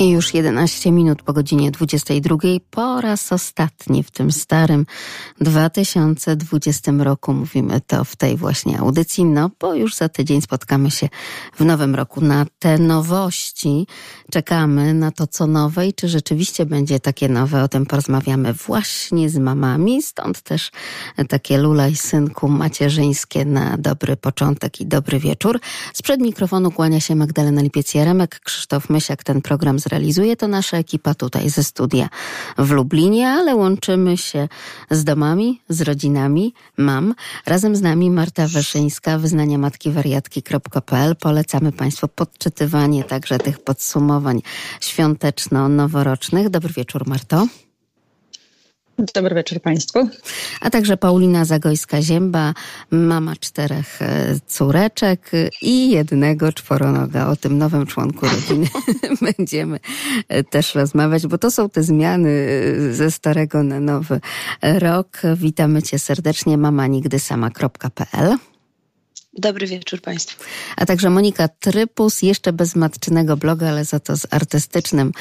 I 0.00 0.10
już 0.10 0.34
11 0.34 0.92
minut 0.92 1.22
po 1.22 1.32
godzinie 1.32 1.70
22 1.70 2.36
po 2.70 3.00
raz 3.00 3.32
ostatni 3.32 4.02
w 4.02 4.10
tym 4.10 4.32
starym 4.32 4.86
2020 5.40 6.92
roku 6.98 7.34
mówimy 7.34 7.80
to 7.86 8.04
w 8.04 8.16
tej 8.16 8.36
właśnie 8.36 8.78
audycji, 8.78 9.24
no 9.24 9.50
bo 9.60 9.74
już 9.74 9.94
za 9.94 10.08
tydzień 10.08 10.40
spotkamy 10.40 10.90
się 10.90 11.08
w 11.56 11.64
nowym 11.64 11.94
roku. 11.94 12.20
Na 12.20 12.46
te 12.58 12.78
nowości 12.78 13.86
czekamy, 14.32 14.94
na 14.94 15.10
to 15.10 15.26
co 15.26 15.46
nowe 15.46 15.86
i 15.86 15.94
czy 15.94 16.08
rzeczywiście 16.08 16.66
będzie 16.66 17.00
takie 17.00 17.28
nowe, 17.28 17.62
o 17.62 17.68
tym 17.68 17.86
porozmawiamy 17.86 18.52
właśnie 18.52 19.30
z 19.30 19.38
mamami, 19.38 20.02
stąd 20.02 20.42
też 20.42 20.70
takie 21.28 21.58
lula 21.58 21.88
i 21.88 21.96
synku 21.96 22.48
macierzyńskie 22.48 23.44
na 23.44 23.76
dobry 23.78 24.16
początek 24.16 24.80
i 24.80 24.86
dobry 24.86 25.18
wieczór. 25.18 25.60
Sprzed 25.92 26.20
mikrofonu 26.20 26.70
kłania 26.70 27.00
się 27.00 27.14
Magdalena 27.14 27.62
Lipiec-Jaremek, 27.62 28.40
Krzysztof 28.44 28.90
Mysiak 28.90 29.24
ten 29.24 29.42
program 29.42 29.78
zrealizuje, 29.88 30.36
to 30.36 30.48
nasza 30.48 30.76
ekipa 30.76 31.14
tutaj 31.14 31.50
ze 31.50 31.64
studia 31.64 32.08
w 32.58 32.70
Lublinie, 32.70 33.28
ale 33.28 33.56
łączymy 33.56 34.16
się 34.16 34.48
z 34.90 35.04
domami, 35.04 35.60
z 35.68 35.80
rodzinami 35.80 36.54
mam. 36.76 37.14
Razem 37.46 37.76
z 37.76 37.82
nami 37.82 38.10
Marta 38.10 38.48
Weszyńska, 38.48 39.18
wyznania 39.18 39.58
matki 39.58 39.90
wariatki.pl. 39.90 41.16
Polecamy 41.16 41.72
Państwu 41.72 42.08
podczytywanie 42.08 43.04
także 43.04 43.38
tych 43.38 43.58
podsumowań 43.64 44.42
świąteczno-noworocznych. 44.80 46.48
Dobry 46.48 46.72
wieczór, 46.72 47.06
Marto. 47.06 47.46
Dobry 49.14 49.34
wieczór 49.34 49.60
Państwu. 49.60 50.08
A 50.60 50.70
także 50.70 50.96
Paulina 50.96 51.44
Zagojska-Zięba, 51.44 52.54
mama 52.90 53.36
czterech 53.36 54.02
e, 54.02 54.34
córeczek 54.46 55.30
i 55.62 55.90
jednego 55.90 56.52
czworonoga. 56.52 57.26
O 57.28 57.36
tym 57.36 57.58
nowym 57.58 57.86
członku 57.86 58.26
rodziny 58.26 58.66
będziemy 59.38 59.80
e, 60.28 60.44
też 60.44 60.74
rozmawiać, 60.74 61.26
bo 61.26 61.38
to 61.38 61.50
są 61.50 61.68
te 61.68 61.82
zmiany 61.82 62.30
e, 62.90 62.92
ze 62.92 63.10
starego 63.10 63.62
na 63.62 63.80
nowy 63.80 64.20
rok. 64.62 65.20
Witamy 65.36 65.82
Cię 65.82 65.98
serdecznie, 65.98 66.58
mamanigdysama.pl. 66.58 68.36
Dobry 69.38 69.66
wieczór 69.66 70.00
Państwu. 70.00 70.44
A 70.76 70.86
także 70.86 71.10
Monika 71.10 71.48
Trypus, 71.48 72.22
jeszcze 72.22 72.52
bez 72.52 72.76
matczynego 72.76 73.36
bloga, 73.36 73.68
ale 73.68 73.84
za 73.84 74.00
to 74.00 74.16
z 74.16 74.26
artystycznym 74.30 75.12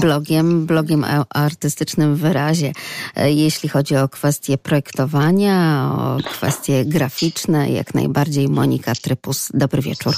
blogiem, 0.00 0.66
blogiem 0.66 1.04
o 1.04 1.26
artystycznym 1.30 2.16
wyrazie, 2.16 2.72
e, 3.16 3.32
jeśli 3.32 3.68
chodzi 3.68 3.96
o 3.96 4.08
kwestie 4.08 4.58
projektowania, 4.58 5.90
o 5.98 6.18
kwestie 6.30 6.84
graficzne, 6.84 7.70
jak 7.70 7.94
najbardziej 7.94 8.48
Monika 8.48 8.94
Trypus. 8.94 9.48
Dobry 9.54 9.82
wieczór. 9.82 10.14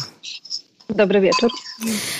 Dobry 0.91 1.21
wieczór. 1.21 1.51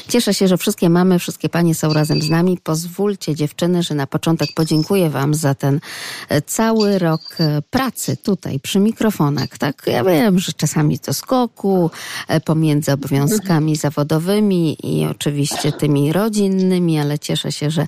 Cieszę 0.09 0.35
się, 0.35 0.49
że 0.49 0.57
wszystkie 0.57 0.91
mamy, 0.91 1.19
wszystkie 1.19 1.49
panie 1.49 1.75
są 1.75 1.93
razem 1.93 2.23
z 2.23 2.31
nami. 2.31 2.59
Pozwólcie 2.63 3.35
dziewczyny, 3.35 3.83
że 3.83 3.95
na 3.95 4.07
początek 4.07 4.49
podziękuję 4.55 5.11
wam 5.11 5.35
za 5.35 5.55
ten 5.55 5.81
e, 6.29 6.43
cały 6.43 6.99
rok 6.99 7.21
e, 7.41 7.63
pracy 7.63 8.17
tutaj 8.17 8.61
przy 8.61 8.81
mikrofonach. 8.81 9.59
Tak, 9.59 9.83
ja 9.87 10.05
wiem, 10.05 10.39
że 10.39 10.53
czasami 10.53 10.99
to 10.99 11.15
skoku 11.15 11.91
e, 12.29 12.41
pomiędzy 12.41 12.93
obowiązkami 12.93 13.77
zawodowymi 13.77 14.77
i 14.83 15.07
oczywiście 15.07 15.73
tymi 15.73 16.13
rodzinnymi, 16.13 16.99
ale 16.99 17.19
cieszę 17.19 17.53
się, 17.53 17.71
że 17.71 17.87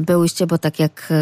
byłyście, 0.00 0.46
bo 0.46 0.58
tak 0.58 0.78
jak 0.78 1.12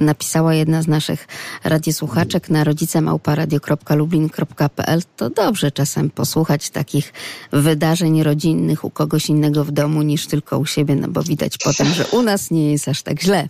napisała 0.00 0.54
jedna 0.54 0.82
z 0.82 0.88
naszych 0.88 1.28
radiosłuchaczek 1.64 2.50
na 2.50 2.64
rodzicemałparadio.lublin.pl, 2.64 5.00
to 5.16 5.30
dobrze 5.30 5.72
czasem 5.72 6.10
posłuchać 6.10 6.70
takich 6.70 7.12
wydarzeń 7.52 8.22
rodzinnych 8.28 8.84
u 8.84 8.90
kogoś 8.90 9.28
innego 9.28 9.64
w 9.64 9.70
domu 9.70 10.02
niż 10.02 10.26
tylko 10.26 10.58
u 10.58 10.66
siebie, 10.66 10.94
no 10.94 11.08
bo 11.08 11.22
widać 11.22 11.58
potem, 11.58 11.86
że 11.86 12.06
u 12.06 12.22
nas 12.22 12.50
nie 12.50 12.72
jest 12.72 12.88
aż 12.88 13.02
tak 13.02 13.22
źle. 13.22 13.48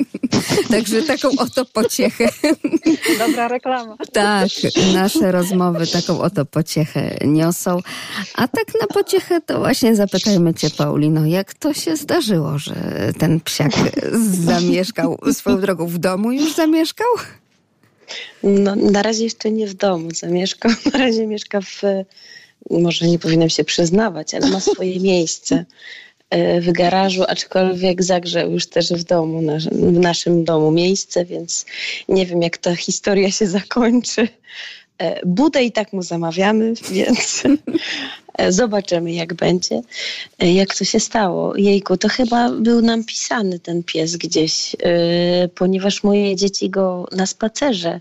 Także 0.70 1.02
taką 1.02 1.28
oto 1.38 1.64
pociechę. 1.64 2.28
Dobra 3.26 3.48
reklama. 3.48 3.96
Tak, 4.12 4.48
nasze 4.94 5.32
rozmowy 5.32 5.86
taką 5.86 6.20
oto 6.20 6.44
pociechę 6.44 7.16
niosą. 7.24 7.80
A 8.34 8.48
tak 8.48 8.66
na 8.80 8.86
pociechę 8.86 9.40
to 9.40 9.58
właśnie 9.58 9.96
zapytajmy 9.96 10.54
Cię, 10.54 10.70
Paulino, 10.70 11.26
jak 11.26 11.54
to 11.54 11.74
się 11.74 11.96
zdarzyło, 11.96 12.58
że 12.58 12.74
ten 13.18 13.40
psiak 13.40 13.72
zamieszkał 14.44 15.18
swoją 15.32 15.60
drogą 15.60 15.86
w 15.86 15.98
domu 15.98 16.32
już 16.32 16.54
zamieszkał? 16.54 17.08
No, 18.42 18.76
na 18.76 19.02
razie 19.02 19.24
jeszcze 19.24 19.50
nie 19.50 19.66
w 19.66 19.74
domu 19.74 20.08
zamieszkał. 20.14 20.72
Na 20.92 20.98
razie 20.98 21.26
mieszka 21.26 21.60
w 21.60 21.82
może 22.70 23.06
nie 23.06 23.18
powinnam 23.18 23.50
się 23.50 23.64
przyznawać, 23.64 24.34
ale 24.34 24.48
ma 24.48 24.60
swoje 24.60 25.00
miejsce 25.10 25.64
e, 26.30 26.60
w 26.60 26.72
garażu, 26.72 27.24
aczkolwiek 27.28 28.02
zagrzał 28.02 28.50
już 28.50 28.66
też 28.66 28.92
w 28.92 29.04
domu, 29.04 29.42
w 29.72 29.98
naszym 29.98 30.44
domu 30.44 30.70
miejsce, 30.70 31.24
więc 31.24 31.66
nie 32.08 32.26
wiem, 32.26 32.42
jak 32.42 32.58
ta 32.58 32.76
historia 32.76 33.30
się 33.30 33.46
zakończy. 33.46 34.28
E, 34.98 35.26
budę 35.26 35.64
i 35.64 35.72
tak 35.72 35.92
mu 35.92 36.02
zamawiamy, 36.02 36.74
więc 36.92 37.42
zobaczymy, 38.48 39.12
jak 39.12 39.34
będzie, 39.34 39.80
e, 40.38 40.52
jak 40.52 40.74
to 40.74 40.84
się 40.84 41.00
stało. 41.00 41.56
Jejku, 41.56 41.96
to 41.96 42.08
chyba 42.08 42.50
był 42.50 42.82
nam 42.82 43.04
pisany 43.04 43.58
ten 43.58 43.82
pies 43.82 44.16
gdzieś, 44.16 44.76
e, 44.82 45.48
ponieważ 45.48 46.02
moje 46.02 46.36
dzieci 46.36 46.70
go 46.70 47.08
na 47.12 47.26
spacerze, 47.26 48.00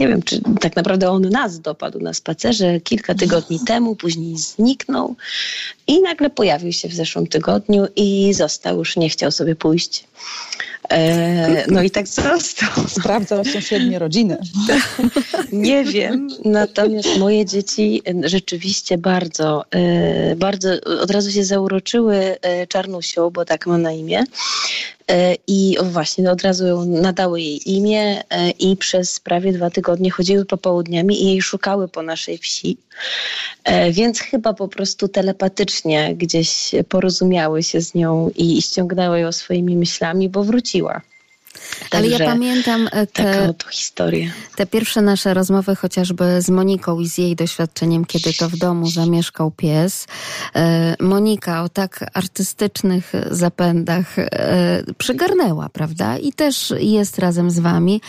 nie 0.00 0.08
wiem, 0.08 0.22
czy 0.22 0.40
tak 0.60 0.76
naprawdę 0.76 1.10
on 1.10 1.28
nas 1.28 1.60
dopadł 1.60 2.00
na 2.00 2.14
spacerze 2.14 2.80
kilka 2.80 3.14
tygodni 3.14 3.60
temu, 3.66 3.96
później 3.96 4.38
zniknął 4.38 5.16
i 5.86 6.02
nagle 6.02 6.30
pojawił 6.30 6.72
się 6.72 6.88
w 6.88 6.94
zeszłym 6.94 7.26
tygodniu 7.26 7.86
i 7.96 8.34
został, 8.34 8.78
już 8.78 8.96
nie 8.96 9.08
chciał 9.08 9.30
sobie 9.30 9.56
pójść. 9.56 10.04
No 11.68 11.82
i 11.82 11.90
tak 11.90 12.08
został. 12.08 12.88
Sprawdzał 12.88 13.44
sąsiednie 13.44 13.98
rodziny. 13.98 14.38
Nie 15.52 15.84
wiem, 15.84 16.28
natomiast 16.44 17.18
moje 17.18 17.44
dzieci 17.46 18.02
rzeczywiście 18.24 18.97
bardzo, 18.98 19.64
e, 19.70 20.36
bardzo 20.36 20.70
od 21.02 21.10
razu 21.10 21.30
się 21.30 21.44
zauroczyły 21.44 22.16
e, 22.16 22.66
Czarnusią, 22.66 23.30
bo 23.30 23.44
tak 23.44 23.66
ma 23.66 23.78
na 23.78 23.92
imię. 23.92 24.24
E, 25.10 25.34
I 25.46 25.76
właśnie 25.82 26.30
od 26.30 26.42
razu 26.42 26.84
nadały 26.86 27.40
jej 27.40 27.70
imię 27.70 28.22
i 28.58 28.76
przez 28.76 29.20
prawie 29.20 29.52
dwa 29.52 29.70
tygodnie 29.70 30.10
chodziły 30.10 30.44
popołudniami 30.44 31.22
i 31.22 31.26
jej 31.26 31.42
szukały 31.42 31.88
po 31.88 32.02
naszej 32.02 32.38
wsi. 32.38 32.76
Więc 33.90 34.20
chyba 34.20 34.52
po 34.54 34.68
prostu 34.68 35.08
telepatycznie 35.08 36.14
gdzieś 36.16 36.70
porozumiały 36.88 37.62
się 37.62 37.80
z 37.80 37.94
nią 37.94 38.30
i 38.36 38.62
ściągnęły 38.62 39.20
ją 39.20 39.32
swoimi 39.32 39.76
myślami, 39.76 40.28
bo 40.28 40.44
wróciła. 40.44 41.00
Ale 41.90 42.08
ja 42.08 42.18
pamiętam 42.18 42.88
e, 42.92 43.06
te, 43.06 43.54
te 44.56 44.66
pierwsze 44.66 45.02
nasze 45.02 45.34
rozmowy 45.34 45.76
chociażby 45.76 46.42
z 46.42 46.48
Moniką 46.48 47.00
i 47.00 47.08
z 47.08 47.18
jej 47.18 47.36
doświadczeniem, 47.36 48.04
kiedy 48.04 48.32
to 48.32 48.48
w 48.48 48.56
domu 48.56 48.90
zamieszkał 48.90 49.50
pies. 49.50 50.06
E, 50.54 50.96
Monika 51.00 51.62
o 51.62 51.68
tak 51.68 52.10
artystycznych 52.14 53.12
zapędach 53.30 54.18
e, 54.18 54.82
przygarnęła, 54.98 55.68
prawda? 55.68 56.18
I 56.18 56.32
też 56.32 56.74
jest 56.78 57.18
razem 57.18 57.50
z 57.50 57.58
wami. 57.58 58.00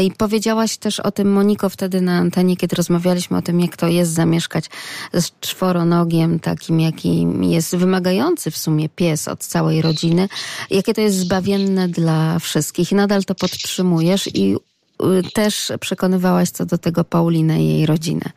I 0.00 0.12
powiedziałaś 0.12 0.76
też 0.76 1.00
o 1.00 1.10
tym, 1.10 1.32
Moniko, 1.32 1.68
wtedy 1.68 2.00
na 2.00 2.18
antenie, 2.18 2.56
kiedy 2.56 2.76
rozmawialiśmy 2.76 3.36
o 3.36 3.42
tym, 3.42 3.60
jak 3.60 3.76
to 3.76 3.88
jest 3.88 4.12
zamieszkać 4.12 4.64
z 5.12 5.30
czworonogiem, 5.40 6.40
takim, 6.40 6.80
jakim 6.80 7.44
jest 7.44 7.76
wymagający 7.76 8.50
w 8.50 8.58
sumie 8.58 8.88
pies 8.88 9.28
od 9.28 9.40
całej 9.40 9.82
rodziny. 9.82 10.28
Jakie 10.70 10.94
to 10.94 11.00
jest 11.00 11.16
zbawienne 11.16 11.88
dla 11.88 12.38
wszystkich. 12.38 12.92
Nadal 12.98 13.24
to 13.24 13.34
podtrzymujesz 13.34 14.26
i 14.34 14.56
y, 15.02 15.30
też 15.32 15.72
przekonywałaś 15.80 16.50
co 16.50 16.66
do 16.66 16.78
tego 16.78 17.04
Paulinę 17.04 17.62
i 17.62 17.68
jej 17.68 17.86
rodzinę. 17.86 18.30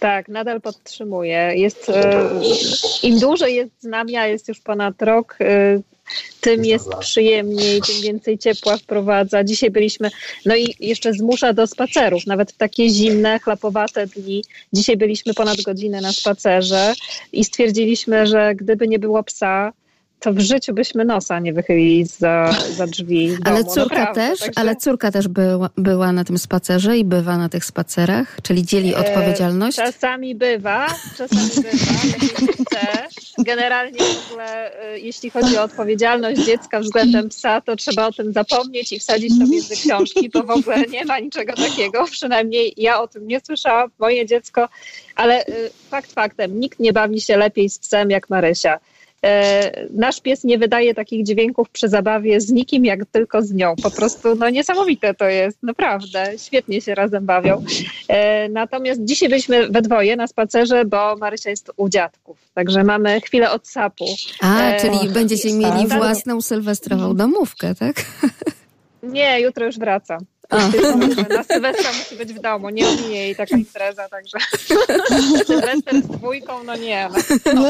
Tak, 0.00 0.28
nadal 0.28 0.60
podtrzymuję. 0.60 1.52
Jest, 1.54 1.88
y, 1.88 1.92
Im 3.02 3.18
dłużej 3.18 3.54
jest 3.54 3.72
z 3.80 3.84
nami, 3.84 4.16
a 4.16 4.26
jest 4.26 4.48
już 4.48 4.60
ponad 4.60 5.02
rok, 5.02 5.36
y, 5.40 5.82
tym 6.40 6.64
jest 6.64 6.94
przyjemniej, 7.00 7.80
tym 7.82 8.02
więcej 8.02 8.38
ciepła 8.38 8.76
wprowadza. 8.76 9.44
Dzisiaj 9.44 9.70
byliśmy, 9.70 10.10
no 10.46 10.56
i 10.56 10.74
jeszcze 10.80 11.12
zmusza 11.12 11.52
do 11.52 11.66
spacerów, 11.66 12.26
nawet 12.26 12.52
w 12.52 12.56
takie 12.56 12.88
zimne, 12.88 13.38
chlapowate 13.38 14.06
dni. 14.06 14.44
Dzisiaj 14.72 14.96
byliśmy 14.96 15.34
ponad 15.34 15.62
godzinę 15.62 16.00
na 16.00 16.12
spacerze 16.12 16.94
i 17.32 17.44
stwierdziliśmy, 17.44 18.26
że 18.26 18.54
gdyby 18.54 18.88
nie 18.88 18.98
było 18.98 19.22
psa, 19.22 19.72
to 20.20 20.32
w 20.32 20.38
życiu 20.38 20.74
byśmy 20.74 21.04
nosa 21.04 21.38
nie 21.38 21.52
wychylili 21.52 22.06
za, 22.06 22.54
za 22.76 22.86
drzwi. 22.86 23.36
ale 23.44 23.62
domu, 23.62 23.74
córka 23.74 23.98
naprawdę, 23.98 24.20
też, 24.20 24.40
także... 24.40 24.60
ale 24.60 24.76
córka 24.76 25.10
też 25.10 25.28
była, 25.28 25.70
była 25.76 26.12
na 26.12 26.24
tym 26.24 26.38
spacerze 26.38 26.98
i 26.98 27.04
bywa 27.04 27.38
na 27.38 27.48
tych 27.48 27.64
spacerach, 27.64 28.36
czyli 28.42 28.66
dzieli 28.66 28.94
e, 28.94 28.98
odpowiedzialność? 28.98 29.76
czasami 29.76 30.34
bywa, 30.34 30.86
czasami 31.16 31.48
bywa, 31.56 31.68
jak 32.38 32.54
chce. 32.54 33.08
Generalnie 33.38 33.98
w 33.98 34.30
ogóle, 34.30 34.80
e, 34.82 34.98
jeśli 34.98 35.30
chodzi 35.30 35.58
o 35.58 35.62
odpowiedzialność 35.62 36.40
dziecka 36.40 36.80
względem 36.80 37.28
psa, 37.28 37.60
to 37.60 37.76
trzeba 37.76 38.06
o 38.06 38.12
tym 38.12 38.32
zapomnieć 38.32 38.92
i 38.92 38.98
wsadzić 38.98 39.38
to 39.38 39.46
między 39.46 39.74
książki, 39.74 40.30
bo 40.30 40.42
w 40.42 40.50
ogóle 40.50 40.82
nie 40.82 41.04
ma 41.04 41.18
niczego 41.18 41.52
takiego. 41.52 42.04
Przynajmniej 42.04 42.74
ja 42.76 43.00
o 43.00 43.08
tym 43.08 43.28
nie 43.28 43.40
słyszałam, 43.40 43.90
moje 43.98 44.26
dziecko, 44.26 44.68
ale 45.16 45.46
e, 45.46 45.52
fakt 45.90 46.12
faktem, 46.12 46.60
nikt 46.60 46.80
nie 46.80 46.92
bawi 46.92 47.20
się 47.20 47.36
lepiej 47.36 47.70
z 47.70 47.78
psem 47.78 48.10
jak 48.10 48.30
Marysia. 48.30 48.78
E, 49.24 49.86
nasz 49.90 50.20
pies 50.20 50.44
nie 50.44 50.58
wydaje 50.58 50.94
takich 50.94 51.26
dźwięków 51.26 51.70
przy 51.70 51.88
zabawie 51.88 52.40
z 52.40 52.50
nikim, 52.50 52.84
jak 52.84 53.06
tylko 53.12 53.42
z 53.42 53.52
nią. 53.52 53.74
Po 53.82 53.90
prostu 53.90 54.34
no 54.34 54.50
niesamowite 54.50 55.14
to 55.14 55.24
jest, 55.24 55.62
naprawdę. 55.62 56.32
Świetnie 56.38 56.80
się 56.80 56.94
razem 56.94 57.26
bawią. 57.26 57.64
E, 58.08 58.48
natomiast 58.48 59.04
dzisiaj 59.04 59.28
byliśmy 59.28 59.68
we 59.68 59.82
dwoje 59.82 60.16
na 60.16 60.26
spacerze, 60.26 60.84
bo 60.84 61.16
Marysia 61.16 61.50
jest 61.50 61.70
u 61.76 61.88
dziadków. 61.88 62.38
Także 62.54 62.84
mamy 62.84 63.20
chwilę 63.20 63.50
odsapu. 63.50 64.04
A, 64.40 64.62
e, 64.62 64.80
czyli 64.80 65.08
będziecie 65.08 65.52
mieli 65.52 65.88
tak. 65.88 65.98
własną 65.98 66.40
sylwestrową 66.40 67.16
domówkę, 67.16 67.74
tak? 67.74 67.96
Nie, 69.02 69.40
jutro 69.40 69.66
już 69.66 69.78
wraca. 69.78 70.18
Na 71.30 71.44
Sylwestra 71.44 71.90
musi 71.98 72.16
być 72.16 72.32
w 72.32 72.40
domu, 72.40 72.70
nie 72.70 72.88
ominie 72.88 73.22
jej 73.22 73.36
taka 73.36 73.56
impreza, 73.56 74.08
także 74.08 74.38
Sylwester 75.46 76.02
z 76.02 76.06
dwójką, 76.06 76.64
no 76.64 76.76
nie. 76.76 77.08
No. 77.54 77.62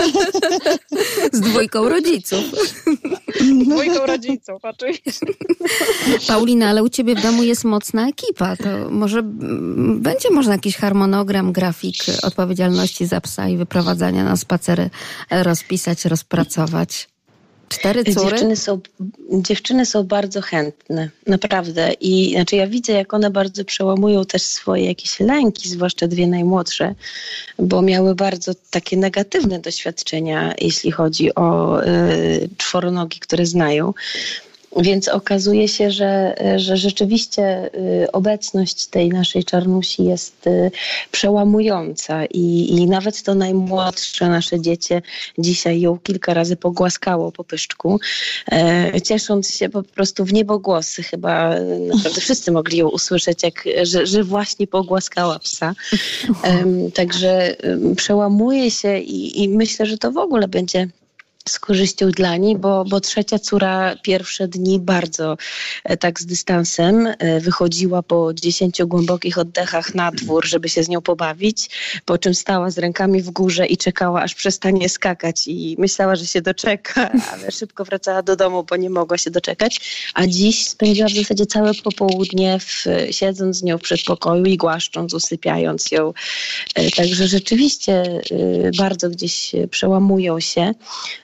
Z 1.33 1.41
dwójką 1.41 1.89
rodziców. 1.89 2.45
Z 3.41 3.65
dwójką 3.65 4.07
rodziców, 4.07 4.65
oczywiście. 4.65 5.27
Paulina, 6.29 6.69
ale 6.69 6.83
u 6.83 6.89
ciebie 6.89 7.15
w 7.15 7.23
domu 7.23 7.43
jest 7.43 7.65
mocna 7.65 8.09
ekipa, 8.09 8.57
to 8.57 8.91
może 8.91 9.23
będzie 9.95 10.31
można 10.31 10.53
jakiś 10.53 10.77
harmonogram, 10.77 11.53
grafik 11.53 11.97
odpowiedzialności 12.23 13.07
za 13.07 13.21
psa 13.21 13.49
i 13.49 13.57
wyprowadzania 13.57 14.25
na 14.25 14.37
spacery 14.37 14.91
rozpisać, 15.31 16.05
rozpracować? 16.05 17.10
Cztery 17.71 18.05
córy? 18.05 18.31
Dziewczyny 18.31 18.57
są, 18.57 18.81
dziewczyny 19.31 19.87
są 19.87 20.05
bardzo 20.05 20.41
chętne, 20.41 21.09
naprawdę. 21.27 21.93
I 22.01 22.33
znaczy 22.35 22.57
ja 22.57 22.67
widzę, 22.67 22.93
jak 22.93 23.15
one 23.15 23.31
bardzo 23.31 23.65
przełamują 23.65 24.25
też 24.25 24.43
swoje 24.43 24.85
jakieś 24.85 25.21
lęki, 25.21 25.69
zwłaszcza 25.69 26.09
dwie 26.09 26.27
najmłodsze, 26.27 26.95
bo 27.59 27.83
miały 27.83 28.15
bardzo 28.15 28.53
takie 28.71 28.97
negatywne 28.97 29.59
doświadczenia, 29.59 30.55
jeśli 30.59 30.91
chodzi 30.91 31.35
o 31.35 31.81
y, 31.85 32.49
czworonogi, 32.57 33.21
które 33.21 33.47
znają. 33.47 33.95
Więc 34.77 35.09
okazuje 35.09 35.69
się, 35.69 35.91
że, 35.91 36.35
że 36.57 36.77
rzeczywiście 36.77 37.71
y, 38.05 38.13
obecność 38.13 38.87
tej 38.87 39.09
naszej 39.09 39.45
czarnusi 39.45 40.05
jest 40.05 40.47
y, 40.47 40.71
przełamująca 41.11 42.25
i, 42.27 42.75
i 42.77 42.87
nawet 42.87 43.23
to 43.23 43.35
najmłodsze 43.35 44.29
nasze 44.29 44.61
dziecię 44.61 45.03
dzisiaj 45.39 45.81
ją 45.81 45.99
kilka 45.99 46.35
razy 46.35 46.57
pogłaskało 46.57 47.33
po 47.33 47.45
pyszczku, 47.45 48.01
e, 48.53 49.03
ciesząc 49.03 49.55
się 49.55 49.69
po 49.69 49.83
prostu 49.83 50.25
w 50.25 50.33
niebogłosy. 50.33 51.03
Chyba 51.03 51.55
naprawdę 51.95 52.21
wszyscy 52.21 52.53
mogli 52.53 52.79
ją 52.79 52.89
usłyszeć, 52.89 53.43
jak, 53.43 53.65
że, 53.83 54.07
że 54.07 54.25
właśnie 54.25 54.67
pogłaskała 54.67 55.39
psa. 55.39 55.75
Także 56.95 57.57
przełamuje 57.97 58.71
się 58.71 58.99
i, 58.99 59.43
i 59.43 59.49
myślę, 59.49 59.87
że 59.87 59.99
to 59.99 60.13
w 60.13 60.19
ogóle 60.19 60.49
będzie 60.49 60.89
z 61.49 61.59
korzyścią 61.59 62.11
dla 62.11 62.37
niej, 62.37 62.59
bo, 62.59 62.85
bo 62.85 63.01
trzecia 63.01 63.39
córa 63.39 63.97
pierwsze 64.03 64.49
dni 64.49 64.81
bardzo 64.81 65.37
e, 65.85 65.97
tak 65.97 66.21
z 66.21 66.27
dystansem 66.27 67.07
e, 67.07 67.41
wychodziła 67.41 68.03
po 68.03 68.35
dziesięciu 68.35 68.89
głębokich 68.89 69.39
oddechach 69.39 69.95
na 69.95 70.11
dwór, 70.11 70.47
żeby 70.47 70.69
się 70.69 70.83
z 70.83 70.89
nią 70.89 71.01
pobawić, 71.01 71.71
po 72.05 72.19
czym 72.19 72.35
stała 72.35 72.71
z 72.71 72.79
rękami 72.79 73.23
w 73.23 73.31
górze 73.31 73.67
i 73.67 73.77
czekała, 73.77 74.23
aż 74.23 74.35
przestanie 74.35 74.89
skakać 74.89 75.49
i 75.49 75.77
myślała, 75.79 76.17
że 76.17 76.27
się 76.27 76.43
doczeka, 76.43 77.11
ale 77.33 77.51
szybko 77.51 77.85
wracała 77.85 78.23
do 78.23 78.37
domu, 78.37 78.65
bo 78.65 78.77
nie 78.77 78.91
mogła 78.91 79.19
się 79.19 79.31
doczekać, 79.31 79.81
a 80.15 80.27
dziś 80.27 80.69
spędziła 80.69 81.09
w 81.09 81.15
zasadzie 81.15 81.47
całe 81.47 81.75
popołudnie 81.75 82.59
w, 82.59 82.85
siedząc 83.11 83.57
z 83.57 83.63
nią 83.63 83.79
w 83.79 83.83
przedpokoju 83.83 84.45
i 84.45 84.57
głaszcząc, 84.57 85.15
usypiając 85.15 85.91
ją. 85.91 86.13
E, 86.75 86.91
także 86.91 87.29
rzeczywiście 87.29 88.21
bardzo 88.79 89.11
gdzieś 89.11 89.53
przełamują 89.71 90.41
się. 90.41 90.75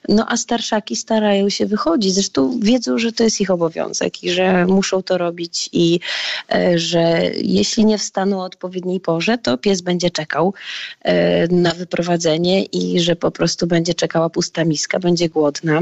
No 0.08 0.26
a 0.28 0.36
starszaki 0.36 0.96
starają 0.96 1.48
się 1.48 1.66
wychodzić. 1.66 2.14
Zresztą 2.14 2.60
wiedzą, 2.60 2.98
że 2.98 3.12
to 3.12 3.24
jest 3.24 3.40
ich 3.40 3.50
obowiązek 3.50 4.24
i 4.24 4.30
że 4.30 4.66
muszą 4.66 5.02
to 5.02 5.18
robić 5.18 5.68
i 5.72 6.00
e, 6.54 6.78
że 6.78 7.20
jeśli 7.42 7.84
nie 7.84 7.98
wstaną 7.98 8.40
o 8.40 8.44
odpowiedniej 8.44 9.00
porze, 9.00 9.38
to 9.38 9.58
pies 9.58 9.80
będzie 9.80 10.10
czekał 10.10 10.54
e, 11.02 11.48
na 11.48 11.74
wyprowadzenie 11.74 12.64
i 12.64 13.00
że 13.00 13.16
po 13.16 13.30
prostu 13.30 13.66
będzie 13.66 13.94
czekała 13.94 14.30
pusta 14.30 14.64
miska, 14.64 14.98
będzie 14.98 15.28
głodna. 15.28 15.80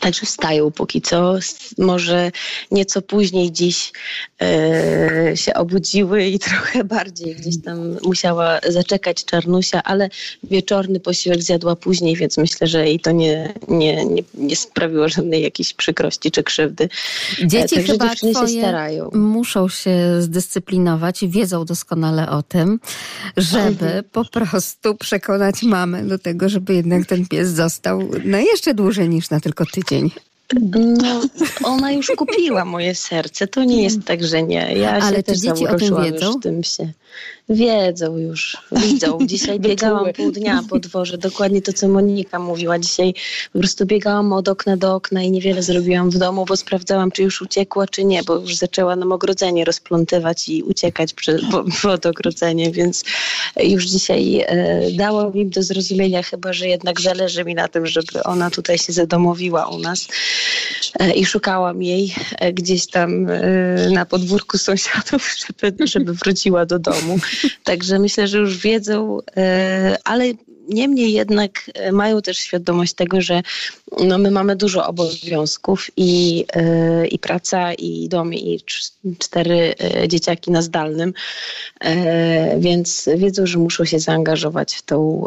Także 0.00 0.26
wstają 0.26 0.70
póki 0.70 1.02
co. 1.02 1.38
Może 1.78 2.32
nieco 2.70 3.02
później 3.02 3.52
dziś 3.52 3.92
e, 4.42 5.36
się 5.36 5.54
obudziły 5.54 6.24
i 6.24 6.38
trochę 6.48 6.84
bardziej 6.84 7.34
gdzieś 7.34 7.62
tam 7.62 7.96
musiała 8.02 8.60
zaczekać 8.68 9.24
Czarnusia, 9.24 9.82
ale 9.82 10.08
wieczorny 10.42 11.00
posiłek 11.00 11.42
zjadła 11.42 11.76
później, 11.76 12.16
więc 12.16 12.38
myślę, 12.38 12.66
że 12.66 12.86
jej 12.86 13.00
to 13.00 13.10
nie, 13.10 13.54
nie, 13.68 14.04
nie, 14.04 14.22
nie 14.34 14.56
sprawiło 14.56 15.08
żadnej 15.08 15.42
jakiejś 15.42 15.74
przykrości 15.74 16.30
czy 16.30 16.42
krzywdy. 16.42 16.88
Dzieci 17.44 17.76
Także 17.76 17.92
chyba 17.92 18.16
się 18.16 18.34
starają. 18.34 19.10
muszą 19.12 19.68
się 19.68 20.22
zdyscyplinować 20.22 21.22
i 21.22 21.28
wiedzą 21.28 21.64
doskonale 21.64 22.30
o 22.30 22.42
tym, 22.42 22.80
żeby 23.36 23.86
mhm. 23.86 24.04
po 24.12 24.24
prostu 24.24 24.94
przekonać 24.94 25.62
mamę 25.62 26.02
do 26.02 26.18
tego, 26.18 26.48
żeby 26.48 26.74
jednak 26.74 27.06
ten 27.06 27.26
pies 27.26 27.48
został 27.48 28.08
na 28.24 28.40
jeszcze 28.40 28.74
dłużej 28.74 29.08
niż 29.08 29.30
na 29.30 29.40
tylko 29.40 29.66
tydzień 29.66 29.83
No, 30.72 31.20
ona 31.62 31.92
już 31.92 32.12
kupiła 32.16 32.64
moje 32.64 32.94
serce. 32.94 33.46
To 33.46 33.64
nie 33.64 33.82
jest 33.82 34.04
tak, 34.04 34.24
że 34.24 34.42
nie. 34.42 34.74
Ja 34.76 34.90
Ale 34.90 35.16
się 35.16 35.22
też 35.22 35.38
dzieci 35.38 35.66
o 35.66 35.74
tym 35.76 36.02
wiedzą? 36.02 36.26
Już 36.26 36.42
tym 36.42 36.64
się. 36.64 36.92
Wiedzą 37.48 38.18
już, 38.18 38.56
widzą. 38.72 39.18
Dzisiaj 39.26 39.60
biegałam 39.60 40.12
pół 40.12 40.32
dnia 40.32 40.62
po 40.70 40.78
dworze, 40.78 41.18
dokładnie 41.18 41.62
to, 41.62 41.72
co 41.72 41.88
Monika 41.88 42.38
mówiła. 42.38 42.78
Dzisiaj 42.78 43.14
po 43.52 43.58
prostu 43.58 43.86
biegałam 43.86 44.32
od 44.32 44.48
okna 44.48 44.76
do 44.76 44.94
okna 44.94 45.22
i 45.22 45.30
niewiele 45.30 45.62
zrobiłam 45.62 46.10
w 46.10 46.18
domu, 46.18 46.44
bo 46.44 46.56
sprawdzałam, 46.56 47.10
czy 47.10 47.22
już 47.22 47.42
uciekła, 47.42 47.86
czy 47.86 48.04
nie, 48.04 48.22
bo 48.22 48.34
już 48.34 48.56
zaczęła 48.56 48.96
nam 48.96 49.12
ogrodzenie 49.12 49.64
rozplątywać 49.64 50.48
i 50.48 50.62
uciekać 50.62 51.14
przed, 51.14 51.40
pod 51.82 52.06
ogrodzenie, 52.06 52.70
więc 52.70 53.04
już 53.56 53.86
dzisiaj 53.86 54.44
e, 54.46 54.90
dało 54.92 55.30
mi 55.30 55.46
do 55.46 55.62
zrozumienia 55.62 56.22
chyba, 56.22 56.52
że 56.52 56.68
jednak 56.68 57.00
zależy 57.00 57.44
mi 57.44 57.54
na 57.54 57.68
tym, 57.68 57.86
żeby 57.86 58.22
ona 58.24 58.50
tutaj 58.50 58.78
się 58.78 58.92
zadomowiła 58.92 59.66
u 59.66 59.78
nas 59.78 60.08
e, 61.00 61.12
i 61.12 61.26
szukałam 61.26 61.82
jej 61.82 62.14
e, 62.38 62.52
gdzieś 62.52 62.86
tam 62.86 63.26
e, 63.30 63.90
na 63.90 64.06
podwórku 64.06 64.58
sąsiadów, 64.58 65.34
żeby, 65.46 65.86
żeby 65.86 66.14
wróciła 66.14 66.66
do 66.66 66.78
domu 66.78 67.03
domu. 67.04 67.18
Także 67.64 67.98
myślę, 67.98 68.28
że 68.28 68.38
już 68.38 68.58
wiedzą, 68.58 69.18
e, 69.36 69.96
ale 70.04 70.24
niemniej 70.68 71.12
jednak 71.12 71.70
e, 71.74 71.92
mają 71.92 72.22
też 72.22 72.38
świadomość 72.38 72.94
tego, 72.94 73.20
że 73.20 73.42
no, 74.04 74.18
my 74.18 74.30
mamy 74.30 74.56
dużo 74.56 74.86
obowiązków 74.86 75.90
i, 75.96 76.38
yy, 76.56 77.06
i 77.06 77.18
praca, 77.18 77.74
i 77.74 78.08
dom, 78.08 78.34
i 78.34 78.60
cztery 79.18 79.74
yy, 80.00 80.08
dzieciaki 80.08 80.50
na 80.50 80.62
zdalnym, 80.62 81.14
yy, 81.84 81.90
więc 82.58 83.08
wiedzą, 83.16 83.46
że 83.46 83.58
muszą 83.58 83.84
się 83.84 83.98
zaangażować 83.98 84.74
w 84.74 84.82
tą 84.82 85.26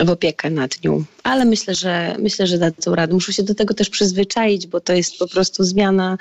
w 0.00 0.10
opiekę 0.10 0.50
nad 0.50 0.84
nią. 0.84 1.04
Ale 1.22 1.44
myślę, 1.44 1.74
że 1.74 2.16
myślę, 2.18 2.46
że 2.46 2.58
dadzą 2.58 2.94
radę. 2.94 3.14
Muszą 3.14 3.32
się 3.32 3.42
do 3.42 3.54
tego 3.54 3.74
też 3.74 3.90
przyzwyczaić, 3.90 4.66
bo 4.66 4.80
to 4.80 4.92
jest 4.92 5.18
po 5.18 5.28
prostu 5.28 5.64
zmiana 5.64 6.18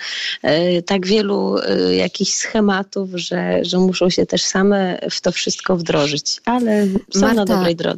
tak 0.86 1.06
wielu 1.06 1.56
jakichś 1.98 2.34
schematów, 2.34 3.10
że, 3.14 3.66
że 3.66 3.78
muszą 3.78 4.10
się 4.10 4.26
też 4.26 4.44
same 4.44 5.00
w 5.12 5.22
to 5.22 5.32
wszystko 5.32 5.78
wdrożyć. 5.78 6.42
Ale 6.46 6.88
są 7.14 7.20
Marta, 7.20 7.36
na 7.36 7.46
dobrej 7.46 7.76
drodze. 7.76 7.91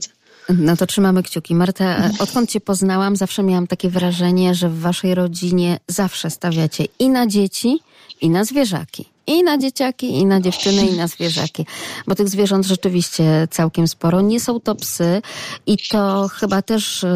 No 0.50 0.78
to 0.78 0.86
trzymamy 0.86 1.24
kciuki. 1.24 1.56
Marta, 1.56 2.10
odkąd 2.20 2.50
cię 2.50 2.62
poznałam, 2.62 3.16
zawsze 3.16 3.44
miałam 3.44 3.68
takie 3.68 3.90
wrażenie, 3.90 4.56
że 4.56 4.70
w 4.70 4.80
waszej 4.80 5.16
rodzinie 5.16 5.80
zawsze 5.88 6.30
stawiacie 6.30 6.86
i 7.00 7.10
na 7.10 7.28
dzieci, 7.28 7.80
i 8.22 8.30
na 8.30 8.46
zwierzaki. 8.46 9.06
I 9.28 9.44
na 9.44 9.58
dzieciaki, 9.58 10.18
i 10.18 10.26
na 10.26 10.42
dziewczyny, 10.42 10.88
i 10.88 10.98
na 10.98 11.08
zwierzaki. 11.08 11.66
Bo 12.08 12.16
tych 12.16 12.30
zwierząt 12.30 12.66
rzeczywiście 12.66 13.48
całkiem 13.52 13.88
sporo. 13.88 14.22
Nie 14.22 14.40
są 14.40 14.60
to 14.60 14.76
psy 14.76 15.22
i 15.66 15.78
to 15.90 16.28
chyba 16.28 16.62
też 16.62 17.04
y, 17.04 17.08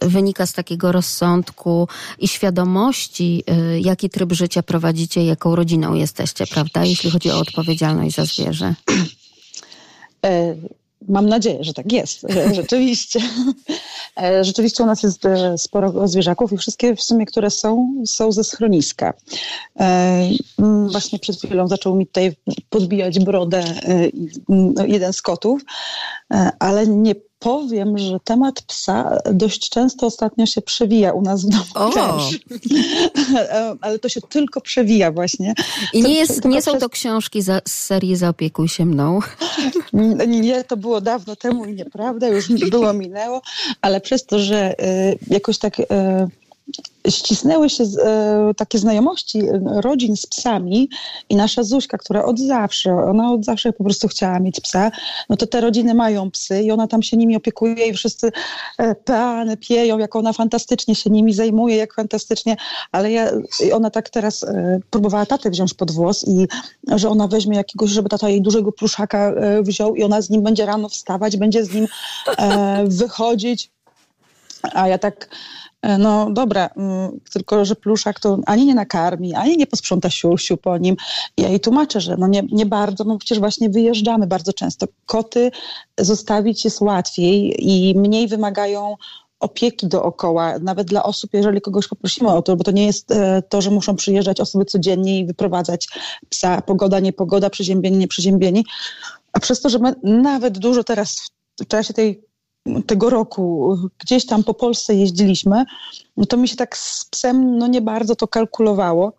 wynika 0.00 0.46
z 0.46 0.52
takiego 0.52 0.92
rozsądku 0.92 1.88
i 2.18 2.28
świadomości, 2.28 3.44
y, 3.74 3.80
jaki 3.80 4.10
tryb 4.10 4.32
życia 4.32 4.62
prowadzicie, 4.62 5.24
jaką 5.24 5.56
rodziną 5.56 5.94
jesteście, 5.94 6.46
prawda? 6.46 6.84
Jeśli 6.84 7.10
chodzi 7.10 7.30
o 7.30 7.38
odpowiedzialność 7.38 8.16
za 8.16 8.24
zwierzę. 8.24 8.74
Mam 11.08 11.28
nadzieję, 11.28 11.64
że 11.64 11.74
tak 11.74 11.92
jest, 11.92 12.26
rzeczywiście. 12.52 13.20
E, 14.22 14.44
rzeczywiście 14.44 14.82
u 14.82 14.86
nas 14.86 15.02
jest 15.02 15.26
e, 15.26 15.58
sporo 15.58 16.08
zwierzaków 16.08 16.52
i 16.52 16.56
wszystkie 16.56 16.96
w 16.96 17.02
sumie, 17.02 17.26
które 17.26 17.50
są, 17.50 17.94
są 18.06 18.32
ze 18.32 18.44
schroniska. 18.44 19.14
E, 19.80 20.28
właśnie 20.86 21.18
przed 21.18 21.36
chwilą 21.36 21.68
zaczął 21.68 21.96
mi 21.96 22.06
tutaj 22.06 22.36
podbijać 22.70 23.18
brodę 23.18 23.64
no, 24.48 24.84
jeden 24.84 25.12
z 25.12 25.22
kotów, 25.22 25.62
ale 26.58 26.86
nie 26.86 27.14
powiem, 27.40 27.98
że 27.98 28.20
temat 28.24 28.62
psa 28.62 29.18
dość 29.32 29.68
często 29.70 30.06
ostatnio 30.06 30.46
się 30.46 30.62
przewija 30.62 31.12
u 31.12 31.22
nas 31.22 31.44
w 31.44 31.48
domu 31.48 31.64
O! 31.74 31.90
też. 31.90 32.38
Ale 33.80 33.98
to 33.98 34.08
się 34.08 34.20
tylko 34.20 34.60
przewija 34.60 35.12
właśnie. 35.12 35.54
I 35.92 36.02
To- 36.02 36.08
nie, 36.08 36.14
jest, 36.14 36.44
nie 36.44 36.62
są 36.62 36.70
przez- 36.70 36.80
to 36.82 36.88
książki 36.88 37.42
za, 37.42 37.60
z 37.68 37.72
serii 37.72 38.16
Zaopiekuj 38.16 38.68
się 38.68 38.86
mną. 38.86 39.20
Nie, 40.28 40.64
to 40.64 40.76
było 40.76 41.00
dawno 41.00 41.36
temu 41.36 41.64
i 41.64 41.74
nieprawda, 41.74 42.28
już 42.28 42.48
było, 42.70 42.92
minęło, 42.92 43.42
ale 43.80 44.00
przez 44.00 44.26
to, 44.26 44.38
że 44.38 44.80
y, 44.84 45.18
jakoś 45.30 45.58
tak 45.58 45.80
y, 45.80 45.84
ścisnęły 47.08 47.70
się 47.70 47.84
z, 47.84 47.96
y, 47.96 48.54
takie 48.56 48.78
znajomości 48.78 49.38
y, 49.38 49.60
rodzin 49.64 50.16
z 50.16 50.26
psami 50.26 50.88
i 51.28 51.36
nasza 51.36 51.62
Zuśka, 51.62 51.98
która 51.98 52.24
od 52.24 52.38
zawsze, 52.38 52.94
ona 52.94 53.32
od 53.32 53.44
zawsze 53.44 53.72
po 53.72 53.84
prostu 53.84 54.08
chciała 54.08 54.40
mieć 54.40 54.60
psa, 54.60 54.90
no 55.28 55.36
to 55.36 55.46
te 55.46 55.60
rodziny 55.60 55.94
mają 55.94 56.30
psy 56.30 56.62
i 56.62 56.70
ona 56.70 56.86
tam 56.86 57.02
się 57.02 57.16
nimi 57.16 57.36
opiekuje 57.36 57.86
i 57.86 57.92
wszyscy 57.92 58.32
e, 58.78 58.94
peany 58.94 59.56
pieją, 59.56 59.98
jak 59.98 60.16
ona 60.16 60.32
fantastycznie 60.32 60.94
się 60.94 61.10
nimi 61.10 61.32
zajmuje, 61.32 61.76
jak 61.76 61.94
fantastycznie, 61.94 62.56
ale 62.92 63.12
ja, 63.12 63.30
ona 63.72 63.90
tak 63.90 64.10
teraz 64.10 64.42
e, 64.42 64.80
próbowała 64.90 65.26
tatę 65.26 65.50
wziąć 65.50 65.74
pod 65.74 65.90
włos 65.90 66.28
i 66.28 66.46
że 66.96 67.08
ona 67.08 67.28
weźmie 67.28 67.56
jakiegoś, 67.56 67.90
żeby 67.90 68.08
tata 68.08 68.28
jej 68.28 68.42
dużego 68.42 68.72
pluszaka 68.72 69.30
e, 69.30 69.62
wziął 69.62 69.94
i 69.94 70.02
ona 70.02 70.22
z 70.22 70.30
nim 70.30 70.42
będzie 70.42 70.66
rano 70.66 70.88
wstawać, 70.88 71.36
będzie 71.36 71.64
z 71.64 71.74
nim 71.74 71.86
e, 72.38 72.84
wychodzić. 72.86 73.70
A 74.74 74.88
ja 74.88 74.98
tak, 74.98 75.24
e, 75.24 75.59
no 75.98 76.30
dobra, 76.30 76.70
mm, 76.76 77.20
tylko 77.32 77.64
że 77.64 77.76
pluszak 77.76 78.20
to 78.20 78.38
ani 78.46 78.66
nie 78.66 78.74
nakarmi, 78.74 79.34
ani 79.34 79.56
nie 79.56 79.66
posprząta 79.66 80.10
siusiu 80.10 80.56
po 80.56 80.78
nim. 80.78 80.96
Ja 81.36 81.48
jej 81.48 81.60
tłumaczę, 81.60 82.00
że 82.00 82.16
no 82.16 82.28
nie, 82.28 82.42
nie 82.52 82.66
bardzo, 82.66 83.04
no 83.04 83.18
przecież 83.18 83.38
właśnie 83.38 83.70
wyjeżdżamy 83.70 84.26
bardzo 84.26 84.52
często. 84.52 84.86
Koty 85.06 85.50
zostawić 85.98 86.64
jest 86.64 86.80
łatwiej 86.80 87.54
i 87.58 87.98
mniej 87.98 88.28
wymagają 88.28 88.96
opieki 89.40 89.86
dookoła, 89.86 90.58
nawet 90.58 90.86
dla 90.86 91.02
osób, 91.02 91.34
jeżeli 91.34 91.60
kogoś 91.60 91.88
poprosimy 91.88 92.30
o 92.30 92.42
to, 92.42 92.56
bo 92.56 92.64
to 92.64 92.70
nie 92.70 92.86
jest 92.86 93.10
e, 93.10 93.42
to, 93.48 93.62
że 93.62 93.70
muszą 93.70 93.96
przyjeżdżać 93.96 94.40
osoby 94.40 94.64
codziennie 94.64 95.18
i 95.18 95.26
wyprowadzać 95.26 95.88
psa, 96.28 96.62
pogoda, 96.62 97.00
niepogoda, 97.00 97.50
przeziębienie, 97.50 97.98
nieprzeziębienie, 97.98 98.62
a 99.32 99.40
przez 99.40 99.60
to, 99.60 99.68
że 99.68 99.78
my 99.78 99.94
nawet 100.02 100.58
dużo 100.58 100.84
teraz 100.84 101.30
w 101.60 101.66
czasie 101.66 101.94
tej, 101.94 102.24
tego 102.86 103.10
roku 103.10 103.76
gdzieś 103.98 104.26
tam 104.26 104.44
po 104.44 104.54
Polsce 104.54 104.94
jeździliśmy, 104.94 105.64
no 106.16 106.26
to 106.26 106.36
mi 106.36 106.48
się 106.48 106.56
tak 106.56 106.76
z 106.76 107.04
psem 107.04 107.58
no 107.58 107.66
nie 107.66 107.80
bardzo 107.80 108.16
to 108.16 108.28
kalkulowało, 108.28 109.12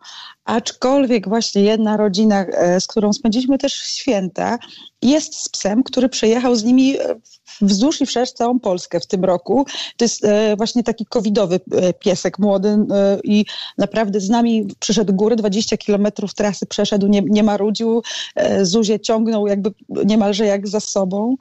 aczkolwiek 0.45 1.29
właśnie 1.29 1.61
jedna 1.61 1.97
rodzina, 1.97 2.45
e, 2.45 2.81
z 2.81 2.87
którą 2.87 3.13
spędziliśmy 3.13 3.57
też 3.57 3.73
święta, 3.73 4.59
jest 5.01 5.35
z 5.35 5.49
psem, 5.49 5.83
który 5.83 6.09
przejechał 6.09 6.55
z 6.55 6.63
nimi 6.63 6.99
e, 6.99 7.15
wzdłuż 7.61 8.01
i 8.01 8.05
wszerz 8.05 8.31
całą 8.31 8.59
Polskę 8.59 8.99
w 8.99 9.07
tym 9.07 9.25
roku. 9.25 9.65
To 9.97 10.05
jest 10.05 10.25
e, 10.25 10.55
właśnie 10.55 10.83
taki 10.83 11.05
covidowy 11.05 11.59
piesek 11.99 12.39
młody 12.39 12.77
i 13.23 13.45
naprawdę 13.77 14.19
z 14.19 14.29
nami 14.29 14.67
przyszedł 14.79 15.13
góry, 15.13 15.35
20 15.35 15.77
kilometrów 15.77 16.33
trasy 16.33 16.65
przeszedł, 16.65 17.07
nie, 17.07 17.21
nie 17.21 17.43
marudził, 17.43 18.01
e, 18.35 18.65
Zuzię 18.65 18.99
ciągnął 18.99 19.47
jakby 19.47 19.71
niemalże 19.89 20.45
jak 20.45 20.67
za 20.67 20.79
sobą. 20.79 21.35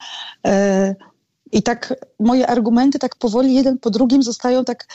I 1.53 1.63
tak 1.63 1.95
moje 2.19 2.47
argumenty 2.47 2.99
tak 2.99 3.17
powoli 3.17 3.55
jeden 3.55 3.79
po 3.79 3.91
drugim 3.91 4.23
zostają 4.23 4.65
tak 4.65 4.87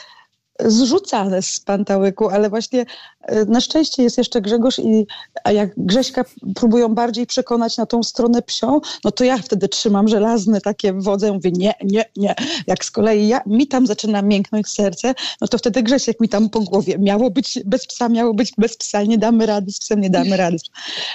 zrzucane 0.60 1.42
z 1.42 1.60
pantałyku, 1.60 2.30
ale 2.30 2.50
właśnie 2.50 2.86
e, 3.22 3.46
na 3.46 3.62
szczęście 3.62 4.04
jest 4.04 4.18
jeszcze 4.18 4.42
Grzegorz 4.42 4.80
i 4.80 5.08
a 5.44 5.52
jak 5.52 5.70
Grześka 5.78 6.26
próbują 6.56 6.96
bardziej 6.96 7.28
przekonać 7.28 7.78
na 7.78 7.86
tą 7.86 8.04
stronę 8.04 8.42
psią, 8.42 8.82
no 9.04 9.12
to 9.12 9.24
ja 9.24 9.38
wtedy 9.38 9.68
trzymam 9.68 10.08
żelazne 10.08 10.62
takie 10.62 10.94
wodze, 10.94 11.32
mówię 11.34 11.52
nie, 11.52 11.74
nie, 11.84 12.06
nie. 12.16 12.36
Jak 12.68 12.86
z 12.86 12.92
kolei 12.92 13.28
ja, 13.28 13.42
mi 13.46 13.68
tam 13.68 13.88
zaczyna 13.88 14.22
mięknąć 14.22 14.68
serce, 14.68 15.16
no 15.42 15.48
to 15.48 15.58
wtedy 15.58 15.84
Grzesiek 15.84 16.20
mi 16.20 16.30
tam 16.30 16.50
po 16.50 16.60
głowie. 16.60 16.98
Miało 17.00 17.32
być 17.32 17.60
bez 17.66 17.88
psa, 17.88 18.10
miało 18.10 18.34
być 18.34 18.52
bez 18.58 18.78
psa, 18.78 19.04
nie 19.04 19.18
damy 19.18 19.46
rady 19.46 19.72
z 19.72 19.80
psem, 19.80 20.02
nie 20.02 20.10
damy 20.10 20.38
rady. 20.38 20.58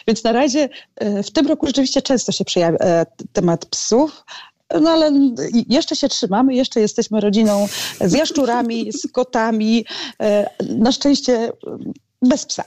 Więc 0.06 0.24
na 0.24 0.32
razie 0.32 0.68
e, 0.96 1.22
w 1.22 1.30
tym 1.30 1.46
roku 1.46 1.66
rzeczywiście 1.66 2.02
często 2.02 2.32
się 2.32 2.44
przejawia 2.44 2.78
e, 2.78 3.06
temat 3.32 3.66
psów, 3.66 4.24
no 4.80 4.90
ale 4.90 5.12
jeszcze 5.68 5.96
się 5.96 6.08
trzymamy, 6.08 6.54
jeszcze 6.54 6.80
jesteśmy 6.80 7.20
rodziną 7.20 7.68
z 8.00 8.12
jaszczurami, 8.12 8.92
z 8.92 9.12
kotami. 9.12 9.84
E, 10.22 10.50
Na 10.68 10.92
szczęście 10.92 11.52
bez 12.22 12.46
psa 12.46 12.64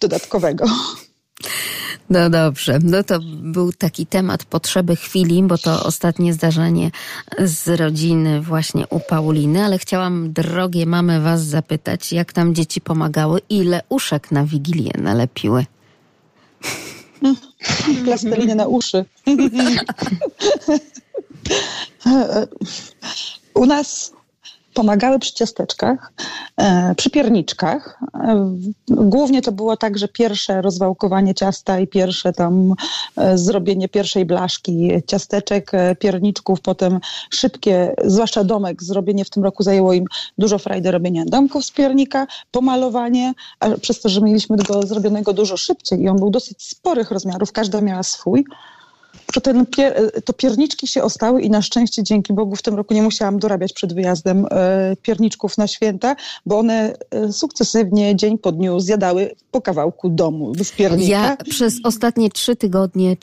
dodatkowego. 0.00 0.64
No 2.10 2.30
dobrze, 2.30 2.78
no 2.82 3.02
to 3.04 3.18
był 3.42 3.72
taki 3.72 4.06
temat 4.06 4.44
potrzeby 4.44 4.96
chwili, 4.96 5.42
bo 5.42 5.58
to 5.58 5.84
ostatnie 5.84 6.32
zdarzenie 6.32 6.90
z 7.38 7.80
rodziny 7.80 8.40
właśnie 8.40 8.86
u 8.88 9.00
Pauliny, 9.00 9.64
ale 9.64 9.78
chciałam, 9.78 10.32
drogie 10.32 10.86
mamy, 10.86 11.20
was 11.20 11.44
zapytać, 11.44 12.12
jak 12.12 12.32
tam 12.32 12.54
dzieci 12.54 12.80
pomagały, 12.80 13.40
ile 13.48 13.82
uszek 13.88 14.30
na 14.30 14.44
Wigilię 14.44 14.90
nalepiły? 14.98 15.66
Plasteliny 18.04 18.54
na 18.54 18.66
uszy. 18.66 19.04
U 23.54 23.66
nas 23.66 24.12
pomagały 24.74 25.18
przy 25.18 25.32
ciasteczkach, 25.34 26.12
e, 26.56 26.94
przy 26.94 27.10
pierniczkach. 27.10 27.98
E, 28.14 28.56
Głównie 28.88 29.42
to 29.42 29.52
było 29.52 29.76
tak, 29.76 29.98
że 29.98 30.08
pierwsze 30.08 30.62
rozwałkowanie 30.62 31.34
ciasta 31.34 31.80
i 31.80 31.86
pierwsze 31.86 32.32
tam 32.32 32.74
e, 33.16 33.38
zrobienie 33.38 33.88
pierwszej 33.88 34.24
blaszki 34.24 34.90
ciasteczek, 35.06 35.72
pierniczków, 35.98 36.60
potem 36.60 37.00
szybkie, 37.30 37.94
zwłaszcza 38.04 38.44
domek, 38.44 38.82
zrobienie 38.82 39.24
w 39.24 39.30
tym 39.30 39.44
roku 39.44 39.62
zajęło 39.62 39.92
im 39.92 40.04
dużo 40.38 40.58
frajdy 40.58 40.90
robienia 40.90 41.24
domków 41.24 41.64
z 41.64 41.70
piernika, 41.70 42.26
pomalowanie, 42.50 43.32
a 43.60 43.70
przez 43.70 44.00
to, 44.00 44.08
że 44.08 44.20
mieliśmy 44.20 44.56
go 44.56 44.82
zrobionego 44.82 45.32
dużo 45.32 45.56
szybciej 45.56 46.00
i 46.00 46.08
on 46.08 46.16
był 46.16 46.30
dosyć 46.30 46.62
sporych 46.62 47.10
rozmiarów, 47.10 47.52
każda 47.52 47.80
miała 47.80 48.02
swój, 48.02 48.44
to, 49.32 49.40
ten 49.40 49.66
pier, 49.66 50.10
to 50.24 50.32
pierniczki 50.32 50.86
się 50.86 51.02
ostały 51.02 51.42
i 51.42 51.50
na 51.50 51.62
szczęście 51.62 52.02
dzięki 52.02 52.32
Bogu 52.32 52.56
w 52.56 52.62
tym 52.62 52.74
roku 52.74 52.94
nie 52.94 53.02
musiałam 53.02 53.38
dorabiać 53.38 53.72
przed 53.72 53.94
wyjazdem 53.94 54.46
e, 54.50 54.96
pierniczków 55.02 55.58
na 55.58 55.66
święta, 55.66 56.16
bo 56.46 56.58
one 56.58 56.94
e, 57.10 57.32
sukcesywnie 57.32 58.16
dzień 58.16 58.38
po 58.38 58.52
dniu 58.52 58.80
zjadały 58.80 59.34
po 59.50 59.60
kawałku 59.60 60.08
domu 60.08 60.52
z 60.64 60.72
piernika. 60.72 61.10
Ja 61.10 61.36
przez 61.50 61.74
ostatnie 61.84 62.30
trzy 62.30 62.56
tygodnie, 62.56 63.16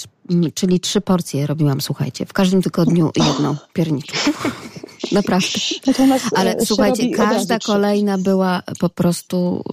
czyli 0.53 0.79
trzy 0.79 1.01
porcje 1.01 1.48
robiłam, 1.48 1.81
słuchajcie, 1.81 2.25
w 2.25 2.34
każdym 2.34 2.62
tygodniu 2.62 3.12
jedną 3.15 3.55
pierniczkę. 3.74 4.17
Naprawdę. 5.12 5.48
Natomiast, 5.88 6.25
e, 6.25 6.38
Ale 6.38 6.55
słuchajcie, 6.65 7.10
każda 7.10 7.60
kolejna 7.60 8.17
była 8.17 8.63
po 8.79 8.89
prostu 8.89 9.63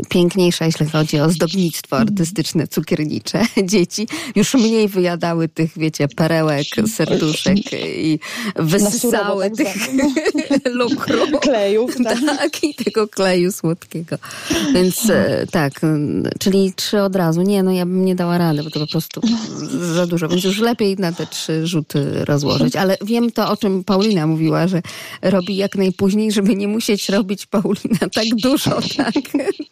y, 0.00 0.08
piękniejsza, 0.08 0.64
jeśli 0.66 0.86
chodzi 0.86 1.20
o 1.20 1.24
ozdobnictwo 1.24 1.96
artystyczne, 1.98 2.68
cukiernicze. 2.68 3.42
Dzieci 3.64 4.06
już 4.36 4.54
mniej 4.54 4.88
wyjadały 4.88 5.48
tych, 5.48 5.78
wiecie, 5.78 6.08
perełek, 6.08 6.66
serduszek 6.94 7.58
i 7.96 8.18
wysysały 8.56 9.50
tak 9.50 9.56
tych 9.56 9.76
lukru. 10.80 11.38
klejów. 11.40 11.96
Tak? 12.04 12.18
Tak, 12.26 12.64
i 12.64 12.74
tego 12.74 13.08
kleju 13.08 13.52
słodkiego. 13.52 14.16
Więc 14.74 15.10
e, 15.10 15.46
tak, 15.50 15.80
czyli 16.38 16.72
trzy 16.76 17.02
od 17.02 17.16
razu. 17.16 17.42
Nie, 17.42 17.62
no 17.62 17.72
ja 17.72 17.86
bym 17.86 18.04
nie 18.04 18.14
dała 18.14 18.38
rady, 18.38 18.62
bo 18.62 18.70
to 18.70 18.80
po 18.80 18.86
prostu 18.86 19.20
za 19.94 20.06
dużo. 20.06 20.28
Więc 20.28 20.44
już 20.44 20.58
lepiej 20.58 20.96
na 20.96 21.12
te 21.12 21.26
trzy 21.26 21.66
rzuty 21.66 22.24
rozłożyć. 22.24 22.76
Ale 22.76 22.96
wiem 23.04 23.32
to, 23.32 23.50
o 23.50 23.56
czym 23.56 23.84
Paulina 23.84 24.26
mówiła, 24.26 24.68
że 24.68 24.77
robi 25.22 25.56
jak 25.56 25.76
najpóźniej, 25.76 26.32
żeby 26.32 26.56
nie 26.56 26.68
musieć 26.68 27.08
robić 27.08 27.46
Paulina 27.46 28.08
tak 28.14 28.26
dużo, 28.42 28.80
tak, 28.96 29.14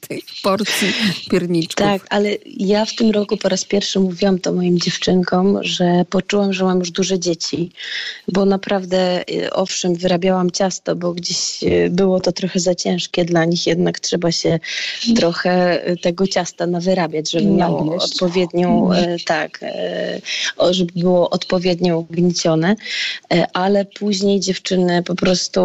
tych 0.09 0.25
porcji 0.43 0.93
pierniczków. 1.31 1.87
Tak, 1.87 2.07
ale 2.11 2.37
ja 2.47 2.85
w 2.85 2.95
tym 2.95 3.11
roku 3.11 3.37
po 3.37 3.49
raz 3.49 3.65
pierwszy 3.65 4.01
mówiłam 4.01 4.39
to 4.39 4.53
moim 4.53 4.79
dziewczynkom, 4.79 5.59
że 5.63 6.05
poczułam, 6.11 6.53
że 6.53 6.65
mam 6.65 6.79
już 6.79 6.91
duże 6.91 7.19
dzieci, 7.19 7.71
bo 8.29 8.45
naprawdę, 8.45 9.25
y, 9.31 9.53
owszem, 9.53 9.95
wyrabiałam 9.95 10.51
ciasto, 10.51 10.97
bo 10.97 11.13
gdzieś 11.13 11.63
y, 11.63 11.89
było 11.91 12.21
to 12.21 12.33
trochę 12.33 12.61
za 12.61 12.75
ciężkie 12.75 13.25
dla 13.25 13.45
nich, 13.45 13.67
jednak 13.67 14.01
trzeba 14.01 14.33
się 14.33 14.59
trochę 15.17 15.89
y, 15.91 15.97
tego 15.97 16.27
ciasta 16.27 16.67
nawyrabiać, 16.67 17.31
żeby 17.31 17.47
miało 17.47 17.97
odpowiednią, 17.97 18.93
y, 18.93 19.17
tak, 19.27 19.61
żeby 20.71 20.93
było 20.97 21.31
odpowiednio 21.31 21.99
ugniecione, 21.99 22.77
y, 23.35 23.45
ale 23.53 23.85
później 23.85 24.41
dziewczyny 24.41 24.96
po 25.03 25.15
prostu 25.15 25.61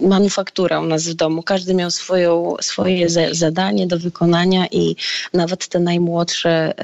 manufaktura 0.00 0.80
u 0.80 0.86
nas 0.86 1.08
w 1.08 1.14
domu. 1.14 1.42
Każdy 1.42 1.74
miał 1.74 1.90
swoją, 1.90 2.54
swoje 2.60 3.08
zadanie 3.32 3.86
do 3.86 3.98
wykonania 3.98 4.66
i 4.66 4.96
nawet 5.32 5.68
te 5.68 5.80
najmłodsze 5.80 6.74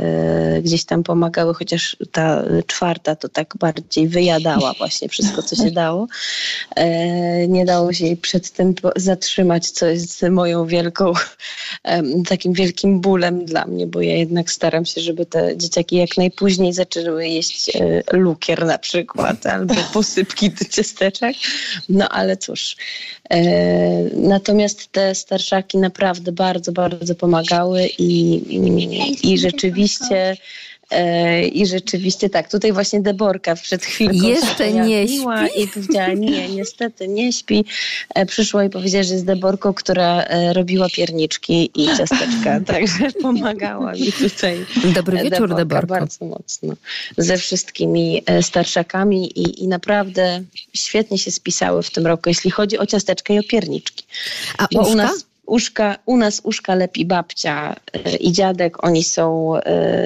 gdzieś 0.63 0.85
tam 0.85 1.03
pomagały, 1.03 1.55
chociaż 1.55 1.97
ta 2.13 2.43
czwarta 2.67 3.17
to 3.17 3.29
tak 3.29 3.55
bardziej 3.59 4.09
wyjadała 4.09 4.73
właśnie 4.79 5.09
wszystko, 5.09 5.43
co 5.43 5.57
się 5.57 5.71
dało. 5.71 6.07
Nie 7.49 7.65
dało 7.65 7.93
się 7.93 8.05
jej 8.05 8.17
przed 8.17 8.51
tym 8.51 8.75
zatrzymać, 8.97 9.71
co 9.71 9.87
jest 9.87 10.23
moją 10.31 10.67
wielką, 10.67 11.13
takim 12.29 12.53
wielkim 12.53 13.01
bólem 13.01 13.45
dla 13.45 13.67
mnie, 13.67 13.87
bo 13.87 14.01
ja 14.01 14.17
jednak 14.17 14.51
staram 14.51 14.85
się, 14.85 15.01
żeby 15.01 15.27
te 15.27 15.57
dzieciaki 15.57 15.97
jak 15.97 16.17
najpóźniej 16.17 16.73
zaczęły 16.73 17.29
jeść 17.29 17.77
e, 17.77 18.03
lukier 18.13 18.67
na 18.67 18.79
przykład, 18.79 19.47
albo 19.47 19.75
posypki 19.93 20.51
do 20.51 20.65
ciasteczek. 20.65 21.30
No 21.89 22.09
ale 22.09 22.37
cóż. 22.37 22.77
E, 23.31 23.41
natomiast 24.15 24.93
te 24.93 25.15
starszaki 25.15 25.79
naprawdę 25.79 26.33
bardzo, 26.33 26.73
bardzo 26.73 27.15
pomagały 27.15 27.87
i, 27.99 28.33
i, 28.57 29.33
i 29.33 29.39
rzeczywiście 29.39 30.37
I 31.53 31.67
rzeczywiście 31.67 32.31
tak, 32.31 32.51
tutaj 32.51 32.73
właśnie 32.73 33.01
Deborka 33.01 33.55
przed 33.55 33.85
chwilą 33.85 34.29
jeszcze 34.29 34.73
nie 34.73 35.09
śpi 35.09 35.63
i 35.63 35.69
powiedziała 35.69 36.09
nie, 36.09 36.49
niestety 36.59 37.09
nie 37.09 37.33
śpi. 37.33 37.65
E, 38.15 38.27
przyszła 38.27 38.65
i 38.65 38.71
powiedziała, 38.71 39.05
że 39.05 39.15
jest 39.15 39.27
Deborką, 39.27 39.75
która 39.75 40.23
e, 40.23 40.53
robiła 40.53 40.87
pierniczki 40.89 41.71
i 41.75 41.87
ciasteczka, 41.87 42.61
także 42.75 43.13
pomagała 43.23 43.93
mi 43.93 44.13
tutaj. 44.13 44.67
Dobry 44.95 45.17
wieczór 45.17 45.31
Deborka. 45.31 45.57
Deborka. 45.57 45.87
Bardzo 45.87 46.25
mocno. 46.25 46.75
Ze 47.19 47.37
wszystkimi 47.37 48.23
starszakami 48.43 49.39
i, 49.39 49.65
i 49.65 49.69
naprawdę 49.69 50.43
świetnie 50.75 51.19
się 51.19 51.31
spisały 51.31 51.83
w 51.83 51.91
tym 51.91 52.07
roku, 52.07 52.23
jeśli 52.27 52.51
chodzi 52.51 52.79
o 52.79 52.87
ciasteczka 52.87 53.35
i 53.35 53.39
o 53.39 53.43
pierniczki. 53.43 54.05
A 54.59 54.67
Bo 54.73 54.89
u 54.89 54.95
nas 54.95 55.30
uszka, 55.50 55.97
u 56.07 56.16
nas 56.16 56.40
uszka 56.45 56.75
lepi 56.75 57.04
babcia 57.04 57.76
e, 57.92 58.16
i 58.16 58.33
dziadek, 58.33 58.85
oni 58.85 59.04
są 59.04 59.57
e, 59.57 59.61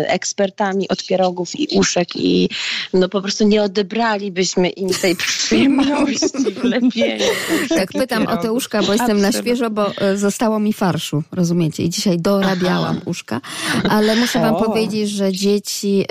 ekspertami 0.08 0.88
od 0.88 1.06
pierogów 1.06 1.60
i 1.60 1.78
uszek 1.78 2.16
i 2.16 2.48
no 2.94 3.08
po 3.08 3.22
prostu 3.22 3.48
nie 3.48 3.62
odebralibyśmy 3.62 4.68
im 4.68 4.88
tej 4.88 5.16
przyjemności 5.16 6.50
w 6.60 6.64
lepieniu. 6.64 7.24
Tak 7.68 7.92
pytam 7.92 8.26
o 8.26 8.36
te 8.36 8.52
uszka, 8.52 8.82
bo 8.82 8.92
jestem 8.92 9.20
na 9.20 9.32
świeżo, 9.32 9.70
bo 9.70 9.96
e, 9.96 10.16
zostało 10.16 10.60
mi 10.60 10.72
farszu, 10.72 11.22
rozumiecie? 11.32 11.82
I 11.82 11.90
dzisiaj 11.90 12.18
dorabiałam 12.18 12.96
Aha. 12.96 13.04
uszka, 13.04 13.40
ale 13.88 14.16
muszę 14.16 14.40
wam 14.40 14.54
o. 14.54 14.62
powiedzieć, 14.62 15.10
że 15.10 15.32
dzieci 15.32 16.04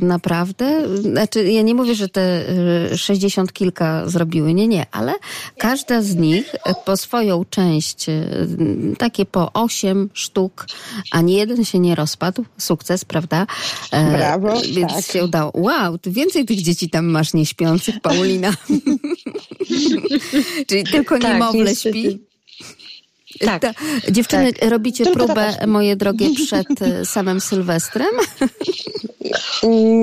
naprawdę, 0.00 0.98
znaczy 1.00 1.44
ja 1.44 1.62
nie 1.62 1.74
mówię, 1.74 1.94
że 1.94 2.08
te 2.08 2.44
sześćdziesiąt 2.96 3.52
kilka 3.52 4.08
zrobiły, 4.08 4.54
nie, 4.54 4.68
nie, 4.68 4.86
ale 4.92 5.12
każda 5.58 6.02
z 6.02 6.16
nich 6.16 6.54
po 6.84 6.96
swoją 6.96 7.44
część 7.50 8.06
takie 8.98 9.26
po 9.26 9.52
osiem 9.52 10.10
sztuk, 10.12 10.66
ani 11.10 11.34
jeden 11.34 11.64
się 11.64 11.78
nie 11.78 11.94
rozpadł. 11.94 12.44
Sukces, 12.58 13.04
prawda? 13.04 13.46
E, 13.90 14.12
Brawo. 14.12 14.60
Więc 14.60 14.92
tak. 14.92 15.04
się 15.04 15.24
udało. 15.24 15.52
Wow, 15.54 15.98
ty 15.98 16.10
więcej 16.10 16.44
tych 16.44 16.62
dzieci 16.62 16.90
tam 16.90 17.06
masz 17.06 17.34
nieśpiących, 17.34 18.00
Paulina. 18.00 18.54
Czyli 20.68 20.84
tylko 20.84 21.18
tak, 21.18 21.32
niemowlę 21.32 21.76
śpi. 21.76 22.27
Tak. 23.40 23.62
Ta, 23.62 23.72
dziewczyny, 24.10 24.52
tak. 24.52 24.70
robicie 24.70 25.04
Tylko 25.04 25.24
próbę, 25.24 25.66
moje 25.66 25.96
drogie, 25.96 26.26
przed 26.46 26.82
e, 26.82 27.04
samym 27.04 27.40
Sylwestrem? 27.40 28.08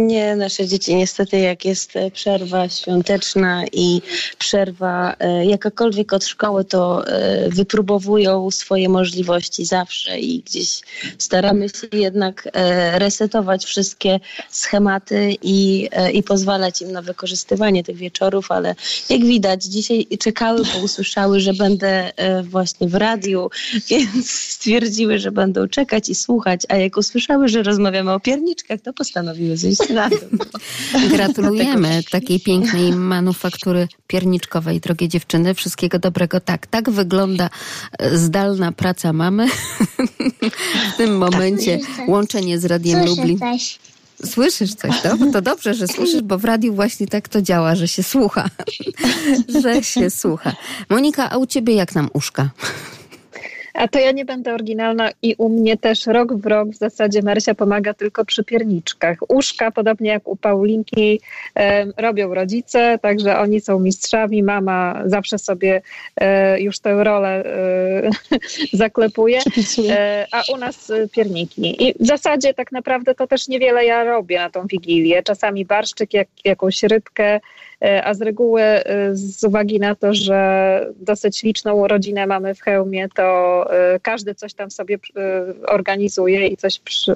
Nie, 0.07 0.35
nasze 0.35 0.67
dzieci 0.67 0.95
niestety 0.95 1.37
jak 1.37 1.65
jest 1.65 1.95
e, 1.95 2.11
przerwa 2.11 2.69
świąteczna 2.69 3.63
i 3.71 4.01
przerwa 4.37 5.15
e, 5.19 5.45
jakakolwiek 5.45 6.13
od 6.13 6.25
szkoły, 6.25 6.65
to 6.65 7.03
wypróbowują 7.47 8.51
swoje 8.51 8.89
możliwości 8.89 9.65
zawsze 9.65 10.19
i 10.19 10.39
gdzieś 10.39 10.81
staramy 11.17 11.69
się 11.69 11.87
jednak 11.97 12.49
resetować 12.93 13.65
wszystkie 13.65 14.19
schematy 14.49 15.35
i, 15.41 15.89
i 16.13 16.23
pozwalać 16.23 16.81
im 16.81 16.91
na 16.91 17.01
wykorzystywanie 17.01 17.83
tych 17.83 17.97
wieczorów, 17.97 18.51
ale 18.51 18.75
jak 19.09 19.21
widać 19.21 19.63
dzisiaj 19.63 20.07
czekały, 20.19 20.61
bo 20.73 20.79
usłyszały, 20.79 21.39
że 21.39 21.53
będę 21.53 22.11
właśnie 22.43 22.87
w 22.87 22.95
radiu 23.15 23.49
więc 23.89 24.31
stwierdziły, 24.31 25.19
że 25.19 25.31
będą 25.31 25.67
czekać 25.67 26.09
i 26.09 26.15
słuchać, 26.15 26.61
a 26.69 26.75
jak 26.75 26.97
usłyszały, 26.97 27.47
że 27.47 27.63
rozmawiamy 27.63 28.13
o 28.13 28.19
pierniczkach, 28.19 28.81
to 28.81 28.93
postanowiły 28.93 29.57
zejść 29.57 29.89
na 29.89 30.09
dół. 30.09 30.19
Gratulujemy 31.15 32.03
takiej 32.11 32.39
pięknej 32.39 32.91
manufaktury 32.91 33.87
pierniczkowej, 34.07 34.79
drogie 34.79 35.07
dziewczyny. 35.07 35.53
Wszystkiego 35.53 35.99
dobrego. 35.99 36.39
Tak, 36.39 36.67
tak 36.67 36.89
wygląda 36.89 37.49
zdalna 38.13 38.71
praca 38.71 39.13
mamy 39.13 39.47
w 40.93 40.97
tym 40.97 41.17
momencie. 41.17 41.79
Łączenie 42.07 42.59
z 42.59 42.65
Radiem 42.65 43.05
Lublin. 43.05 43.39
Słyszysz 44.25 44.73
coś, 44.75 45.01
to? 45.01 45.17
To 45.33 45.41
dobrze, 45.41 45.73
że 45.73 45.87
słyszysz, 45.87 46.21
bo 46.21 46.37
w 46.37 46.45
radiu 46.45 46.73
właśnie 46.73 47.07
tak 47.07 47.29
to 47.29 47.41
działa, 47.41 47.75
że 47.75 47.87
się 47.87 48.03
słucha. 48.03 48.49
że 49.63 49.83
się 49.83 50.09
słucha. 50.09 50.55
Monika, 50.89 51.29
a 51.29 51.37
u 51.37 51.45
ciebie 51.45 51.75
jak 51.75 51.95
nam 51.95 52.09
uszka? 52.13 52.49
A 53.75 53.87
to 53.87 53.99
ja 53.99 54.11
nie 54.11 54.25
będę 54.25 54.53
oryginalna 54.53 55.09
i 55.21 55.35
u 55.37 55.49
mnie 55.49 55.77
też 55.77 56.05
rok 56.05 56.33
w 56.33 56.45
rok 56.45 56.69
w 56.69 56.77
zasadzie 56.77 57.21
Marysia 57.21 57.55
pomaga 57.55 57.93
tylko 57.93 58.25
przy 58.25 58.43
pierniczkach. 58.43 59.17
Uszka, 59.29 59.71
podobnie 59.71 60.09
jak 60.09 60.27
u 60.27 60.35
Paulinki, 60.35 61.21
robią 61.97 62.33
rodzice, 62.33 62.99
także 63.01 63.37
oni 63.37 63.61
są 63.61 63.79
mistrzami. 63.79 64.43
Mama 64.43 65.01
zawsze 65.05 65.37
sobie 65.37 65.81
e, 66.17 66.61
już 66.61 66.79
tę 66.79 67.03
rolę 67.03 67.43
e, 67.45 68.09
zaklepuje, 68.83 69.39
e, 69.89 70.25
a 70.31 70.43
u 70.53 70.57
nas 70.57 70.91
pierniki. 71.11 71.87
I 71.87 71.93
w 71.99 72.07
zasadzie 72.07 72.53
tak 72.53 72.71
naprawdę 72.71 73.15
to 73.15 73.27
też 73.27 73.47
niewiele 73.47 73.85
ja 73.85 74.03
robię 74.03 74.37
na 74.37 74.49
tą 74.49 74.67
Wigilię. 74.67 75.23
Czasami 75.23 75.65
barszczyk, 75.65 76.13
jak, 76.13 76.27
jakąś 76.45 76.83
rybkę, 76.83 77.39
a 78.03 78.13
z 78.13 78.21
reguły 78.21 78.61
e, 78.61 79.15
z 79.15 79.43
uwagi 79.43 79.79
na 79.79 79.95
to, 79.95 80.13
że 80.13 80.91
dosyć 80.95 81.43
liczną 81.43 81.87
rodzinę 81.87 82.27
mamy 82.27 82.55
w 82.55 82.61
hełmie, 82.61 83.09
to 83.15 83.65
e, 83.73 83.99
każdy 83.99 84.35
coś 84.35 84.53
tam 84.53 84.71
sobie 84.71 84.97
organizuje 85.67 86.47
i 86.47 86.57
coś, 86.57 86.79
przy, 86.79 87.15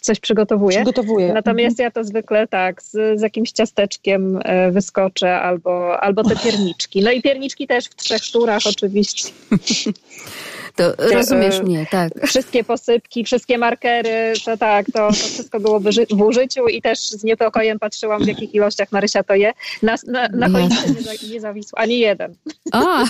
coś 0.00 0.20
przygotowuje. 0.20 0.76
przygotowuje. 0.76 1.32
Natomiast 1.32 1.80
mhm. 1.80 1.84
ja 1.84 1.90
to 1.90 2.04
zwykle 2.04 2.46
tak, 2.46 2.82
z, 2.82 3.18
z 3.18 3.22
jakimś 3.22 3.52
ciasteczkiem 3.52 4.40
wyskoczę 4.70 5.40
albo, 5.40 6.00
albo 6.00 6.24
te 6.24 6.36
pierniczki. 6.36 7.02
No 7.02 7.10
i 7.10 7.22
pierniczki 7.22 7.66
też 7.66 7.84
w 7.84 7.94
trzech 7.94 8.22
turach 8.32 8.62
oczywiście. 8.66 9.28
To 10.76 10.94
rozumiesz 11.12 11.62
mnie, 11.62 11.86
tak. 11.90 12.12
Wszystkie 12.26 12.64
posypki, 12.64 13.24
wszystkie 13.24 13.58
markery, 13.58 14.32
to 14.44 14.56
tak, 14.56 14.86
to, 14.86 15.08
to 15.08 15.12
wszystko 15.12 15.60
było 15.60 15.80
w 16.10 16.20
użyciu 16.20 16.66
i 16.66 16.82
też 16.82 16.98
z 16.98 17.24
niepokojem 17.24 17.78
patrzyłam, 17.78 18.24
w 18.24 18.26
jakich 18.28 18.54
ilościach 18.54 18.92
Marysia 18.92 19.22
to 19.22 19.34
je. 19.34 19.52
Na, 19.82 19.94
na, 20.06 20.28
na 20.28 20.48
choince 20.48 20.76
nie, 20.90 21.28
nie 21.32 21.40
zawisł 21.40 21.70
ani 21.76 21.98
jeden. 21.98 22.34
A, 22.72 23.04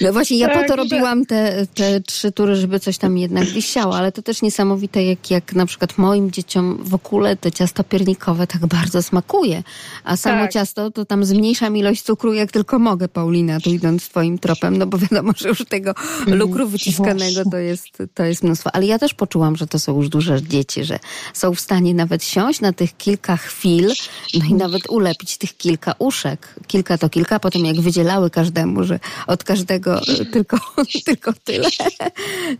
no 0.00 0.12
właśnie, 0.12 0.38
ja 0.38 0.48
tak, 0.48 0.62
po 0.62 0.68
to 0.68 0.76
robiłam 0.76 1.26
te, 1.26 1.66
te 1.74 2.00
trzy 2.00 2.32
tury, 2.32 2.56
żeby 2.56 2.80
coś 2.80 2.98
tam 2.98 3.18
jednak 3.18 3.44
wisiało, 3.44 3.96
ale 3.96 4.12
to 4.12 4.22
też 4.22 4.42
niesamowite, 4.42 5.04
jak, 5.04 5.30
jak 5.30 5.52
na 5.52 5.66
przykład 5.66 5.98
moim 5.98 6.30
dzieciom 6.30 6.78
w 6.84 6.94
ogóle 6.94 7.36
to 7.36 7.50
ciasto 7.50 7.84
piernikowe 7.84 8.46
tak 8.46 8.66
bardzo 8.66 9.02
smakuje, 9.02 9.62
a 10.04 10.16
samo 10.16 10.42
tak. 10.42 10.52
ciasto 10.52 10.90
to 10.90 11.04
tam 11.04 11.24
zmniejszam 11.24 11.76
ilość 11.76 12.02
cukru, 12.02 12.32
jak 12.32 12.52
tylko 12.52 12.78
mogę, 12.78 13.08
Paulina, 13.08 13.60
tu 13.60 13.70
idąc 13.70 14.08
twoim 14.08 14.38
tropem, 14.38 14.76
no 14.76 14.86
bo 14.86 14.98
wiadomo, 14.98 15.32
że 15.36 15.48
już 15.48 15.64
tego 15.64 15.94
mm. 16.26 16.38
lukru 16.38 16.68
wyciskanego 16.92 17.50
to 17.50 17.58
jest, 17.58 17.88
to 18.14 18.24
jest 18.24 18.42
mnóstwo. 18.42 18.70
Ale 18.72 18.86
ja 18.86 18.98
też 18.98 19.14
poczułam, 19.14 19.56
że 19.56 19.66
to 19.66 19.78
są 19.78 19.96
już 19.96 20.08
duże 20.08 20.42
dzieci, 20.42 20.84
że 20.84 20.98
są 21.34 21.54
w 21.54 21.60
stanie 21.60 21.94
nawet 21.94 22.24
siąść 22.24 22.60
na 22.60 22.72
tych 22.72 22.96
kilka 22.96 23.36
chwil, 23.36 23.92
no 24.34 24.44
i 24.44 24.54
nawet 24.54 24.90
ulepić 24.90 25.38
tych 25.38 25.56
kilka 25.56 25.94
uszek. 25.98 26.54
Kilka 26.66 26.98
to 26.98 27.08
kilka, 27.08 27.40
potem 27.40 27.64
jak 27.64 27.80
wydzielały 27.80 28.30
każdemu, 28.30 28.84
że 28.84 29.00
od 29.26 29.44
każdego 29.44 30.00
tylko, 30.32 30.58
tylko 31.06 31.32
tyle. 31.44 31.68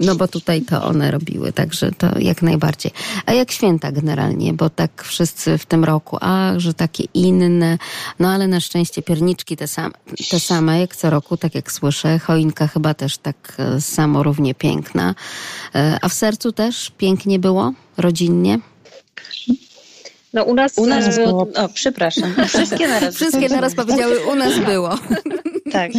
No 0.00 0.14
bo 0.14 0.28
tutaj 0.28 0.62
to 0.62 0.84
one 0.84 1.10
robiły, 1.10 1.52
także 1.52 1.92
to 1.92 2.18
jak 2.18 2.42
najbardziej. 2.42 2.92
A 3.26 3.32
jak 3.32 3.52
święta 3.52 3.92
generalnie, 3.92 4.52
bo 4.52 4.70
tak 4.70 5.04
wszyscy 5.04 5.58
w 5.58 5.66
tym 5.66 5.84
roku, 5.84 6.18
a 6.20 6.52
że 6.56 6.74
takie 6.74 7.04
inne, 7.14 7.78
no 8.18 8.28
ale 8.28 8.48
na 8.48 8.60
szczęście 8.60 9.02
pierniczki 9.02 9.56
te 9.56 9.68
same, 9.68 9.94
te 10.30 10.40
same 10.40 10.80
jak 10.80 10.96
co 10.96 11.10
roku, 11.10 11.36
tak 11.36 11.54
jak 11.54 11.72
słyszę. 11.72 12.18
Choinka 12.18 12.66
chyba 12.66 12.94
też 12.94 13.18
tak 13.18 13.54
e, 13.58 13.80
równie 14.22 14.54
piękna. 14.54 15.14
E, 15.74 15.98
a 16.02 16.08
w 16.08 16.12
sercu 16.12 16.52
też 16.52 16.92
pięknie 16.98 17.38
było, 17.38 17.72
rodzinnie? 17.96 18.58
No 20.32 20.44
u 20.44 20.54
nas, 20.54 20.78
u 20.78 20.86
nas 20.86 21.18
e, 21.18 21.24
było, 21.24 21.48
o 21.56 21.68
przepraszam, 21.68 22.34
wszystkie 22.48 22.88
naraz. 22.88 23.14
Wszystkie 23.14 23.48
naraz 23.48 23.74
powiedziały, 23.74 24.26
u 24.26 24.34
nas 24.34 24.58
było. 24.58 24.90
Tak, 25.72 25.92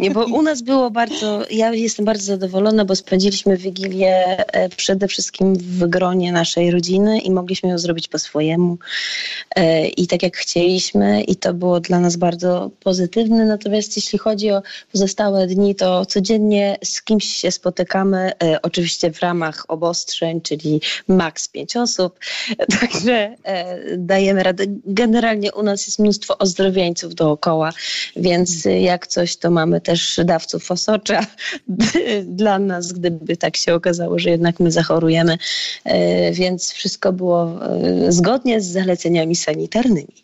nie, 0.00 0.10
bo 0.10 0.24
u 0.24 0.42
nas 0.42 0.62
było 0.62 0.90
bardzo, 0.90 1.44
ja 1.50 1.74
jestem 1.74 2.04
bardzo 2.04 2.24
zadowolona, 2.24 2.84
bo 2.84 2.96
spędziliśmy 2.96 3.56
Wigilię 3.56 4.44
e, 4.52 4.68
przede 4.68 5.08
wszystkim 5.08 5.54
w 5.54 5.86
gronie 5.86 6.32
naszej 6.32 6.70
rodziny 6.70 7.20
i 7.20 7.30
mogliśmy 7.30 7.68
ją 7.68 7.78
zrobić 7.78 8.08
po 8.08 8.18
swojemu 8.18 8.78
e, 9.56 9.88
i 9.88 10.06
tak 10.06 10.22
jak 10.22 10.36
chcieliśmy 10.36 11.22
i 11.22 11.36
to 11.36 11.54
było 11.54 11.80
dla 11.80 12.00
nas 12.00 12.16
bardzo 12.16 12.70
pozytywne. 12.80 13.46
Natomiast 13.46 13.96
jeśli 13.96 14.18
chodzi 14.18 14.50
o 14.50 14.62
pozostałe 14.92 15.46
dni, 15.46 15.74
to 15.74 16.06
codziennie 16.06 16.76
z 16.84 17.02
kimś 17.02 17.24
się 17.24 17.50
spotykamy, 17.50 18.32
e, 18.42 18.62
oczywiście 18.62 19.12
w 19.12 19.20
ramach 19.20 19.64
obostrzeń, 19.68 20.40
czyli 20.40 20.80
maks 21.08 21.48
pięć 21.48 21.76
osób, 21.76 22.18
także 22.80 23.34
dajemy 23.96 24.42
radę. 24.42 24.64
Generalnie 24.86 25.52
u 25.52 25.62
nas 25.62 25.86
jest 25.86 25.98
mnóstwo 25.98 26.38
ozdrowieńców 26.38 27.14
dookoła, 27.14 27.72
więc 28.16 28.64
jak 28.80 29.07
coś, 29.08 29.36
to 29.36 29.50
mamy 29.50 29.80
też 29.80 30.20
dawców 30.24 30.70
osocza 30.70 31.26
dla 32.40 32.58
nas, 32.58 32.92
gdyby 32.92 33.36
tak 33.36 33.56
się 33.56 33.74
okazało, 33.74 34.18
że 34.18 34.30
jednak 34.30 34.60
my 34.60 34.70
zachorujemy, 34.70 35.38
e, 35.84 36.32
więc 36.32 36.72
wszystko 36.72 37.12
było 37.12 37.66
e, 37.66 38.12
zgodnie 38.12 38.60
z 38.60 38.66
zaleceniami 38.66 39.36
sanitarnymi. 39.36 40.14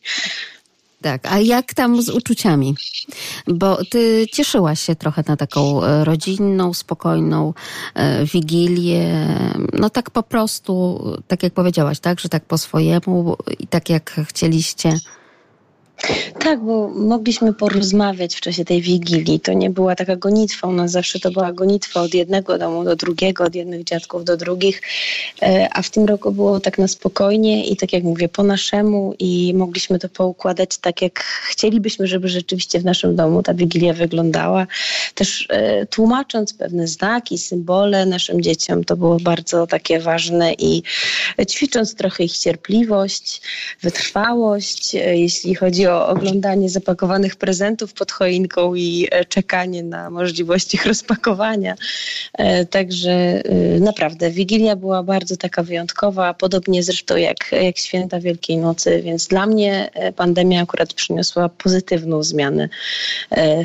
Tak, 1.02 1.26
a 1.32 1.38
jak 1.38 1.74
tam 1.74 2.02
z 2.02 2.08
uczuciami? 2.08 2.74
Bo 3.46 3.84
ty 3.84 4.26
cieszyłaś 4.32 4.80
się 4.80 4.96
trochę 4.96 5.24
na 5.28 5.36
taką 5.36 5.84
e, 5.84 6.04
rodzinną, 6.04 6.74
spokojną 6.74 7.54
wigilię. 8.32 9.28
No 9.72 9.90
tak 9.90 10.10
po 10.10 10.22
prostu, 10.22 11.04
tak 11.28 11.42
jak 11.42 11.52
powiedziałaś, 11.52 12.00
tak, 12.00 12.20
że 12.20 12.28
tak 12.28 12.44
po 12.44 12.58
swojemu 12.58 13.36
i 13.58 13.66
tak 13.66 13.90
jak 13.90 14.20
chcieliście. 14.28 14.98
Tak, 16.38 16.60
bo 16.60 16.88
mogliśmy 16.88 17.54
porozmawiać 17.54 18.34
w 18.34 18.40
czasie 18.40 18.64
tej 18.64 18.82
wigilii. 18.82 19.40
To 19.40 19.52
nie 19.52 19.70
była 19.70 19.94
taka 19.94 20.16
gonitwa. 20.16 20.68
U 20.68 20.72
nas 20.72 20.90
zawsze 20.90 21.20
to 21.20 21.30
była 21.30 21.52
gonitwa 21.52 22.00
od 22.00 22.14
jednego 22.14 22.58
domu 22.58 22.84
do 22.84 22.96
drugiego, 22.96 23.44
od 23.44 23.54
jednych 23.54 23.84
dziadków 23.84 24.24
do 24.24 24.36
drugich. 24.36 24.82
E, 25.42 25.68
a 25.72 25.82
w 25.82 25.90
tym 25.90 26.04
roku 26.04 26.32
było 26.32 26.60
tak 26.60 26.78
na 26.78 26.88
spokojnie 26.88 27.66
i 27.66 27.76
tak 27.76 27.92
jak 27.92 28.02
mówię, 28.02 28.28
po 28.28 28.42
naszemu 28.42 29.14
i 29.18 29.54
mogliśmy 29.54 29.98
to 29.98 30.08
poukładać 30.08 30.78
tak, 30.78 31.02
jak 31.02 31.24
chcielibyśmy, 31.50 32.06
żeby 32.06 32.28
rzeczywiście 32.28 32.80
w 32.80 32.84
naszym 32.84 33.16
domu 33.16 33.42
ta 33.42 33.54
wigilia 33.54 33.92
wyglądała. 33.92 34.66
Też 35.14 35.46
e, 35.50 35.86
tłumacząc 35.86 36.54
pewne 36.54 36.86
znaki, 36.86 37.38
symbole 37.38 38.06
naszym 38.06 38.42
dzieciom, 38.42 38.84
to 38.84 38.96
było 38.96 39.16
bardzo 39.16 39.66
takie 39.66 40.00
ważne 40.00 40.52
i 40.52 40.82
ćwicząc 41.48 41.94
trochę 41.94 42.24
ich 42.24 42.38
cierpliwość, 42.38 43.40
wytrwałość, 43.82 44.94
e, 44.94 45.16
jeśli 45.16 45.54
chodzi 45.54 45.86
o 45.86 45.93
oglądanie 46.02 46.70
zapakowanych 46.70 47.36
prezentów 47.36 47.92
pod 47.92 48.12
choinką 48.12 48.74
i 48.74 49.08
e, 49.10 49.24
czekanie 49.24 49.82
na 49.82 50.10
możliwość 50.10 50.74
ich 50.74 50.86
rozpakowania. 50.86 51.74
E, 52.32 52.66
także 52.66 53.10
e, 53.10 53.42
naprawdę 53.80 54.30
Wigilia 54.30 54.76
była 54.76 55.02
bardzo 55.02 55.36
taka 55.36 55.62
wyjątkowa, 55.62 56.34
podobnie 56.34 56.82
zresztą 56.82 57.16
jak, 57.16 57.52
jak 57.52 57.78
święta 57.78 58.20
Wielkiej 58.20 58.56
Nocy, 58.56 59.02
więc 59.02 59.26
dla 59.26 59.46
mnie 59.46 59.90
pandemia 60.16 60.62
akurat 60.62 60.92
przyniosła 60.92 61.48
pozytywną 61.48 62.22
zmianę 62.22 62.68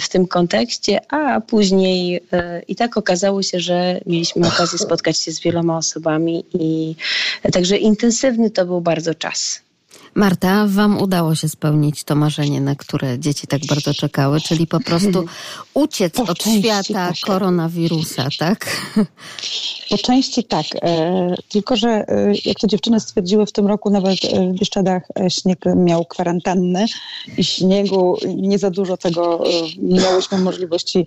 w 0.01 0.09
tym 0.09 0.27
kontekście, 0.27 1.13
a 1.13 1.41
później 1.41 2.21
i 2.67 2.75
tak 2.75 2.97
okazało 2.97 3.43
się, 3.43 3.59
że 3.59 3.99
mieliśmy 4.05 4.47
okazję 4.47 4.79
spotkać 4.79 5.17
się 5.17 5.31
z 5.31 5.39
wieloma 5.39 5.77
osobami 5.77 6.45
i 6.53 6.95
także 7.53 7.77
intensywny 7.77 8.49
to 8.49 8.65
był 8.65 8.81
bardzo 8.81 9.15
czas. 9.15 9.68
Marta, 10.15 10.65
Wam 10.67 11.01
udało 11.01 11.35
się 11.35 11.49
spełnić 11.49 12.03
to 12.03 12.15
marzenie, 12.15 12.61
na 12.61 12.75
które 12.75 13.19
dzieci 13.19 13.47
tak 13.47 13.61
bardzo 13.65 13.93
czekały, 13.93 14.41
czyli 14.41 14.67
po 14.67 14.79
prostu 14.79 15.25
uciec 15.73 16.13
po 16.13 16.23
od 16.23 16.43
świata 16.43 16.93
tak. 16.93 17.15
koronawirusa, 17.25 18.27
tak? 18.39 18.65
Po 19.89 19.97
części 19.97 20.43
tak. 20.43 20.65
E, 20.81 21.35
tylko, 21.49 21.75
że 21.75 21.89
e, 21.89 22.33
jak 22.45 22.59
to 22.59 22.67
dziewczyny 22.67 22.99
stwierdziły 22.99 23.45
w 23.45 23.51
tym 23.51 23.67
roku, 23.67 23.89
nawet 23.89 24.25
e, 24.25 24.47
w 24.47 24.59
Bieszczadach 24.59 25.07
śnieg 25.29 25.59
miał 25.75 26.05
kwarantannę 26.05 26.85
i 27.37 27.43
śniegu 27.43 28.17
nie 28.35 28.59
za 28.59 28.69
dużo 28.69 28.97
tego 28.97 29.43
miałyśmy 29.77 30.37
możliwości 30.37 31.05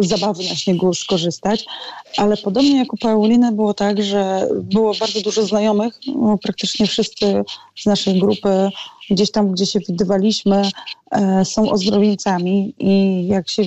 zabawy 0.00 0.42
na 0.48 0.54
śniegu 0.54 0.94
skorzystać. 0.94 1.64
Ale 2.16 2.36
podobnie 2.36 2.78
jak 2.78 2.92
u 2.92 2.96
Pauliny 2.96 3.52
było 3.52 3.74
tak, 3.74 4.02
że 4.02 4.48
było 4.62 4.94
bardzo 4.94 5.20
dużo 5.20 5.46
znajomych, 5.46 6.00
no, 6.06 6.38
praktycznie 6.38 6.86
wszyscy 6.86 7.44
z 7.84 7.86
naszej 7.86 8.18
grupy, 8.18 8.70
gdzieś 9.10 9.30
tam, 9.30 9.52
gdzie 9.52 9.66
się 9.66 9.80
widywaliśmy, 9.80 10.62
e, 11.10 11.44
są 11.44 11.70
ozdrowieńcami 11.70 12.74
i 12.78 13.26
jak 13.26 13.48
się 13.48 13.62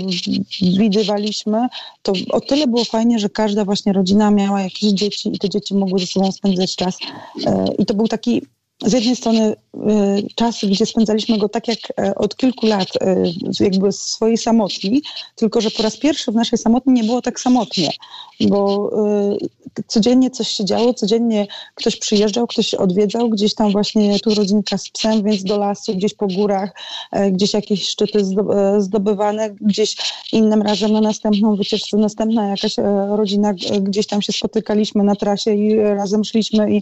widywaliśmy, 0.61 1.67
to 2.01 2.13
o 2.31 2.41
tyle 2.41 2.67
było 2.67 2.85
fajnie, 2.85 3.19
że 3.19 3.29
każda 3.29 3.65
właśnie 3.65 3.93
rodzina 3.93 4.31
miała 4.31 4.61
jakieś 4.61 4.89
dzieci 4.89 5.35
i 5.35 5.39
te 5.39 5.49
dzieci 5.49 5.75
mogły 5.75 5.99
ze 5.99 6.07
sobą 6.07 6.31
spędzać 6.31 6.75
czas. 6.75 6.97
E, 7.45 7.65
I 7.79 7.85
to 7.85 7.93
był 7.93 8.07
taki 8.07 8.41
z 8.85 8.93
jednej 8.93 9.15
strony 9.15 9.55
y, 9.75 10.27
czas, 10.35 10.65
gdzie 10.65 10.85
spędzaliśmy 10.85 11.37
go 11.37 11.49
tak 11.49 11.67
jak 11.67 11.79
e, 11.99 12.15
od 12.15 12.35
kilku 12.35 12.65
lat, 12.65 12.87
jakby 13.59 13.91
swojej 13.91 14.37
samotni, 14.37 15.01
tylko 15.35 15.61
że 15.61 15.71
po 15.71 15.83
raz 15.83 15.97
pierwszy 15.97 16.31
w 16.31 16.35
naszej 16.35 16.59
samotni 16.59 16.93
nie 16.93 17.03
było 17.03 17.21
tak 17.21 17.39
samotnie, 17.39 17.89
bo 18.39 18.89
y, 19.35 19.83
codziennie 19.87 20.29
coś 20.29 20.47
się 20.47 20.65
działo, 20.65 20.93
codziennie 20.93 21.47
ktoś 21.75 21.95
przyjeżdżał, 21.95 22.47
ktoś 22.47 22.73
odwiedzał, 22.73 23.29
gdzieś 23.29 23.55
tam 23.55 23.71
właśnie 23.71 24.19
tu 24.19 24.35
rodzinka 24.35 24.77
z 24.77 24.89
psem, 24.89 25.23
więc 25.23 25.43
do 25.43 25.57
lasu, 25.57 25.95
gdzieś 25.95 26.13
po 26.13 26.27
górach, 26.27 26.71
e, 27.11 27.31
gdzieś 27.31 27.53
jakieś 27.53 27.87
szczyty 27.87 28.19
e, 28.19 28.81
zdobywane, 28.81 29.49
gdzieś 29.49 29.95
innym 30.31 30.61
razem 30.61 30.91
na 30.91 31.01
następną 31.01 31.55
wycieczkę, 31.55 31.97
następna 31.97 32.47
jakaś 32.47 32.75
rodzina, 33.09 33.53
gdzieś 33.81 34.07
tam 34.07 34.21
się 34.21 34.33
spotykaliśmy 34.33 35.03
na 35.03 35.15
trasie 35.15 35.53
i 35.55 35.75
razem 35.75 36.23
szliśmy 36.23 36.75
i, 36.75 36.81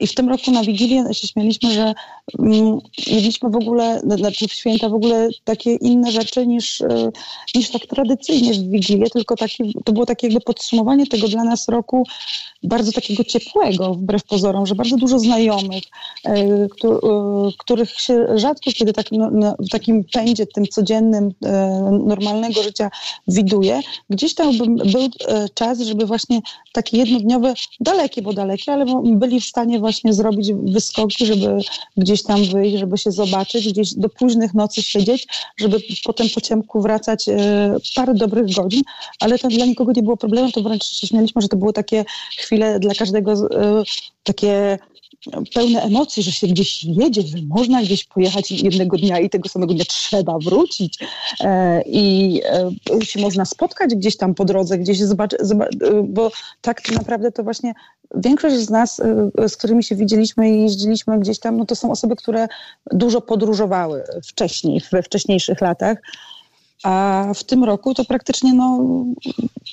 i 0.00 0.06
w 0.06 0.14
tym 0.14 0.28
roku 0.28 0.50
na 0.50 0.62
Wigilię 0.62 1.04
się 1.12 1.28
śmieliśmy, 1.28 1.72
że 1.72 1.94
mm, 2.38 2.78
jedliśmy 3.06 3.50
w 3.50 3.56
ogóle, 3.56 4.00
znaczy 4.00 4.48
w 4.48 4.52
święta 4.52 4.88
w 4.88 4.94
ogóle 4.94 5.28
takie 5.44 5.74
inne 5.74 6.12
rzeczy 6.12 6.46
niż, 6.46 6.82
niż 7.54 7.70
tak 7.70 7.86
tradycyjnie 7.86 8.54
w 8.54 8.70
Wigilię, 8.70 9.10
tylko 9.10 9.36
taki, 9.36 9.74
to 9.84 9.92
było 9.92 10.06
takie 10.06 10.26
jakby 10.26 10.40
podsumowanie 10.50 11.06
tego 11.06 11.28
dla 11.28 11.44
nas 11.44 11.68
roku 11.68 12.06
bardzo 12.62 12.92
takiego 12.92 13.24
ciepłego, 13.24 13.94
wbrew 13.94 14.24
pozorom, 14.24 14.66
że 14.66 14.74
bardzo 14.74 14.96
dużo 14.96 15.18
znajomych, 15.18 15.84
e, 16.24 16.30
e, 16.30 16.68
których 17.58 17.90
się 17.90 18.26
rzadko 18.34 18.70
kiedy 18.74 18.92
tak, 18.92 19.12
no, 19.12 19.30
no, 19.32 19.56
w 19.58 19.68
takim 19.68 20.04
pędzie 20.04 20.46
tym 20.46 20.66
codziennym, 20.66 21.32
normalnego 22.06 22.62
życia 22.62 22.90
widuje. 23.28 23.80
Gdzieś 24.10 24.34
tam 24.34 24.58
był 24.58 25.02
czas, 25.54 25.80
żeby 25.80 26.06
właśnie 26.06 26.40
takie 26.72 26.98
jednodniowe, 26.98 27.54
dalekie, 27.80 28.22
bo 28.22 28.32
dalekie, 28.32 28.72
ale 28.72 28.84
byli 29.04 29.40
w 29.40 29.44
stanie 29.44 29.78
właśnie 29.78 30.12
zrobić 30.12 30.52
wyskoki, 30.52 31.26
żeby 31.26 31.58
gdzieś 31.96 32.22
tam 32.22 32.44
wyjść, 32.44 32.78
żeby 32.78 32.98
się 32.98 33.12
zobaczyć, 33.12 33.68
gdzieś 33.68 33.94
do 33.94 34.08
późnych 34.08 34.54
nocy 34.54 34.82
siedzieć, 34.82 35.26
żeby 35.56 35.78
potem 36.04 36.26
po 36.34 36.40
ciemku 36.40 36.80
wracać 36.80 37.28
e, 37.28 37.76
parę 37.94 38.14
dobrych 38.14 38.54
godzin, 38.54 38.82
ale 39.20 39.38
to 39.38 39.48
dla 39.48 39.66
nikogo 39.66 39.92
nie 39.96 40.02
było 40.02 40.16
problemu, 40.16 40.39
to 40.54 40.62
wręcz 40.62 40.84
się 40.84 41.06
śmialiśmy, 41.06 41.42
że 41.42 41.48
to 41.48 41.56
były 41.56 41.72
takie 41.72 42.04
chwile 42.38 42.80
dla 42.80 42.94
każdego 42.94 43.32
e, 43.32 43.82
takie 44.22 44.78
pełne 45.54 45.82
emocji, 45.82 46.22
że 46.22 46.32
się 46.32 46.46
gdzieś 46.46 46.84
jedzie, 46.84 47.22
że 47.22 47.36
można 47.46 47.82
gdzieś 47.82 48.04
pojechać 48.04 48.50
jednego 48.50 48.96
dnia 48.96 49.18
i 49.18 49.30
tego 49.30 49.48
samego 49.48 49.74
dnia 49.74 49.84
trzeba 49.84 50.38
wrócić 50.38 50.98
e, 51.40 51.82
i 51.82 52.40
e, 52.44 53.04
się 53.04 53.20
można 53.20 53.44
spotkać 53.44 53.94
gdzieś 53.94 54.16
tam 54.16 54.34
po 54.34 54.44
drodze, 54.44 54.78
gdzieś 54.78 54.98
zobaczyć, 54.98 55.38
bo 56.04 56.30
tak 56.60 56.90
naprawdę 56.92 57.32
to 57.32 57.42
właśnie 57.42 57.74
większość 58.14 58.56
z 58.56 58.70
nas, 58.70 59.00
z 59.48 59.56
którymi 59.56 59.84
się 59.84 59.96
widzieliśmy 59.96 60.50
i 60.50 60.62
jeździliśmy 60.62 61.20
gdzieś 61.20 61.38
tam, 61.38 61.56
no 61.56 61.66
to 61.66 61.74
są 61.76 61.90
osoby, 61.90 62.16
które 62.16 62.48
dużo 62.92 63.20
podróżowały 63.20 64.04
wcześniej, 64.24 64.82
we 64.92 65.02
wcześniejszych 65.02 65.60
latach. 65.60 65.98
A 66.82 67.26
w 67.34 67.44
tym 67.44 67.64
roku 67.64 67.94
to 67.94 68.04
praktycznie 68.04 68.54
no, 68.54 68.78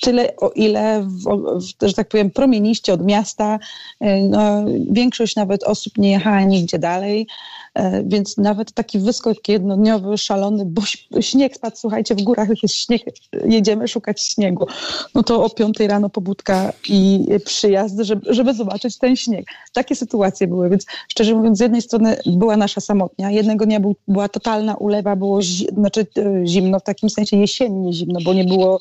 tyle, 0.00 0.36
o 0.36 0.50
ile, 0.50 1.02
w, 1.02 1.88
że 1.88 1.94
tak 1.94 2.08
powiem, 2.08 2.30
promieniście 2.30 2.92
od 2.92 3.04
miasta. 3.04 3.58
E, 4.00 4.22
no, 4.22 4.64
większość 4.90 5.36
nawet 5.36 5.64
osób 5.64 5.98
nie 5.98 6.10
jechała 6.10 6.40
nigdzie 6.40 6.78
dalej. 6.78 7.26
E, 7.74 8.02
więc 8.04 8.36
nawet 8.36 8.72
taki 8.72 8.98
wyskok 8.98 9.48
jednodniowy, 9.48 10.18
szalony, 10.18 10.64
bo 10.64 10.82
śnieg 11.20 11.56
spadł, 11.56 11.76
słuchajcie, 11.76 12.14
w 12.14 12.22
górach 12.22 12.48
jest 12.62 12.74
śnieg, 12.74 13.02
jedziemy 13.44 13.88
szukać 13.88 14.22
śniegu. 14.22 14.66
No 15.14 15.22
to 15.22 15.44
o 15.44 15.50
piątej 15.50 15.88
rano 15.88 16.08
pobudka 16.08 16.72
i 16.88 17.26
przyjazd, 17.44 17.98
żeby, 18.00 18.34
żeby 18.34 18.54
zobaczyć 18.54 18.98
ten 18.98 19.16
śnieg. 19.16 19.46
Takie 19.72 19.96
sytuacje 19.96 20.46
były, 20.46 20.70
więc 20.70 20.86
szczerze 21.08 21.34
mówiąc, 21.34 21.58
z 21.58 21.60
jednej 21.60 21.82
strony 21.82 22.16
była 22.26 22.56
nasza 22.56 22.80
samotnia, 22.80 23.30
jednego 23.30 23.66
dnia 23.66 23.80
był, 23.80 23.96
była 24.08 24.28
totalna 24.28 24.74
ulewa, 24.74 25.16
było 25.16 25.42
zi, 25.42 25.66
znaczy, 25.74 26.06
e, 26.18 26.46
zimno, 26.46 26.80
w 26.80 26.84
takim 26.84 27.10
sensie 27.10 27.36
jesiennie 27.36 27.92
zimno, 27.92 28.20
bo 28.24 28.34
nie 28.34 28.44
było 28.44 28.80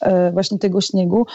e, 0.00 0.32
właśnie 0.32 0.58
tego 0.58 0.80
śniegu. 0.80 1.26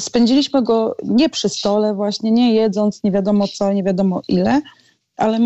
Spędziliśmy 0.00 0.62
go 0.62 0.96
nie 1.04 1.28
przy 1.28 1.48
stole, 1.48 1.94
właśnie 1.94 2.30
nie 2.30 2.54
jedząc, 2.54 3.02
nie 3.04 3.10
wiadomo 3.10 3.48
co, 3.48 3.72
nie 3.72 3.82
wiadomo 3.82 4.22
ile, 4.28 4.60
ale 5.16 5.38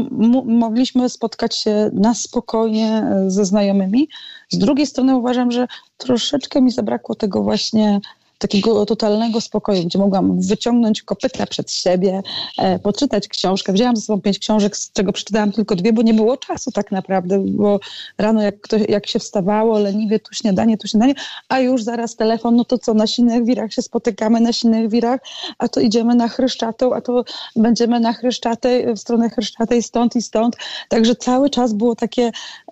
mogliśmy 0.45 1.09
spotkać 1.09 1.57
się 1.57 1.91
na 1.93 2.15
spokojnie 2.15 2.89
e, 2.89 3.31
ze 3.31 3.45
znajomymi. 3.45 4.09
Z 4.51 4.59
drugiej 4.59 4.87
strony 4.87 5.17
uważam, 5.17 5.51
że 5.51 5.67
troszeczkę 5.97 6.63
mi 6.63 6.71
zabrakło 6.71 7.15
tego 7.15 7.43
właśnie 7.43 8.01
takiego 8.39 8.87
totalnego 8.87 9.41
spokoju, 9.41 9.85
gdzie 9.85 9.99
mogłam 9.99 10.41
wyciągnąć 10.41 11.03
kopyta 11.03 11.47
przed 11.47 11.71
siebie, 11.71 12.23
e, 12.59 12.79
poczytać 12.79 13.29
książkę. 13.29 13.73
Wzięłam 13.73 13.97
ze 13.97 14.03
sobą 14.03 14.21
pięć 14.21 14.39
książek, 14.39 14.77
z 14.77 14.93
czego 14.93 15.13
przeczytałam 15.13 15.53
tylko 15.53 15.77
dwie, 15.77 15.93
bo 15.93 16.03
nie 16.03 16.15
było 16.15 16.37
czasu 16.37 16.73
tak 16.73 16.93
naprawdę, 16.93 17.39
bo 17.39 17.81
rano 18.19 18.43
jak, 18.43 18.61
ktoś, 18.61 18.83
jak 18.89 19.07
się 19.07 19.19
wstawało, 19.19 19.79
leniwie 19.79 20.21
tu 20.21 20.35
śniadanie, 20.35 20.79
tu 20.79 20.89
śniadanie, 20.89 21.15
a 21.49 21.61
już 21.61 21.83
zaraz 21.83 22.17
telefon, 22.17 22.57
no 22.57 22.65
to 22.65 22.79
co, 22.79 22.95
na 22.95 23.07
silnych 23.07 23.45
wirach 23.45 23.73
się 23.73 23.83
spotykamy, 23.83 24.41
na 24.41 24.53
silnych 24.53 24.91
wirach, 24.91 25.21
a 25.59 25.69
to 25.69 25.81
idziemy 25.81 26.15
na 26.15 26.29
Chryszczatą, 26.29 26.95
a 26.95 27.01
to 27.01 27.25
będziemy 27.57 28.01
na 28.01 28.13
Chryszczatej, 28.13 28.95
w 28.95 28.99
stronę 28.99 29.31
Chryszczatej 29.31 29.83
stąd 29.83 30.17
i 30.17 30.23
stąd. 30.23 30.57
Także 30.89 31.17
cały 31.17 31.51
czas 31.51 31.73
było 31.73 31.97
takie, 31.97 32.31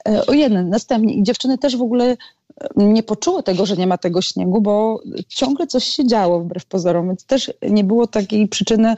e, 0.09 0.27
o 0.27 0.33
jeden, 0.33 0.69
następnie 0.69 1.15
i 1.15 1.23
dziewczyny 1.23 1.59
też 1.59 1.77
w 1.77 1.83
ogóle 1.83 2.17
nie 2.77 3.03
poczuły 3.03 3.43
tego, 3.43 3.67
że 3.67 3.77
nie 3.77 3.87
ma 3.87 3.99
tego 3.99 4.23
śniegu, 4.23 4.61
bo 4.61 5.03
ciągle 5.29 5.67
coś 5.67 5.85
się 5.85 6.07
działo 6.07 6.41
wbrew 6.41 6.67
pozorom, 6.67 7.07
więc 7.09 7.25
też 7.25 7.53
nie 7.63 7.85
było 7.85 8.07
takiej 8.07 8.49
przyczyny 8.49 8.97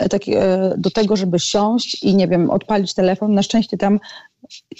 e, 0.00 0.08
e, 0.28 0.74
do 0.78 0.90
tego, 0.90 1.16
żeby 1.16 1.38
siąść 1.38 2.04
i 2.04 2.14
nie 2.14 2.28
wiem, 2.28 2.50
odpalić 2.50 2.94
telefon. 2.94 3.34
Na 3.34 3.42
szczęście 3.42 3.76
tam 3.76 4.00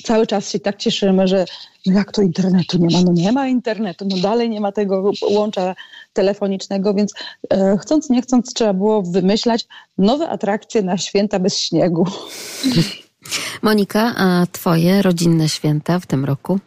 cały 0.05 0.27
czas 0.27 0.51
się 0.51 0.61
tak 0.61 0.77
cieszymy, 0.77 1.29
że 1.29 1.45
jak 1.87 2.13
to 2.13 2.23
internetu 2.23 2.79
nie 2.79 2.97
ma? 2.97 3.03
No 3.03 3.13
nie 3.13 3.33
ma 3.33 3.49
internetu, 3.49 4.07
no 4.11 4.17
dalej 4.17 4.51
nie 4.51 4.61
ma 4.61 4.73
tego 4.73 5.13
łącza 5.31 5.75
telefonicznego, 6.13 6.95
więc 6.95 7.15
e, 7.51 7.79
chcąc 7.81 8.11
nie 8.11 8.23
chcąc 8.23 8.55
trzeba 8.55 8.75
było 8.75 9.03
wymyślać 9.03 9.67
nowe 9.99 10.29
atrakcje 10.29 10.83
na 10.83 10.99
święta 10.99 11.39
bez 11.39 11.59
śniegu. 11.59 12.07
Monika, 13.63 14.15
a 14.17 14.47
twoje 14.53 15.03
rodzinne 15.03 15.49
święta 15.49 15.99
w 15.99 16.07
tym 16.07 16.25
roku? 16.25 16.59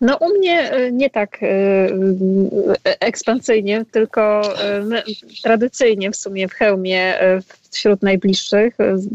No 0.00 0.16
u 0.16 0.38
mnie 0.38 0.70
e, 0.70 0.92
nie 0.92 1.10
tak 1.10 1.42
e, 1.42 1.46
e, 1.46 3.00
ekspansyjnie, 3.00 3.84
tylko 3.90 4.42
tradycyjnie 5.42 6.10
w 6.10 6.16
sumie 6.16 6.48
w 6.48 6.52
hełmie 6.52 7.14
wśród 7.70 8.02
najbliższych, 8.02 8.74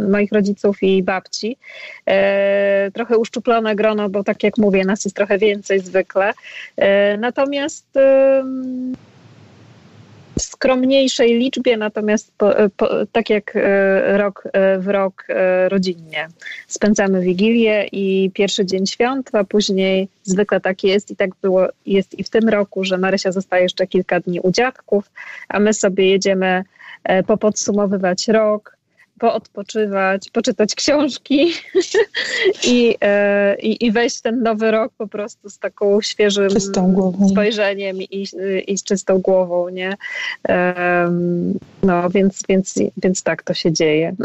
moich 0.09 0.31
rodziców 0.31 0.83
i 0.83 1.03
babci. 1.03 1.57
Trochę 2.93 3.17
uszczuplone 3.17 3.75
grono, 3.75 4.09
bo 4.09 4.23
tak 4.23 4.43
jak 4.43 4.57
mówię, 4.57 4.85
nas 4.85 5.05
jest 5.05 5.15
trochę 5.15 5.37
więcej 5.37 5.79
zwykle. 5.79 6.33
Natomiast 7.19 7.85
w 10.39 10.41
skromniejszej 10.41 11.39
liczbie, 11.39 11.77
natomiast 11.77 12.31
po, 12.37 12.51
po, 12.77 12.89
tak 13.11 13.29
jak 13.29 13.55
e, 13.55 14.17
rok 14.17 14.43
e, 14.53 14.79
w 14.79 14.87
rok 14.87 15.25
e, 15.29 15.69
rodzinnie. 15.69 16.27
Spędzamy 16.67 17.21
Wigilię 17.21 17.87
i 17.91 18.31
pierwszy 18.33 18.65
dzień 18.65 18.87
świąt, 18.87 19.29
a 19.33 19.43
później 19.43 20.07
zwykle 20.23 20.61
tak 20.61 20.83
jest 20.83 21.11
i 21.11 21.15
tak 21.15 21.29
było, 21.41 21.67
jest 21.85 22.19
i 22.19 22.23
w 22.23 22.29
tym 22.29 22.49
roku, 22.49 22.83
że 22.83 22.97
Marysia 22.97 23.31
zostaje 23.31 23.63
jeszcze 23.63 23.87
kilka 23.87 24.19
dni 24.19 24.39
u 24.39 24.51
dziadków, 24.51 25.11
a 25.49 25.59
my 25.59 25.73
sobie 25.73 26.09
jedziemy 26.09 26.63
popodsumowywać 27.27 28.27
rok, 28.27 28.78
poodpoczywać, 29.19 30.29
poczytać 30.29 30.75
książki 30.75 31.53
i, 32.67 32.95
e, 33.01 33.55
i, 33.59 33.85
i 33.85 33.91
wejść 33.91 34.17
w 34.17 34.21
ten 34.21 34.43
nowy 34.43 34.71
rok 34.71 34.93
po 34.97 35.07
prostu 35.07 35.49
z 35.49 35.59
taką 35.59 36.01
świeżym 36.01 36.49
spojrzeniem 37.31 38.01
i, 38.01 38.27
i 38.67 38.77
z 38.77 38.83
czystą 38.83 39.19
głową, 39.19 39.69
nie? 39.69 39.93
No, 41.83 42.09
więc, 42.09 42.43
więc, 42.49 42.75
więc 42.97 43.23
tak 43.23 43.43
to 43.43 43.53
się 43.53 43.71
dzieje. 43.71 44.15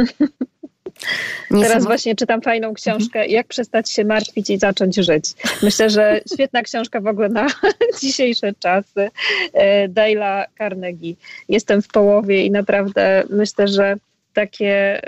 Teraz 1.49 1.85
właśnie 1.85 2.15
czytam 2.15 2.41
fajną 2.41 2.75
książkę 2.75 3.19
mhm. 3.19 3.31
Jak 3.31 3.47
przestać 3.47 3.91
się 3.91 4.05
martwić 4.05 4.51
i 4.51 4.59
zacząć 4.59 4.97
żyć. 4.97 5.25
Myślę, 5.63 5.91
że 5.91 6.21
świetna 6.35 6.63
książka 6.63 7.01
w 7.01 7.07
ogóle 7.07 7.29
na 7.29 7.47
dzisiejsze 8.03 8.53
czasy. 8.59 9.11
E, 9.53 9.89
Dale'a 9.89 10.45
Carnegie. 10.59 11.15
Jestem 11.49 11.83
w 11.83 11.89
połowie 11.89 12.47
i 12.47 12.51
naprawdę 12.51 13.25
myślę, 13.31 13.69
że 13.69 13.97
takie, 14.35 15.01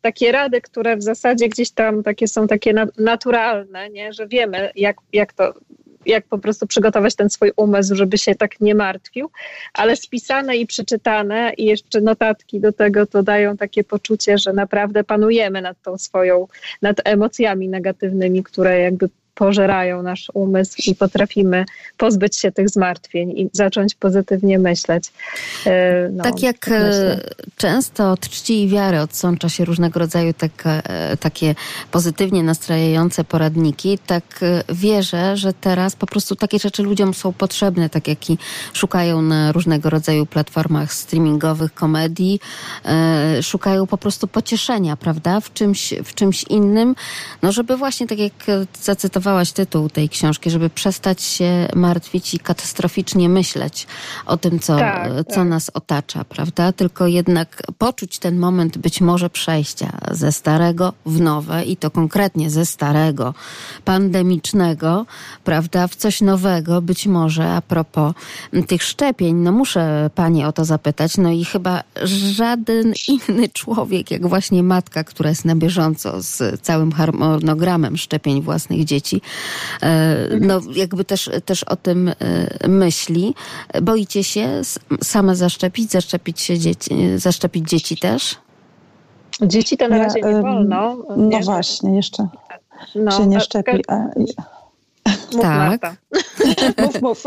takie 0.00 0.32
rady, 0.32 0.60
które 0.60 0.96
w 0.96 1.02
zasadzie 1.02 1.48
gdzieś 1.48 1.70
tam 1.70 2.02
takie 2.02 2.28
są 2.28 2.46
takie 2.46 2.74
naturalne, 2.98 3.90
nie? 3.90 4.12
że 4.12 4.28
wiemy, 4.28 4.70
jak, 4.76 4.96
jak 5.12 5.32
to 5.32 5.54
jak 6.06 6.26
po 6.26 6.38
prostu 6.38 6.66
przygotować 6.66 7.14
ten 7.14 7.30
swój 7.30 7.52
umysł, 7.56 7.94
żeby 7.96 8.18
się 8.18 8.34
tak 8.34 8.60
nie 8.60 8.74
martwił, 8.74 9.30
ale 9.74 9.96
spisane 9.96 10.56
i 10.56 10.66
przeczytane 10.66 11.52
i 11.56 11.64
jeszcze 11.64 12.00
notatki 12.00 12.60
do 12.60 12.72
tego 12.72 13.06
to 13.06 13.22
dają 13.22 13.56
takie 13.56 13.84
poczucie, 13.84 14.38
że 14.38 14.52
naprawdę 14.52 15.04
panujemy 15.04 15.62
nad 15.62 15.82
tą 15.82 15.98
swoją, 15.98 16.48
nad 16.82 16.96
emocjami 17.04 17.68
negatywnymi, 17.68 18.42
które 18.42 18.80
jakby 18.80 19.08
pożerają 19.36 20.02
nasz 20.02 20.30
umysł 20.34 20.82
i 20.86 20.94
potrafimy 20.94 21.64
pozbyć 21.96 22.36
się 22.36 22.52
tych 22.52 22.68
zmartwień 22.68 23.30
i 23.30 23.50
zacząć 23.52 23.94
pozytywnie 23.94 24.58
myśleć. 24.58 25.12
E, 25.66 26.08
no, 26.12 26.24
tak 26.24 26.42
jak 26.42 26.68
e, 26.68 26.70
myślę. 26.70 27.20
często 27.56 28.12
od 28.12 28.20
czci 28.20 28.62
i 28.62 28.68
wiary 28.68 29.00
odsącza 29.00 29.48
się 29.48 29.64
różnego 29.64 30.00
rodzaju 30.00 30.32
tak, 30.32 30.52
e, 30.64 31.16
takie 31.16 31.54
pozytywnie 31.90 32.42
nastrajające 32.42 33.24
poradniki, 33.24 33.98
tak 34.06 34.40
wierzę, 34.68 35.36
że 35.36 35.52
teraz 35.52 35.96
po 35.96 36.06
prostu 36.06 36.36
takie 36.36 36.58
rzeczy 36.58 36.82
ludziom 36.82 37.14
są 37.14 37.32
potrzebne, 37.32 37.90
tak 37.90 38.08
jak 38.08 38.30
i 38.30 38.38
szukają 38.72 39.22
na 39.22 39.52
różnego 39.52 39.90
rodzaju 39.90 40.26
platformach 40.26 40.92
streamingowych 40.92 41.74
komedii, 41.74 42.40
szukają 43.42 43.86
po 43.86 43.98
prostu 43.98 44.28
pocieszenia, 44.28 44.96
prawda, 44.96 45.40
w 45.40 45.52
czymś, 45.52 45.94
w 46.04 46.14
czymś 46.14 46.42
innym, 46.42 46.94
no 47.42 47.52
żeby 47.52 47.76
właśnie 47.76 48.06
tak 48.06 48.18
jak 48.18 48.32
zacytowałam 48.82 49.25
cytowałaś 49.26 49.52
tytuł 49.52 49.88
tej 49.88 50.08
książki, 50.08 50.50
żeby 50.50 50.70
przestać 50.70 51.22
się 51.22 51.68
martwić 51.74 52.34
i 52.34 52.38
katastroficznie 52.38 53.28
myśleć 53.28 53.86
o 54.26 54.36
tym, 54.36 54.58
co, 54.58 54.76
tak, 54.76 55.10
co 55.28 55.34
tak. 55.34 55.48
nas 55.48 55.70
otacza, 55.74 56.24
prawda? 56.24 56.72
Tylko 56.72 57.06
jednak 57.06 57.62
poczuć 57.78 58.18
ten 58.18 58.38
moment 58.38 58.78
być 58.78 59.00
może 59.00 59.30
przejścia 59.30 59.98
ze 60.10 60.32
starego 60.32 60.92
w 61.06 61.20
nowe 61.20 61.64
i 61.64 61.76
to 61.76 61.90
konkretnie 61.90 62.50
ze 62.50 62.66
starego, 62.66 63.34
pandemicznego, 63.84 65.06
prawda, 65.44 65.88
w 65.88 65.96
coś 65.96 66.20
nowego, 66.20 66.82
być 66.82 67.06
może 67.06 67.50
a 67.50 67.62
propos 67.62 68.14
tych 68.66 68.82
szczepień, 68.82 69.36
no 69.36 69.52
muszę 69.52 70.10
Pani 70.14 70.44
o 70.44 70.52
to 70.52 70.64
zapytać, 70.64 71.16
no 71.16 71.30
i 71.30 71.44
chyba 71.44 71.82
żaden 72.04 72.92
inny 73.14 73.48
człowiek, 73.48 74.10
jak 74.10 74.26
właśnie 74.26 74.62
matka, 74.62 75.04
która 75.04 75.30
jest 75.30 75.44
na 75.44 75.56
bieżąco 75.56 76.22
z 76.22 76.60
całym 76.60 76.92
harmonogramem 76.92 77.96
szczepień 77.96 78.42
własnych 78.42 78.84
dzieci, 78.84 79.15
dzieci, 79.16 79.22
e, 79.82 80.28
no 80.40 80.60
jakby 80.74 81.04
też, 81.04 81.30
też 81.44 81.64
o 81.64 81.76
tym 81.76 82.08
e, 82.08 82.68
myśli. 82.68 83.34
Boicie 83.82 84.24
się 84.24 84.62
same 85.02 85.36
zaszczepić, 85.36 85.90
zaszczepić 85.90 86.40
się 86.40 86.58
dzieci, 86.58 86.94
zaszczepić 87.16 87.68
dzieci 87.68 87.96
też? 87.96 88.36
Dzieci 89.42 89.76
to 89.76 89.88
na 89.88 89.98
razie 89.98 90.20
nie 90.20 90.42
wolno. 90.42 90.96
No 91.16 91.16
nie? 91.16 91.42
właśnie, 91.42 91.96
jeszcze 91.96 92.28
no, 92.94 93.10
się 93.10 93.26
nie 93.26 93.40
szczepi. 93.40 93.82
A... 93.88 93.94
Mów, 95.32 95.42
tak. 95.42 95.96
mów, 96.82 97.02
mów. 97.02 97.24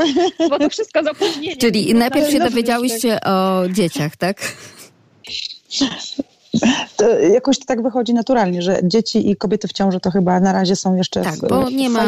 Bo 0.49 0.59
to 0.59 0.69
wszystko 0.69 1.03
z 1.03 1.07
opóźnieniem. 1.07 1.57
Czyli 1.57 1.93
najpierw 1.93 2.31
się 2.31 2.39
dowiedziałyście 2.39 3.21
o 3.21 3.63
dzieciach, 3.69 4.15
tak? 4.15 4.41
To 6.97 7.19
jakoś 7.19 7.59
to 7.59 7.65
tak 7.65 7.83
wychodzi 7.83 8.13
naturalnie, 8.13 8.61
że 8.61 8.79
dzieci 8.83 9.29
i 9.29 9.35
kobiety 9.35 9.67
w 9.67 9.73
ciąży 9.73 9.99
to 9.99 10.11
chyba 10.11 10.39
na 10.39 10.53
razie 10.53 10.75
są 10.75 10.95
jeszcze 10.95 11.21
tak, 11.21 11.35
w, 11.35 11.47
bo 11.47 11.69
nie 11.69 11.89
ma 11.89 12.05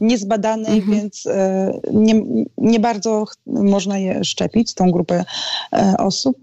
niezbadanej, 0.00 0.78
mhm. 0.78 1.00
więc 1.00 1.26
e, 1.26 1.72
nie, 1.92 2.22
nie 2.58 2.80
bardzo 2.80 3.24
można 3.46 3.98
je 3.98 4.24
szczepić, 4.24 4.74
tą 4.74 4.90
grupę 4.90 5.24
e, 5.72 5.94
osób. 5.98 6.36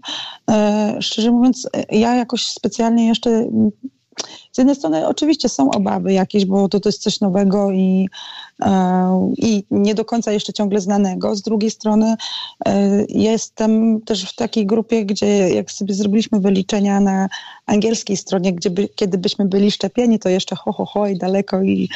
E, 0.50 0.96
szczerze 1.00 1.30
mówiąc, 1.30 1.68
ja 1.90 2.14
jakoś 2.14 2.46
specjalnie 2.46 3.08
jeszcze 3.08 3.46
z 4.52 4.58
jednej 4.58 4.76
strony 4.76 5.08
oczywiście 5.08 5.48
są 5.48 5.70
obawy 5.70 6.12
jakieś, 6.12 6.44
bo 6.44 6.68
to, 6.68 6.80
to 6.80 6.88
jest 6.88 7.02
coś 7.02 7.20
nowego 7.20 7.70
i, 7.70 8.08
e, 8.62 9.32
i 9.36 9.64
nie 9.70 9.94
do 9.94 10.04
końca 10.04 10.32
jeszcze 10.32 10.52
ciągle 10.52 10.80
znanego. 10.80 11.36
Z 11.36 11.42
drugiej 11.42 11.70
strony 11.70 12.14
e, 12.66 13.04
jestem 13.08 14.00
też 14.00 14.24
w 14.24 14.34
takiej 14.34 14.66
grupie, 14.66 15.04
gdzie 15.04 15.48
jak 15.48 15.70
sobie 15.70 15.94
zrobiliśmy 15.94 16.40
wyliczenia 16.40 17.00
na 17.00 17.28
angielskiej 17.66 18.16
stronie, 18.16 18.52
gdzie 18.52 18.70
by, 18.70 18.88
kiedy 18.88 19.18
byśmy 19.18 19.44
byli 19.44 19.70
szczepieni, 19.70 20.18
to 20.18 20.28
jeszcze 20.28 20.56
ho, 20.56 20.72
ho, 20.72 20.84
ho 20.84 21.06
i 21.06 21.18
daleko 21.18 21.62
i 21.62 21.88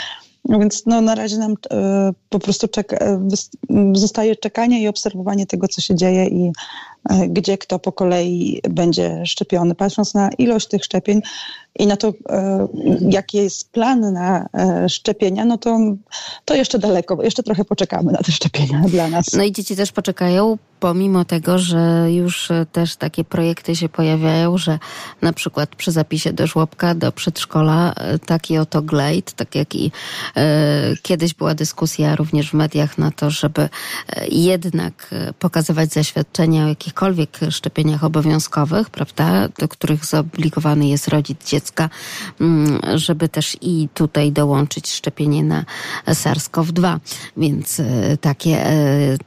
no 0.48 0.58
więc 0.58 0.86
no, 0.86 1.00
na 1.00 1.14
razie 1.14 1.38
nam 1.38 1.54
e, 1.70 2.12
po 2.28 2.38
prostu 2.38 2.68
czeka, 2.68 2.96
zostaje 3.92 4.36
czekanie 4.36 4.82
i 4.82 4.88
obserwowanie 4.88 5.46
tego, 5.46 5.68
co 5.68 5.80
się 5.80 5.94
dzieje 5.94 6.26
i 6.26 6.52
gdzie 7.28 7.58
kto 7.58 7.78
po 7.78 7.92
kolei 7.92 8.60
będzie 8.70 9.22
szczepiony. 9.26 9.74
Patrząc 9.74 10.14
na 10.14 10.30
ilość 10.38 10.68
tych 10.68 10.84
szczepień 10.84 11.22
i 11.78 11.86
na 11.86 11.96
to, 11.96 12.12
e, 12.28 12.68
jaki 13.10 13.36
jest 13.36 13.72
plan 13.72 14.12
na 14.12 14.48
szczepienia, 14.88 15.44
no 15.44 15.58
to, 15.58 15.78
to 16.44 16.54
jeszcze 16.54 16.78
daleko, 16.78 17.22
jeszcze 17.22 17.42
trochę 17.42 17.64
poczekamy 17.64 18.12
na 18.12 18.18
te 18.18 18.32
szczepienia 18.32 18.82
dla 18.88 19.08
nas. 19.08 19.26
No 19.32 19.42
i 19.42 19.52
dzieci 19.52 19.76
też 19.76 19.92
poczekają, 19.92 20.58
pomimo 20.80 21.24
tego, 21.24 21.58
że 21.58 22.06
już 22.12 22.48
też 22.72 22.96
takie 22.96 23.24
projekty 23.24 23.76
się 23.76 23.88
pojawiają, 23.88 24.58
że 24.58 24.78
na 25.22 25.32
przykład 25.32 25.76
przy 25.76 25.92
zapisie 25.92 26.32
do 26.32 26.46
żłobka, 26.46 26.94
do 26.94 27.12
przedszkola 27.12 27.94
taki 28.26 28.58
oto 28.58 28.82
glejt, 28.82 29.32
tak 29.32 29.54
jak 29.54 29.74
i 29.74 29.92
e, 30.36 30.96
kiedyś 31.02 31.34
była 31.34 31.54
dyskusja 31.54 32.16
również 32.16 32.50
w 32.50 32.54
mediach 32.54 32.98
na 32.98 33.10
to, 33.10 33.30
żeby 33.30 33.62
e, 33.62 34.26
jednak 34.28 35.08
e, 35.12 35.32
pokazywać 35.32 35.92
zaświadczenia 35.92 36.64
o 36.64 36.68
jakichkolwiek 36.68 37.38
szczepieniach 37.50 38.04
obowiązkowych, 38.04 38.90
prawda, 38.90 39.48
do 39.58 39.68
których 39.68 40.04
zobligowany 40.04 40.86
jest 40.86 41.08
rodzic 41.08 41.46
dziecka, 41.46 41.63
mm, 42.40 42.80
żeby 42.94 43.28
też 43.28 43.56
i 43.60 43.88
tutaj 43.94 44.32
dołączyć 44.32 44.90
szczepienie 44.90 45.44
na 45.44 45.64
SARS-CoV-2. 46.06 46.98
Więc 47.36 47.80
e, 47.80 48.16
takie 48.16 48.64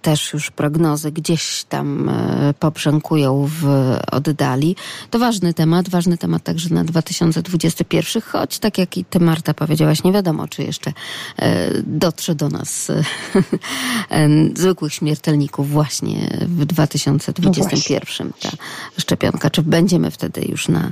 też 0.02 0.34
już 0.34 0.52
prognozy 0.52 1.12
gdzieś 1.12 1.64
tam 1.64 2.12
poprzękują 2.60 3.50
w 3.62 3.66
oddali. 4.12 4.76
To 5.10 5.20
ważny 5.20 5.54
temat, 5.54 5.90
ważny 5.90 6.18
temat 6.18 6.44
także 6.44 6.70
na 6.74 6.84
2021, 6.84 8.22
choć 8.22 8.60
tak 8.60 8.78
jak 8.78 8.98
i 8.98 9.06
ty 9.06 9.20
Marta 9.20 9.54
powiedziałaś, 9.54 10.04
nie 10.04 10.12
wiadomo, 10.12 10.48
czy 10.48 10.64
jeszcze 10.64 10.94
e, 11.40 11.82
dotrze 11.84 12.36
do 12.36 12.50
nas 12.50 12.90
e, 12.92 14.30
zwykłych 14.56 14.94
śmiertelników 14.94 15.70
właśnie 15.70 16.30
w 16.42 16.66
2021 16.66 18.34
ta 18.42 18.50
szczepionka. 18.98 19.50
Czy 19.50 19.62
będziemy 19.62 20.12
wtedy 20.12 20.42
już 20.42 20.68
na, 20.68 20.92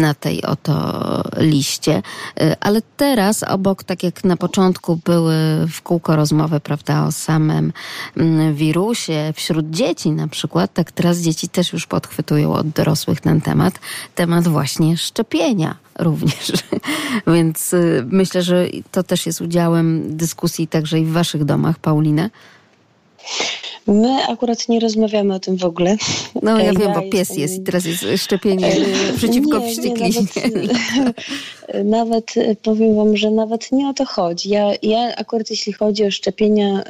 na 0.00 0.14
tej 0.14 0.42
oto 0.68 1.22
liście? 1.40 2.02
E, 2.40 2.56
ale 2.60 2.82
teraz 2.96 3.42
obok, 3.42 3.84
tak 3.84 4.02
jak 4.02 4.24
na 4.24 4.36
początku 4.36 4.96
były 5.04 5.34
w 5.68 5.82
kółko 5.82 6.16
rozmowy, 6.16 6.60
prawda, 6.60 7.04
o 7.04 7.12
samym 7.12 7.72
mm, 8.16 8.54
wirusie 8.54 9.32
wśród 9.36 9.70
dzieci 9.70 10.10
na 10.10 10.28
przykład, 10.28 10.72
tak 10.72 10.92
teraz 10.92 11.18
dzieci 11.18 11.48
też 11.48 11.72
już 11.72 11.86
podchwytują 11.86 12.52
od 12.52 12.68
dorosłych 12.68 13.20
ten 13.20 13.40
temat, 13.40 13.80
temat 14.14 14.48
właśnie 14.48 14.96
szczepienia 14.96 15.76
również. 15.98 16.52
Więc 17.34 17.74
y, 17.74 18.04
myślę, 18.10 18.42
że 18.42 18.66
to 18.90 19.02
też 19.02 19.26
jest 19.26 19.40
udziałem 19.40 20.16
dyskusji 20.16 20.68
także 20.68 21.00
i 21.00 21.04
w 21.04 21.12
waszych 21.12 21.44
domach, 21.44 21.78
Paulina. 21.78 22.30
My 23.86 24.24
akurat 24.28 24.68
nie 24.68 24.80
rozmawiamy 24.80 25.34
o 25.34 25.40
tym 25.40 25.56
w 25.56 25.64
ogóle. 25.64 25.96
No 26.42 26.58
ja, 26.58 26.64
ja 26.64 26.72
wiem, 26.72 26.92
bo 26.94 27.02
pies 27.02 27.12
jestem... 27.14 27.38
jest 27.38 27.54
i 27.54 27.60
teraz 27.60 27.84
jest 27.84 28.04
szczepienie 28.16 28.66
e, 28.66 29.12
przeciwko 29.16 29.58
nie, 29.58 29.68
wściekliźnie. 29.70 30.22
Nawet, 30.34 31.14
nawet, 31.84 32.34
powiem 32.62 32.96
wam, 32.96 33.16
że 33.16 33.30
nawet 33.30 33.72
nie 33.72 33.88
o 33.88 33.94
to 33.94 34.04
chodzi. 34.04 34.48
Ja, 34.48 34.70
ja 34.82 35.16
akurat 35.16 35.50
jeśli 35.50 35.72
chodzi 35.72 36.04
o 36.04 36.10
szczepienia, 36.10 36.82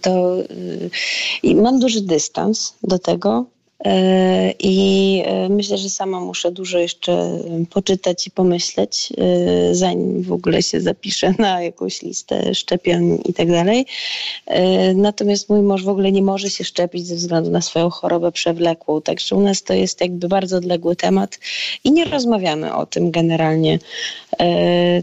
to 0.00 0.36
mam 1.54 1.80
duży 1.80 2.00
dystans 2.00 2.74
do 2.82 2.98
tego, 2.98 3.44
E, 3.46 3.55
I 4.58 5.22
e, 5.26 5.48
myślę, 5.48 5.78
że 5.78 5.90
sama 5.90 6.20
muszę 6.20 6.52
dużo 6.52 6.78
jeszcze 6.78 7.38
poczytać 7.70 8.26
i 8.26 8.30
pomyśleć, 8.30 9.12
e, 9.18 9.74
zanim 9.74 10.22
w 10.22 10.32
ogóle 10.32 10.62
się 10.62 10.80
zapiszę 10.80 11.34
na 11.38 11.62
jakąś 11.62 12.02
listę 12.02 12.54
szczepień 12.54 13.18
i 13.24 13.34
tak 13.34 13.50
dalej. 13.50 13.86
Natomiast 14.94 15.48
mój 15.48 15.60
mąż 15.60 15.84
w 15.84 15.88
ogóle 15.88 16.12
nie 16.12 16.22
może 16.22 16.50
się 16.50 16.64
szczepić 16.64 17.06
ze 17.06 17.14
względu 17.14 17.50
na 17.50 17.60
swoją 17.60 17.90
chorobę 17.90 18.32
przewlekłą. 18.32 19.02
Także 19.02 19.36
u 19.36 19.40
nas 19.40 19.62
to 19.62 19.74
jest 19.74 20.00
jakby 20.00 20.28
bardzo 20.28 20.56
odległy 20.56 20.96
temat 20.96 21.38
i 21.84 21.92
nie 21.92 22.04
rozmawiamy 22.04 22.74
o 22.74 22.86
tym 22.86 23.10
generalnie. 23.10 23.78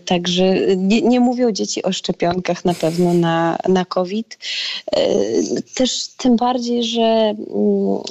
Także 0.05 0.75
nie, 0.77 1.01
nie 1.01 1.19
mówią 1.19 1.51
dzieci 1.51 1.83
o 1.83 1.93
szczepionkach 1.93 2.65
na 2.65 2.73
pewno 2.73 3.13
na, 3.13 3.57
na 3.69 3.85
COVID. 3.85 4.37
Też 5.75 6.07
tym 6.17 6.35
bardziej, 6.35 6.83
że 6.83 7.01
mm, 7.01 7.37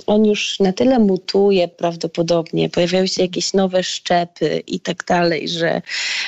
on 0.07 0.25
już 0.25 0.61
na 0.62 0.72
tyle 0.72 0.98
mutuje 0.98 1.68
prawdopodobnie, 1.68 2.68
pojawiają 2.68 3.07
się 3.07 3.22
jakieś 3.22 3.53
nowe 3.53 3.83
szczepy 3.83 4.62
i 4.66 4.81
tak 4.81 5.05
dalej, 5.05 5.48
że, 5.48 5.83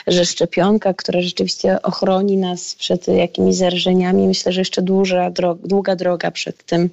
że 0.07 0.25
szczepionka, 0.27 0.95
która 0.95 1.21
rzeczywiście 1.21 1.83
ochroni 1.83 2.37
nas 2.37 2.75
przed 2.75 3.09
jakimiś 3.09 3.57
zarażeniami, 3.57 4.27
myślę, 4.29 4.53
że 4.53 4.61
jeszcze 4.61 4.83
dłuża, 4.83 5.31
długa 5.65 5.97
droga 5.97 6.31
przed 6.31 6.65
tym. 6.65 6.91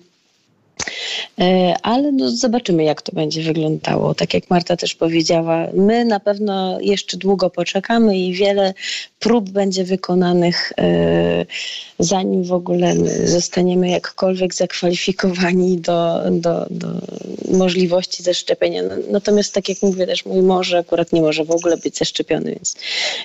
E, 1.40 1.76
ale 1.82 2.12
no 2.12 2.32
zobaczymy, 2.32 2.84
jak 2.84 3.02
to 3.02 3.12
będzie 3.12 3.44
wyglądało. 3.44 4.16
Tak 4.16 4.34
jak 4.34 4.50
Marta 4.50 4.78
też 4.78 4.96
powiedziała, 4.96 5.68
my 5.74 6.06
na 6.06 6.20
pewno 6.20 6.80
jeszcze 6.82 7.18
długo 7.18 7.50
poczekamy 7.50 8.18
i 8.18 8.34
wiele 8.34 8.74
prób 9.20 9.50
będzie 9.50 9.84
wykonanych, 9.84 10.74
e, 10.78 11.46
zanim 12.00 12.44
w 12.44 12.54
ogóle 12.54 12.96
zostaniemy 13.26 13.90
jakkolwiek 13.90 14.54
zakwalifikowani 14.54 15.78
do, 15.78 16.22
do, 16.32 16.66
do 16.70 16.88
możliwości 17.58 18.24
zaszczepienia. 18.24 18.84
No, 18.84 18.96
natomiast, 19.12 19.54
tak 19.54 19.70
jak 19.70 19.82
mówię, 19.82 20.08
też 20.08 20.26
mój 20.26 20.42
mąż 20.42 20.74
akurat 20.74 21.14
nie 21.14 21.22
może 21.22 21.46
w 21.46 21.52
ogóle 21.52 21.78
być 21.78 21.98
zaszczepiony, 21.98 22.52
więc, 22.52 22.76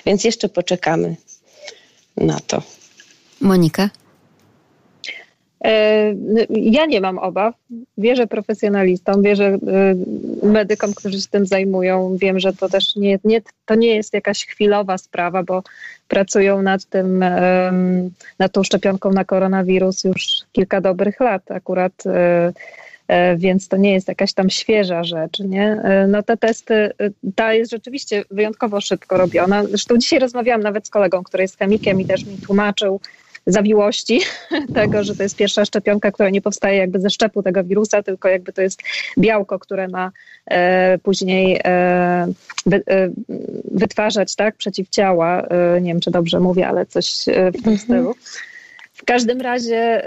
więc 0.05 0.23
jeszcze 0.23 0.49
poczekamy 0.49 1.15
na 2.17 2.39
to. 2.39 2.61
Monika? 3.41 3.89
E, 5.63 6.13
ja 6.49 6.85
nie 6.85 7.01
mam 7.01 7.17
obaw. 7.17 7.55
Wierzę 7.97 8.27
profesjonalistom, 8.27 9.21
wierzę 9.21 9.45
e, 9.45 9.57
medykom, 10.47 10.93
którzy 10.93 11.21
się 11.21 11.27
tym 11.31 11.45
zajmują. 11.45 12.17
Wiem, 12.21 12.39
że 12.39 12.53
to 12.53 12.69
też 12.69 12.95
nie, 12.95 13.19
nie, 13.23 13.41
to 13.65 13.75
nie 13.75 13.95
jest 13.95 14.13
jakaś 14.13 14.45
chwilowa 14.45 14.97
sprawa, 14.97 15.43
bo 15.43 15.63
pracują 16.07 16.61
nad 16.61 16.85
tym, 16.85 17.25
nad 18.39 18.51
tą 18.51 18.63
szczepionką 18.63 19.11
na 19.11 19.25
koronawirus 19.25 20.03
już 20.03 20.37
kilka 20.51 20.81
dobrych 20.81 21.19
lat 21.19 21.51
akurat 21.51 21.93
e, 22.05 22.53
więc 23.37 23.67
to 23.67 23.77
nie 23.77 23.93
jest 23.93 24.07
jakaś 24.07 24.33
tam 24.33 24.49
świeża 24.49 25.03
rzecz, 25.03 25.39
nie? 25.39 25.81
No 26.07 26.23
te 26.23 26.37
testy, 26.37 26.91
ta 27.35 27.53
jest 27.53 27.71
rzeczywiście 27.71 28.23
wyjątkowo 28.31 28.81
szybko 28.81 29.17
robiona. 29.17 29.63
Zresztą 29.63 29.97
dzisiaj 29.97 30.19
rozmawiałam 30.19 30.61
nawet 30.61 30.87
z 30.87 30.89
kolegą, 30.89 31.23
który 31.23 31.43
jest 31.43 31.57
chemikiem 31.57 32.01
i 32.01 32.05
też 32.05 32.25
mi 32.25 32.37
tłumaczył, 32.37 32.99
zawiłości 33.47 34.21
tego, 34.73 35.03
że 35.03 35.15
to 35.15 35.23
jest 35.23 35.35
pierwsza 35.35 35.65
szczepionka, 35.65 36.11
która 36.11 36.29
nie 36.29 36.41
powstaje 36.41 36.77
jakby 36.77 36.99
ze 36.99 37.09
szczepu 37.09 37.43
tego 37.43 37.63
wirusa, 37.63 38.03
tylko 38.03 38.29
jakby 38.29 38.53
to 38.53 38.61
jest 38.61 38.81
białko, 39.17 39.59
które 39.59 39.87
ma 39.87 40.11
e, 40.45 40.97
później 40.97 41.59
e, 41.63 41.67
e, 41.67 43.09
wytwarzać 43.71 44.35
tak, 44.35 44.55
przeciwciała. 44.55 45.47
Nie 45.81 45.91
wiem, 45.91 45.99
czy 45.99 46.11
dobrze 46.11 46.39
mówię, 46.39 46.67
ale 46.67 46.85
coś 46.85 47.21
w 47.21 47.25
tym 47.25 47.45
mhm. 47.57 47.77
stylu. 47.77 48.15
W 48.93 49.05
każdym 49.05 49.41
razie 49.41 50.01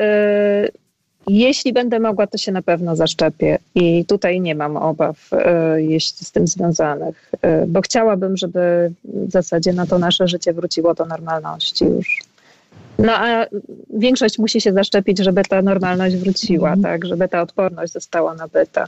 jeśli 1.28 1.72
będę 1.72 2.00
mogła, 2.00 2.26
to 2.26 2.38
się 2.38 2.52
na 2.52 2.62
pewno 2.62 2.96
zaszczepię 2.96 3.58
i 3.74 4.04
tutaj 4.04 4.40
nie 4.40 4.54
mam 4.54 4.76
obaw, 4.76 5.30
jeśli 5.76 6.26
z 6.26 6.32
tym 6.32 6.46
związanych, 6.46 7.30
bo 7.66 7.80
chciałabym, 7.80 8.36
żeby 8.36 8.92
w 9.04 9.30
zasadzie 9.30 9.72
na 9.72 9.86
to 9.86 9.98
nasze 9.98 10.28
życie 10.28 10.52
wróciło 10.52 10.94
do 10.94 11.06
normalności 11.06 11.84
już. 11.84 12.29
No 13.04 13.12
a 13.12 13.46
większość 13.94 14.38
musi 14.38 14.60
się 14.60 14.72
zaszczepić, 14.72 15.18
żeby 15.18 15.42
ta 15.42 15.62
normalność 15.62 16.16
wróciła, 16.16 16.68
mm. 16.68 16.82
tak, 16.82 17.04
żeby 17.04 17.28
ta 17.28 17.42
odporność 17.42 17.92
została 17.92 18.34
nabyta. 18.34 18.86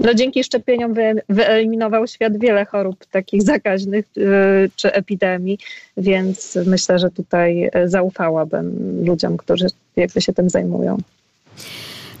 No 0.00 0.14
dzięki 0.14 0.44
szczepieniom 0.44 0.94
wyeliminował 1.28 2.06
świat 2.06 2.38
wiele 2.38 2.64
chorób 2.64 3.06
takich 3.06 3.42
zakaźnych 3.42 4.04
y, 4.16 4.70
czy 4.76 4.92
epidemii, 4.92 5.58
więc 5.96 6.58
myślę, 6.66 6.98
że 6.98 7.10
tutaj 7.10 7.70
zaufałabym 7.84 8.98
ludziom, 9.06 9.36
którzy 9.36 9.66
jakby 9.96 10.20
się 10.20 10.32
tym 10.32 10.50
zajmują. 10.50 10.98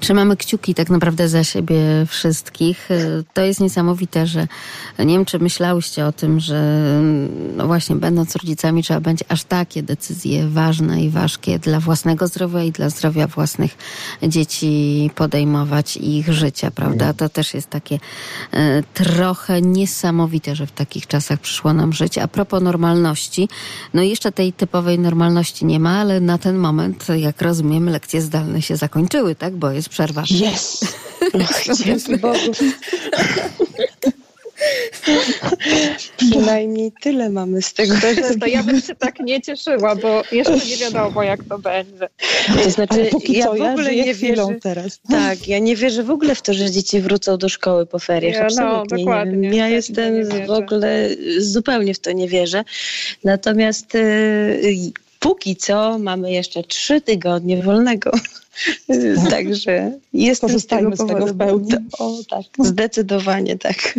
Trzymamy 0.00 0.36
kciuki 0.36 0.74
tak 0.74 0.90
naprawdę 0.90 1.28
za 1.28 1.44
siebie 1.44 1.80
wszystkich. 2.06 2.90
Y, 2.90 3.24
to 3.34 3.42
jest 3.42 3.60
niesamowite, 3.60 4.26
że 4.26 4.48
nie 4.98 5.14
wiem, 5.14 5.24
czy 5.24 5.38
myślałyście 5.38 6.06
o 6.06 6.12
tym, 6.12 6.40
że 6.40 6.80
no 7.56 7.66
właśnie 7.66 7.96
będąc 7.96 8.36
rodzicami 8.36 8.82
trzeba 8.82 9.00
będzie 9.00 9.24
aż 9.28 9.44
takie 9.44 9.82
decyzje 9.82 10.48
ważne 10.48 11.04
i 11.04 11.10
ważkie 11.10 11.58
dla 11.58 11.80
własnego 11.80 12.26
zdrowia 12.26 12.62
i 12.62 12.72
dla 12.72 12.90
zdrowia 12.90 13.26
własnych 13.26 13.76
dzieci 14.22 15.10
podejmować 15.14 15.96
i 15.96 16.18
ich 16.18 16.32
życia, 16.32 16.70
prawda? 16.70 17.12
To 17.12 17.28
też 17.28 17.54
jest 17.54 17.70
takie 17.70 17.94
y, 17.94 18.58
trochę 18.94 19.62
niesamowite, 19.62 20.56
że 20.56 20.66
w 20.66 20.72
takich 20.72 21.06
czasach 21.06 21.40
przyszło 21.40 21.72
nam 21.72 21.92
żyć. 21.92 22.18
A 22.18 22.28
propos 22.28 22.62
normalności, 22.62 23.48
no 23.94 24.02
jeszcze 24.02 24.32
tej 24.32 24.52
typowej 24.52 24.98
normalności 24.98 25.64
nie 25.64 25.80
ma, 25.80 25.98
ale 25.98 26.20
na 26.20 26.38
ten 26.38 26.56
moment, 26.56 27.06
jak 27.16 27.42
rozumiem, 27.42 27.88
lekcje 27.88 28.22
zdalne 28.22 28.62
się 28.62 28.76
zakończyły, 28.76 29.34
tak? 29.34 29.56
Bo 29.56 29.70
jest 29.70 29.89
przerwa. 29.90 30.24
Jest. 30.30 30.98
Dzięki 31.84 32.16
Bogu. 32.16 32.52
przynajmniej 36.16 36.92
tyle 37.00 37.30
mamy 37.30 37.62
z 37.62 37.74
tego. 37.74 37.94
To, 37.94 38.38
to 38.40 38.46
ja 38.46 38.62
bym 38.62 38.80
się 38.80 38.94
tak 38.94 39.20
nie 39.20 39.40
cieszyła, 39.40 39.96
bo 39.96 40.22
jeszcze 40.32 40.56
nie 40.56 40.76
wiadomo, 40.76 41.22
jak 41.22 41.44
to 41.44 41.58
będzie. 41.58 42.08
To 42.64 42.70
znaczy, 42.70 43.10
ja 43.28 43.46
w 43.46 43.60
ogóle 43.60 43.94
ja 43.94 44.04
nie 44.04 44.14
wierzę. 44.14 44.46
Teraz. 44.62 45.00
Tak, 45.10 45.48
ja 45.48 45.58
nie 45.58 45.76
wierzę 45.76 46.02
w 46.02 46.10
ogóle 46.10 46.34
w 46.34 46.42
to, 46.42 46.54
że 46.54 46.70
dzieci 46.70 47.00
wrócą 47.00 47.36
do 47.36 47.48
szkoły 47.48 47.86
po 47.86 47.98
feriach. 47.98 48.34
Ja, 48.34 48.64
no, 48.64 48.86
dokładnie. 48.86 49.50
Nie 49.50 49.58
Ja 49.58 49.68
jestem 49.68 50.28
w 50.46 50.50
ogóle 50.50 51.08
zupełnie 51.38 51.94
w 51.94 52.00
to 52.00 52.12
nie 52.12 52.28
wierzę. 52.28 52.64
Natomiast 53.24 53.94
y, 53.94 54.92
póki 55.20 55.56
co 55.56 55.98
mamy 55.98 56.32
jeszcze 56.32 56.62
trzy 56.62 57.00
tygodnie 57.00 57.62
wolnego. 57.62 58.10
Także 59.30 59.98
jestem 60.12 60.60
z 60.60 60.66
tego, 60.66 60.96
z 60.96 61.06
tego 61.06 61.26
w 61.26 61.36
pełni. 61.36 61.72
O 61.98 62.18
tak, 62.30 62.66
zdecydowanie 62.66 63.58
tak. 63.58 63.94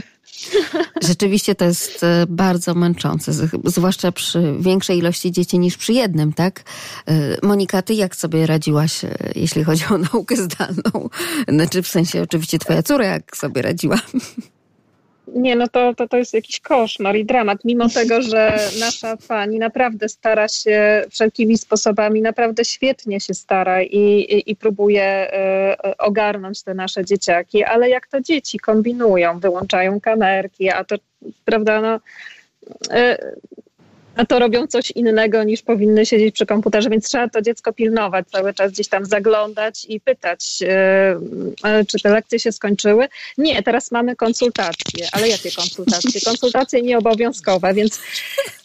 Rzeczywiście 1.09 1.55
to 1.55 1.65
jest 1.65 2.03
e, 2.03 2.25
bardzo 2.29 2.75
męczące, 2.75 3.31
zwłaszcza 3.65 4.11
przy 4.11 4.55
większej 4.59 4.97
ilości 4.97 5.31
dzieci 5.31 5.59
niż 5.59 5.77
przy 5.77 5.93
jednym, 5.93 6.33
tak? 6.33 6.63
E, 7.07 7.47
Monika, 7.47 7.81
ty 7.81 7.93
jak 7.93 8.15
sobie 8.15 8.45
radziłaś, 8.45 9.05
e, 9.05 9.17
jeśli 9.35 9.63
chodzi 9.63 9.83
o 9.89 9.97
naukę 9.97 10.35
zdalną? 10.35 11.09
Znaczy 11.55 11.81
w 11.81 11.87
sensie 11.87 12.21
oczywiście 12.21 12.59
twoja 12.59 12.83
córa 12.83 13.05
jak 13.05 13.37
sobie 13.37 13.61
radziła? 13.61 13.97
Nie, 15.35 15.55
no 15.55 15.67
to, 15.67 15.93
to, 15.95 16.07
to 16.07 16.17
jest 16.17 16.33
jakiś 16.33 16.59
koszmar 16.59 17.15
i 17.15 17.25
dramat, 17.25 17.65
mimo 17.65 17.89
tego, 17.99 18.21
że 18.21 18.59
nasza 18.79 19.17
pani 19.27 19.59
naprawdę 19.59 20.09
stara 20.09 20.47
się 20.47 21.05
wszelkimi 21.09 21.57
sposobami, 21.57 22.21
naprawdę 22.21 22.65
świetnie 22.65 23.19
się 23.19 23.33
stara 23.33 23.81
i, 23.83 23.97
i, 23.97 24.51
i 24.51 24.55
próbuje 24.55 25.31
y, 25.85 25.97
ogarnąć 25.97 26.63
te 26.63 26.73
nasze 26.73 27.05
dzieciaki, 27.05 27.63
ale 27.63 27.89
jak 27.89 28.07
to 28.07 28.21
dzieci 28.21 28.59
kombinują, 28.59 29.39
wyłączają 29.39 30.01
kamerki, 30.01 30.69
a 30.69 30.83
to, 30.83 30.95
prawda, 31.45 31.81
no, 31.81 31.99
y, 32.97 33.17
a 34.21 34.25
to 34.25 34.39
robią 34.39 34.67
coś 34.67 34.91
innego 34.91 35.43
niż 35.43 35.61
powinny 35.61 36.05
siedzieć 36.05 36.35
przy 36.35 36.45
komputerze, 36.45 36.89
więc 36.89 37.09
trzeba 37.09 37.29
to 37.29 37.41
dziecko 37.41 37.73
pilnować 37.73 38.27
cały 38.31 38.53
czas, 38.53 38.71
gdzieś 38.71 38.87
tam 38.87 39.05
zaglądać 39.05 39.85
i 39.89 39.99
pytać, 39.99 40.61
yy, 40.61 41.85
czy 41.85 41.99
te 42.03 42.09
lekcje 42.09 42.39
się 42.39 42.51
skończyły. 42.51 43.07
Nie, 43.37 43.63
teraz 43.63 43.91
mamy 43.91 44.15
konsultacje, 44.15 45.07
ale 45.11 45.29
jakie 45.29 45.51
konsultacje? 45.51 46.21
Konsultacje 46.25 46.81
nieobowiązkowe, 46.81 47.73
więc 47.73 47.99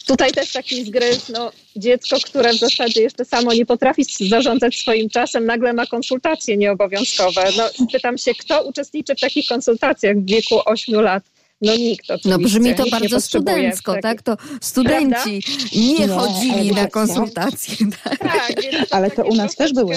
tutaj 0.07 0.31
też 0.31 0.51
taki 0.51 0.85
zgryz, 0.85 1.29
no 1.29 1.51
dziecko, 1.75 2.17
które 2.25 2.53
w 2.53 2.59
zasadzie 2.59 3.01
jeszcze 3.01 3.25
samo 3.25 3.53
nie 3.53 3.65
potrafi 3.65 4.05
zarządzać 4.29 4.77
swoim 4.77 5.09
czasem, 5.09 5.45
nagle 5.45 5.73
ma 5.73 5.85
konsultacje 5.85 6.57
nieobowiązkowe. 6.57 7.49
No, 7.57 7.87
pytam 7.91 8.17
się, 8.17 8.31
kto 8.33 8.63
uczestniczy 8.63 9.15
w 9.15 9.19
takich 9.19 9.47
konsultacjach 9.47 10.17
w 10.17 10.25
wieku 10.25 10.59
8 10.65 11.01
lat? 11.01 11.36
No 11.61 11.75
nikt 11.75 12.11
oczywiście. 12.11 12.29
No 12.29 12.37
brzmi 12.39 12.75
to 12.75 12.85
bardzo 12.91 13.21
studencko, 13.21 13.95
tak? 14.01 14.21
To 14.21 14.37
studenci 14.61 15.41
Prawda? 15.43 15.69
nie 15.75 16.07
chodzili 16.07 16.71
na 16.71 16.87
konsultacje. 16.87 17.77
Tak, 18.03 18.19
tak 18.19 18.55
ale 18.91 19.11
to 19.11 19.23
u 19.23 19.35
nas 19.35 19.55
też 19.55 19.73
były. 19.73 19.95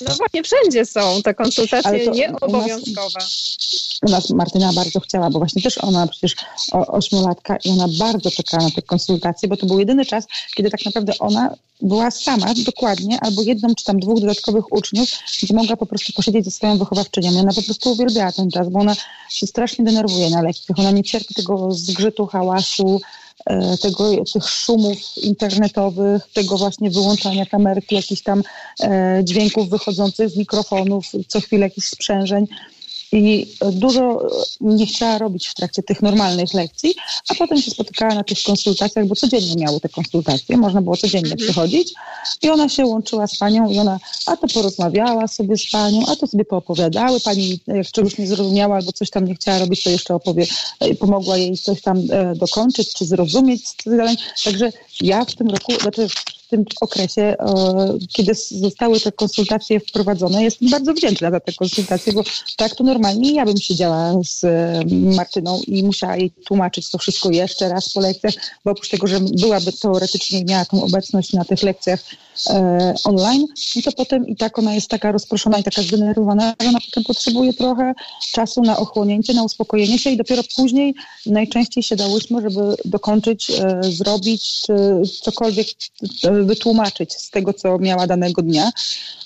No 0.00 0.14
właśnie, 0.14 0.42
wszędzie 0.42 0.86
są 0.86 1.22
te 1.22 1.34
konsultacje 1.34 2.10
nieobowiązkowe. 2.10 3.18
U 4.02 4.10
nas 4.10 4.30
Martyna 4.30 4.72
bardzo 4.72 5.00
chciała, 5.00 5.30
bo 5.30 5.38
właśnie 5.38 5.62
też 5.62 5.78
ona 5.78 6.06
przecież 6.06 6.36
ośmiolatka 6.72 7.56
i 7.64 7.70
ona 7.70 7.86
bardzo 7.98 8.30
czekała 8.30 8.62
na 8.62 8.70
te 8.70 8.82
konsultacje, 8.82 9.48
bo 9.48 9.56
to 9.56 9.66
był 9.66 9.78
jedyny 9.78 10.06
czas, 10.06 10.24
kiedy 10.54 10.70
tak 10.70 10.84
naprawdę 10.84 11.12
ona 11.18 11.54
była 11.82 12.10
sama 12.10 12.54
dokładnie, 12.54 13.18
albo 13.20 13.42
jedną 13.42 13.74
czy 13.74 13.84
tam 13.84 14.00
dwóch 14.00 14.20
dodatkowych 14.20 14.72
uczniów, 14.72 15.08
gdzie 15.42 15.54
mogła 15.54 15.76
po 15.76 15.86
prostu 15.86 16.12
posiedzieć 16.12 16.44
ze 16.44 16.50
swoją 16.50 16.78
wychowawczynią. 16.78 17.32
I 17.32 17.36
ona 17.36 17.52
po 17.52 17.62
prostu 17.62 17.92
uwielbiała 17.92 18.32
ten 18.32 18.50
czas, 18.50 18.68
bo 18.68 18.78
ona 18.78 18.96
się 19.30 19.46
strasznie 19.46 19.84
denerwuje 19.84 20.30
na 20.30 20.42
lekcjach. 20.42 20.78
Ona 20.78 20.90
nie 20.90 21.02
cierpi 21.02 21.34
tego 21.34 21.72
zgrzytu, 21.72 22.26
hałasu, 22.26 23.00
tego, 23.82 24.24
tych 24.32 24.48
szumów 24.48 24.98
internetowych, 25.16 26.28
tego 26.32 26.58
właśnie 26.58 26.90
wyłączania 26.90 27.46
kamerki, 27.46 27.94
jakichś 27.94 28.22
tam 28.22 28.42
e, 28.82 29.20
dźwięków 29.24 29.68
wychodzących 29.68 30.30
z 30.30 30.36
mikrofonów, 30.36 31.06
co 31.28 31.40
chwilę 31.40 31.66
jakichś 31.66 31.88
sprzężeń 31.88 32.46
i 33.12 33.46
dużo 33.72 34.28
nie 34.60 34.86
chciała 34.86 35.18
robić 35.18 35.48
w 35.48 35.54
trakcie 35.54 35.82
tych 35.82 36.02
normalnych 36.02 36.54
lekcji, 36.54 36.94
a 37.28 37.34
potem 37.34 37.62
się 37.62 37.70
spotykała 37.70 38.14
na 38.14 38.24
tych 38.24 38.42
konsultacjach, 38.42 39.06
bo 39.06 39.14
codziennie 39.14 39.56
miały 39.56 39.80
te 39.80 39.88
konsultacje, 39.88 40.56
można 40.56 40.82
było 40.82 40.96
codziennie 40.96 41.32
mhm. 41.32 41.46
przychodzić 41.46 41.92
i 42.42 42.50
ona 42.50 42.68
się 42.68 42.86
łączyła 42.86 43.26
z 43.26 43.38
panią 43.38 43.70
i 43.70 43.78
ona 43.78 43.98
a 44.26 44.36
to 44.36 44.46
porozmawiała 44.48 45.28
sobie 45.28 45.56
z 45.56 45.70
panią, 45.70 46.02
a 46.06 46.16
to 46.16 46.26
sobie 46.26 46.44
poopowiadały, 46.44 47.20
pani 47.20 47.60
jak 47.66 47.86
czegoś 47.86 48.18
nie 48.18 48.26
zrozumiała 48.26 48.76
albo 48.76 48.92
coś 48.92 49.10
tam 49.10 49.24
nie 49.24 49.34
chciała 49.34 49.58
robić, 49.58 49.82
to 49.82 49.90
jeszcze 49.90 50.14
opowie, 50.14 50.46
e, 50.80 50.94
pomogła 50.94 51.36
jej 51.36 51.58
coś 51.58 51.82
tam 51.82 51.98
e, 52.10 52.34
dokończyć 52.34 52.94
czy 52.94 53.04
zrozumieć 53.04 53.62
zadań. 53.86 54.16
Także 54.44 54.72
ja 55.00 55.24
w 55.24 55.34
tym 55.34 55.48
roku, 55.48 55.72
znaczy 55.80 56.08
tym 56.50 56.64
okresie, 56.80 57.22
e, 57.22 57.36
kiedy 58.08 58.32
zostały 58.50 59.00
te 59.00 59.12
konsultacje 59.12 59.80
wprowadzone, 59.80 60.44
jestem 60.44 60.70
bardzo 60.70 60.94
wdzięczna 60.94 61.30
za 61.30 61.40
te 61.40 61.52
konsultacje, 61.52 62.12
bo 62.12 62.22
tak 62.56 62.74
to 62.74 62.84
normalnie 62.84 63.34
ja 63.34 63.44
bym 63.44 63.56
siedziała 63.56 64.12
z 64.24 64.44
e, 64.44 64.80
Martyną 64.90 65.60
i 65.66 65.82
musiała 65.82 66.16
jej 66.16 66.30
tłumaczyć 66.30 66.90
to 66.90 66.98
wszystko 66.98 67.30
jeszcze 67.30 67.68
raz 67.68 67.92
po 67.92 68.00
lekcjach, 68.00 68.34
bo 68.64 68.70
oprócz 68.70 68.88
tego, 68.88 69.06
że 69.06 69.20
byłaby 69.20 69.72
teoretycznie 69.72 70.44
miała 70.44 70.64
tą 70.64 70.84
obecność 70.84 71.32
na 71.32 71.44
tych 71.44 71.62
lekcjach 71.62 72.00
e, 72.50 72.94
online, 73.04 73.46
no 73.76 73.82
to 73.82 73.92
potem 73.92 74.28
i 74.28 74.36
tak 74.36 74.58
ona 74.58 74.74
jest 74.74 74.88
taka 74.88 75.12
rozproszona 75.12 75.58
i 75.58 75.62
taka 75.62 75.82
zdenerwowana, 75.82 76.54
że 76.60 76.68
ona 76.68 76.78
potem 76.86 77.04
potrzebuje 77.04 77.52
trochę 77.52 77.94
czasu 78.32 78.62
na 78.62 78.76
ochłonięcie, 78.76 79.34
na 79.34 79.44
uspokojenie 79.44 79.98
się 79.98 80.10
i 80.10 80.16
dopiero 80.16 80.42
później 80.56 80.94
najczęściej 81.26 81.82
się 81.82 81.96
dałyśmy, 81.96 82.42
żeby 82.42 82.60
dokończyć, 82.84 83.52
zrobić 83.82 84.66
cokolwiek 85.22 85.66
wytłumaczyć 86.44 87.14
z 87.14 87.30
tego, 87.30 87.52
co 87.52 87.78
miała 87.78 88.06
danego 88.06 88.42
dnia. 88.42 88.70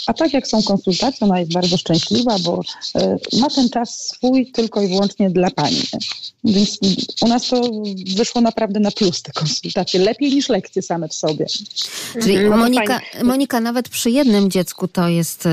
A 0.06 0.12
tak 0.12 0.32
jak 0.32 0.46
są 0.46 0.62
konsultacje, 0.62 1.26
ona 1.26 1.40
jest 1.40 1.52
bardzo 1.52 1.76
szczęśliwa, 1.76 2.38
bo 2.38 2.60
e, 2.94 3.18
ma 3.40 3.50
ten 3.50 3.68
czas 3.70 4.08
swój 4.08 4.52
tylko 4.52 4.82
i 4.82 4.88
wyłącznie 4.88 5.30
dla 5.30 5.50
pani. 5.50 5.82
Więc 6.44 6.78
u 7.20 7.28
nas 7.28 7.48
to 7.48 7.70
wyszło 8.16 8.40
naprawdę 8.40 8.80
na 8.80 8.90
plus 8.90 9.22
te 9.22 9.32
konsultacje. 9.32 10.00
Lepiej 10.00 10.34
niż 10.34 10.48
lekcje 10.48 10.82
same 10.82 11.08
w 11.08 11.14
sobie. 11.14 11.46
Czyli 12.12 12.36
mhm. 12.36 12.60
Monika, 12.60 13.00
Monika, 13.22 13.60
nawet 13.60 13.88
przy 13.88 14.10
jednym 14.10 14.50
dziecku 14.50 14.88
to 14.88 15.08
jest 15.08 15.46
e, 15.46 15.50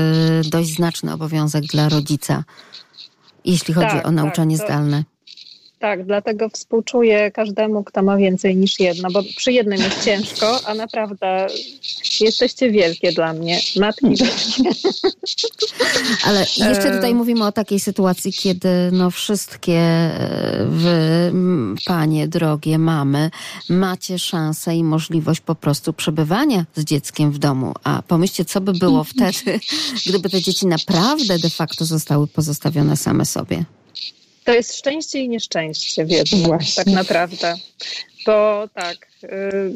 dość 0.50 0.74
znaczny 0.74 1.12
obowiązek 1.12 1.64
dla 1.64 1.88
rodzica, 1.88 2.44
jeśli 3.44 3.74
chodzi 3.74 3.86
tak, 3.86 4.06
o 4.06 4.10
nauczanie 4.10 4.58
tak, 4.58 4.66
to... 4.66 4.72
zdalne. 4.72 5.11
Tak, 5.82 6.06
dlatego 6.06 6.48
współczuję 6.48 7.30
każdemu, 7.30 7.84
kto 7.84 8.02
ma 8.02 8.16
więcej 8.16 8.56
niż 8.56 8.80
jedno, 8.80 9.10
bo 9.10 9.22
przy 9.36 9.52
jednym 9.52 9.78
jest 9.78 10.04
ciężko, 10.04 10.60
a 10.66 10.74
naprawdę 10.74 11.46
jesteście 12.20 12.70
wielkie 12.70 13.12
dla 13.12 13.32
mnie. 13.32 13.60
Matki 13.76 14.06
Ale 16.26 16.40
jeszcze 16.40 16.94
tutaj 16.96 17.10
e, 17.10 17.14
mówimy 17.14 17.46
o 17.46 17.52
takiej 17.52 17.80
sytuacji, 17.80 18.32
kiedy 18.32 18.68
no 18.92 19.10
wszystkie 19.10 19.78
e, 19.78 20.66
wy, 20.68 21.32
panie 21.86 22.28
drogie, 22.28 22.78
mamy, 22.78 23.30
macie 23.68 24.18
szansę 24.18 24.76
i 24.76 24.84
możliwość 24.84 25.40
po 25.40 25.54
prostu 25.54 25.92
przebywania 25.92 26.64
z 26.74 26.84
dzieckiem 26.84 27.32
w 27.32 27.38
domu. 27.38 27.74
A 27.84 28.02
pomyślcie, 28.02 28.44
co 28.44 28.60
by 28.60 28.72
było 28.72 29.04
wtedy, 29.04 29.60
gdyby 30.06 30.30
te 30.30 30.40
dzieci 30.42 30.66
naprawdę 30.66 31.38
de 31.38 31.50
facto 31.50 31.84
zostały 31.84 32.26
pozostawione 32.26 32.96
same 32.96 33.24
sobie. 33.24 33.64
To 34.44 34.52
jest 34.52 34.76
szczęście 34.76 35.18
i 35.18 35.28
nieszczęście 35.28 36.04
w 36.04 36.10
jednym, 36.10 36.58
tak 36.76 36.86
naprawdę. 36.86 37.54
Bo 38.26 38.68
tak, 38.74 39.11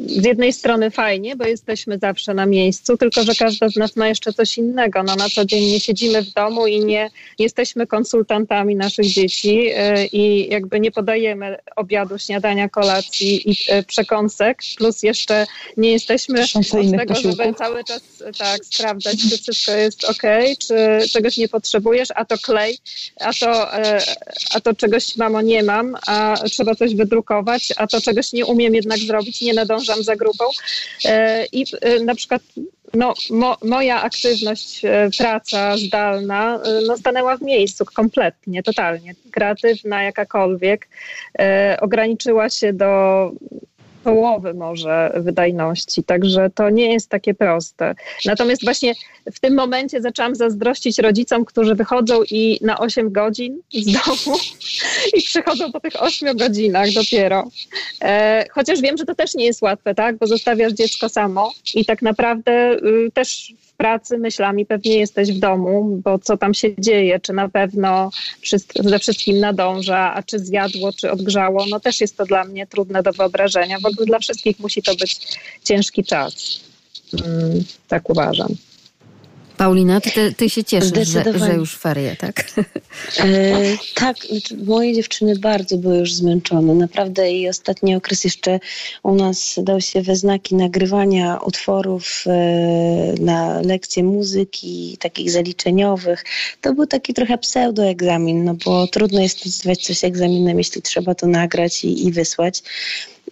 z 0.05 0.25
jednej 0.25 0.53
strony 0.53 0.91
fajnie, 0.91 1.35
bo 1.35 1.45
jesteśmy 1.45 1.97
zawsze 1.97 2.33
na 2.33 2.45
miejscu, 2.45 2.97
tylko 2.97 3.23
że 3.23 3.35
każda 3.35 3.69
z 3.69 3.75
nas 3.75 3.95
ma 3.95 4.07
jeszcze 4.07 4.33
coś 4.33 4.57
innego. 4.57 5.03
No, 5.03 5.15
na 5.15 5.29
co 5.29 5.45
dzień 5.45 5.65
nie 5.65 5.79
siedzimy 5.79 6.21
w 6.21 6.33
domu 6.33 6.67
i 6.67 6.85
nie 6.85 7.09
jesteśmy 7.39 7.87
konsultantami 7.87 8.75
naszych 8.75 9.05
dzieci 9.05 9.69
y, 9.69 10.07
i 10.11 10.49
jakby 10.49 10.79
nie 10.79 10.91
podajemy 10.91 11.57
obiadu, 11.75 12.17
śniadania, 12.17 12.69
kolacji 12.69 13.51
i 13.51 13.51
y, 13.51 13.83
przekąsek, 13.83 14.57
plus 14.77 15.03
jeszcze 15.03 15.47
nie 15.77 15.91
jesteśmy 15.91 16.43
od 16.43 16.97
tego, 16.97 17.15
żeby 17.15 17.53
cały 17.53 17.83
czas 17.83 18.01
tak 18.37 18.65
sprawdzać, 18.65 19.17
czy 19.29 19.37
wszystko 19.37 19.71
jest 19.71 20.05
ok, 20.05 20.23
czy 20.59 20.75
czegoś 21.11 21.37
nie 21.37 21.47
potrzebujesz, 21.47 22.09
a 22.15 22.25
to 22.25 22.37
klej, 22.37 22.77
a 23.19 23.33
to, 23.33 23.79
y, 23.79 24.01
a 24.53 24.61
to 24.61 24.73
czegoś 24.73 25.17
mamo 25.17 25.41
nie 25.41 25.63
mam, 25.63 25.95
a 26.07 26.37
trzeba 26.51 26.75
coś 26.75 26.95
wydrukować, 26.95 27.73
a 27.77 27.87
to 27.87 28.01
czegoś 28.01 28.33
nie 28.33 28.45
umiem 28.45 28.75
jednak 28.75 28.99
zrobić 28.99 29.36
nie 29.45 29.53
nadążam 29.53 30.03
za 30.03 30.15
grupą. 30.15 30.45
E, 31.05 31.45
I 31.45 31.65
e, 31.81 31.99
na 31.99 32.15
przykład 32.15 32.41
no, 32.93 33.13
mo, 33.29 33.57
moja 33.63 34.01
aktywność, 34.01 34.85
e, 34.85 35.09
praca 35.17 35.77
zdalna 35.77 36.59
no, 36.87 36.97
stanęła 36.97 37.37
w 37.37 37.41
miejscu 37.41 37.85
kompletnie, 37.85 38.63
totalnie. 38.63 39.15
Kreatywna 39.31 40.03
jakakolwiek. 40.03 40.87
ograniczyła 41.81 42.49
się 42.49 42.73
do 42.73 43.31
połowy 44.07 44.53
może 44.53 45.11
wydajności, 45.15 46.03
także 46.03 46.49
to 46.55 46.69
nie 46.69 46.93
jest 46.93 47.09
takie 47.09 47.33
proste. 47.33 47.95
Natomiast 48.25 48.63
właśnie 48.63 48.93
w 49.33 49.39
tym 49.39 49.55
momencie 49.55 50.01
zaczęłam 50.01 50.35
zazdrościć 50.35 50.99
rodzicom, 50.99 51.45
którzy 51.45 51.75
wychodzą 51.75 52.19
i 52.31 52.59
na 52.61 52.79
8 52.79 53.11
godzin 53.11 53.61
z 53.73 53.85
domu 53.85 54.37
i 55.17 55.21
przychodzą 55.21 55.71
po 55.71 55.79
tych 55.79 56.03
8 56.03 56.37
godzinach 56.37 56.91
dopiero. 56.91 57.47
E, 58.01 58.45
chociaż 58.51 58.81
wiem, 58.81 58.97
że 58.97 59.05
to 59.05 59.15
też 59.15 59.35
nie 59.35 59.45
jest 59.45 59.61
łatwe, 59.61 59.95
tak? 59.95 60.17
Bo 60.17 60.27
zostawiasz 60.27 60.73
dziecko 60.73 61.09
samo 61.09 61.53
i 61.75 61.85
tak 61.85 62.01
naprawdę 62.01 62.73
y, 62.73 63.11
też 63.13 63.53
pracy 63.77 64.17
myślami 64.17 64.65
pewnie 64.65 64.97
jesteś 64.97 65.31
w 65.31 65.39
domu, 65.39 66.01
bo 66.03 66.19
co 66.19 66.37
tam 66.37 66.53
się 66.53 66.69
dzieje, 66.79 67.19
czy 67.19 67.33
na 67.33 67.49
pewno 67.49 68.11
ze 68.75 68.99
wszystkim 68.99 69.39
nadąża, 69.39 70.13
a 70.13 70.23
czy 70.23 70.39
zjadło, 70.39 70.93
czy 70.93 71.11
odgrzało, 71.11 71.65
no 71.69 71.79
też 71.79 72.01
jest 72.01 72.17
to 72.17 72.25
dla 72.25 72.43
mnie 72.43 72.67
trudne 72.67 73.03
do 73.03 73.11
wyobrażenia. 73.11 73.79
W 73.79 73.85
ogóle 73.85 74.05
dla 74.05 74.19
wszystkich 74.19 74.59
musi 74.59 74.81
to 74.81 74.95
być 74.95 75.39
ciężki 75.63 76.03
czas. 76.03 76.59
Mm, 77.13 77.63
tak 77.87 78.09
uważam. 78.09 78.47
Paulina, 79.57 80.01
ty, 80.01 80.33
ty 80.33 80.49
się 80.49 80.63
cieszysz, 80.63 81.07
że, 81.07 81.23
że, 81.39 81.53
już 81.53 81.77
ferie, 81.77 82.15
tak? 82.15 82.51
E, 83.19 83.53
tak, 83.95 84.17
znaczy, 84.17 84.57
moje 84.65 84.93
dziewczyny 84.93 85.39
bardzo 85.39 85.77
były 85.77 85.97
już 85.97 86.13
zmęczone. 86.13 86.73
Naprawdę 86.73 87.31
i 87.31 87.49
ostatni 87.49 87.95
okres 87.95 88.23
jeszcze 88.23 88.59
u 89.03 89.15
nas 89.15 89.55
dał 89.57 89.81
się 89.81 90.01
we 90.01 90.15
znaki 90.15 90.55
nagrywania 90.55 91.39
utworów 91.45 92.23
e, 92.27 92.31
na 93.19 93.61
lekcje 93.61 94.03
muzyki, 94.03 94.97
takich 94.99 95.31
zaliczeniowych. 95.31 96.25
To 96.61 96.73
był 96.73 96.87
taki 96.87 97.13
trochę 97.13 97.37
pseudoegzamin, 97.37 98.43
no 98.43 98.55
bo 98.65 98.87
trudno 98.87 99.21
jest 99.21 99.45
nazywać 99.45 99.83
coś 99.83 100.03
egzaminem, 100.03 100.57
jeśli 100.57 100.81
trzeba 100.81 101.15
to 101.15 101.27
nagrać 101.27 101.83
i, 101.83 102.07
i 102.07 102.11
wysłać 102.11 102.63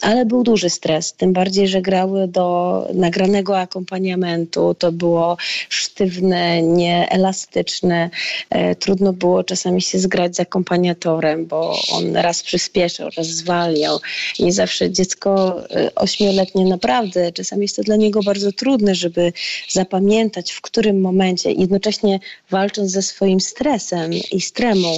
ale 0.01 0.25
był 0.25 0.43
duży 0.43 0.69
stres, 0.69 1.13
tym 1.13 1.33
bardziej, 1.33 1.67
że 1.67 1.81
grały 1.81 2.27
do 2.27 2.87
nagranego 2.93 3.59
akompaniamentu. 3.59 4.73
To 4.73 4.91
było 4.91 5.37
sztywne, 5.69 6.61
nieelastyczne. 6.61 8.09
E, 8.49 8.75
trudno 8.75 9.13
było 9.13 9.43
czasami 9.43 9.81
się 9.81 9.99
zgrać 9.99 10.35
z 10.35 10.39
akompaniatorem, 10.39 11.45
bo 11.45 11.79
on 11.91 12.15
raz 12.15 12.43
przyspieszał, 12.43 13.09
raz 13.17 13.27
zwalniał. 13.27 13.99
Nie 14.39 14.53
zawsze 14.53 14.91
dziecko 14.91 15.61
e, 15.69 15.95
ośmioletnie 15.95 16.65
naprawdę, 16.65 17.31
czasami 17.31 17.61
jest 17.61 17.75
to 17.75 17.83
dla 17.83 17.95
niego 17.95 18.23
bardzo 18.23 18.51
trudne, 18.51 18.95
żeby 18.95 19.33
zapamiętać, 19.69 20.51
w 20.51 20.61
którym 20.61 21.01
momencie, 21.01 21.51
jednocześnie 21.51 22.19
walcząc 22.51 22.91
ze 22.91 23.01
swoim 23.01 23.39
stresem 23.39 24.11
i 24.31 24.41
stremą, 24.41 24.97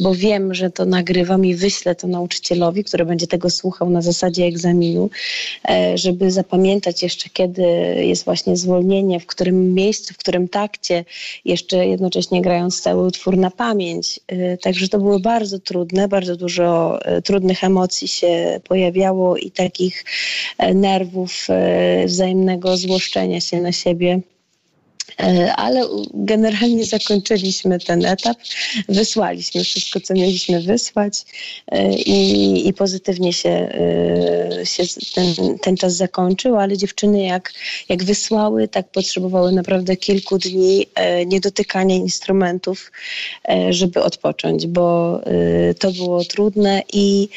bo 0.00 0.14
wiem, 0.14 0.54
że 0.54 0.70
to 0.70 0.84
nagrywam 0.84 1.44
i 1.44 1.54
wyślę 1.54 1.94
to 1.94 2.06
nauczycielowi, 2.06 2.84
który 2.84 3.04
będzie 3.04 3.26
tego 3.26 3.50
słuchał 3.50 3.90
na 3.90 4.02
zasadzie 4.02 4.37
egzaminu, 4.44 5.10
e, 5.68 5.98
żeby 5.98 6.30
zapamiętać 6.30 7.02
jeszcze, 7.02 7.28
kiedy 7.30 7.62
jest 8.02 8.24
właśnie 8.24 8.56
zwolnienie, 8.56 9.20
w 9.20 9.26
którym 9.26 9.74
miejscu, 9.74 10.14
w 10.14 10.18
którym 10.18 10.48
takcie, 10.48 11.04
jeszcze 11.44 11.86
jednocześnie 11.86 12.42
grając 12.42 12.80
cały 12.80 13.06
utwór 13.06 13.36
na 13.36 13.50
pamięć. 13.50 14.20
E, 14.26 14.56
także 14.56 14.88
to 14.88 14.98
było 14.98 15.20
bardzo 15.20 15.58
trudne, 15.58 16.08
bardzo 16.08 16.36
dużo 16.36 16.98
e, 17.04 17.22
trudnych 17.22 17.64
emocji 17.64 18.08
się 18.08 18.60
pojawiało 18.68 19.36
i 19.36 19.50
takich 19.50 20.04
nerwów, 20.74 21.46
wzajemnego 22.06 22.76
złoszczenia 22.76 23.40
się 23.40 23.60
na 23.60 23.72
siebie. 23.72 24.20
E, 25.22 25.52
ale 25.56 25.88
generalnie 26.14 26.84
zakończyliśmy 26.84 27.78
ten 27.78 28.06
etap, 28.06 28.36
wysłaliśmy 28.88 29.64
wszystko, 29.64 30.00
co 30.00 30.14
mieliśmy 30.14 30.60
wysłać 30.60 31.24
e, 31.72 31.94
i, 31.94 32.68
i 32.68 32.72
pozytywnie 32.72 33.32
się, 33.32 33.50
e, 33.50 34.66
się 34.66 34.82
ten, 35.14 35.58
ten 35.58 35.76
czas 35.76 35.96
zakończył, 35.96 36.56
ale 36.56 36.76
dziewczyny 36.76 37.22
jak, 37.22 37.52
jak 37.88 38.04
wysłały, 38.04 38.68
tak 38.68 38.88
potrzebowały 38.88 39.52
naprawdę 39.52 39.96
kilku 39.96 40.38
dni 40.38 40.86
niedotykania 41.26 41.94
instrumentów, 41.94 42.92
żeby 43.70 44.02
odpocząć, 44.02 44.66
bo 44.66 45.20
to 45.78 45.90
było 45.92 46.24
trudne 46.24 46.82
i 46.92 47.28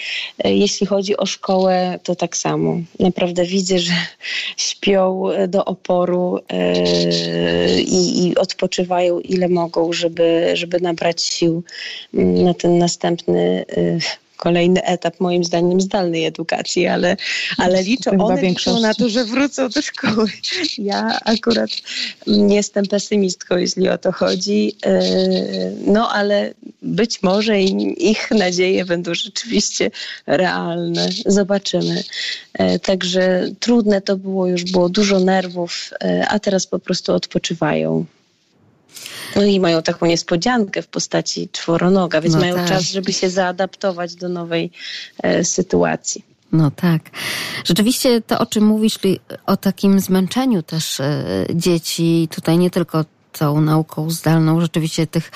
jeśli 0.44 0.88
chodzi 0.88 1.18
o 1.18 1.26
szkołę, 1.26 2.00
to 2.04 2.16
tak 2.16 2.38
samo. 2.38 2.78
Naprawdę 3.00 3.46
widzę, 3.46 3.80
że 3.80 3.94
śpią 4.58 5.24
do 5.48 5.66
oporu 5.66 6.40
i, 7.80 8.28
i 8.28 8.36
odpoczywają 8.36 9.20
ile 9.20 9.50
mogą, 9.50 9.94
żeby, 9.94 10.52
żeby 10.54 10.80
nabrać 10.80 11.24
sił 11.24 11.64
mm, 12.14 12.44
na 12.44 12.54
ten 12.54 12.78
następny 12.78 13.66
y, 13.78 14.00
kolejny 14.42 14.82
etap 14.84 15.20
moim 15.20 15.44
zdaniem 15.44 15.82
zdalnej 15.82 16.26
edukacji, 16.26 16.88
ale, 16.88 17.18
ale 17.58 17.84
liczę, 17.84 18.12
one 18.12 18.42
liczą 18.42 18.80
na 18.80 18.94
to, 18.94 19.10
że 19.10 19.26
wrócą 19.26 19.70
do 19.70 19.82
szkoły. 19.82 20.30
Ja 20.78 21.20
akurat 21.26 21.70
nie 22.28 22.56
jestem 22.56 22.86
pesymistką, 22.86 23.58
jeśli 23.58 23.90
o 23.90 23.98
to 23.98 24.12
chodzi, 24.12 24.76
y, 24.86 25.76
no 25.86 26.10
ale 26.10 26.54
być 26.82 27.24
może 27.24 27.62
ich 27.62 28.32
nadzieje 28.32 28.86
będą 28.86 29.14
rzeczywiście 29.14 29.92
realne. 30.28 31.10
Zobaczymy. 31.26 32.04
Y, 32.62 32.80
także 32.80 33.50
trudne 33.60 34.02
to 34.02 34.18
było, 34.18 34.48
już 34.48 34.64
było 34.64 34.90
dużo 34.90 35.20
nerwów, 35.20 35.90
y, 36.04 36.28
a 36.28 36.40
teraz 36.40 36.68
po 36.68 36.80
prostu 36.80 37.14
odpoczywają. 37.14 38.06
No 39.36 39.44
i 39.44 39.60
mają 39.60 39.82
taką 39.82 40.06
niespodziankę 40.06 40.82
w 40.82 40.88
postaci 40.88 41.50
czworonoga, 41.52 42.22
więc 42.22 42.36
no 42.36 42.42
mają 42.42 42.56
tak. 42.56 42.68
czas, 42.68 42.84
żeby 42.84 43.14
się 43.14 43.30
zaadaptować 43.30 44.16
do 44.16 44.30
nowej 44.30 44.72
e, 45.24 45.44
sytuacji. 45.44 46.26
No 46.52 46.72
tak. 46.72 47.02
Rzeczywiście 47.66 48.22
to, 48.22 48.40
o 48.40 48.46
czym 48.46 48.66
mówisz, 48.66 49.00
czyli 49.00 49.20
o 49.46 49.58
takim 49.58 50.00
zmęczeniu 50.00 50.64
też 50.64 51.00
e, 51.00 51.26
dzieci, 51.54 52.28
tutaj 52.32 52.58
nie 52.58 52.70
tylko 52.70 53.06
tą 53.32 53.62
nauką 53.62 54.10
zdalną, 54.10 54.62
rzeczywiście 54.62 55.08
tych 55.08 55.32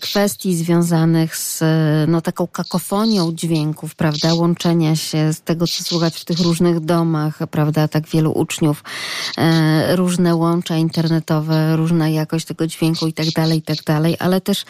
kwestii 0.00 0.56
związanych 0.56 1.36
z 1.36 1.62
no, 2.08 2.20
taką 2.20 2.46
kakofonią 2.46 3.32
dźwięków, 3.32 3.94
prawda, 3.94 4.34
łączenia 4.34 4.96
się 4.96 5.32
z 5.32 5.40
tego, 5.40 5.66
co 5.66 5.84
słychać 5.84 6.16
w 6.16 6.24
tych 6.24 6.40
różnych 6.40 6.80
domach, 6.80 7.38
prawda, 7.50 7.88
tak 7.88 8.08
wielu 8.08 8.32
uczniów, 8.32 8.84
e, 9.38 9.96
różne 9.96 10.34
łącza 10.34 10.76
internetowe, 10.76 11.76
różna 11.76 12.08
jakość 12.08 12.46
tego 12.46 12.66
dźwięku 12.66 13.06
i 13.06 13.12
tak 13.12 13.26
dalej, 13.30 13.58
i 13.58 13.62
tak 13.62 13.84
dalej, 13.84 14.16
ale 14.18 14.40
też 14.40 14.64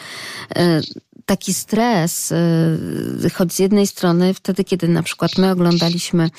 e, 0.56 0.80
taki 1.26 1.54
stres, 1.54 2.32
y, 2.32 3.30
choć 3.34 3.52
z 3.52 3.58
jednej 3.58 3.86
strony 3.86 4.34
wtedy, 4.34 4.64
kiedy 4.64 4.88
na 4.88 5.02
przykład 5.02 5.38
my 5.38 5.50
oglądaliśmy 5.50 6.30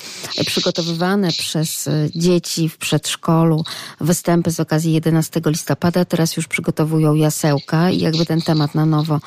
przygotowywane 0.46 1.28
przez 1.28 1.86
y, 1.86 2.10
dzieci 2.14 2.68
w 2.68 2.76
przedszkolu 2.76 3.64
występy 4.00 4.50
z 4.50 4.60
okazji 4.60 4.92
11 4.92 5.40
listopada, 5.46 6.04
teraz 6.04 6.36
już 6.36 6.46
przygotowują 6.46 7.14
jasełka 7.14 7.90
i 7.90 7.98
jakby 7.98 8.26
ten 8.26 8.42
temat 8.42 8.74
na 8.74 8.86
nowo 8.86 9.20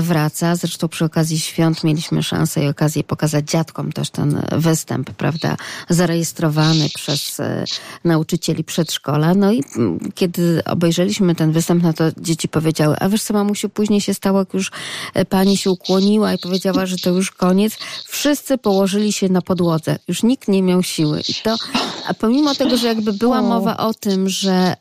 wraca. 0.00 0.56
Zresztą 0.56 0.88
przy 0.88 1.04
okazji 1.04 1.40
świąt 1.40 1.84
mieliśmy 1.84 2.22
szansę 2.22 2.64
i 2.64 2.68
okazję 2.68 3.04
pokazać 3.04 3.50
dziadkom 3.50 3.92
też 3.92 4.10
ten 4.10 4.42
występ, 4.52 5.10
prawda, 5.10 5.56
zarejestrowany 5.88 6.88
przez 6.94 7.40
y, 7.40 7.64
nauczycieli 8.04 8.64
przedszkola. 8.64 9.34
No 9.34 9.52
i 9.52 9.62
mm, 9.76 9.98
kiedy 10.14 10.62
obejrzeliśmy 10.64 11.34
ten 11.34 11.52
występ, 11.52 11.82
no 11.82 11.92
to 11.92 12.04
dzieci 12.18 12.48
powiedziały, 12.48 12.96
a 13.00 13.08
wiesz 13.08 13.22
co 13.22 13.34
mamusiu, 13.34 13.68
później 13.68 14.00
się 14.00 14.14
stało, 14.14 14.38
jak 14.38 14.54
już 14.54 14.70
E, 14.70 14.99
pani 15.28 15.56
się 15.56 15.70
ukłoniła 15.70 16.34
i 16.34 16.38
powiedziała, 16.38 16.86
że 16.86 16.96
to 16.98 17.10
już 17.10 17.30
koniec. 17.30 17.76
Wszyscy 18.08 18.58
położyli 18.58 19.12
się 19.12 19.28
na 19.28 19.42
podłodze. 19.42 19.98
Już 20.08 20.22
nikt 20.22 20.48
nie 20.48 20.62
miał 20.62 20.82
siły. 20.82 21.20
I 21.28 21.34
to, 21.34 21.56
a 22.06 22.14
pomimo 22.14 22.54
tego, 22.54 22.76
że 22.76 22.86
jakby 22.86 23.12
była 23.12 23.42
mowa 23.42 23.76
o 23.76 23.94
tym, 23.94 24.28
że 24.28 24.76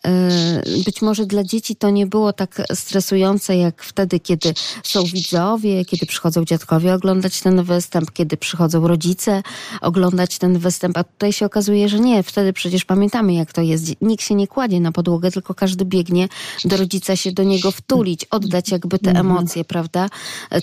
y, 0.78 0.84
być 0.84 1.02
może 1.02 1.26
dla 1.26 1.44
dzieci 1.44 1.76
to 1.76 1.90
nie 1.90 2.08
było 2.08 2.34
tak 2.34 2.62
stresujące 2.74 3.58
jak 3.58 3.84
wtedy, 3.84 4.20
kiedy 4.20 4.54
są 4.84 5.04
widzowie, 5.04 5.86
kiedy 5.86 6.06
przychodzą 6.06 6.46
dziadkowie 6.46 6.94
oglądać 6.94 7.42
ten 7.42 7.64
występ, 7.64 8.12
kiedy 8.12 8.38
przychodzą 8.38 8.88
rodzice 8.88 9.44
oglądać 9.82 10.38
ten 10.38 10.60
występ, 10.60 10.98
a 10.98 11.04
tutaj 11.04 11.34
się 11.34 11.46
okazuje, 11.46 11.90
że 11.90 12.00
nie. 12.00 12.24
Wtedy 12.24 12.54
przecież 12.54 12.86
pamiętamy, 12.86 13.34
jak 13.34 13.54
to 13.54 13.62
jest. 13.62 14.02
Nikt 14.02 14.24
się 14.24 14.36
nie 14.36 14.48
kładzie 14.48 14.80
na 14.80 14.92
podłogę, 14.92 15.32
tylko 15.32 15.54
każdy 15.54 15.86
biegnie 15.86 16.30
do 16.66 16.78
rodzica 16.78 17.16
się 17.16 17.32
do 17.32 17.44
niego 17.44 17.72
wtulić, 17.72 18.26
oddać 18.26 18.70
jakby 18.70 19.00
te 19.00 19.10
mhm. 19.10 19.28
emocje, 19.28 19.66
prawda? 19.66 20.09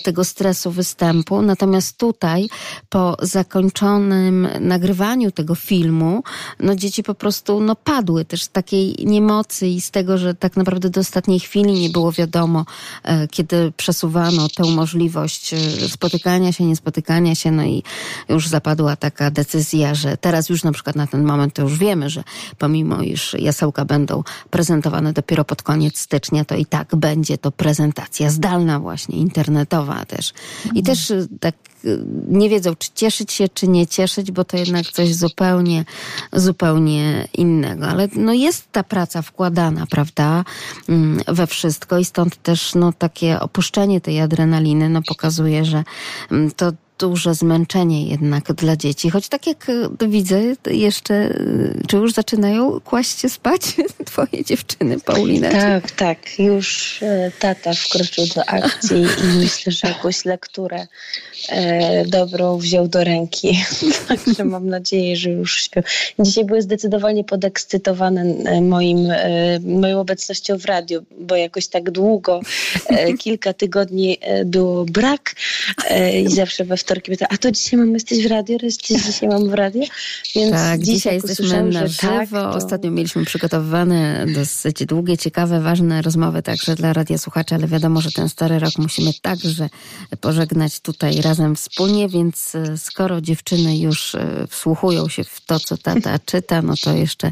Tego 0.03 0.23
stresu 0.23 0.71
występu. 0.71 1.41
Natomiast 1.41 1.97
tutaj, 1.97 2.49
po 2.89 3.17
zakończonym 3.21 4.47
nagrywaniu 4.59 5.31
tego 5.31 5.55
filmu, 5.55 6.23
no 6.59 6.75
dzieci 6.75 7.03
po 7.03 7.15
prostu 7.15 7.59
no, 7.61 7.75
padły 7.75 8.25
też 8.25 8.43
z 8.43 8.49
takiej 8.49 8.95
niemocy 9.05 9.67
i 9.67 9.81
z 9.81 9.91
tego, 9.91 10.17
że 10.17 10.35
tak 10.35 10.57
naprawdę 10.57 10.89
do 10.89 10.99
ostatniej 10.99 11.39
chwili 11.39 11.73
nie 11.73 11.89
było 11.89 12.11
wiadomo, 12.11 12.65
e, 13.03 13.27
kiedy 13.27 13.71
przesuwano 13.77 14.47
tę 14.55 14.63
możliwość 14.63 15.53
e, 15.53 15.59
spotykania 15.89 16.51
się, 16.51 16.63
niespotykania 16.63 17.35
się, 17.35 17.51
no 17.51 17.63
i 17.63 17.83
już 18.29 18.47
zapadła 18.47 18.95
taka 18.95 19.31
decyzja, 19.31 19.95
że 19.95 20.17
teraz 20.17 20.49
już 20.49 20.63
na 20.63 20.71
przykład 20.71 20.95
na 20.95 21.07
ten 21.07 21.23
moment 21.23 21.53
to 21.53 21.61
już 21.61 21.77
wiemy, 21.77 22.09
że 22.09 22.23
pomimo 22.57 23.01
iż 23.01 23.33
jasełka 23.39 23.85
będą 23.85 24.23
prezentowane 24.49 25.13
dopiero 25.13 25.45
pod 25.45 25.63
koniec 25.63 25.99
stycznia, 25.99 26.45
to 26.45 26.55
i 26.55 26.65
tak 26.65 26.95
będzie 26.95 27.37
to 27.37 27.51
prezentacja 27.51 28.29
zdalna 28.29 28.79
właśnie, 28.79 29.17
internetowa 29.17 29.36
też. 30.07 30.33
I 30.75 30.83
też 30.83 31.11
y, 31.11 31.27
tak 31.39 31.55
nie 32.27 32.49
wiedzą, 32.49 32.75
czy 32.75 32.89
cieszyć 32.95 33.31
się, 33.31 33.49
czy 33.49 33.67
nie 33.67 33.87
cieszyć, 33.87 34.31
bo 34.31 34.43
to 34.43 34.57
jednak 34.57 34.85
coś 34.85 35.15
zupełnie, 35.15 35.85
zupełnie 36.33 37.27
innego. 37.33 37.87
Ale 37.87 38.07
no 38.15 38.33
jest 38.33 38.71
ta 38.71 38.83
praca 38.83 39.21
wkładana, 39.21 39.85
prawda, 39.89 40.43
mm, 40.89 41.21
we 41.27 41.47
wszystko 41.47 41.97
i 41.97 42.05
stąd 42.05 42.43
też 42.43 42.75
no, 42.75 42.93
takie 42.93 43.39
opuszczenie 43.39 44.01
tej 44.01 44.21
adrenaliny 44.21 44.89
no, 44.89 45.01
pokazuje, 45.07 45.65
że 45.65 45.83
mm, 46.31 46.51
to 46.51 46.71
duże 46.99 47.35
zmęczenie 47.35 48.07
jednak 48.07 48.53
dla 48.53 48.75
dzieci. 48.75 49.09
Choć 49.09 49.29
tak 49.29 49.47
jak 49.47 49.69
e, 49.69 50.07
widzę, 50.07 50.41
jeszcze, 50.71 51.13
e, 51.13 51.33
czy 51.87 51.97
już 51.97 52.13
zaczynają 52.13 52.79
kłaść 52.79 53.19
się 53.19 53.29
spać 53.29 53.61
twoje 54.05 54.45
dziewczyny, 54.45 54.99
Paulina? 54.99 55.51
Tak, 55.51 55.91
tak. 55.91 56.39
Już 56.39 56.99
e, 57.03 57.31
tata 57.39 57.73
wkroczył 57.73 58.25
do 58.35 58.49
akcji 58.49 58.97
i 58.97 59.37
myślę, 59.37 59.71
że 59.71 59.87
jakąś 59.87 60.25
lekturę 60.25 60.87
dobrą 62.05 62.57
wziął 62.57 62.87
do 62.87 63.03
ręki. 63.03 63.63
Także 64.07 64.45
mam 64.45 64.69
nadzieję, 64.69 65.15
że 65.15 65.29
już 65.29 65.61
śpią. 65.61 65.81
Dzisiaj 66.19 66.45
były 66.45 66.61
zdecydowanie 66.61 67.23
podekscytowane 67.23 68.25
moim, 68.61 69.07
moją 69.63 69.99
obecnością 69.99 70.57
w 70.57 70.65
radiu, 70.65 71.05
bo 71.19 71.35
jakoś 71.35 71.67
tak 71.67 71.91
długo, 71.91 72.39
kilka 73.23 73.53
tygodni 73.53 74.17
było 74.45 74.85
brak 74.85 75.35
i 76.23 76.29
zawsze 76.29 76.65
we 76.65 76.77
wtorki 76.77 77.11
pyta, 77.11 77.25
a 77.29 77.37
to 77.37 77.51
dzisiaj 77.51 77.79
mamy 77.79 77.93
jesteś 77.93 78.23
w 78.23 78.31
radio, 78.31 78.57
dzisiaj 79.05 79.29
mam 79.29 79.49
w 79.49 79.53
radio? 79.53 79.83
Więc 80.35 80.51
tak, 80.51 80.81
dzisiaj, 80.81 81.15
jesteśmy 81.15 81.63
na 81.63 81.87
żywo. 81.87 82.01
Tak, 82.01 82.29
to... 82.29 82.49
Ostatnio 82.49 82.91
mieliśmy 82.91 83.25
przygotowane 83.25 84.25
dosyć 84.35 84.85
długie, 84.85 85.17
ciekawe, 85.17 85.61
ważne 85.61 86.01
rozmowy 86.01 86.41
także 86.41 86.75
dla 86.75 86.93
radia 86.93 87.17
słuchaczy, 87.17 87.55
ale 87.55 87.67
wiadomo, 87.67 88.01
że 88.01 88.11
ten 88.11 88.29
stary 88.29 88.59
rok 88.59 88.77
musimy 88.77 89.11
także 89.21 89.69
pożegnać 90.21 90.79
tutaj 90.79 91.21
razem 91.21 91.36
wspólnie, 91.55 92.09
więc 92.09 92.55
e, 92.55 92.77
skoro 92.77 93.21
dziewczyny 93.21 93.77
już 93.77 94.15
e, 94.15 94.47
wsłuchują 94.49 95.07
się 95.09 95.23
w 95.23 95.41
to, 95.41 95.59
co 95.59 95.77
tata 95.77 96.19
czyta, 96.25 96.61
no 96.61 96.73
to 96.83 96.93
jeszcze 96.93 97.31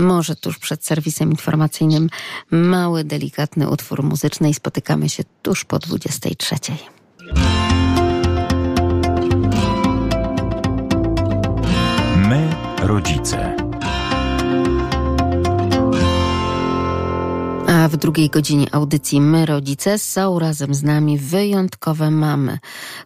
może 0.00 0.36
tuż 0.36 0.58
przed 0.58 0.84
serwisem 0.84 1.30
informacyjnym 1.30 2.08
mały, 2.50 3.04
delikatny 3.04 3.68
utwór 3.68 4.02
muzyczny 4.02 4.50
i 4.50 4.54
spotykamy 4.54 5.08
się 5.08 5.22
tuż 5.42 5.64
po 5.64 5.78
23. 5.78 6.56
rodzice. 12.82 13.51
A 17.82 17.88
w 17.88 17.96
drugiej 17.96 18.30
godzinie 18.30 18.66
audycji 18.72 19.20
My 19.20 19.46
Rodzice 19.46 19.98
są 19.98 20.38
razem 20.38 20.74
z 20.74 20.82
nami 20.82 21.18
wyjątkowe 21.18 22.10
mamy, 22.10 22.58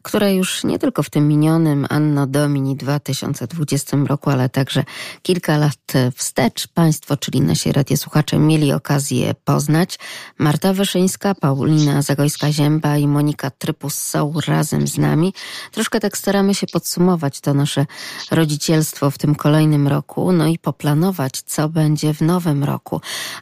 które 0.03 0.35
już 0.35 0.65
nie 0.65 0.79
tylko 0.79 1.03
w 1.03 1.11
tym 1.11 1.29
minionym 1.29 1.87
Anno 1.91 2.27
Domini 2.27 2.77
2020 2.77 3.97
roku, 4.07 4.31
ale 4.31 4.49
także 4.49 4.85
kilka 5.23 5.57
lat 5.59 5.93
wstecz 6.15 6.69
Państwo, 6.69 7.17
czyli 7.17 7.41
nasi 7.41 7.73
radiosłuchacze, 7.73 8.39
mieli 8.39 8.73
okazję 8.73 9.35
poznać. 9.45 9.99
Marta 10.39 10.73
Wyszyńska, 10.73 11.35
Paulina 11.35 12.01
Zagojska-Zięba 12.01 13.01
i 13.01 13.09
Monika 13.09 13.51
Trypus 13.51 13.95
są 13.95 14.33
razem 14.47 14.87
z 14.87 14.99
nami. 14.99 15.35
Troszkę 15.73 16.01
tak 16.01 16.17
staramy 16.17 16.55
się 16.55 16.67
podsumować 16.67 17.41
to 17.41 17.55
nasze 17.55 17.87
rodzicielstwo 18.31 19.11
w 19.11 19.19
tym 19.19 19.35
kolejnym 19.35 19.89
roku, 19.89 20.33
no 20.33 20.47
i 20.47 20.59
poplanować, 20.59 21.43
co 21.43 21.69
będzie 21.69 22.15
w 22.15 22.21
nowym 22.21 22.65
roku. 22.65 23.01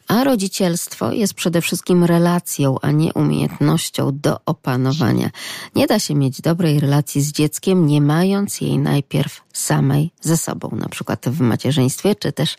A 0.09 0.24
rodzicielstwo 0.24 1.12
jest 1.24 1.34
przede 1.34 1.60
wszystkim 1.60 2.04
relacją, 2.04 2.76
a 2.82 2.90
nie 2.90 3.12
umiejętnością 3.14 4.10
do 4.12 4.40
opanowania. 4.46 5.30
Nie 5.74 5.86
da 5.86 5.98
się 5.98 6.14
mieć 6.14 6.40
dobrej 6.40 6.80
relacji 6.80 7.22
z 7.22 7.32
dzieckiem, 7.32 7.86
nie 7.86 8.00
mając 8.00 8.60
jej 8.60 8.78
najpierw 8.78 9.42
samej 9.52 10.10
ze 10.20 10.36
sobą, 10.36 10.70
na 10.76 10.88
przykład 10.88 11.26
w 11.28 11.40
macierzyństwie, 11.40 12.14
czy 12.14 12.32
też 12.32 12.56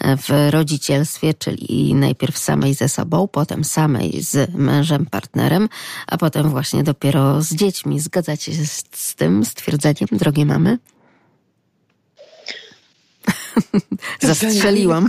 w 0.00 0.50
rodzicielstwie, 0.50 1.34
czyli 1.34 1.94
najpierw 1.94 2.38
samej 2.38 2.74
ze 2.74 2.88
sobą, 2.88 3.28
potem 3.28 3.64
samej 3.64 4.22
z 4.22 4.54
mężem, 4.54 5.06
partnerem, 5.06 5.68
a 6.06 6.18
potem 6.18 6.50
właśnie 6.50 6.82
dopiero 6.82 7.42
z 7.42 7.54
dziećmi. 7.54 8.00
Zgadzacie 8.00 8.54
się 8.54 8.66
z, 8.66 8.84
z 8.92 9.14
tym 9.14 9.44
stwierdzeniem, 9.44 10.08
drogie 10.12 10.46
mamy? 10.46 10.78
Zastrzeliłam. 14.20 15.08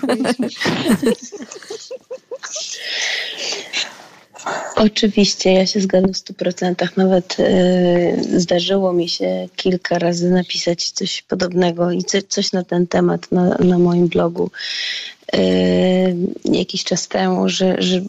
Oczywiście, 4.75 5.53
ja 5.53 5.65
się 5.65 5.81
zgadzam 5.81 6.13
w 6.13 6.17
stu 6.17 6.33
procentach. 6.33 6.97
Nawet 6.97 7.39
y, 7.39 8.39
zdarzyło 8.39 8.93
mi 8.93 9.09
się 9.09 9.49
kilka 9.55 9.99
razy 9.99 10.29
napisać 10.29 10.89
coś 10.89 11.21
podobnego 11.21 11.91
i 11.91 12.03
co, 12.03 12.17
coś 12.27 12.51
na 12.51 12.63
ten 12.63 12.87
temat 12.87 13.31
na, 13.31 13.57
na 13.57 13.79
moim 13.79 14.07
blogu 14.07 14.51
y, 15.35 15.39
jakiś 16.45 16.83
czas 16.83 17.07
temu, 17.07 17.49
że, 17.49 17.75
że 17.79 18.01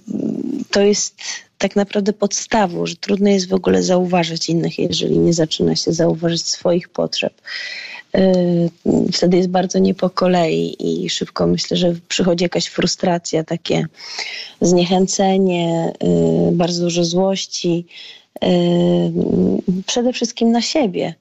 to 0.70 0.80
jest 0.80 1.14
tak 1.58 1.76
naprawdę 1.76 2.12
podstawą, 2.12 2.86
że 2.86 2.96
trudno 2.96 3.30
jest 3.30 3.48
w 3.48 3.54
ogóle 3.54 3.82
zauważyć 3.82 4.48
innych, 4.48 4.78
jeżeli 4.78 5.18
nie 5.18 5.32
zaczyna 5.32 5.76
się 5.76 5.92
zauważyć 5.92 6.48
swoich 6.48 6.88
potrzeb. 6.88 7.32
Y, 8.18 8.70
wtedy 9.12 9.36
jest 9.36 9.48
bardzo 9.48 9.78
nie 9.78 9.94
po 9.94 10.10
kolei 10.10 10.76
i 10.80 11.10
szybko 11.10 11.46
myślę, 11.46 11.76
że 11.76 11.94
przychodzi 12.08 12.44
jakaś 12.44 12.66
frustracja, 12.66 13.44
takie 13.44 13.86
zniechęcenie, 14.60 15.92
y, 16.48 16.52
bardzo 16.52 16.82
dużo 16.82 17.04
złości, 17.04 17.86
y, 18.44 18.48
przede 19.86 20.12
wszystkim 20.12 20.50
na 20.50 20.62
siebie. 20.62 21.14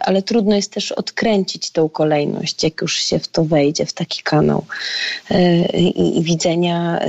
Ale 0.00 0.22
trudno 0.22 0.56
jest 0.56 0.72
też 0.72 0.92
odkręcić 0.92 1.70
tą 1.70 1.88
kolejność, 1.88 2.64
jak 2.64 2.80
już 2.82 2.96
się 2.96 3.18
w 3.18 3.28
to 3.28 3.44
wejdzie, 3.44 3.86
w 3.86 3.92
taki 3.92 4.22
kanał 4.22 4.64
i, 5.94 6.22
widzenia 6.22 7.00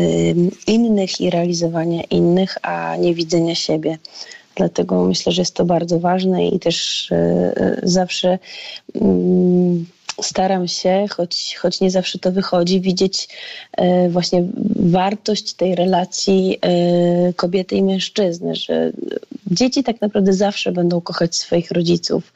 innych 0.68 1.22
i 1.22 1.30
realizowania 1.30 2.03
innych, 2.03 2.58
a 2.62 2.95
nie 2.95 3.14
widzenia 3.14 3.56
siebie. 3.56 3.97
Dlatego 4.56 5.06
myślę, 5.06 5.32
że 5.32 5.41
jest 5.41 5.56
to 5.56 5.66
bardzo 5.66 5.99
ważne 5.99 6.47
i 6.47 6.60
też 6.60 7.12
e, 7.12 7.16
e, 7.16 7.80
zawsze 7.84 8.39
mm, 9.01 9.86
staram 10.22 10.68
się, 10.68 11.06
choć, 11.10 11.56
choć 11.56 11.82
nie 11.82 11.91
zawsze 11.91 12.20
to 12.20 12.32
wychodzi, 12.32 12.82
widzieć 12.82 13.28
e, 13.78 14.10
właśnie 14.10 14.43
wartość 14.76 15.53
tej 15.53 15.76
relacji 15.76 16.60
kobiety 17.36 17.76
i 17.76 17.84
mężczyzny, 17.84 18.56
że 18.56 18.91
dzieci 19.47 19.84
tak 19.84 20.01
naprawdę 20.01 20.34
zawsze 20.34 20.72
będą 20.72 21.01
kochać 21.01 21.36
swoich 21.36 21.72
rodziców. 21.72 22.34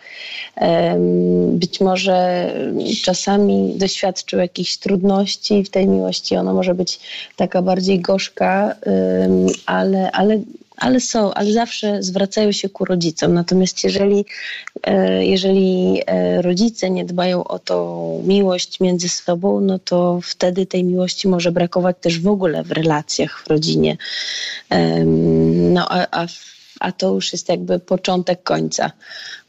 Być 1.50 1.82
może 1.82 2.50
czasami 3.04 3.74
doświadczył 3.78 4.40
jakichś 4.40 4.78
trudności 4.78 5.64
w 5.64 5.70
tej 5.70 5.88
miłości, 5.88 6.36
ona 6.36 6.54
może 6.54 6.76
być 6.76 7.00
taka 7.36 7.62
bardziej 7.62 8.00
gorzka, 8.00 8.76
ale, 9.66 10.12
ale 10.12 10.40
ale 10.80 11.00
są, 11.00 11.34
ale 11.34 11.54
zawsze 11.54 12.04
zwracają 12.04 12.52
się 12.52 12.70
ku 12.70 12.86
rodzicom. 12.86 13.34
Natomiast 13.34 13.84
jeżeli, 13.84 14.26
e, 14.84 15.26
jeżeli 15.26 16.02
e, 16.06 16.42
rodzice 16.42 16.90
nie 16.90 17.06
dbają 17.06 17.44
o 17.44 17.60
tą 17.60 18.22
miłość 18.26 18.80
między 18.80 19.10
sobą, 19.10 19.62
no 19.62 19.80
to 19.80 20.20
wtedy 20.24 20.66
tej 20.66 20.84
miłości 20.84 21.28
może 21.28 21.52
brakować 21.52 21.96
też 22.02 22.20
w 22.20 22.28
ogóle 22.28 22.64
w 22.64 22.72
relacjach 22.72 23.44
w 23.44 23.50
rodzinie. 23.50 23.98
No 25.74 25.88
a, 25.90 26.08
a 26.12 26.28
a 26.80 26.92
to 26.92 27.14
już 27.14 27.34
jest 27.34 27.50
jakby 27.50 27.80
początek 27.80 28.44
końca, 28.44 28.92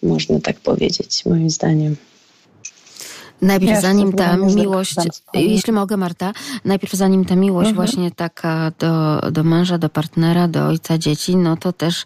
można 0.03 0.41
tak 0.41 0.61
powiedzieć, 0.61 1.25
moim 1.25 1.51
zdaniem. 1.51 1.97
Najpierw 3.43 3.73
ja 3.73 3.81
zanim 3.81 4.13
ta 4.13 4.37
miłość, 4.37 4.97
jeśli 5.35 5.73
mogę 5.73 5.97
Marta, 5.97 6.33
najpierw 6.65 6.93
zanim 6.93 7.25
ta 7.25 7.37
miłość 7.37 7.69
mhm. 7.69 7.87
właśnie 7.87 8.11
taka 8.11 8.73
do, 8.79 9.21
do 9.31 9.45
męża, 9.45 9.79
do 9.79 9.89
partnera, 9.89 10.49
do 10.49 10.67
ojca 10.67 10.99
dzieci, 10.99 11.37
no 11.37 11.57
to 11.57 11.73
też 11.73 12.05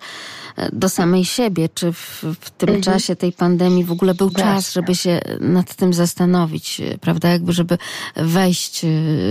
do 0.72 0.88
samej 0.88 1.24
siebie, 1.24 1.68
czy 1.68 1.92
w, 1.92 2.24
w 2.40 2.50
tym 2.50 2.68
mhm. 2.68 2.82
czasie 2.82 3.16
tej 3.16 3.32
pandemii 3.32 3.84
w 3.84 3.92
ogóle 3.92 4.14
był 4.14 4.28
Właśnie. 4.28 4.44
czas, 4.44 4.72
żeby 4.72 4.94
się 4.94 5.20
nad 5.40 5.74
tym 5.74 5.94
zastanowić, 5.94 6.82
prawda? 7.00 7.28
Jakby, 7.28 7.52
żeby 7.52 7.78
wejść 8.16 8.84
e, 8.84 8.88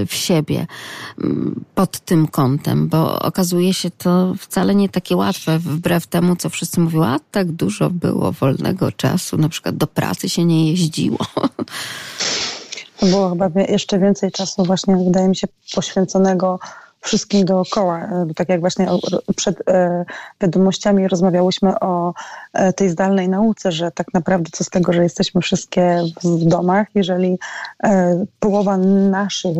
w 0.07 0.13
siebie 0.13 0.67
pod 1.75 1.99
tym 1.99 2.27
kątem, 2.27 2.87
bo 2.87 3.19
okazuje 3.19 3.73
się 3.73 3.91
to 3.91 4.33
wcale 4.39 4.75
nie 4.75 4.89
takie 4.89 5.15
łatwe, 5.15 5.59
wbrew 5.59 6.07
temu, 6.07 6.35
co 6.35 6.49
wszyscy 6.49 6.79
mówią, 6.79 7.03
a 7.03 7.19
tak 7.31 7.51
dużo 7.51 7.89
było 7.89 8.31
wolnego 8.31 8.91
czasu, 8.91 9.37
na 9.37 9.49
przykład 9.49 9.77
do 9.77 9.87
pracy 9.87 10.29
się 10.29 10.45
nie 10.45 10.69
jeździło. 10.69 11.17
Było 13.01 13.29
chyba 13.29 13.49
jeszcze 13.67 13.99
więcej 13.99 14.31
czasu 14.31 14.63
właśnie, 14.63 14.95
wydaje 14.95 15.27
mi 15.27 15.35
się, 15.35 15.47
poświęconego 15.75 16.59
wszystkim 17.01 17.45
dookoła. 17.45 18.09
Tak 18.35 18.49
jak 18.49 18.59
właśnie 18.59 18.87
przed 19.35 19.57
wiadomościami 20.41 21.07
rozmawiałyśmy 21.07 21.79
o 21.79 22.13
tej 22.75 22.89
zdalnej 22.89 23.29
nauce, 23.29 23.71
że 23.71 23.91
tak 23.91 24.13
naprawdę 24.13 24.49
co 24.53 24.63
z 24.63 24.69
tego, 24.69 24.93
że 24.93 25.03
jesteśmy 25.03 25.41
wszystkie 25.41 26.03
w 26.23 26.45
domach, 26.45 26.87
jeżeli 26.95 27.39
połowa 28.39 28.77
naszych 28.77 29.57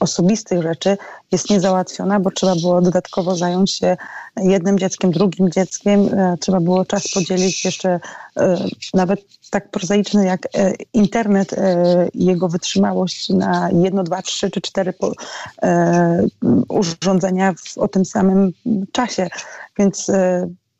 osobistych 0.00 0.62
rzeczy 0.62 0.96
jest 1.32 1.50
niezałatwiona, 1.50 2.20
bo 2.20 2.30
trzeba 2.30 2.54
było 2.54 2.80
dodatkowo 2.80 3.36
zająć 3.36 3.72
się 3.72 3.96
jednym 4.36 4.78
dzieckiem, 4.78 5.10
drugim 5.10 5.50
dzieckiem. 5.50 6.00
E, 6.14 6.36
trzeba 6.40 6.60
było 6.60 6.84
czas 6.84 7.08
podzielić 7.14 7.64
jeszcze 7.64 8.00
e, 8.36 8.58
nawet 8.94 9.20
tak 9.50 9.70
prozaiczny 9.70 10.26
jak 10.26 10.46
e, 10.46 10.72
internet 10.92 11.54
jego 12.14 12.48
wytrzymałość 12.48 13.28
na 13.28 13.70
jedno, 13.72 14.04
dwa, 14.04 14.22
trzy 14.22 14.50
czy 14.50 14.60
cztery 14.60 14.94
urządzenia 16.68 17.54
w, 17.64 17.78
o 17.78 17.88
tym 17.88 18.04
samym 18.04 18.52
czasie. 18.92 19.28
Więc 19.78 20.10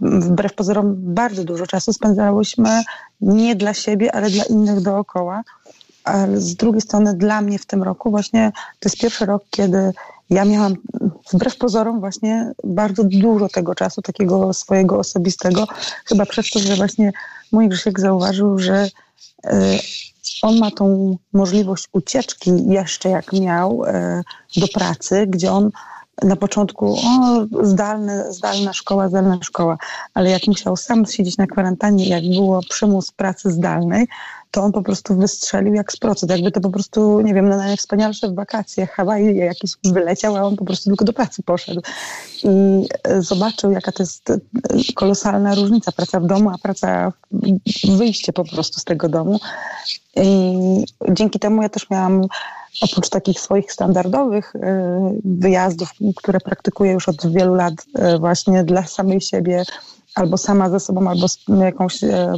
wbrew 0.01 0.55
pozorom 0.55 0.95
bardzo 0.97 1.45
dużo 1.45 1.67
czasu 1.67 1.93
spędzałyśmy 1.93 2.83
nie 3.21 3.57
dla 3.57 3.75
siebie, 3.75 4.15
ale 4.15 4.31
dla 4.31 4.45
innych 4.45 4.81
dookoła. 4.81 5.43
Ale 6.05 6.41
z 6.41 6.57
drugiej 6.57 6.81
strony 6.81 7.15
dla 7.15 7.41
mnie 7.41 7.59
w 7.59 7.67
tym 7.67 7.83
roku 7.83 8.11
właśnie 8.11 8.53
to 8.81 8.89
jest 8.89 9.01
pierwszy 9.01 9.27
rok, 9.27 9.45
kiedy 9.51 9.93
ja 10.31 10.45
miałam 10.45 10.75
wbrew 11.33 11.57
pozorom 11.57 12.01
właśnie 12.01 12.53
bardzo 12.65 13.05
dużo 13.05 13.49
tego 13.49 13.75
czasu, 13.75 14.03
takiego 14.03 14.53
swojego 14.53 14.99
osobistego, 14.99 15.67
chyba 16.05 16.27
przez 16.27 16.51
to, 16.51 16.59
że 16.59 16.77
właśnie 16.77 17.13
mój 17.53 17.69
Grzesiek 17.69 18.01
zauważył, 18.01 18.59
że 18.59 18.89
e, 19.45 19.79
on 20.43 20.59
ma 20.59 20.71
tą 20.71 21.17
możliwość 21.33 21.89
ucieczki 21.93 22.51
jeszcze 22.69 23.09
jak 23.09 23.33
miał 23.33 23.85
e, 23.85 24.23
do 24.57 24.69
pracy, 24.69 25.27
gdzie 25.27 25.53
on 25.53 25.71
na 26.23 26.37
początku 26.37 26.97
o, 26.99 27.47
zdalna 28.31 28.73
szkoła, 28.73 29.09
zdalna 29.09 29.39
szkoła, 29.43 29.79
ale 30.15 30.31
jak 30.31 30.47
musiał 30.47 30.77
sam 30.77 31.07
siedzieć 31.07 31.37
na 31.37 31.47
kwarantannie, 31.47 32.09
jak 32.09 32.23
było 32.23 32.61
przymus 32.71 33.13
pracy 33.13 33.51
zdalnej, 33.51 34.07
to 34.51 34.63
on 34.63 34.73
po 34.73 34.83
prostu 34.83 35.17
wystrzelił 35.17 35.75
jak 35.75 35.93
z 35.93 35.97
procent. 35.97 36.33
Jakby 36.33 36.51
to 36.51 36.61
po 36.61 36.71
prostu, 36.71 37.21
nie 37.21 37.35
wiem, 37.35 37.49
na 37.49 37.57
najwspanialsze 37.57 38.35
wakacje 38.35 38.87
Hawaii 38.87 39.37
jakieś 39.37 39.71
wyleciał, 39.85 40.37
a 40.37 40.43
on 40.43 40.57
po 40.57 40.65
prostu 40.65 40.91
tylko 40.91 41.05
do 41.05 41.13
pracy 41.13 41.43
poszedł. 41.43 41.81
I 42.45 42.49
e, 43.05 43.23
zobaczył, 43.23 43.71
jaka 43.71 43.93
to 43.93 44.03
jest 44.03 44.31
e, 44.31 44.39
kolosalna 44.95 45.55
różnica. 45.55 45.93
Praca 45.93 46.21
w 46.21 46.27
domu, 46.27 46.51
a 46.51 46.59
praca, 46.59 47.13
wyjście 47.97 48.33
po 48.33 48.45
prostu 48.45 48.81
z 48.81 48.85
tego 48.85 49.09
domu. 49.09 49.41
I 50.17 50.55
dzięki 51.11 51.39
temu 51.39 51.63
ja 51.63 51.69
też 51.69 51.91
miałam 51.91 52.27
oprócz 52.81 53.09
takich 53.09 53.41
swoich 53.41 53.73
standardowych 53.73 54.57
e, 54.57 55.19
wyjazdów, 55.25 55.93
które 56.17 56.41
praktykuję 56.41 56.93
już 56.93 57.09
od 57.09 57.33
wielu 57.33 57.55
lat 57.55 57.75
właśnie 58.19 58.65
dla 58.65 58.87
samej 58.87 59.21
siebie, 59.21 59.65
albo 60.19 60.39
sama 60.39 60.71
ze 60.71 60.81
sobą, 60.81 61.11
albo 61.11 61.29
z 61.29 61.39
jakąś 61.61 62.05
e, 62.05 62.33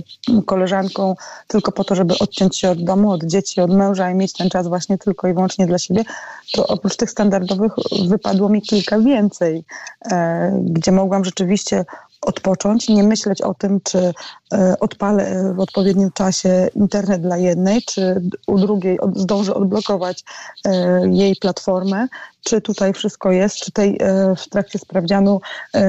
koleżanką, 0.46 1.14
tylko 1.46 1.72
po 1.72 1.84
to, 1.84 1.94
żeby 1.94 2.14
odciąć 2.18 2.58
się 2.58 2.70
od 2.70 2.84
domu, 2.84 3.10
od 3.10 3.24
dzieci, 3.24 3.60
od 3.60 3.70
męża 3.70 4.10
i 4.10 4.14
mieć 4.14 4.32
ten 4.32 4.50
czas 4.50 4.68
właśnie 4.68 4.98
tylko 4.98 5.28
i 5.28 5.34
wyłącznie 5.34 5.66
dla 5.66 5.78
siebie, 5.78 6.04
to 6.52 6.66
oprócz 6.66 6.96
tych 6.96 7.10
standardowych 7.10 7.72
wypadło 8.08 8.48
mi 8.48 8.62
kilka 8.62 8.98
więcej, 8.98 9.64
e, 10.12 10.60
gdzie 10.64 10.92
mogłam 10.92 11.24
rzeczywiście 11.24 11.84
odpocząć, 12.20 12.88
nie 12.88 13.02
myśleć 13.02 13.42
o 13.42 13.54
tym, 13.54 13.80
czy 13.84 14.12
e, 14.52 14.76
odpalę 14.80 15.54
w 15.56 15.60
odpowiednim 15.60 16.10
czasie 16.14 16.68
internet 16.74 17.22
dla 17.22 17.36
jednej, 17.36 17.82
czy 17.82 18.20
u 18.46 18.58
drugiej 18.58 18.98
zdążę 19.14 19.54
odblokować 19.54 20.24
e, 20.64 21.02
jej 21.10 21.36
platformę, 21.36 22.08
czy 22.44 22.60
tutaj 22.60 22.92
wszystko 22.92 23.30
jest, 23.32 23.56
czy 23.56 23.72
tej 23.72 23.98
e, 24.00 24.34
w 24.36 24.48
trakcie 24.48 24.78
sprawdzianu 24.78 25.40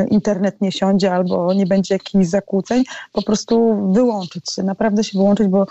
internet 0.09 0.61
nie 0.61 0.71
siądzie 0.71 1.13
albo 1.13 1.53
nie 1.53 1.65
będzie 1.65 1.95
jakichś 1.95 2.25
zakłóceń, 2.25 2.83
po 3.11 3.21
prostu 3.21 3.77
wyłączyć 3.93 4.51
się, 4.51 4.63
naprawdę 4.63 5.03
się 5.03 5.17
wyłączyć, 5.17 5.47
bo 5.47 5.65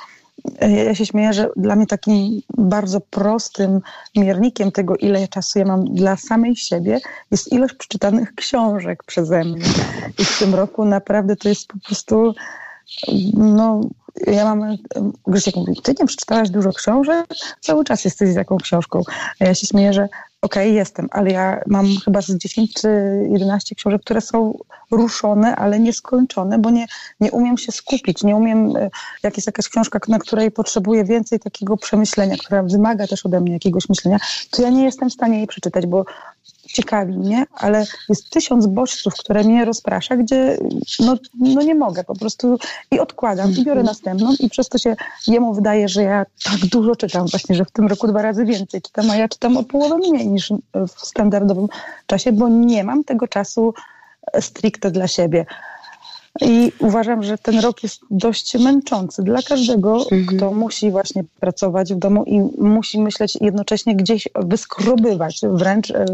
ja 0.87 0.95
się 0.95 1.07
śmieję, 1.07 1.33
że 1.33 1.49
dla 1.57 1.77
mnie 1.77 1.87
takim 1.87 2.41
bardzo 2.59 3.01
prostym 3.01 3.81
miernikiem 4.17 4.73
tego, 4.73 4.97
ile 4.97 5.29
czasu 5.29 5.59
ja 5.59 5.65
mam 5.65 5.85
dla 5.85 6.17
samej 6.17 6.57
siebie, 6.57 7.01
jest 7.31 7.53
ilość 7.53 7.75
przeczytanych 7.75 8.35
książek 8.35 9.05
przeze 9.05 9.45
mnie. 9.45 9.65
I 10.19 10.25
w 10.25 10.39
tym 10.39 10.55
roku 10.55 10.85
naprawdę 10.85 11.37
to 11.37 11.49
jest 11.49 11.67
po 11.67 11.79
prostu, 11.79 12.35
no, 13.35 13.81
ja 14.27 14.45
mam, 14.45 14.77
Grzesiek 15.27 15.57
mówi, 15.57 15.81
ty 15.83 15.95
nie 16.01 16.07
przeczytałaś 16.07 16.51
dużo 16.51 16.73
książek? 16.73 17.27
Cały 17.61 17.85
czas 17.85 18.05
jesteś 18.05 18.29
z 18.29 18.35
jaką 18.35 18.57
książką. 18.57 19.03
A 19.41 19.45
ja 19.45 19.55
się 19.55 19.67
śmieję, 19.67 19.93
że 19.93 20.09
okej, 20.43 20.63
okay, 20.63 20.69
jestem, 20.69 21.09
ale 21.11 21.31
ja 21.31 21.61
mam 21.67 21.87
chyba 22.05 22.23
z 22.23 22.37
10 22.37 22.75
czy 22.75 22.89
11 23.31 23.75
książek, 23.75 24.03
które 24.03 24.21
są 24.21 24.59
ruszone, 24.91 25.57
ale 25.57 25.81
nieskończone, 25.81 26.59
bo 26.59 26.71
nie, 26.71 26.87
nie 27.21 27.31
umiem 27.31 27.59
się 27.59 27.73
skupić, 27.73 28.23
nie 28.23 28.37
umiem, 28.37 28.77
e, 28.77 28.91
jak 29.23 29.37
jest 29.37 29.47
jakaś 29.47 29.69
książka, 29.69 29.99
na 30.09 30.19
której 30.19 30.51
potrzebuję 30.51 31.05
więcej 31.05 31.41
takiego 31.41 31.77
przemyślenia, 31.77 32.37
która 32.37 32.63
wymaga 32.63 33.07
też 33.07 33.27
ode 33.27 33.41
mnie 33.41 33.53
jakiegoś 33.53 33.89
myślenia, 33.89 34.19
to 34.51 34.63
ja 34.63 34.71
nie 34.71 34.85
jestem 34.85 35.11
w 35.11 35.13
stanie 35.13 35.39
jej 35.39 35.47
przeczytać, 35.47 35.87
bo 35.87 36.05
ciekawi 36.73 37.19
mnie, 37.19 37.45
ale 37.55 37.87
jest 38.09 38.31
tysiąc 38.31 38.67
bodźców, 38.67 39.15
które 39.15 39.45
mnie 39.45 39.65
rozprasza, 39.65 40.17
gdzie 40.17 40.59
no, 41.01 41.17
no 41.35 41.63
nie 41.63 41.75
mogę 41.75 42.05
po 42.05 42.15
prostu 42.15 42.59
i 42.91 43.01
odkładam 43.01 43.51
i 43.51 43.55
biorę 43.55 43.81
mhm. 43.81 43.87
następną 43.87 44.33
i 44.41 44.51
przez 44.51 44.69
to 44.69 44.79
się 44.79 44.97
jemu 45.27 45.55
wydaje, 45.55 45.89
że 45.89 46.03
ja 46.03 46.27
tak 46.45 46.67
dużo 46.67 46.97
czytam 46.97 47.27
właśnie, 47.27 47.57
że 47.57 47.65
w 47.65 47.71
tym 47.71 47.87
roku 47.87 48.09
dwa 48.09 48.23
razy 48.23 48.45
więcej 48.45 48.83
czytam, 48.83 49.11
a 49.11 49.17
ja 49.17 49.29
czytam 49.29 49.57
o 49.57 49.63
połowę 49.63 49.97
mniej 49.97 50.29
niż 50.29 50.53
w 50.75 51.07
standardowym 51.07 51.67
czasie, 52.07 52.33
bo 52.33 52.49
nie 52.49 52.85
mam 52.85 53.05
tego 53.05 53.29
czasu 53.29 53.75
stricte 54.41 54.91
dla 54.91 55.09
siebie. 55.09 55.47
I 56.41 56.73
uważam, 56.79 57.23
że 57.23 57.39
ten 57.39 57.61
rok 57.61 57.83
jest 57.83 58.01
dość 58.11 58.59
męczący 58.59 59.23
dla 59.23 59.43
każdego, 59.43 59.97
mhm. 59.97 60.27
kto 60.27 60.53
musi 60.53 60.91
właśnie 60.91 61.25
pracować 61.41 61.95
w 61.95 61.99
domu 61.99 62.25
i 62.25 62.41
musi 62.59 63.01
myśleć 63.01 63.39
jednocześnie 63.41 63.97
gdzieś 63.97 64.29
wyskrobywać, 64.35 65.41
wręcz 65.43 65.91
e, 65.91 66.05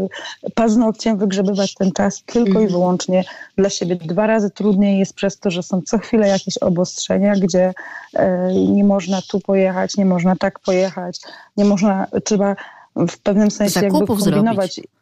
paznokciem 0.55 1.17
wygrzebywać 1.17 1.73
ten 1.73 1.91
czas 1.91 2.23
tylko 2.25 2.49
mhm. 2.49 2.67
i 2.67 2.71
wyłącznie 2.71 3.23
dla 3.57 3.69
siebie. 3.69 3.95
Dwa 3.95 4.27
razy 4.27 4.49
trudniej 4.49 4.99
jest 4.99 5.13
przez 5.13 5.39
to, 5.39 5.51
że 5.51 5.63
są 5.63 5.81
co 5.81 5.97
chwilę 5.97 6.27
jakieś 6.27 6.57
obostrzenia, 6.57 7.33
gdzie 7.35 7.73
e, 8.13 8.53
nie 8.53 8.83
można 8.83 9.21
tu 9.21 9.39
pojechać, 9.39 9.97
nie 9.97 10.05
można 10.05 10.35
tak 10.35 10.59
pojechać, 10.59 11.19
nie 11.57 11.65
można, 11.65 12.07
trzeba 12.23 12.55
w 12.95 13.17
pewnym 13.17 13.51
sensie 13.51 13.79
jakby 13.83 14.05
kombinować. 14.05 14.73
Zrobić. 14.73 14.97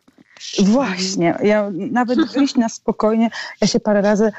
Właśnie, 0.64 1.38
ja 1.44 1.72
nawet 1.92 2.20
wyjść 2.34 2.56
na 2.56 2.70
spokojnie, 2.70 3.30
ja 3.62 3.68
się 3.68 3.80
parę 3.80 4.02
razy 4.02 4.32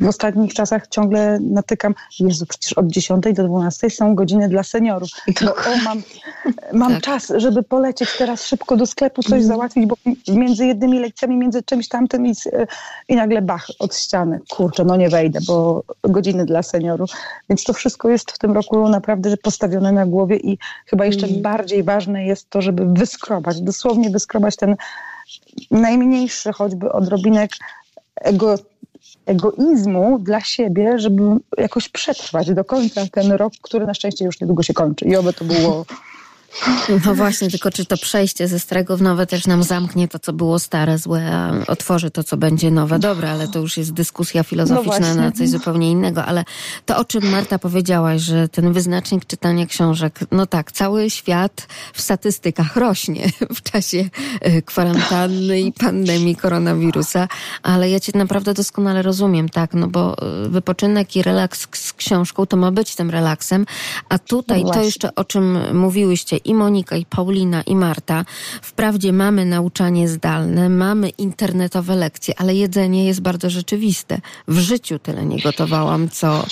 w 0.00 0.08
ostatnich 0.08 0.54
czasach 0.54 0.88
ciągle 0.88 1.38
natykam, 1.40 1.94
Jezu, 2.20 2.46
przecież 2.46 2.72
od 2.72 2.86
10 2.86 3.24
do 3.34 3.44
12 3.44 3.90
są 3.90 4.14
godziny 4.14 4.48
dla 4.48 4.62
seniorów. 4.62 5.08
No, 5.40 5.54
o, 5.54 5.76
mam, 5.84 6.02
mam 6.72 6.92
tak. 6.92 7.02
czas, 7.02 7.32
żeby 7.36 7.62
polecieć 7.62 8.08
teraz 8.18 8.46
szybko 8.46 8.76
do 8.76 8.86
sklepu, 8.86 9.22
coś 9.22 9.32
mm. 9.32 9.46
załatwić, 9.46 9.86
bo 9.86 9.96
między 10.28 10.66
jednymi 10.66 10.98
lekcjami, 10.98 11.36
między 11.36 11.62
czymś 11.62 11.88
tamtym 11.88 12.26
i, 12.26 12.32
i 13.08 13.16
nagle 13.16 13.42
bach 13.42 13.66
od 13.78 13.96
ściany. 13.96 14.40
Kurczę, 14.50 14.84
no 14.84 14.96
nie 14.96 15.08
wejdę, 15.08 15.38
bo 15.46 15.82
godziny 16.02 16.46
dla 16.46 16.62
seniorów. 16.62 17.10
Więc 17.50 17.64
to 17.64 17.72
wszystko 17.72 18.08
jest 18.08 18.32
w 18.32 18.38
tym 18.38 18.52
roku 18.52 18.88
naprawdę 18.88 19.36
postawione 19.36 19.92
na 19.92 20.06
głowie 20.06 20.36
i 20.36 20.58
chyba 20.86 21.04
jeszcze 21.06 21.26
mm. 21.26 21.42
bardziej 21.42 21.82
ważne 21.82 22.24
jest 22.24 22.50
to, 22.50 22.62
żeby 22.62 22.86
wyskrobać, 22.86 23.60
dosłownie 23.60 24.10
wyskrobać 24.10 24.56
ten 24.56 24.76
najmniejszy 25.70 26.52
choćby 26.52 26.92
odrobinek 26.92 27.50
ego 28.16 28.56
egoizmu 29.26 30.18
dla 30.18 30.40
siebie, 30.40 30.98
żeby 30.98 31.22
jakoś 31.58 31.88
przetrwać 31.88 32.54
do 32.54 32.64
końca 32.64 33.06
ten 33.12 33.32
rok, 33.32 33.52
który 33.62 33.86
na 33.86 33.94
szczęście 33.94 34.24
już 34.24 34.40
niedługo 34.40 34.62
się 34.62 34.74
kończy. 34.74 35.04
I 35.04 35.16
oby 35.16 35.32
to 35.32 35.44
było 35.44 35.84
no 37.06 37.14
właśnie, 37.14 37.50
tylko 37.50 37.70
czy 37.70 37.84
to 37.84 37.96
przejście 37.96 38.48
ze 38.48 38.58
starego 38.58 38.96
w 38.96 39.02
nowe 39.02 39.26
też 39.26 39.46
nam 39.46 39.62
zamknie 39.62 40.08
to, 40.08 40.18
co 40.18 40.32
było 40.32 40.58
stare, 40.58 40.98
złe, 40.98 41.32
a 41.32 41.52
otworzy 41.66 42.10
to, 42.10 42.24
co 42.24 42.36
będzie 42.36 42.70
nowe. 42.70 42.98
Dobra, 42.98 43.30
ale 43.30 43.48
to 43.48 43.58
już 43.58 43.76
jest 43.76 43.92
dyskusja 43.92 44.42
filozoficzna 44.42 45.14
no 45.14 45.22
na 45.22 45.32
coś 45.32 45.48
zupełnie 45.48 45.90
innego. 45.90 46.24
Ale 46.24 46.44
to, 46.86 46.96
o 46.96 47.04
czym 47.04 47.30
Marta 47.30 47.58
powiedziałaś, 47.58 48.22
że 48.22 48.48
ten 48.48 48.72
wyznacznik 48.72 49.24
czytania 49.26 49.66
książek, 49.66 50.20
no 50.30 50.46
tak, 50.46 50.72
cały 50.72 51.10
świat 51.10 51.66
w 51.92 52.00
statystykach 52.00 52.76
rośnie 52.76 53.28
w 53.54 53.62
czasie 53.62 54.08
e, 54.40 54.62
kwarantanny 54.62 55.60
i 55.60 55.72
pandemii 55.72 56.36
koronawirusa, 56.36 57.28
ale 57.62 57.90
ja 57.90 58.00
cię 58.00 58.12
naprawdę 58.14 58.54
doskonale 58.54 59.02
rozumiem, 59.02 59.48
tak, 59.48 59.74
no 59.74 59.88
bo 59.88 60.16
e, 60.18 60.48
wypoczynek 60.48 61.16
i 61.16 61.22
relaks 61.22 61.68
z 61.72 61.92
książką 61.92 62.46
to 62.46 62.56
ma 62.56 62.70
być 62.70 62.94
tym 62.94 63.10
relaksem, 63.10 63.66
a 64.08 64.18
tutaj 64.18 64.64
no 64.64 64.70
to 64.70 64.82
jeszcze, 64.82 65.14
o 65.14 65.24
czym 65.24 65.76
mówiłyście, 65.76 66.36
i 66.44 66.54
Monika, 66.54 66.96
i 66.96 67.06
Paulina, 67.06 67.62
i 67.62 67.76
Marta. 67.76 68.24
Wprawdzie 68.62 69.12
mamy 69.12 69.44
nauczanie 69.44 70.08
zdalne, 70.08 70.68
mamy 70.68 71.08
internetowe 71.08 71.96
lekcje, 71.96 72.34
ale 72.38 72.54
jedzenie 72.54 73.06
jest 73.06 73.20
bardzo 73.20 73.50
rzeczywiste. 73.50 74.20
W 74.48 74.58
życiu 74.58 74.98
tyle 74.98 75.26
nie 75.26 75.42
gotowałam, 75.42 76.08
co 76.08 76.46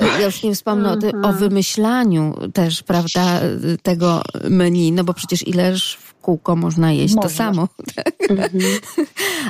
ja 0.00 0.26
już 0.26 0.42
nie 0.42 0.54
wspomnę 0.54 0.96
o, 1.22 1.28
o 1.28 1.32
wymyślaniu 1.32 2.34
też, 2.52 2.82
prawda, 2.82 3.40
tego 3.82 4.22
menu, 4.50 4.92
no 4.92 5.04
bo 5.04 5.14
przecież 5.14 5.46
ileż 5.46 5.98
kółko 6.26 6.56
można 6.56 6.92
jeść 6.92 7.14
można. 7.14 7.30
to 7.30 7.36
samo. 7.36 7.68
Tak? 7.96 8.14
Mhm. 8.30 8.50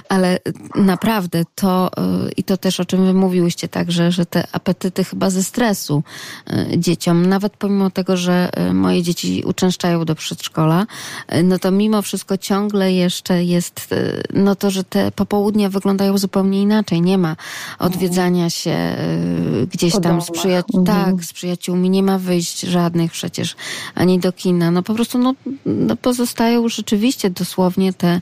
Ale 0.09 0.39
naprawdę 0.75 1.43
to 1.55 1.91
y, 2.27 2.33
i 2.37 2.45
to 2.45 2.57
też 2.57 2.81
o 2.81 2.85
czym 2.85 3.07
wy 3.07 3.15
mówiłyście 3.15 3.69
także, 3.69 4.13
że 4.13 4.27
te 4.27 4.49
apetyty 4.53 5.05
chyba 5.05 5.31
ze 5.31 5.43
stresu 5.43 6.03
y, 6.73 6.79
dzieciom, 6.79 7.27
nawet 7.27 7.57
pomimo 7.57 7.91
tego, 7.91 8.17
że 8.17 8.51
y, 8.71 8.75
moje 8.75 9.03
dzieci 9.03 9.43
uczęszczają 9.47 10.05
do 10.05 10.15
przedszkola, 10.15 10.87
no 11.45 11.59
to 11.59 11.71
mimo 11.71 12.03
wszystko 12.03 12.39
ciągle 12.39 12.93
jeszcze 12.93 13.45
jest 13.45 13.95
no 14.35 14.57
to, 14.57 14.71
że 14.71 14.85
te 14.85 15.11
popołudnia 15.11 15.71
wyglądają 15.71 16.19
zupełnie 16.19 16.63
inaczej. 16.63 17.03
Nie 17.03 17.19
ma 17.19 17.37
odwiedzania 17.79 18.51
się 18.51 18.77
gdzieś 19.73 20.01
tam 20.01 20.23
z, 20.23 20.31
mhm. 20.31 20.85
tak, 20.85 21.25
z 21.25 21.33
przyjaciółmi, 21.33 21.91
nie 21.91 22.03
ma 22.03 22.19
wyjść 22.19 22.61
żadnych 22.61 23.13
przecież, 23.13 23.57
ani 23.95 24.19
do 24.19 24.33
kina. 24.33 24.71
No 24.71 24.83
po 24.83 24.95
prostu 24.95 25.19
no, 25.19 25.35
no 25.67 25.97
pozostają 25.97 26.66
rzeczywiście 26.69 27.31
dosłownie 27.31 27.93
te 27.93 28.21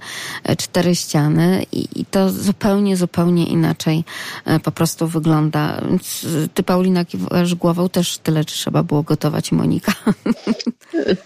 cztery 0.58 0.94
ściany 0.94 1.66
i, 1.72 1.88
i 2.00 2.04
to 2.04 2.30
zupełnie, 2.30 2.96
zupełnie 2.96 3.46
inaczej 3.46 4.04
e, 4.44 4.60
po 4.60 4.72
prostu 4.72 5.06
wygląda. 5.06 5.80
Więc 5.88 6.26
ty, 6.54 6.62
Paulina, 6.62 7.04
kiwasz 7.04 7.54
głową, 7.54 7.88
też 7.88 8.18
tyle 8.18 8.44
trzeba 8.44 8.82
było 8.82 9.02
gotować, 9.02 9.52
Monika. 9.52 9.92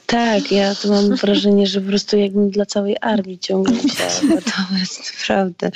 Tak, 0.06 0.52
ja 0.52 0.74
to 0.74 0.88
mam 0.88 1.16
wrażenie, 1.16 1.66
że 1.66 1.80
po 1.80 1.88
prostu 1.88 2.16
jakbym 2.16 2.50
dla 2.50 2.66
całej 2.66 2.96
armii 3.00 3.38
ciągle 3.38 3.74
musiała 3.74 4.10
gotować, 4.34 4.88
naprawdę. 5.12 5.70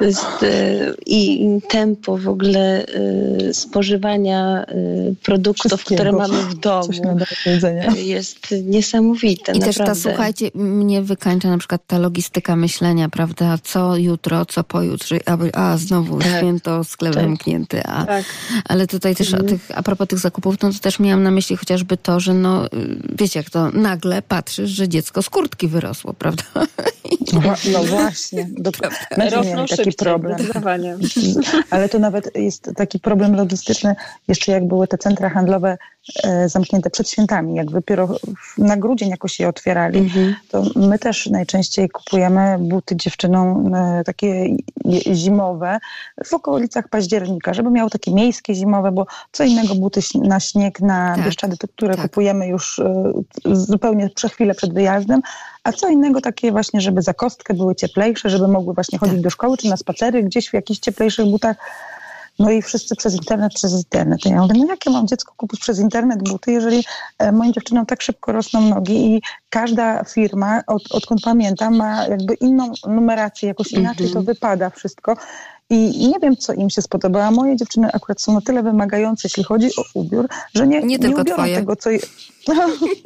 Jest, 0.00 0.42
e, 0.42 0.94
I 1.06 1.48
tempo 1.68 2.18
w 2.18 2.28
ogóle 2.28 2.86
e, 2.86 3.54
spożywania 3.54 4.66
produktów, 5.22 5.84
które 5.84 6.12
mamy 6.12 6.42
w 6.42 6.54
domu 6.54 6.88
jest 7.96 8.54
niesamowite. 8.64 9.52
I 9.52 9.58
naprawdę. 9.58 9.84
też 9.84 10.02
ta, 10.02 10.10
słuchajcie, 10.10 10.50
mnie 10.72 11.02
wykańcza 11.02 11.50
na 11.50 11.58
przykład 11.58 11.82
ta 11.86 11.98
logistyka 11.98 12.56
myślenia, 12.56 13.08
prawda? 13.08 13.58
Co 13.62 13.96
jutro, 13.96 14.46
co 14.46 14.64
pojutrze, 14.64 15.18
a, 15.26 15.38
a 15.52 15.76
znowu 15.76 16.18
tak. 16.18 16.28
święto, 16.28 16.84
sklep 16.84 17.14
tak. 17.14 17.22
zamknięty. 17.24 17.82
A, 17.84 18.06
tak. 18.06 18.24
Ale 18.68 18.86
tutaj 18.86 19.16
też 19.16 19.26
mhm. 19.26 19.46
a, 19.46 19.48
tych, 19.48 19.70
a 19.74 19.82
propos 19.82 20.08
tych 20.08 20.18
zakupów, 20.18 20.56
no 20.62 20.72
to 20.72 20.78
też 20.78 20.98
miałam 20.98 21.22
na 21.22 21.30
myśli 21.30 21.56
chociażby 21.56 21.96
to, 21.96 22.20
że 22.20 22.34
no, 22.34 22.66
wiecie 23.18 23.40
jak 23.40 23.50
to, 23.50 23.70
nagle 23.70 24.22
patrzysz, 24.22 24.70
że 24.70 24.88
dziecko 24.88 25.22
z 25.22 25.30
kurtki 25.30 25.68
wyrosło, 25.68 26.12
prawda? 26.22 26.44
No 27.72 27.84
właśnie. 27.84 28.48
Rosną 29.32 29.66
taki 29.66 29.92
problem. 29.92 30.38
Ale 31.70 31.88
to 31.88 31.98
nawet 31.98 32.36
jest 32.36 32.70
taki 32.76 33.00
problem 33.00 33.34
logistyczny, 33.34 33.94
jeszcze 34.28 34.52
jak 34.52 34.66
były 34.66 34.88
te 34.88 34.98
centra 34.98 35.30
handlowe 35.30 35.78
e, 36.24 36.48
zamknięte 36.48 36.90
przed 36.90 37.10
świętami, 37.10 37.54
jak 37.54 37.70
dopiero 37.70 38.16
na 38.58 38.76
grudzień 38.76 39.08
jakoś 39.08 39.40
je 39.40 39.48
otwierali, 39.48 39.98
mhm. 39.98 40.34
to 40.50 40.61
my 40.76 40.98
też 40.98 41.26
najczęściej 41.26 41.88
kupujemy 41.88 42.56
buty 42.60 42.96
dziewczynom 42.96 43.74
e, 43.74 44.02
takie 44.04 44.56
zimowe 45.14 45.78
w 46.24 46.34
okolicach 46.34 46.88
października, 46.88 47.54
żeby 47.54 47.70
miały 47.70 47.90
takie 47.90 48.14
miejskie 48.14 48.54
zimowe, 48.54 48.92
bo 48.92 49.06
co 49.32 49.44
innego 49.44 49.74
buty 49.74 50.00
na 50.14 50.40
śnieg, 50.40 50.80
na 50.80 51.14
tak, 51.16 51.24
Bieszczady, 51.24 51.56
które 51.56 51.94
tak. 51.94 52.02
kupujemy 52.02 52.46
już 52.46 52.78
e, 52.78 53.12
zupełnie 53.52 54.10
przez 54.10 54.32
chwilę 54.32 54.54
przed 54.54 54.74
wyjazdem, 54.74 55.22
a 55.64 55.72
co 55.72 55.88
innego 55.88 56.20
takie 56.20 56.52
właśnie, 56.52 56.80
żeby 56.80 57.02
za 57.02 57.14
kostkę 57.14 57.54
były 57.54 57.74
cieplejsze, 57.74 58.30
żeby 58.30 58.48
mogły 58.48 58.74
właśnie 58.74 58.98
chodzić 58.98 59.14
tak. 59.14 59.24
do 59.24 59.30
szkoły 59.30 59.56
czy 59.56 59.68
na 59.68 59.76
spacery 59.76 60.22
gdzieś 60.22 60.50
w 60.50 60.54
jakichś 60.54 60.80
cieplejszych 60.80 61.26
butach. 61.26 61.56
No 62.38 62.50
i 62.50 62.62
wszyscy 62.62 62.96
przez 62.96 63.14
internet, 63.14 63.54
przez 63.54 63.72
internet. 63.72 64.24
Ja 64.24 64.42
mówię, 64.42 64.54
no 64.58 64.66
jakie 64.66 64.90
mam 64.90 65.06
dziecko 65.06 65.34
kupić 65.36 65.60
przez 65.60 65.78
internet 65.78 66.22
buty, 66.28 66.52
jeżeli 66.52 66.84
e, 67.18 67.32
moim 67.32 67.52
dziewczynom 67.52 67.86
tak 67.86 68.02
szybko 68.02 68.32
rosną 68.32 68.60
nogi 68.60 69.14
i 69.14 69.22
każda 69.48 70.04
firma, 70.04 70.62
od, 70.66 70.82
odkąd 70.92 71.20
pamiętam, 71.22 71.76
ma 71.76 72.06
jakby 72.06 72.34
inną 72.34 72.72
numerację, 72.86 73.48
jakoś 73.48 73.72
inaczej 73.72 74.06
mm 74.06 74.10
-hmm. 74.10 74.14
to 74.14 74.22
wypada 74.22 74.70
wszystko. 74.70 75.16
I 75.72 76.08
nie 76.08 76.18
wiem, 76.22 76.36
co 76.36 76.52
im 76.52 76.70
się 76.70 76.82
spodoba. 76.82 77.30
Moje 77.30 77.56
dziewczyny 77.56 77.92
akurat 77.92 78.20
są 78.20 78.32
na 78.32 78.40
tyle 78.40 78.62
wymagające, 78.62 79.20
jeśli 79.24 79.44
chodzi 79.44 79.68
o 79.76 79.84
ubiór, 79.94 80.28
że 80.54 80.66
nie, 80.66 80.80
nie, 80.80 80.98
nie 80.98 81.10
ubiorą 81.10 81.34
twoje. 81.34 81.56
tego, 81.56 81.76
co. 81.76 81.90
No, 82.48 82.54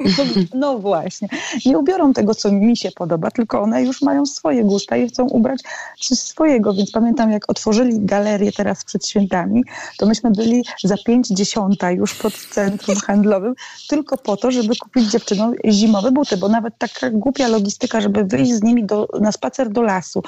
no, 0.53 0.79
właśnie. 0.79 1.27
Nie 1.65 1.77
ubiorą 1.77 2.13
tego, 2.13 2.35
co 2.35 2.51
mi 2.51 2.77
się 2.77 2.91
podoba, 2.91 3.31
tylko 3.31 3.61
one 3.61 3.83
już 3.83 4.01
mają 4.01 4.25
swoje 4.25 4.63
gusta 4.63 4.97
i 4.97 5.09
chcą 5.09 5.25
ubrać 5.25 5.61
coś 5.99 6.19
swojego. 6.19 6.73
Więc 6.73 6.91
pamiętam, 6.91 7.31
jak 7.31 7.49
otworzyli 7.49 7.99
galerię 7.99 8.51
teraz 8.51 8.83
przed 8.83 9.07
świętami, 9.07 9.63
to 9.97 10.05
myśmy 10.05 10.31
byli 10.31 10.63
za 10.83 10.95
pięć 11.05 11.27
dziesiąta 11.27 11.91
już 11.91 12.13
pod 12.13 12.33
centrum 12.33 12.97
handlowym, 12.97 13.53
tylko 13.89 14.17
po 14.17 14.37
to, 14.37 14.51
żeby 14.51 14.75
kupić 14.75 15.11
dziewczynom 15.11 15.53
zimowe 15.65 16.11
buty, 16.11 16.37
bo 16.37 16.49
nawet 16.49 16.77
taka 16.77 17.09
głupia 17.09 17.47
logistyka, 17.47 18.01
żeby 18.01 18.23
wyjść 18.23 18.53
z 18.53 18.63
nimi 18.63 18.85
do, 18.85 19.07
na 19.21 19.31
spacer 19.31 19.69
do 19.69 19.81
lasu, 19.81 20.23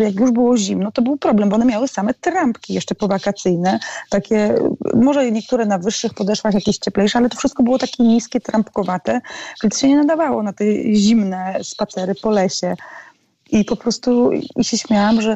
jak 0.00 0.20
już 0.20 0.30
było 0.30 0.56
zimno, 0.56 0.92
to 0.92 1.02
był 1.02 1.16
problem, 1.16 1.48
bo 1.48 1.56
one 1.56 1.64
miały 1.72 1.88
same 1.88 2.14
trampki 2.14 2.74
jeszcze 2.74 2.94
powakacyjne, 2.94 3.78
takie, 4.10 4.54
może 4.94 5.30
niektóre 5.30 5.66
na 5.66 5.78
wyższych 5.78 6.14
podeszwach 6.14 6.54
jakieś 6.54 6.78
cieplejsze, 6.78 7.18
ale 7.18 7.28
to 7.28 7.36
wszystko 7.36 7.62
było 7.62 7.78
takie 7.78 8.02
niskie, 8.02 8.40
trampkowate, 8.40 9.20
więc 9.62 9.78
się 9.78 9.88
nie 9.88 9.96
nadawało 9.96 10.42
na 10.42 10.52
te 10.52 10.64
zimne 10.94 11.58
spacery 11.62 12.14
po 12.14 12.30
lesie. 12.30 12.76
I 13.52 13.64
po 13.64 13.76
prostu 13.76 14.30
i 14.56 14.64
się 14.64 14.78
śmiałam, 14.78 15.22
że 15.22 15.34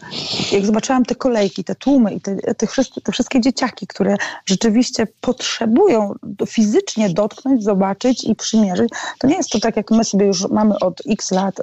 jak 0.52 0.66
zobaczyłam 0.66 1.04
te 1.04 1.14
kolejki, 1.14 1.64
te 1.64 1.74
tłumy 1.74 2.14
i 2.14 2.20
te, 2.20 2.36
te, 2.36 2.66
wszystkie, 2.66 3.00
te 3.00 3.12
wszystkie 3.12 3.40
dzieciaki, 3.40 3.86
które 3.86 4.16
rzeczywiście 4.46 5.06
potrzebują 5.20 6.14
fizycznie 6.46 7.10
dotknąć, 7.10 7.64
zobaczyć 7.64 8.24
i 8.24 8.34
przymierzyć, 8.34 8.90
to 9.18 9.26
nie 9.26 9.36
jest 9.36 9.50
to 9.50 9.60
tak, 9.60 9.76
jak 9.76 9.90
my 9.90 10.04
sobie 10.04 10.26
już 10.26 10.48
mamy 10.48 10.78
od 10.78 11.02
x 11.08 11.30
lat 11.30 11.58
y, 11.58 11.62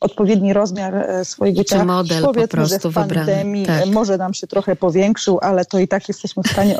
odpowiedni 0.00 0.52
rozmiar 0.52 0.94
y, 1.20 1.24
swojego 1.24 1.64
ciała. 1.64 1.82
Czy 1.82 1.86
model 1.86 2.22
Powiedzmy, 2.22 2.48
po 2.48 2.56
prostu 2.56 2.90
że 2.90 2.90
w 2.90 2.94
pandemii 2.94 3.66
tak. 3.66 3.86
może 3.86 4.18
nam 4.18 4.34
się 4.34 4.46
trochę 4.46 4.76
powiększył, 4.76 5.38
ale 5.42 5.64
to 5.64 5.78
i 5.78 5.88
tak 5.88 6.08
jesteśmy 6.08 6.42
w 6.42 6.48
stanie 6.48 6.76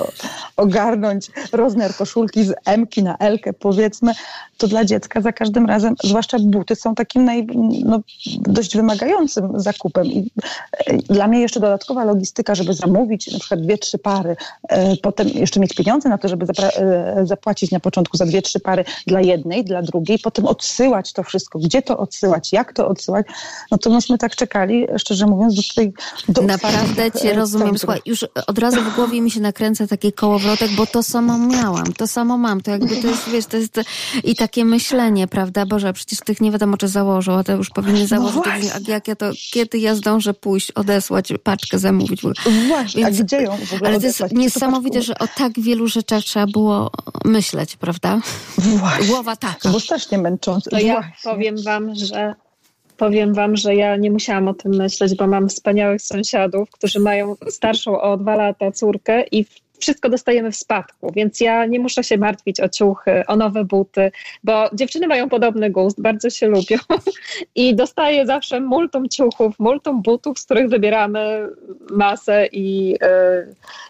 ogarnąć 0.56 1.30
rozmiar 1.52 1.94
koszulki 1.94 2.44
z 2.44 2.54
M-ki 2.64 3.02
na 3.02 3.16
L-kę, 3.16 3.52
powiedzmy. 3.52 4.12
To 4.56 4.68
dla 4.68 4.84
dziecka 4.84 5.20
za 5.20 5.32
każdym 5.32 5.66
razem, 5.66 5.94
zwłaszcza 6.04 6.38
buty, 6.38 6.76
są 6.76 6.94
takim 6.94 7.24
naj, 7.24 7.46
no, 7.84 8.00
dość 8.40 8.76
wymagającym 8.82 9.60
zakupem. 9.60 10.06
I 10.06 10.30
e, 10.86 10.96
dla 10.96 11.26
mnie 11.28 11.40
jeszcze 11.40 11.60
dodatkowa 11.60 12.04
logistyka, 12.04 12.54
żeby 12.54 12.74
zamówić 12.74 13.32
na 13.32 13.38
przykład 13.38 13.60
dwie, 13.60 13.78
trzy 13.78 13.98
pary, 13.98 14.36
e, 14.68 14.96
potem 14.96 15.28
jeszcze 15.28 15.60
mieć 15.60 15.74
pieniądze 15.74 16.08
na 16.08 16.18
to, 16.18 16.28
żeby 16.28 16.46
e, 16.58 17.26
zapłacić 17.26 17.70
na 17.70 17.80
początku 17.80 18.16
za 18.16 18.26
dwie, 18.26 18.42
trzy 18.42 18.60
pary 18.60 18.84
dla 19.06 19.20
jednej, 19.20 19.64
dla 19.64 19.82
drugiej, 19.82 20.18
potem 20.18 20.46
odsyłać 20.46 21.12
to 21.12 21.22
wszystko, 21.22 21.58
gdzie 21.58 21.82
to 21.82 21.98
odsyłać, 21.98 22.52
jak 22.52 22.72
to 22.72 22.88
odsyłać, 22.88 23.26
no 23.70 23.78
to 23.78 23.90
myśmy 23.90 24.18
tak 24.18 24.36
czekali, 24.36 24.86
szczerze 24.96 25.26
mówiąc, 25.26 25.54
do 25.54 25.62
tutaj... 25.62 25.92
Do 26.28 26.42
Naprawdę 26.42 27.10
cię 27.10 27.34
rozumiem. 27.34 27.78
Słuchaj, 27.78 28.00
już 28.06 28.26
od 28.46 28.58
razu 28.58 28.80
w 28.82 28.94
głowie 28.94 29.20
mi 29.20 29.30
się 29.30 29.40
nakręca 29.40 29.86
taki 29.86 30.12
kołowrotek, 30.12 30.70
bo 30.70 30.86
to 30.86 31.02
samo 31.02 31.38
miałam, 31.38 31.92
to 31.92 32.06
samo 32.06 32.38
mam, 32.38 32.60
to 32.60 32.70
jakby 32.70 32.96
to 32.96 33.06
jest, 33.06 33.28
wiesz, 33.28 33.46
to 33.46 33.56
jest 33.56 33.80
i 34.24 34.36
takie 34.36 34.64
myślenie, 34.64 35.26
prawda, 35.26 35.66
Boże, 35.66 35.92
przecież 35.92 36.18
tych 36.20 36.40
nie 36.40 36.50
wiadomo, 36.50 36.76
czy 36.76 36.88
założą, 36.88 37.32
a 37.32 37.44
to 37.44 37.52
już 37.52 37.70
powinny 37.70 38.00
no 38.00 38.06
założyć, 38.06 38.36
no 38.71 38.71
jak 38.88 39.08
ja 39.08 39.16
to, 39.16 39.30
kiedy 39.52 39.78
ja 39.78 39.94
zdążę 39.94 40.34
pójść, 40.34 40.70
odesłać, 40.70 41.32
paczkę 41.42 41.78
zamówić. 41.78 42.22
Właśnie, 42.68 43.04
Więc, 43.04 43.20
a 43.20 43.22
gdzie 43.22 43.42
ją 43.42 43.56
w 43.56 43.74
ogóle 43.74 43.90
Ale 43.90 44.00
to 44.00 44.06
jest 44.06 44.32
niesamowite, 44.32 45.02
że 45.02 45.18
o 45.18 45.28
tak 45.36 45.60
wielu 45.60 45.88
rzeczach 45.88 46.24
trzeba 46.24 46.46
było 46.46 46.90
myśleć, 47.24 47.76
prawda? 47.76 48.20
Właśnie. 48.58 49.06
Głowa 49.06 49.36
taka. 49.36 49.68
Bo 49.70 49.80
strasznie 49.80 50.18
męczące. 50.18 50.70
To 50.70 50.78
ja 50.78 51.12
powiem 51.24 51.62
wam, 51.62 51.94
że 51.94 52.34
powiem 52.96 53.34
wam, 53.34 53.56
że 53.56 53.74
ja 53.74 53.96
nie 53.96 54.10
musiałam 54.10 54.48
o 54.48 54.54
tym 54.54 54.72
myśleć, 54.74 55.14
bo 55.14 55.26
mam 55.26 55.48
wspaniałych 55.48 56.02
sąsiadów, 56.02 56.70
którzy 56.70 57.00
mają 57.00 57.36
starszą 57.50 58.00
o 58.00 58.16
dwa 58.16 58.36
lata 58.36 58.72
córkę 58.72 59.24
i 59.30 59.46
wszystko 59.82 60.08
dostajemy 60.08 60.50
w 60.50 60.56
spadku, 60.56 61.12
więc 61.16 61.40
ja 61.40 61.66
nie 61.66 61.80
muszę 61.80 62.04
się 62.04 62.18
martwić 62.18 62.60
o 62.60 62.68
ciuchy, 62.68 63.22
o 63.26 63.36
nowe 63.36 63.64
buty, 63.64 64.12
bo 64.44 64.70
dziewczyny 64.72 65.06
mają 65.06 65.28
podobny 65.28 65.70
gust, 65.70 66.00
bardzo 66.00 66.30
się 66.30 66.46
lubią 66.46 66.76
i 67.54 67.74
dostaję 67.74 68.26
zawsze 68.26 68.60
multum 68.60 69.08
ciuchów, 69.08 69.58
multum 69.58 70.02
butów, 70.02 70.38
z 70.38 70.44
których 70.44 70.68
wybieramy 70.68 71.48
masę 71.90 72.46
i, 72.52 72.88
yy, 72.90 72.98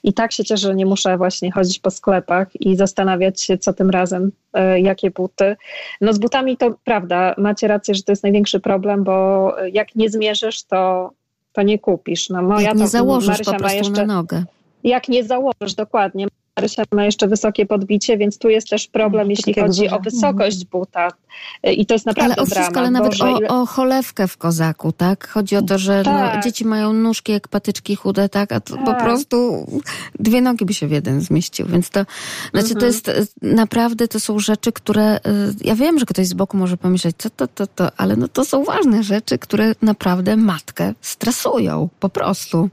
i 0.03 0.13
tak 0.13 0.33
się 0.33 0.45
cieszę, 0.45 0.67
że 0.69 0.75
nie 0.75 0.87
muszę 0.87 1.17
właśnie 1.17 1.53
chodzić 1.53 1.79
po 1.79 1.91
sklepach 1.91 2.49
i 2.61 2.77
zastanawiać 2.77 3.43
się, 3.43 3.59
co 3.59 3.73
tym 3.73 3.91
razem, 3.91 4.33
yy, 4.55 4.81
jakie 4.81 5.11
buty. 5.11 5.57
No 6.01 6.13
z 6.13 6.19
butami 6.19 6.57
to 6.57 6.75
prawda, 6.85 7.35
macie 7.39 7.69
rację, 7.69 7.95
że 7.95 8.03
to 8.03 8.13
jest 8.13 8.23
największy 8.23 8.61
problem, 8.61 9.05
bo 9.05 9.49
jak 9.73 9.95
nie 9.95 10.11
zmierzysz, 10.11 10.63
to 10.63 11.11
to 11.53 11.63
nie 11.63 11.79
kupisz. 11.79 12.31
No, 12.31 12.43
moja 12.43 12.69
jak 12.69 12.75
nie 12.75 12.83
to, 12.83 12.89
założysz 12.89 13.29
Marysia 13.29 13.53
po 13.53 13.59
prostu 13.59 13.77
jeszcze, 13.77 14.07
na 14.07 14.15
nogę 14.15 14.45
jak 14.85 15.09
nie 15.09 15.25
założysz 15.25 15.75
dokładnie. 15.75 16.27
Marysia 16.57 16.83
ma 16.93 17.05
jeszcze 17.05 17.29
wysokie 17.29 17.67
podbicie, 17.67 18.19
więc 18.19 18.39
tu 18.39 18.49
jest 18.49 18.69
też 18.69 18.87
problem, 18.87 19.31
jeśli 19.31 19.55
tak 19.55 19.65
chodzi 19.65 19.89
o 19.89 20.01
wysokość 20.01 20.65
buta. 20.65 21.09
I 21.63 21.87
to 21.87 21.95
jest 21.95 22.07
naprawdę 22.07 22.35
ale 22.35 22.43
o 22.43 22.47
wszystko, 22.47 22.81
ale 22.81 22.91
nawet 22.91 23.23
o, 23.23 23.39
o, 23.49 23.67
cholewkę 23.67 24.29
w 24.29 24.37
kozaku, 24.37 24.93
tak? 24.93 25.29
Chodzi 25.29 25.57
o 25.57 25.63
to, 25.63 25.79
że 25.79 25.97
no, 25.99 26.05
tak. 26.05 26.35
no, 26.37 26.43
dzieci 26.43 26.65
mają 26.65 26.93
nóżki 26.93 27.33
jak 27.33 27.49
patyczki 27.49 27.97
chude, 27.97 28.29
tak? 28.29 28.53
A 28.53 28.61
to 28.61 28.77
tak. 28.77 28.85
po 28.85 29.05
prostu 29.05 29.67
dwie 30.19 30.41
nogi 30.41 30.65
by 30.65 30.75
się 30.75 30.87
w 30.87 30.91
jeden 30.91 31.21
zmieścił. 31.21 31.67
Więc 31.67 31.91
to, 31.91 32.01
znaczy 32.51 32.75
mhm. 32.75 32.81
to 32.81 32.87
jest 32.87 33.09
e, 33.09 33.25
naprawdę, 33.43 34.09
to 34.09 34.21
są 34.21 34.39
rzeczy, 34.39 34.73
które, 34.73 35.05
e, 35.05 35.21
ja 35.61 35.75
wiem, 35.75 35.99
że 35.99 36.07
ktoś 36.07 36.27
z 36.27 36.35
boku 36.35 36.57
może 36.57 36.77
pomyśleć, 36.77 37.17
co 37.19 37.31
to, 37.31 37.47
to, 37.47 37.67
to, 37.67 37.91
ale 37.97 38.17
no 38.17 38.29
to 38.29 38.45
są 38.45 38.65
ważne 38.65 39.03
rzeczy, 39.03 39.39
które 39.39 39.75
naprawdę 39.83 40.37
matkę 40.37 40.95
stresują, 41.01 41.89
po 42.01 42.09
prostu. 42.09 42.69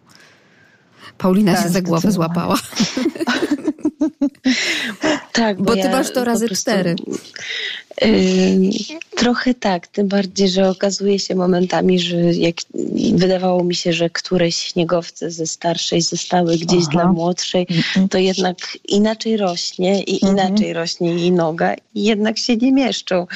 Paulina 1.18 1.54
tak, 1.54 1.64
się 1.64 1.70
za 1.70 1.82
głowę 1.82 2.12
złapała. 2.12 2.60
tak, 5.34 5.58
bo, 5.58 5.64
bo 5.64 5.74
ty 5.74 5.80
ja 5.80 5.92
masz 5.92 6.12
to 6.12 6.26
razy 6.26 6.46
prostu, 6.48 6.62
cztery. 6.62 6.96
Yy, 8.02 8.70
trochę 9.16 9.54
tak, 9.54 9.88
tym 9.88 10.08
bardziej, 10.08 10.50
że 10.50 10.70
okazuje 10.70 11.20
się 11.20 11.36
momentami, 11.36 12.00
że 12.00 12.18
jak 12.18 12.56
wydawało 13.14 13.64
mi 13.64 13.76
się, 13.76 13.94
że 13.94 14.10
któreś 14.10 14.56
śniegowce 14.56 15.32
ze 15.32 15.48
starszej 15.48 16.02
zostały 16.02 16.58
gdzieś 16.58 16.82
Aha. 16.82 16.92
dla 16.92 17.12
młodszej, 17.12 17.68
to 18.10 18.18
jednak 18.18 18.58
inaczej 18.88 19.38
rośnie 19.38 20.04
i 20.04 20.14
mhm. 20.14 20.34
inaczej 20.34 20.74
rośnie 20.74 21.14
jej 21.14 21.32
noga 21.32 21.74
i 21.96 22.04
jednak 22.04 22.38
się 22.38 22.58
nie 22.58 22.72
mieszczą. 22.72 23.28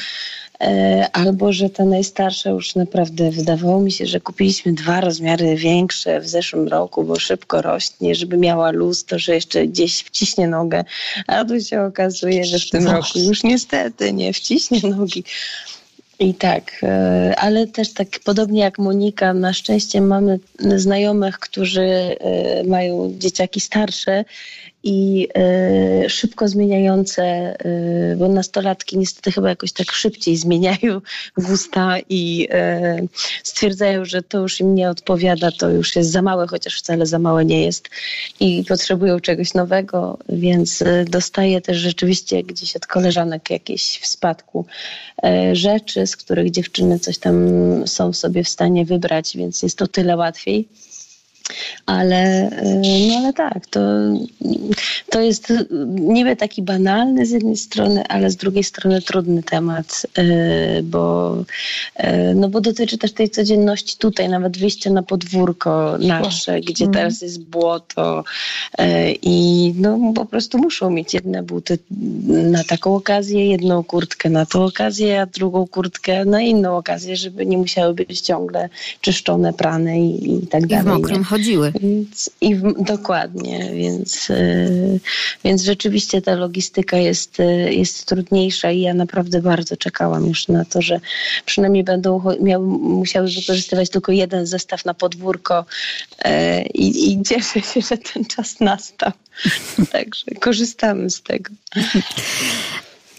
E, 0.60 1.08
albo 1.12 1.52
że 1.52 1.70
ta 1.70 1.84
najstarsza 1.84 2.50
już 2.50 2.74
naprawdę 2.74 3.30
wydawało 3.30 3.80
mi 3.80 3.92
się, 3.92 4.06
że 4.06 4.20
kupiliśmy 4.20 4.72
dwa 4.72 5.00
rozmiary 5.00 5.56
większe 5.56 6.20
w 6.20 6.28
zeszłym 6.28 6.68
roku, 6.68 7.04
bo 7.04 7.18
szybko 7.18 7.62
rośnie, 7.62 8.14
żeby 8.14 8.36
miała 8.36 8.70
luz, 8.70 9.04
to 9.04 9.18
że 9.18 9.34
jeszcze 9.34 9.66
gdzieś 9.66 10.02
wciśnie 10.02 10.48
nogę, 10.48 10.84
a 11.26 11.44
tu 11.44 11.60
się 11.60 11.82
okazuje, 11.82 12.44
że 12.44 12.58
w 12.58 12.70
tym 12.70 12.86
roku 12.86 13.18
już 13.18 13.42
niestety 13.42 14.12
nie 14.12 14.32
wciśnie 14.32 14.80
nogi. 14.90 15.24
I 16.18 16.34
tak, 16.34 16.80
e, 16.82 17.34
ale 17.38 17.66
też 17.66 17.92
tak 17.92 18.08
podobnie 18.24 18.60
jak 18.60 18.78
Monika, 18.78 19.34
na 19.34 19.52
szczęście 19.52 20.00
mamy 20.00 20.40
znajomych, 20.76 21.38
którzy 21.38 21.82
e, 21.82 22.64
mają 22.64 23.14
dzieciaki 23.18 23.60
starsze 23.60 24.24
i 24.84 25.28
y, 26.04 26.10
szybko 26.10 26.48
zmieniające, 26.48 27.56
y, 28.12 28.16
bo 28.16 28.28
nastolatki 28.28 28.98
niestety 28.98 29.32
chyba 29.32 29.48
jakoś 29.48 29.72
tak 29.72 29.92
szybciej 29.92 30.36
zmieniają 30.36 31.00
gusta 31.36 31.96
i 32.08 32.48
y, 33.02 33.08
stwierdzają, 33.42 34.04
że 34.04 34.22
to 34.22 34.38
już 34.38 34.60
im 34.60 34.74
nie 34.74 34.90
odpowiada, 34.90 35.50
to 35.50 35.70
już 35.70 35.96
jest 35.96 36.10
za 36.10 36.22
małe, 36.22 36.46
chociaż 36.46 36.78
wcale 36.78 37.06
za 37.06 37.18
małe 37.18 37.44
nie 37.44 37.64
jest 37.64 37.88
i 38.40 38.64
potrzebują 38.68 39.20
czegoś 39.20 39.54
nowego, 39.54 40.18
więc 40.28 40.84
dostaję 41.06 41.60
też 41.60 41.76
rzeczywiście 41.76 42.42
gdzieś 42.42 42.76
od 42.76 42.86
koleżanek 42.86 43.50
jakieś 43.50 43.98
w 43.98 44.06
spadku 44.06 44.66
rzeczy, 45.52 46.06
z 46.06 46.16
których 46.16 46.50
dziewczyny 46.50 46.98
coś 46.98 47.18
tam 47.18 47.36
są 47.86 48.12
sobie 48.12 48.44
w 48.44 48.48
stanie 48.48 48.84
wybrać, 48.84 49.36
więc 49.36 49.62
jest 49.62 49.78
to 49.78 49.86
tyle 49.86 50.16
łatwiej. 50.16 50.68
Ale, 51.86 52.50
y, 52.62 53.08
no 53.08 53.16
ale 53.18 53.32
tak, 53.32 53.66
to, 53.66 53.80
to 55.10 55.20
jest 55.20 55.52
niby 55.88 56.36
taki 56.36 56.62
banalny 56.62 57.26
z 57.26 57.30
jednej 57.30 57.56
strony, 57.56 58.06
ale 58.08 58.30
z 58.30 58.36
drugiej 58.36 58.64
strony 58.64 59.02
trudny 59.02 59.42
temat, 59.42 60.06
y, 60.18 60.82
bo, 60.82 61.36
y, 62.00 62.34
no 62.34 62.48
bo 62.48 62.60
dotyczy 62.60 62.98
też 62.98 63.12
tej 63.12 63.30
codzienności 63.30 63.96
tutaj, 63.98 64.28
nawet 64.28 64.58
wyjścia 64.58 64.90
na 64.90 65.02
podwórko 65.02 65.98
nasze, 65.98 66.60
gdzie 66.60 66.84
mhm. 66.84 66.92
teraz 66.92 67.22
jest 67.22 67.44
błoto 67.44 68.24
i 69.22 69.72
no 69.76 70.12
po 70.14 70.26
prostu 70.26 70.58
muszą 70.58 70.90
mieć 70.90 71.14
jedne 71.14 71.42
buty 71.42 71.78
na 72.26 72.64
taką 72.64 72.94
okazję, 72.94 73.50
jedną 73.50 73.84
kurtkę 73.84 74.30
na 74.30 74.46
tą 74.46 74.64
okazję, 74.64 75.20
a 75.20 75.26
drugą 75.26 75.66
kurtkę 75.66 76.24
na 76.24 76.40
inną 76.40 76.76
okazję, 76.76 77.16
żeby 77.16 77.46
nie 77.46 77.58
musiały 77.58 77.94
być 77.94 78.20
ciągle 78.20 78.68
czyszczone, 79.00 79.52
prane 79.52 80.00
i, 80.00 80.34
i 80.34 80.46
tak 80.46 80.66
dalej. 80.66 80.84
I 80.84 80.88
w 80.88 80.92
mokrym 81.00 81.24
chodziły. 81.34 81.72
Więc, 81.80 82.30
i 82.40 82.56
dokładnie, 82.78 83.70
więc, 83.74 84.28
yy, 84.28 85.00
więc 85.44 85.62
rzeczywiście 85.62 86.22
ta 86.22 86.34
logistyka 86.34 86.96
jest, 86.96 87.38
yy, 87.38 87.74
jest 87.74 88.06
trudniejsza 88.06 88.70
i 88.70 88.80
ja 88.80 88.94
naprawdę 88.94 89.42
bardzo 89.42 89.76
czekałam 89.76 90.26
już 90.26 90.48
na 90.48 90.64
to, 90.64 90.82
że 90.82 91.00
przynajmniej 91.46 91.84
będą 91.84 92.22
miały, 92.40 92.66
musiały 92.78 93.28
wykorzystywać 93.28 93.90
tylko 93.90 94.12
jeden 94.12 94.46
zestaw 94.46 94.84
na 94.84 94.94
podwórko 94.94 95.64
yy, 96.24 96.30
i 96.74 97.22
cieszę 97.22 97.60
się, 97.60 97.80
że 97.80 97.98
ten 97.98 98.24
czas 98.24 98.60
nastał. 98.60 99.12
Także 99.92 100.24
korzystamy 100.40 101.10
z 101.10 101.22
tego. 101.22 101.50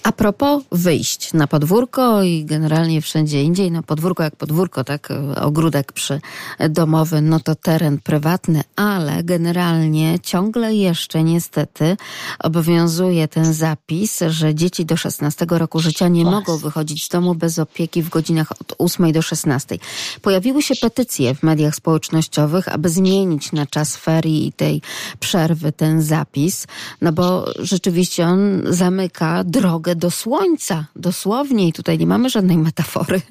A 0.06 0.12
propos 0.12 0.64
wyjść 0.72 1.34
na 1.34 1.48
podwórko 1.48 2.24
i 2.24 2.46
generalnie 2.46 3.02
wszędzie 3.02 3.44
indziej, 3.44 3.72
no 3.72 3.84
podwórko 3.84 4.24
jak 4.24 4.36
podwórko, 4.36 4.84
tak, 4.84 5.10
ogródek 5.42 5.94
przy 5.94 6.22
domowy, 6.70 7.22
no 7.22 7.40
to 7.40 7.56
teren 7.56 8.00
prywatny, 8.00 8.62
ale 8.76 9.24
generalnie 9.24 10.20
ciągle 10.20 10.76
jeszcze 10.76 11.24
niestety 11.24 11.98
obowiązuje 12.40 13.28
ten 13.28 13.54
zapis, 13.54 14.20
że 14.28 14.56
dzieci 14.56 14.86
do 14.86 14.98
16 14.98 15.46
roku 15.50 15.80
życia 15.80 16.08
nie 16.08 16.26
mogą 16.26 16.58
wychodzić 16.58 17.06
z 17.06 17.10
domu 17.10 17.36
bez 17.36 17.60
opieki 17.60 18.04
w 18.04 18.10
godzinach 18.10 18.52
od 18.52 18.76
8 18.78 19.12
do 19.12 19.22
16. 19.22 19.78
Pojawiły 20.22 20.62
się 20.62 20.76
petycje 20.82 21.36
w 21.36 21.44
mediach 21.44 21.76
społecznościowych, 21.76 22.68
aby 22.68 22.90
zmienić 22.90 23.52
na 23.52 23.66
czas 23.66 23.98
ferii 23.98 24.48
i 24.48 24.54
tej 24.54 24.82
przerwy 25.20 25.72
ten 25.72 26.02
zapis, 26.02 26.68
no 27.02 27.12
bo 27.12 27.46
rzeczywiście 27.60 28.26
on 28.26 28.62
zamyka 28.70 29.44
drogę 29.44 29.95
do 29.96 30.12
słońca, 30.12 30.86
dosłownie, 30.96 31.68
i 31.68 31.74
tutaj 31.74 31.98
nie 31.98 32.08
mamy 32.08 32.30
żadnej 32.30 32.58
metafory. 32.58 33.22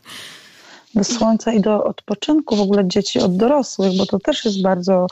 Do 0.94 1.04
słońca 1.04 1.52
i 1.52 1.60
do 1.60 1.84
odpoczynku 1.84 2.56
w 2.56 2.60
ogóle 2.60 2.88
dzieci 2.88 3.20
od 3.20 3.36
dorosłych, 3.36 3.96
bo 3.96 4.06
to 4.06 4.18
też 4.18 4.44
jest 4.44 4.62
bardzo 4.62 5.06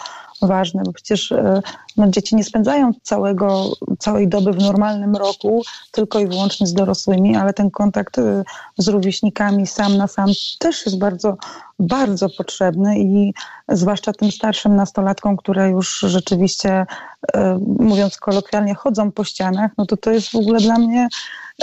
ważne, 0.46 0.82
bo 0.86 0.92
przecież 0.92 1.32
e, 1.32 1.62
no, 1.96 2.08
dzieci 2.08 2.36
nie 2.36 2.44
spędzają 2.44 2.92
całego, 3.02 3.72
całej 3.98 4.28
doby 4.28 4.52
w 4.52 4.58
normalnym 4.58 5.16
roku 5.16 5.62
tylko 5.90 6.18
i 6.20 6.26
wyłącznie 6.26 6.66
z 6.66 6.74
dorosłymi, 6.74 7.36
ale 7.36 7.52
ten 7.52 7.70
kontakt 7.70 8.18
e, 8.18 8.44
z 8.78 8.88
rówieśnikami 8.88 9.66
sam 9.66 9.96
na 9.96 10.08
sam 10.08 10.30
też 10.58 10.86
jest 10.86 10.98
bardzo, 10.98 11.36
bardzo 11.78 12.28
potrzebny 12.28 12.98
i 12.98 13.34
zwłaszcza 13.68 14.12
tym 14.12 14.32
starszym 14.32 14.76
nastolatkom, 14.76 15.36
które 15.36 15.70
już 15.70 15.98
rzeczywiście, 16.00 16.86
e, 17.34 17.58
mówiąc 17.78 18.16
kolokwialnie, 18.16 18.74
chodzą 18.74 19.12
po 19.12 19.24
ścianach, 19.24 19.70
no 19.78 19.86
to 19.86 19.96
to 19.96 20.10
jest 20.10 20.30
w 20.30 20.36
ogóle 20.36 20.60
dla 20.60 20.78
mnie 20.78 21.08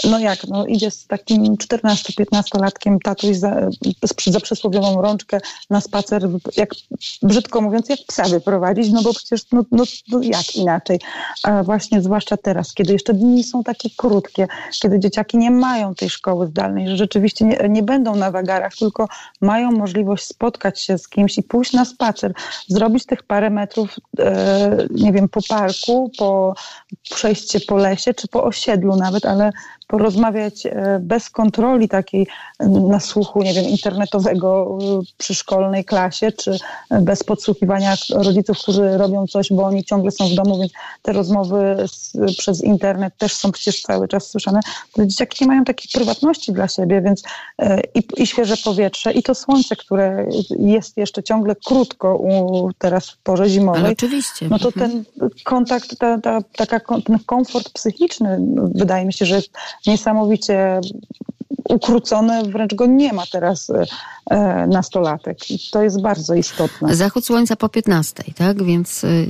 no 0.03 0.19
jak, 0.19 0.47
no 0.47 0.65
idzie 0.65 0.91
z 0.91 1.07
takim 1.07 1.55
14-15-latkiem 1.55 2.97
tatuś 3.03 3.37
za, 3.37 3.69
za 4.27 4.39
przysłowiową 4.39 5.01
rączkę 5.01 5.39
na 5.69 5.81
spacer, 5.81 6.29
jak 6.57 6.69
brzydko 7.23 7.61
mówiąc, 7.61 7.89
jak 7.89 7.99
psa 8.07 8.23
wyprowadzić, 8.69 8.93
no 8.93 9.01
bo 9.01 9.13
przecież 9.13 9.41
no, 9.51 9.63
no, 9.71 9.83
no 10.11 10.21
jak 10.21 10.55
inaczej. 10.55 10.99
A 11.43 11.63
właśnie 11.63 12.01
zwłaszcza 12.01 12.37
teraz, 12.37 12.73
kiedy 12.73 12.93
jeszcze 12.93 13.13
dni 13.13 13.43
są 13.43 13.63
takie 13.63 13.89
krótkie, 13.97 14.47
kiedy 14.81 14.99
dzieciaki 14.99 15.37
nie 15.37 15.51
mają 15.51 15.95
tej 15.95 16.09
szkoły 16.09 16.47
zdalnej, 16.47 16.87
że 16.87 16.97
rzeczywiście 16.97 17.45
nie, 17.45 17.69
nie 17.69 17.83
będą 17.83 18.15
na 18.15 18.31
wagarach, 18.31 18.73
tylko 18.79 19.07
mają 19.41 19.71
możliwość 19.71 20.25
spotkać 20.25 20.81
się 20.81 20.97
z 20.97 21.07
kimś 21.07 21.37
i 21.37 21.43
pójść 21.43 21.73
na 21.73 21.85
spacer, 21.85 22.33
zrobić 22.67 23.05
tych 23.05 23.23
parę 23.23 23.49
metrów, 23.49 23.95
e, 24.19 24.87
nie 24.91 25.13
wiem, 25.13 25.29
po 25.29 25.39
parku, 25.49 26.11
po 26.17 26.55
przejście 27.09 27.59
po 27.59 27.77
lesie, 27.77 28.13
czy 28.13 28.27
po 28.27 28.43
osiedlu 28.43 28.95
nawet, 28.95 29.25
ale 29.25 29.51
porozmawiać 29.89 30.65
e, 30.65 30.99
bez 31.01 31.29
kontroli 31.29 31.89
takiej 31.89 32.27
na 32.89 32.99
słuchu, 32.99 33.43
nie 33.43 33.53
wiem, 33.53 33.65
internetowego 33.65 34.77
e, 34.81 35.01
przy 35.17 35.35
szkolnej 35.35 35.85
klasie, 35.85 36.31
czy 36.31 36.57
bez 37.01 37.23
podsłuchiwania 37.23 37.95
rodziców, 38.09 38.57
którzy 38.57 38.97
robią 38.97 39.27
coś, 39.27 39.53
bo 39.53 39.63
oni 39.63 39.83
ciągle 39.83 40.11
są 40.11 40.27
w 40.27 40.33
domu, 40.33 40.59
więc 40.59 40.71
te 41.01 41.13
rozmowy 41.13 41.75
z, 41.87 42.13
przez 42.37 42.63
internet 42.63 43.13
też 43.17 43.33
są 43.33 43.51
przecież 43.51 43.81
cały 43.81 44.07
czas 44.07 44.27
słyszane. 44.27 44.59
To 44.93 45.05
dzieciaki 45.05 45.43
nie 45.43 45.47
mają 45.47 45.63
takiej 45.63 45.89
prywatności 45.93 46.53
dla 46.53 46.67
siebie, 46.67 47.01
więc 47.01 47.23
e, 47.59 47.81
i, 47.95 48.03
i 48.17 48.27
świeże 48.27 48.57
powietrze, 48.57 49.11
i 49.11 49.23
to 49.23 49.35
słońce, 49.35 49.75
które 49.75 50.25
jest 50.59 50.97
jeszcze 50.97 51.23
ciągle 51.23 51.55
krótko 51.65 52.15
u, 52.15 52.69
teraz 52.77 53.09
w 53.09 53.17
porze 53.17 53.49
zimowej. 53.49 53.81
Ale 53.81 53.91
oczywiście. 53.91 54.47
No 54.49 54.59
to 54.59 54.71
ten 54.71 55.03
kontakt, 55.43 55.97
ta, 55.99 56.17
ta, 56.17 56.41
taka, 56.57 56.79
ten 57.01 57.19
komfort 57.25 57.69
psychiczny, 57.69 58.39
wydaje 58.75 59.05
mi 59.05 59.13
się, 59.13 59.25
że 59.25 59.35
jest 59.35 59.51
niesamowicie 59.87 60.81
ukrócone, 61.69 62.43
wręcz 62.43 62.75
go 62.75 62.85
nie 62.85 63.13
ma 63.13 63.23
teraz 63.31 63.71
e, 64.29 64.67
nastolatek. 64.67 65.51
I 65.51 65.59
to 65.71 65.83
jest 65.83 66.01
bardzo 66.01 66.35
istotne. 66.35 66.95
Zachód 66.95 67.25
słońca 67.25 67.55
po 67.55 67.69
15, 67.69 68.23
tak? 68.35 68.63
Więc, 68.63 69.03
y, 69.03 69.27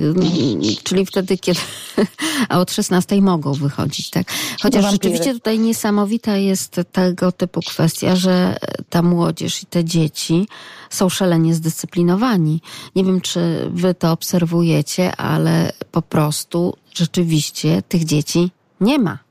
czyli 0.83 1.05
wtedy, 1.05 1.37
kiedy, 1.37 1.59
a 2.49 2.59
od 2.59 2.71
16 2.71 3.21
mogą 3.21 3.53
wychodzić, 3.53 4.09
tak? 4.09 4.27
Chociaż 4.61 4.83
Wampiry. 4.83 4.91
rzeczywiście 4.91 5.33
tutaj 5.33 5.59
niesamowita 5.59 6.37
jest 6.37 6.81
tego 6.91 7.31
typu 7.31 7.59
kwestia, 7.59 8.15
że 8.15 8.57
ta 8.89 9.01
młodzież 9.01 9.63
i 9.63 9.65
te 9.65 9.83
dzieci 9.83 10.47
są 10.89 11.09
szalenie 11.09 11.53
zdyscyplinowani. 11.53 12.61
Nie 12.95 13.03
wiem, 13.03 13.21
czy 13.21 13.69
wy 13.73 13.93
to 13.93 14.11
obserwujecie, 14.11 15.15
ale 15.15 15.71
po 15.91 16.01
prostu 16.01 16.75
rzeczywiście 16.93 17.81
tych 17.81 18.05
dzieci 18.05 18.51
nie 18.81 18.99
ma. 18.99 19.28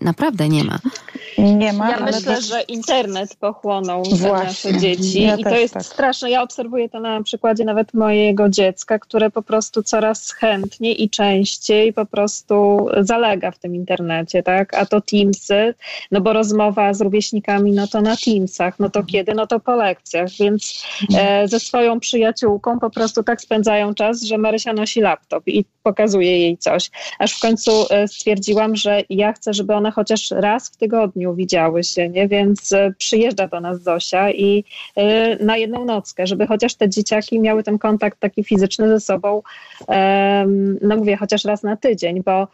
Naprawdę 0.00 0.48
nie 0.48 0.64
ma. 0.64 0.78
Nie 1.38 1.72
ma. 1.72 1.90
Ja 1.90 2.00
myślę, 2.00 2.36
to... 2.36 2.42
że 2.42 2.60
internet 2.60 3.36
pochłonął 3.36 4.02
nasze 4.32 4.78
dzieci 4.78 5.22
ja 5.22 5.36
i 5.36 5.44
to 5.44 5.56
jest 5.56 5.74
tak. 5.74 5.82
straszne. 5.82 6.30
Ja 6.30 6.42
obserwuję 6.42 6.88
to 6.88 7.00
na 7.00 7.22
przykładzie 7.22 7.64
nawet 7.64 7.94
mojego 7.94 8.48
dziecka, 8.48 8.98
które 8.98 9.30
po 9.30 9.42
prostu 9.42 9.82
coraz 9.82 10.32
chętniej 10.32 11.02
i 11.02 11.10
częściej 11.10 11.92
po 11.92 12.06
prostu 12.06 12.86
zalega 13.00 13.50
w 13.50 13.58
tym 13.58 13.74
internecie, 13.74 14.42
tak? 14.42 14.74
A 14.74 14.86
to 14.86 15.00
Teamsy, 15.00 15.74
no 16.10 16.20
bo 16.20 16.32
rozmowa 16.32 16.94
z 16.94 17.00
rówieśnikami, 17.00 17.72
no 17.72 17.86
to 17.86 18.00
na 18.02 18.16
Teamsach, 18.16 18.78
no 18.78 18.90
to 18.90 19.02
kiedy? 19.02 19.34
No 19.34 19.46
to 19.46 19.60
po 19.60 19.76
lekcjach, 19.76 20.28
więc 20.40 20.84
e, 21.18 21.48
ze 21.48 21.60
swoją 21.60 22.00
przyjaciółką 22.00 22.78
po 22.78 22.90
prostu 22.90 23.22
tak 23.22 23.40
spędzają 23.40 23.94
czas, 23.94 24.22
że 24.22 24.38
Marysia 24.38 24.72
nosi 24.72 25.00
laptop 25.00 25.42
i 25.46 25.64
pokazuje 25.82 26.38
jej 26.38 26.58
coś. 26.58 26.90
Aż 27.18 27.32
w 27.32 27.40
końcu 27.40 27.70
e, 27.90 28.08
stwierdziłam, 28.08 28.76
że 28.76 29.02
ja 29.10 29.32
chcę, 29.32 29.54
żeby 29.54 29.74
ona 29.74 29.87
chociaż 29.90 30.30
raz 30.30 30.68
w 30.68 30.76
tygodniu 30.76 31.34
widziały 31.34 31.84
się, 31.84 32.08
nie? 32.08 32.28
Więc 32.28 32.72
e, 32.72 32.92
przyjeżdża 32.98 33.48
do 33.48 33.60
nas 33.60 33.82
Zosia 33.82 34.30
i 34.30 34.64
e, 34.96 35.44
na 35.44 35.56
jedną 35.56 35.84
nockę, 35.84 36.26
żeby 36.26 36.46
chociaż 36.46 36.74
te 36.74 36.88
dzieciaki 36.88 37.40
miały 37.40 37.62
ten 37.62 37.78
kontakt 37.78 38.20
taki 38.20 38.44
fizyczny 38.44 38.88
ze 38.88 39.00
sobą, 39.00 39.42
no 40.82 40.96
mówię, 40.96 41.16
chociaż 41.16 41.44
raz 41.44 41.62
na 41.62 41.76
tydzień, 41.76 42.22
bo 42.22 42.48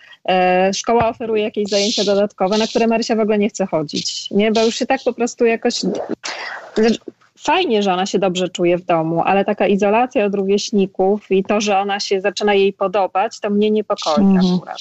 szkoła 0.75 1.09
oferuje 1.09 1.43
jakieś 1.43 1.69
zajęcia 1.69 2.05
dodatkowe, 2.05 2.59
na 2.59 2.67
które 2.67 2.87
Marysia 2.87 3.17
w 3.17 3.21
ogóle 3.21 3.39
nie 3.39 3.49
chce 3.49 3.67
chodzić, 3.67 4.31
nie? 4.31 4.53
Bo 4.53 4.65
już 4.65 4.75
się 4.75 4.87
tak 4.87 5.01
po 5.05 5.13
prostu 5.13 5.45
jakoś 5.45 5.81
fajnie, 7.45 7.83
że 7.83 7.93
ona 7.93 8.07
się 8.07 8.19
dobrze 8.19 8.49
czuje 8.49 8.79
w 8.79 8.85
domu, 8.85 9.23
ale 9.25 9.45
taka 9.45 9.67
izolacja 9.67 10.25
od 10.25 10.35
rówieśników 10.35 11.31
i 11.31 11.45
to, 11.45 11.61
że 11.61 11.79
ona 11.79 12.01
się 12.01 12.21
zaczyna 12.21 12.55
jej 12.55 12.73
podobać, 12.73 13.41
to 13.41 13.51
mnie 13.51 13.71
niepokoi 13.71 14.25
mhm. 14.25 14.55
akurat. 14.55 14.79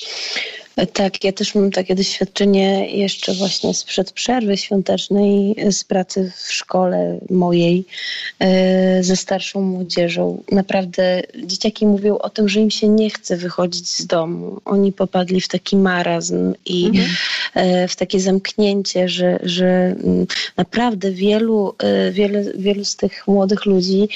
Tak, 0.93 1.24
ja 1.24 1.32
też 1.32 1.55
mam 1.55 1.71
takie 1.71 1.95
doświadczenie 1.95 2.97
jeszcze 2.97 3.34
właśnie 3.34 3.74
sprzed 3.74 4.11
przerwy 4.11 4.57
świątecznej 4.57 5.55
z 5.71 5.84
pracy 5.84 6.32
w 6.36 6.51
szkole 6.51 7.19
mojej 7.30 7.86
e, 8.39 9.03
ze 9.03 9.15
starszą 9.15 9.61
młodzieżą. 9.61 10.43
Naprawdę 10.51 11.21
dzieciaki 11.43 11.88
mówią 11.88 12.17
o 12.17 12.30
tym, 12.30 12.49
że 12.49 12.59
im 12.59 12.71
się 12.71 12.88
nie 12.88 13.09
chce 13.09 13.38
wychodzić 13.38 13.89
z 13.89 14.05
domu. 14.05 14.61
Oni 14.65 14.91
popadli 14.91 15.41
w 15.41 15.47
taki 15.47 15.76
marazm 15.76 16.53
i 16.65 16.86
mhm. 16.86 17.09
E, 17.53 17.88
w 17.88 17.95
takie 17.95 18.19
zamknięcie, 18.19 19.09
że, 19.09 19.39
że 19.43 19.65
mm, 19.65 20.28
naprawdę 20.57 21.11
wielu, 21.11 21.76
e, 21.80 22.11
wiele, 22.11 22.43
wielu 22.55 22.86
z 22.86 22.95
tych 22.95 23.28
młodych 23.28 23.65
ludzi 23.65 24.09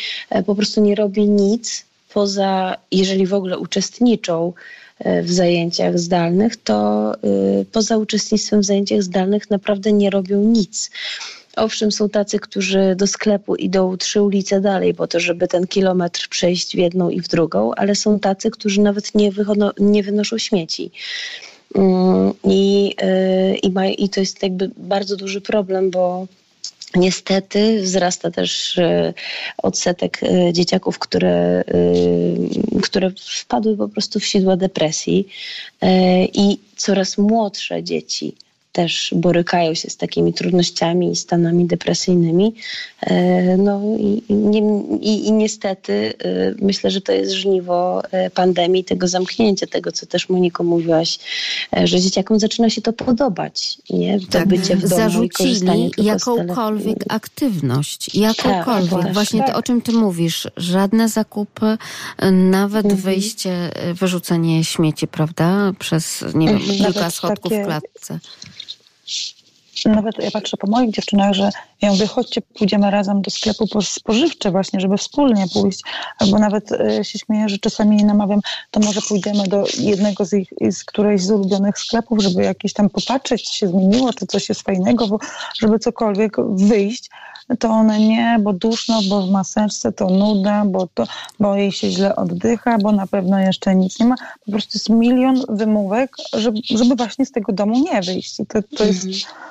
po 0.46 0.56
prostu 0.56 0.82
nie 0.82 0.96
robi 0.96 1.30
nic 1.30 1.86
poza, 2.14 2.78
jeżeli 2.92 3.28
w 3.28 3.34
ogóle 3.34 3.58
uczestniczą 3.58 4.54
E, 4.54 4.87
w 5.24 5.32
zajęciach 5.32 6.00
zdalnych, 6.00 6.56
to 6.56 7.14
y, 7.62 7.66
poza 7.72 7.98
uczestnictwem 7.98 8.62
w 8.62 8.66
zajęciach 8.66 9.04
zdalnych 9.04 9.50
naprawdę 9.50 9.94
nie 9.94 10.10
robią 10.10 10.42
nic. 10.42 10.92
Owszem, 11.56 11.92
są 11.92 12.10
tacy, 12.10 12.40
którzy 12.40 12.96
do 12.96 13.08
sklepu 13.08 13.56
idą 13.56 13.98
trzy 13.98 14.22
ulice 14.22 14.62
dalej 14.62 14.94
po 14.94 15.08
to, 15.08 15.20
żeby 15.20 15.48
ten 15.48 15.68
kilometr 15.68 16.30
przejść 16.30 16.72
w 16.72 16.78
jedną 16.78 17.10
i 17.10 17.22
w 17.22 17.28
drugą, 17.28 17.72
ale 17.76 17.96
są 17.96 18.20
tacy, 18.20 18.52
którzy 18.52 18.82
nawet 18.82 19.16
nie, 19.16 19.32
nie 19.80 20.04
wynoszą 20.04 20.38
śmieci. 20.38 20.92
Mm, 21.76 22.34
I, 22.44 22.96
y, 23.04 23.56
i, 23.58 23.72
ma, 23.72 23.88
I 23.88 24.10
to 24.10 24.20
jest 24.20 24.44
jakby 24.44 24.72
bardzo 24.78 25.18
duży 25.18 25.42
problem, 25.42 25.92
bo 25.92 26.28
Niestety 26.96 27.82
wzrasta 27.82 28.32
też 28.32 28.78
e, 28.78 29.14
odsetek 29.58 30.20
e, 30.24 30.54
dzieciaków, 30.54 31.00
które, 31.00 31.64
e, 31.68 32.82
które 32.82 33.12
wpadły 33.42 33.78
po 33.78 33.90
prostu 33.90 34.20
w 34.20 34.26
sidła 34.26 34.58
depresji 34.58 35.28
i 36.34 36.60
coraz 36.76 37.18
młodsze 37.18 37.84
dzieci 37.84 38.36
też 38.78 39.14
borykają 39.16 39.74
się 39.74 39.90
z 39.90 39.98
takimi 39.98 40.34
trudnościami 40.34 41.12
i 41.12 41.16
stanami 41.16 41.66
depresyjnymi. 41.66 42.56
E, 43.02 43.58
no 43.58 43.82
i, 44.00 44.24
i, 45.02 45.28
i, 45.28 45.32
niestety 45.32 46.14
e, 46.24 46.56
myślę, 46.62 46.92
że 46.92 47.02
to 47.02 47.12
jest 47.12 47.32
żniwo 47.32 48.02
e, 48.12 48.30
pandemii, 48.30 48.84
tego 48.84 49.08
zamknięcia, 49.08 49.68
tego, 49.68 49.92
co 49.92 50.06
też 50.06 50.30
Moniko 50.30 50.64
mówiłaś, 50.64 51.20
że 51.84 52.00
dzieciakom 52.00 52.40
zaczyna 52.40 52.70
się 52.70 52.82
to 52.82 52.94
podobać, 52.94 53.78
nie? 53.90 54.20
To 54.20 54.26
tak. 54.28 54.48
bycie 54.48 54.76
w 54.76 54.82
domu 54.82 54.96
Zarzucili 54.96 55.92
jakąkolwiek 55.98 56.98
aktywność, 57.10 58.16
jakąkolwiek. 58.16 59.04
Tak, 59.04 59.14
Właśnie 59.14 59.40
tak. 59.40 59.52
to, 59.52 59.58
o 59.58 59.64
czym 59.64 59.82
ty 59.82 59.92
mówisz, 59.92 60.48
żadne 60.58 61.10
zakupy, 61.10 61.78
nawet 62.32 62.86
mhm. 62.86 63.02
wyjście, 63.02 63.70
wyrzucenie 63.94 64.64
śmieci, 64.64 65.08
prawda? 65.08 65.72
Przez, 65.80 66.26
nie 66.36 66.48
wiem, 66.48 66.58
mhm. 66.58 66.78
kilka 66.78 67.12
schodków 67.12 67.52
takie... 67.52 67.64
w 67.64 67.66
klatce 67.66 68.20
nawet 69.86 70.18
ja 70.20 70.32
patrzę 70.32 70.58
po 70.58 70.68
moich 70.68 70.92
dziewczynach, 70.92 71.34
że 71.34 71.50
ja 71.82 71.92
mówię, 71.92 72.08
chodźcie, 72.08 72.42
pójdziemy 72.42 72.92
razem 72.92 73.22
do 73.22 73.32
sklepu 73.32 73.68
po 73.68 73.82
spożywcze 73.82 74.52
właśnie, 74.52 74.80
żeby 74.80 74.98
wspólnie 74.98 75.46
pójść. 75.54 75.82
Albo 76.20 76.40
nawet 76.40 76.72
e, 76.72 77.06
się 77.06 77.20
śmieję, 77.20 77.50
że 77.50 77.58
czasami 77.58 78.04
namawiam, 78.04 78.40
to 78.72 78.80
może 78.80 79.02
pójdziemy 79.02 79.48
do 79.48 79.64
jednego 79.78 80.26
z, 80.26 80.34
ich, 80.34 80.50
z 80.72 80.84
którejś 80.84 81.22
z 81.24 81.32
ulubionych 81.32 81.80
sklepów, 81.80 82.22
żeby 82.22 82.44
jakieś 82.44 82.74
tam 82.74 82.90
popatrzeć, 82.90 83.50
co 83.50 83.54
się 83.54 83.68
zmieniło, 83.68 84.14
czy 84.14 84.28
coś 84.28 84.50
jest 84.50 84.62
fajnego, 84.62 85.20
żeby 85.62 85.80
cokolwiek 85.80 86.36
wyjść 86.50 87.10
to 87.60 87.70
one 87.70 88.00
nie, 88.00 88.38
bo 88.42 88.54
duszno, 88.54 89.00
bo 89.10 89.28
w 89.28 89.32
maseczce 89.32 89.92
to 89.92 90.10
nuda, 90.10 90.66
bo, 90.66 90.88
to, 90.94 91.04
bo 91.40 91.56
jej 91.56 91.72
się 91.72 91.90
źle 91.90 92.16
oddycha, 92.16 92.78
bo 92.78 92.92
na 92.92 93.08
pewno 93.08 93.40
jeszcze 93.40 93.76
nic 93.76 94.00
nie 94.00 94.06
ma. 94.06 94.16
Po 94.46 94.52
prostu 94.52 94.72
jest 94.74 94.90
milion 94.90 95.44
wymówek, 95.50 96.16
żeby, 96.34 96.60
żeby 96.70 96.96
właśnie 96.96 97.26
z 97.26 97.32
tego 97.32 97.54
domu 97.54 97.80
nie 97.94 98.02
wyjść. 98.02 98.40
I 98.40 98.46
to, 98.46 98.60
to 98.78 98.84
jest 98.84 99.06
mhm. 99.06 99.48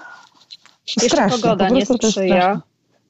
Jeszcze 1.02 1.28
pogoda 1.28 1.68
nie 1.68 1.86
sprzyja, 1.86 2.60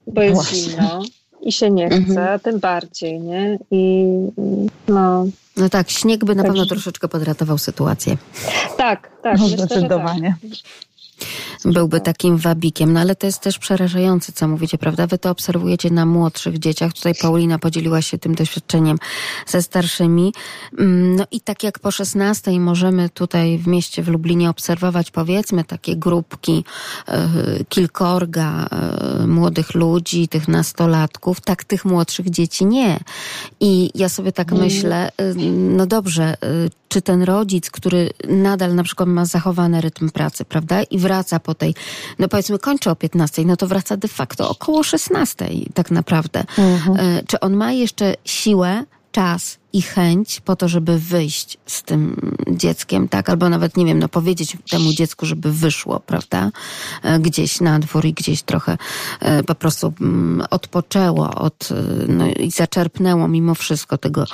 bo 0.06 0.22
jest 0.22 0.34
Właśnie. 0.34 0.58
zimno 0.58 1.02
i 1.40 1.52
się 1.52 1.70
nie 1.70 1.88
chce, 1.88 1.96
mhm. 1.98 2.40
tym 2.40 2.58
bardziej, 2.58 3.20
nie? 3.20 3.58
I 3.70 4.06
no... 4.88 5.26
No 5.56 5.68
tak, 5.68 5.90
śnieg 5.90 6.24
by 6.24 6.34
na 6.34 6.42
tak. 6.42 6.52
pewno 6.52 6.66
troszeczkę 6.66 7.08
podratował 7.08 7.58
sytuację. 7.58 8.16
Tak, 8.76 9.10
tak. 9.22 9.38
No, 9.38 9.48
zdecydowanie. 9.48 10.36
Tak 10.42 10.50
byłby 11.64 12.00
takim 12.00 12.36
wabikiem. 12.36 12.92
No 12.92 13.00
ale 13.00 13.16
to 13.16 13.26
jest 13.26 13.40
też 13.40 13.58
przerażające, 13.58 14.32
co 14.32 14.48
mówicie, 14.48 14.78
prawda? 14.78 15.06
Wy 15.06 15.18
to 15.18 15.30
obserwujecie 15.30 15.90
na 15.90 16.06
młodszych 16.06 16.58
dzieciach. 16.58 16.92
Tutaj 16.92 17.14
Paulina 17.14 17.58
podzieliła 17.58 18.02
się 18.02 18.18
tym 18.18 18.34
doświadczeniem 18.34 18.98
ze 19.46 19.62
starszymi. 19.62 20.32
Mm, 20.78 21.16
no 21.16 21.24
i 21.30 21.40
tak 21.40 21.62
jak 21.62 21.78
po 21.78 21.90
16 21.90 22.60
możemy 22.60 23.08
tutaj 23.08 23.58
w 23.58 23.66
mieście 23.66 24.02
w 24.02 24.08
Lublinie 24.08 24.50
obserwować 24.50 25.10
powiedzmy 25.10 25.64
takie 25.64 25.96
grupki 25.96 26.64
e, 27.08 27.28
kilkorga 27.68 28.66
e, 28.66 29.26
młodych 29.26 29.74
ludzi, 29.74 30.28
tych 30.28 30.48
nastolatków, 30.48 31.40
tak 31.40 31.64
tych 31.64 31.84
młodszych 31.84 32.30
dzieci 32.30 32.66
nie. 32.66 33.00
I 33.60 33.90
ja 33.94 34.08
sobie 34.08 34.32
tak 34.32 34.52
mm. 34.52 34.64
myślę, 34.64 35.08
e, 35.16 35.34
no 35.76 35.86
dobrze, 35.86 36.36
czy 36.88 37.02
ten 37.02 37.22
rodzic, 37.22 37.70
który 37.70 38.10
nadal 38.28 38.74
na 38.74 38.82
przykład 38.82 39.08
ma 39.08 39.24
zachowany 39.24 39.80
rytm 39.80 40.10
pracy, 40.10 40.44
prawda? 40.44 40.82
I 40.82 40.98
wraca 40.98 41.40
po 41.46 41.54
tej, 41.54 41.74
no 42.18 42.28
powiedzmy 42.28 42.58
kończy 42.58 42.90
o 42.90 42.96
15, 42.96 43.44
no 43.44 43.56
to 43.56 43.66
wraca 43.66 43.96
de 43.96 44.08
facto 44.08 44.50
około 44.50 44.82
16 44.82 45.48
tak 45.74 45.90
naprawdę. 45.90 46.44
Mhm. 46.58 46.96
E, 46.96 47.22
czy 47.26 47.40
on 47.40 47.56
ma 47.56 47.72
jeszcze 47.72 48.14
siłę, 48.24 48.84
czas 49.16 49.58
i 49.72 49.82
chęć 49.82 50.40
po 50.40 50.56
to, 50.56 50.68
żeby 50.68 50.98
wyjść 50.98 51.58
z 51.66 51.82
tym 51.82 52.32
dzieckiem, 52.50 53.08
tak? 53.08 53.30
Albo 53.30 53.48
nawet, 53.48 53.76
nie 53.76 53.84
wiem, 53.84 53.98
no 53.98 54.08
powiedzieć 54.08 54.56
temu 54.70 54.92
dziecku, 54.92 55.26
żeby 55.26 55.52
wyszło, 55.52 56.00
prawda? 56.00 56.50
E, 57.02 57.18
gdzieś 57.18 57.60
na 57.60 57.78
dwór 57.78 58.04
i 58.04 58.12
gdzieś 58.12 58.42
trochę 58.42 58.78
e, 59.20 59.42
po 59.42 59.54
prostu 59.54 59.92
mm, 60.00 60.46
odpoczęło 60.50 61.34
od, 61.34 61.68
e, 61.70 61.74
no 62.08 62.26
i 62.26 62.50
zaczerpnęło 62.50 63.28
mimo 63.28 63.54
wszystko 63.54 63.98
tego 63.98 64.24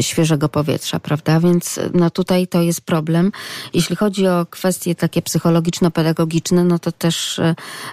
świeżego 0.00 0.48
powietrza, 0.48 1.00
prawda? 1.00 1.40
Więc 1.40 1.80
no 1.94 2.10
tutaj 2.10 2.46
to 2.46 2.62
jest 2.62 2.80
problem. 2.80 3.32
Jeśli 3.74 3.96
chodzi 3.96 4.28
o 4.28 4.46
kwestie 4.50 4.94
takie 4.94 5.22
psychologiczno-pedagogiczne, 5.22 6.64
no 6.64 6.78
to 6.78 6.92
też 6.92 7.40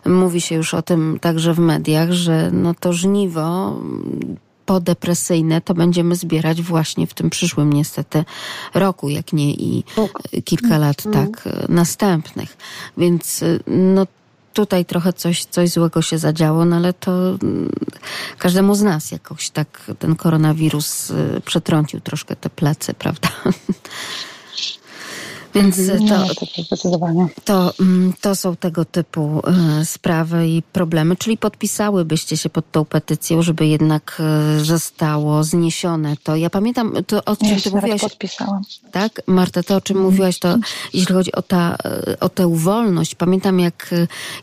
mówi 0.06 0.42
się 0.42 0.56
już 0.56 0.74
o 0.74 0.82
tym 0.82 1.18
także 1.22 1.54
w 1.54 1.60
mediach, 1.60 2.12
że 2.12 2.52
no 2.52 2.74
to 2.74 2.94
żniwo 2.94 3.80
podepresyjne 4.66 5.62
to 5.62 5.74
będziemy 5.74 6.16
zbierać 6.16 6.62
właśnie 6.62 7.08
w 7.08 7.14
tym 7.14 7.30
przyszłym 7.30 7.74
niestety 7.74 8.26
roku, 8.74 9.10
jak 9.10 9.34
nie 9.34 9.52
i 9.52 9.84
kilka 10.46 10.78
lat 10.78 11.06
mm. 11.06 11.14
tak 11.28 11.50
następnych. 11.70 12.58
Więc 12.98 13.44
no 13.68 14.08
tutaj 14.54 14.86
trochę 14.86 15.14
coś, 15.14 15.46
coś 15.46 15.70
złego 15.70 16.02
się 16.02 16.18
zadziało, 16.18 16.66
no 16.66 16.76
ale 16.76 16.94
to 16.94 17.12
mm, 17.12 17.70
każdemu 18.38 18.76
z 18.76 18.82
nas 18.82 19.12
jakoś 19.12 19.50
tak 19.50 19.92
ten 20.00 20.16
koronawirus 20.16 21.12
przetrącił 21.46 22.00
troszkę 22.00 22.36
te 22.36 22.50
plecy, 22.50 22.94
prawda? 23.04 23.30
Więc 25.56 25.78
to, 26.10 26.26
to, 27.46 27.74
mm, 27.80 28.14
to 28.22 28.36
są 28.36 28.56
tego 28.56 28.86
typu 28.86 29.42
e, 29.48 29.86
sprawy 29.86 30.48
i 30.48 30.64
problemy. 30.64 31.16
Czyli 31.16 31.38
podpisałybyście 31.38 32.38
się 32.38 32.50
pod 32.50 32.72
tą 32.72 32.86
petycją, 32.86 33.42
żeby 33.42 33.68
jednak 33.68 34.18
e, 34.20 34.60
zostało 34.66 35.44
zniesione 35.44 36.16
to. 36.24 36.36
Ja 36.36 36.50
pamiętam 36.50 36.94
to, 37.08 37.26
o 37.26 37.36
czym 37.36 37.48
ja 37.48 37.60
ty 37.60 37.72
mówiłaś. 37.72 38.02
podpisałam. 38.02 38.62
Tak? 38.92 39.22
Marta, 39.28 39.64
to 39.64 39.76
o 39.76 39.82
czym 39.82 39.98
mm. 39.98 40.10
mówiłaś, 40.10 40.40
to 40.40 40.58
jeśli 40.94 41.14
chodzi 41.14 41.32
o, 41.32 41.42
ta, 41.42 41.78
e, 41.86 42.20
o 42.20 42.30
tę 42.30 42.56
wolność. 42.56 43.16
Pamiętam 43.16 43.60
jak 43.60 43.90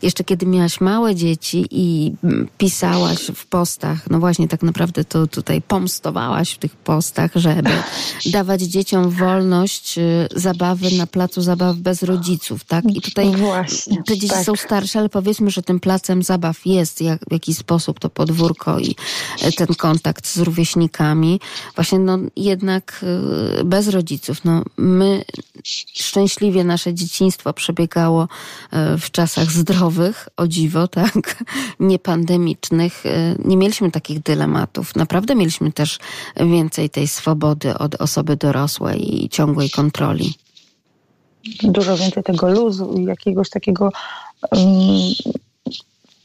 jeszcze 0.01 0.23
kiedy 0.23 0.45
miałaś 0.45 0.81
małe 0.81 1.15
dzieci 1.15 1.65
i 1.71 2.13
mm, 2.23 2.47
pisałaś 2.57 3.31
w 3.35 3.45
postach, 3.45 4.09
no 4.09 4.19
właśnie 4.19 4.47
tak 4.47 4.63
naprawdę 4.63 5.05
to 5.05 5.27
tutaj 5.27 5.61
pomstowałaś 5.61 6.51
w 6.51 6.57
tych 6.57 6.75
postach, 6.75 7.31
żeby 7.35 7.69
dawać 8.25 8.61
dzieciom 8.61 9.09
wolność 9.09 9.99
zabawy 10.35 10.91
na 10.91 11.02
na 11.03 11.07
placu 11.07 11.41
zabaw 11.41 11.77
bez 11.77 12.03
rodziców, 12.03 12.63
tak? 12.63 12.85
I 12.85 13.01
tutaj 13.01 13.35
Właśnie, 13.35 14.03
te 14.03 14.13
dzieci 14.17 14.33
tak. 14.33 14.45
są 14.45 14.55
starsze, 14.55 14.99
ale 14.99 15.09
powiedzmy, 15.09 15.51
że 15.51 15.61
tym 15.61 15.79
placem 15.79 16.23
zabaw 16.23 16.65
jest 16.65 17.01
jak, 17.01 17.21
w 17.29 17.31
jakiś 17.31 17.57
sposób 17.57 17.99
to 17.99 18.09
podwórko 18.09 18.79
i 18.79 18.95
e, 19.41 19.51
ten 19.51 19.67
kontakt 19.67 20.27
z 20.27 20.37
rówieśnikami. 20.37 21.39
Właśnie 21.75 21.99
no 21.99 22.17
jednak 22.35 23.05
e, 23.59 23.63
bez 23.63 23.87
rodziców. 23.87 24.45
No, 24.45 24.63
my 24.77 25.23
szczęśliwie 25.93 26.63
nasze 26.63 26.93
dzieciństwo 26.93 27.53
przebiegało 27.53 28.27
e, 28.71 28.97
w 28.97 29.11
czasach 29.11 29.51
zdrowych, 29.51 30.29
o 30.37 30.47
dziwo, 30.47 30.87
tak? 31.01 31.43
Niepandemicznych. 31.79 33.03
Nie 33.45 33.57
mieliśmy 33.57 33.91
takich 33.91 34.23
dylematów. 34.23 34.95
Naprawdę 34.95 35.35
mieliśmy 35.35 35.71
też 35.71 35.99
więcej 36.39 36.89
tej 36.89 37.07
swobody 37.07 37.77
od 37.77 37.95
osoby 37.95 38.35
dorosłej 38.35 39.23
i 39.23 39.29
ciągłej 39.29 39.69
kontroli 39.69 40.42
dużo 41.63 41.97
więcej 41.97 42.23
tego 42.23 42.51
luzu 42.51 42.93
i 42.93 43.03
jakiegoś 43.03 43.49
takiego 43.49 43.91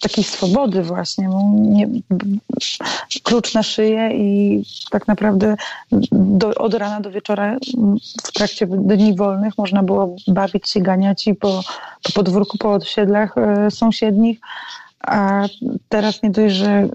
takiej 0.00 0.24
swobody 0.24 0.82
właśnie. 0.82 1.28
Nie, 1.52 1.88
klucz 3.22 3.54
na 3.54 3.62
szyję 3.62 4.10
i 4.14 4.62
tak 4.90 5.08
naprawdę 5.08 5.56
do, 6.12 6.54
od 6.54 6.74
rana 6.74 7.00
do 7.00 7.10
wieczora 7.10 7.56
w 8.24 8.32
trakcie 8.32 8.66
dni 8.66 9.16
wolnych 9.16 9.58
można 9.58 9.82
było 9.82 10.16
bawić 10.28 10.70
się, 10.70 10.80
ganiać 10.80 11.26
i 11.26 11.34
po, 11.34 11.62
po 12.02 12.12
podwórku, 12.12 12.58
po 12.58 12.72
osiedlach 12.72 13.38
e, 13.38 13.70
sąsiednich, 13.70 14.38
a 15.00 15.44
teraz 15.88 16.22
nie 16.22 16.30
dość, 16.30 16.54
że 16.54 16.88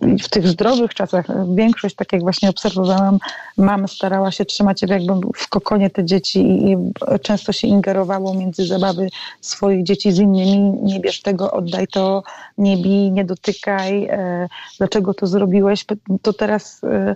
w 0.00 0.28
tych 0.28 0.48
zdrowych 0.48 0.94
czasach 0.94 1.26
większość, 1.54 1.94
tak 1.94 2.12
jak 2.12 2.22
właśnie 2.22 2.50
obserwowałam, 2.50 3.18
mam 3.56 3.88
starała 3.88 4.30
się 4.30 4.44
trzymać 4.44 4.82
jakby 4.82 5.12
w 5.36 5.48
kokonie 5.48 5.90
te 5.90 6.04
dzieci 6.04 6.40
i 6.40 6.76
często 7.22 7.52
się 7.52 7.68
ingerowało 7.68 8.34
między 8.34 8.66
zabawy 8.66 9.08
swoich 9.40 9.84
dzieci 9.84 10.12
z 10.12 10.18
innymi. 10.18 10.72
Nie 10.82 11.00
bierz 11.00 11.22
tego, 11.22 11.50
oddaj 11.50 11.86
to, 11.86 12.22
nie 12.58 12.76
bij, 12.76 13.10
nie 13.10 13.24
dotykaj, 13.24 14.04
e, 14.04 14.48
dlaczego 14.78 15.14
to 15.14 15.26
zrobiłeś. 15.26 15.84
To 16.22 16.32
teraz 16.32 16.84
e, 16.84 17.14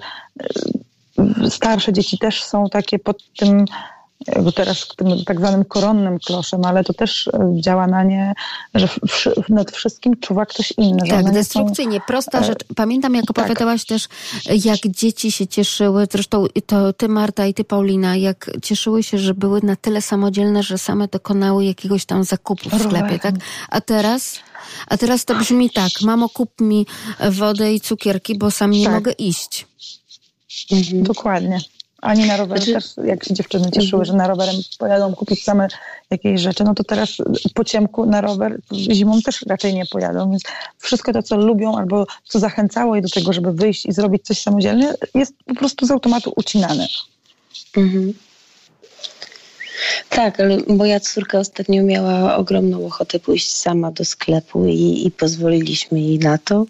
e, 1.18 1.50
starsze 1.50 1.92
dzieci 1.92 2.18
też 2.18 2.44
są 2.44 2.68
takie 2.68 2.98
pod 2.98 3.32
tym 3.36 3.64
bo 4.42 4.52
teraz 4.52 4.88
tym 4.96 5.24
tak 5.24 5.38
zwanym 5.38 5.64
koronnym 5.64 6.18
kloszem, 6.18 6.64
ale 6.64 6.84
to 6.84 6.92
też 6.94 7.28
e, 7.28 7.52
działa 7.60 7.86
na 7.86 8.04
nie, 8.04 8.34
że 8.74 8.88
nad 9.48 9.70
wszystkim 9.70 10.16
czuwa 10.20 10.46
ktoś 10.46 10.72
inny. 10.78 11.08
Tak, 11.08 11.32
destrukcyjnie, 11.32 11.98
są... 11.98 12.06
prosta 12.06 12.38
e, 12.38 12.44
rzecz. 12.44 12.64
Pamiętam, 12.76 13.14
jak 13.14 13.26
tak. 13.26 13.30
opowiadałaś 13.30 13.84
tak. 13.84 13.88
też, 13.88 14.08
jak 14.64 14.78
dzieci 14.78 15.32
się 15.32 15.46
cieszyły, 15.46 16.06
zresztą 16.12 16.46
to 16.66 16.92
ty 16.92 17.08
Marta 17.08 17.46
i 17.46 17.54
ty 17.54 17.64
Paulina, 17.64 18.16
jak 18.16 18.50
cieszyły 18.62 19.02
się, 19.02 19.18
że 19.18 19.34
były 19.34 19.60
na 19.62 19.76
tyle 19.76 20.02
samodzielne, 20.02 20.62
że 20.62 20.78
same 20.78 21.08
dokonały 21.08 21.64
jakiegoś 21.64 22.04
tam 22.04 22.24
zakupu 22.24 22.70
w 22.70 22.82
sklepie, 22.82 23.18
tak? 23.18 23.34
A 23.68 23.80
teraz... 23.80 24.38
A 24.86 24.96
teraz 24.96 25.24
to 25.24 25.34
brzmi 25.34 25.70
tak, 25.70 25.90
mamo 26.02 26.28
kup 26.28 26.60
mi 26.60 26.86
wodę 27.30 27.74
i 27.74 27.80
cukierki, 27.80 28.38
bo 28.38 28.50
sam 28.50 28.70
nie 28.70 28.84
tak. 28.84 28.94
mogę 28.94 29.12
iść. 29.12 29.66
Mhm. 30.72 31.02
Dokładnie. 31.02 31.58
Ani 32.02 32.26
na 32.26 32.36
rowerze 32.36 32.64
znaczy... 32.64 32.88
też, 32.96 33.06
jak 33.06 33.24
się 33.24 33.34
dziewczyny 33.34 33.70
cieszyły, 33.70 34.04
że 34.04 34.12
na 34.12 34.26
rowerem 34.26 34.54
pojadą 34.78 35.14
kupić 35.14 35.44
same 35.44 35.68
jakieś 36.10 36.40
rzeczy, 36.40 36.64
no 36.64 36.74
to 36.74 36.84
teraz 36.84 37.16
po 37.54 37.64
ciemku 37.64 38.06
na 38.06 38.20
rower 38.20 38.60
zimą 38.72 39.22
też 39.22 39.42
raczej 39.46 39.74
nie 39.74 39.86
pojadą, 39.86 40.30
więc 40.30 40.42
wszystko 40.78 41.12
to, 41.12 41.22
co 41.22 41.36
lubią 41.36 41.76
albo 41.76 42.06
co 42.24 42.38
zachęcało 42.38 42.96
je 42.96 43.02
do 43.02 43.08
tego, 43.08 43.32
żeby 43.32 43.52
wyjść 43.52 43.86
i 43.86 43.92
zrobić 43.92 44.22
coś 44.22 44.40
samodzielnie, 44.40 44.94
jest 45.14 45.34
po 45.46 45.54
prostu 45.54 45.86
z 45.86 45.90
automatu 45.90 46.32
ucinane. 46.36 46.86
Mhm. 47.76 48.12
Tak, 50.08 50.40
ale 50.40 50.56
moja 50.66 51.00
córka 51.00 51.38
ostatnio 51.38 51.82
miała 51.82 52.36
ogromną 52.36 52.86
ochotę 52.86 53.18
pójść 53.18 53.52
sama 53.56 53.90
do 53.90 54.04
sklepu 54.04 54.66
i, 54.66 55.06
i 55.06 55.10
pozwoliliśmy 55.10 56.00
jej 56.00 56.18
na 56.18 56.38
to. 56.38 56.66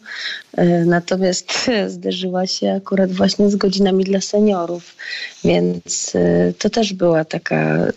E, 0.56 0.64
natomiast 0.84 1.70
zderzyła 1.88 2.46
się 2.46 2.72
akurat 2.72 3.12
właśnie 3.12 3.50
z 3.50 3.56
godzinami 3.56 4.04
dla 4.04 4.20
seniorów, 4.20 4.96
więc 5.44 6.12
e, 6.14 6.52
to 6.58 6.70
też 6.70 6.92
była 6.92 7.24
taka 7.24 7.76
e, 7.76 7.92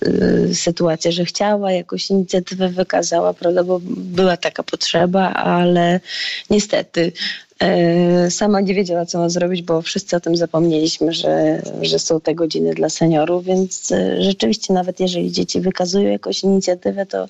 sytuacja, 0.54 1.12
że 1.12 1.26
chciała 1.26 1.72
jakąś 1.72 2.10
inicjatywę 2.10 2.70
wykazała, 2.70 3.34
prawda, 3.34 3.64
bo 3.64 3.80
była 3.88 4.38
taka 4.38 4.64
potrzeba, 4.64 5.34
ale 5.34 6.00
niestety 6.50 7.12
sama 8.30 8.62
nie 8.62 8.74
wiedziała, 8.74 9.06
co 9.06 9.20
ma 9.20 9.30
zrobić, 9.30 9.62
bo 9.62 9.82
wszyscy 9.82 10.16
o 10.16 10.20
tym 10.20 10.36
zapomnieliśmy, 10.36 11.14
że, 11.14 11.62
że 11.82 12.00
są 12.00 12.22
te 12.22 12.36
godziny 12.36 12.74
dla 12.74 12.90
seniorów, 12.90 13.46
więc 13.46 13.92
e, 13.92 14.24
rzeczywiście 14.24 14.74
nawet 14.74 15.00
jeżeli 15.00 15.32
dzieci 15.32 15.62
wykazują 15.62 16.10
jakąś 16.10 16.44
inicjatywę, 16.44 17.06
to 17.06 17.28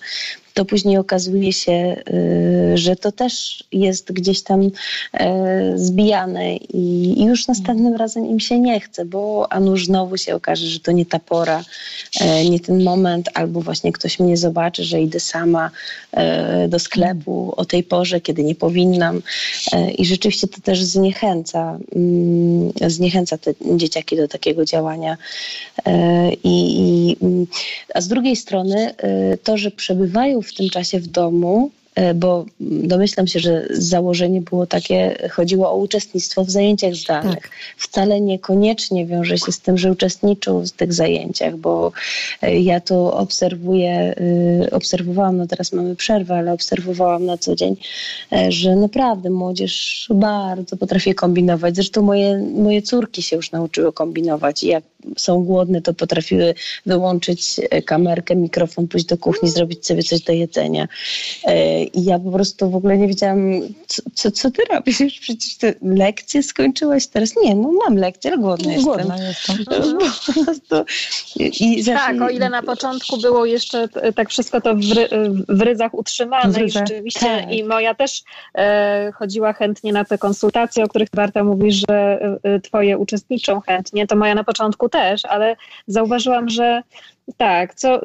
to 0.55 0.65
później 0.65 0.97
okazuje 0.97 1.53
się, 1.53 1.95
y, 2.73 2.77
że 2.77 2.95
to 2.95 3.11
też 3.11 3.63
jest 3.71 4.11
gdzieś 4.11 4.41
tam 4.41 4.71
e, 5.13 5.73
zbijane 5.77 6.55
i 6.55 7.15
już 7.25 7.47
następnym 7.47 7.95
razem 7.95 8.25
im 8.25 8.39
się 8.39 8.59
nie 8.59 8.79
chce, 8.79 9.05
bo 9.05 9.47
a 9.49 9.59
nuż 9.59 9.85
znowu 9.85 10.17
się 10.17 10.35
okaże, 10.35 10.67
że 10.67 10.79
to 10.79 10.91
nie 10.91 11.05
ta 11.05 11.19
pora, 11.19 11.63
e, 12.21 12.45
nie 12.45 12.59
ten 12.59 12.83
moment, 12.83 13.29
albo 13.33 13.61
właśnie 13.61 13.91
ktoś 13.91 14.19
mnie 14.19 14.37
zobaczy, 14.37 14.83
że 14.83 15.01
idę 15.01 15.19
sama 15.19 15.71
do 16.67 16.79
sklepu 16.79 17.53
o 17.57 17.65
tej 17.65 17.83
porze, 17.83 18.21
kiedy 18.21 18.43
nie 18.43 18.55
powinnam. 18.55 19.21
I 19.97 20.05
rzeczywiście 20.05 20.47
to 20.47 20.61
też 20.61 20.83
zniechęca, 20.83 21.77
mm, 21.95 22.71
zniechęca 22.87 23.37
te 23.37 23.53
dzieciaki 23.75 24.17
do 24.17 24.27
takiego 24.27 24.65
działania. 24.65 25.17
I, 26.43 26.55
i, 26.77 27.17
mm, 27.21 27.47
a 27.93 28.01
z 28.01 28.07
drugiej 28.07 28.35
strony 28.35 28.95
to, 29.43 29.57
że 29.57 29.71
przebywają 29.71 30.41
w 30.45 30.53
tym 30.53 30.69
czasie 30.69 30.99
w 30.99 31.07
domu, 31.07 31.71
bo 32.15 32.45
domyślam 32.59 33.27
się, 33.27 33.39
że 33.39 33.67
założenie 33.69 34.41
było 34.41 34.65
takie, 34.65 35.17
chodziło 35.31 35.71
o 35.71 35.75
uczestnictwo 35.75 36.43
w 36.43 36.49
zajęciach 36.49 36.95
zdalnych. 36.95 37.41
Tak. 37.41 37.49
Wcale 37.77 38.21
niekoniecznie 38.21 39.05
wiąże 39.05 39.37
się 39.37 39.51
z 39.51 39.59
tym, 39.59 39.77
że 39.77 39.91
uczestniczą 39.91 40.65
w 40.65 40.71
tych 40.71 40.93
zajęciach, 40.93 41.57
bo 41.57 41.91
e, 42.41 42.59
ja 42.59 42.79
tu 42.79 43.07
obserwuję, 43.07 44.15
e, 44.61 44.71
obserwowałam, 44.71 45.37
no 45.37 45.47
teraz 45.47 45.73
mamy 45.73 45.95
przerwę, 45.95 46.35
ale 46.35 46.53
obserwowałam 46.53 47.25
na 47.25 47.37
co 47.37 47.55
dzień, 47.55 47.75
że 48.49 48.75
naprawdę 48.75 49.29
młodzież 49.29 50.07
bardzo 50.15 50.77
potrafi 50.77 51.15
kombinować. 51.15 51.75
Zresztą 51.75 52.01
moje, 52.01 52.37
moje 52.37 52.81
córki 52.81 53.21
się 53.21 53.35
już 53.35 53.51
nauczyły 53.51 53.93
kombinować 53.93 54.63
i 54.63 54.67
jak 54.67 54.83
są 55.17 55.43
głodne, 55.43 55.81
to 55.81 55.93
potrafiły 55.93 56.53
wyłączyć 56.85 57.59
e, 57.69 57.81
kamerkę, 57.81 58.35
mikrofon, 58.35 58.87
pójść 58.87 59.05
do 59.05 59.17
kuchni, 59.17 59.49
zrobić 59.49 59.85
sobie 59.85 60.03
coś 60.03 60.21
do 60.21 60.33
jedzenia. 60.33 60.87
E, 61.85 61.99
I 61.99 62.05
ja 62.05 62.19
po 62.19 62.31
prostu 62.31 62.69
w 62.69 62.75
ogóle 62.75 62.97
nie 62.97 63.07
wiedziałam, 63.07 63.61
co, 63.87 64.01
co, 64.13 64.31
co 64.31 64.51
ty 64.51 64.63
robisz? 64.69 64.97
Przecież 65.19 65.57
te 65.57 65.73
lekcje 65.81 66.43
skończyłaś 66.43 67.07
teraz? 67.07 67.33
Nie, 67.43 67.55
no 67.55 67.71
mam 67.85 67.97
lekcje, 67.97 68.31
ale 68.31 68.41
głodna 68.41 68.73
jestem. 68.73 68.93
Głodna 68.93 69.17
jestem. 69.17 69.57
I 71.59 71.85
tak, 71.85 72.21
o 72.21 72.29
ile 72.29 72.49
na 72.49 72.63
początku 72.63 73.17
było 73.17 73.45
jeszcze 73.45 73.87
tak 74.15 74.29
wszystko 74.29 74.61
to 74.61 74.75
w, 74.75 74.91
ry, 74.91 75.09
w 75.49 75.61
ryzach 75.61 75.93
utrzymane 75.93 76.63
i 76.63 76.69
rzeczywiście 76.69 77.19
tak. 77.19 77.51
i 77.51 77.63
moja 77.63 77.95
też 77.95 78.23
e, 78.57 79.11
chodziła 79.15 79.53
chętnie 79.53 79.93
na 79.93 80.05
te 80.05 80.17
konsultacje, 80.17 80.83
o 80.83 80.87
których 80.87 81.09
Barta 81.13 81.43
mówi, 81.43 81.71
że 81.71 82.19
e, 82.43 82.59
twoje 82.59 82.97
uczestniczą 82.97 83.61
chętnie, 83.61 84.07
to 84.07 84.15
moja 84.15 84.35
na 84.35 84.43
początku 84.43 84.89
też, 84.89 85.25
ale 85.25 85.55
zauważyłam, 85.87 86.49
że 86.49 86.81
tak, 87.37 87.75
co, 87.75 88.01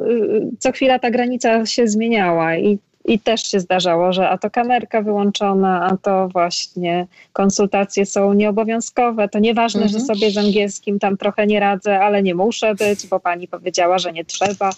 co 0.58 0.72
chwila 0.72 0.98
ta 0.98 1.10
granica 1.10 1.66
się 1.66 1.88
zmieniała 1.88 2.56
i 2.56 2.78
i 3.04 3.18
też 3.18 3.42
się 3.42 3.60
zdarzało, 3.60 4.12
że 4.12 4.28
a 4.28 4.38
to 4.38 4.50
kamerka 4.50 5.02
wyłączona, 5.02 5.88
a 5.90 5.96
to 5.96 6.28
właśnie 6.28 7.06
konsultacje 7.32 8.06
są 8.06 8.32
nieobowiązkowe. 8.32 9.28
To 9.28 9.38
nieważne, 9.38 9.82
mhm. 9.82 10.00
że 10.00 10.06
sobie 10.06 10.30
z 10.30 10.38
angielskim 10.38 10.98
tam 10.98 11.16
trochę 11.16 11.46
nie 11.46 11.60
radzę, 11.60 12.00
ale 12.00 12.22
nie 12.22 12.34
muszę 12.34 12.74
być, 12.74 13.06
bo 13.06 13.20
pani 13.20 13.48
powiedziała, 13.48 13.98
że 13.98 14.12
nie 14.12 14.24
trzeba. 14.24 14.70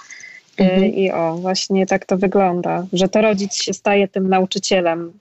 Mhm. 0.58 0.84
I 0.84 1.10
o, 1.10 1.34
właśnie 1.34 1.86
tak 1.86 2.04
to 2.04 2.16
wygląda, 2.16 2.86
że 2.92 3.08
to 3.08 3.22
rodzic 3.22 3.54
się 3.54 3.72
staje 3.72 4.08
tym 4.08 4.28
nauczycielem, 4.28 5.12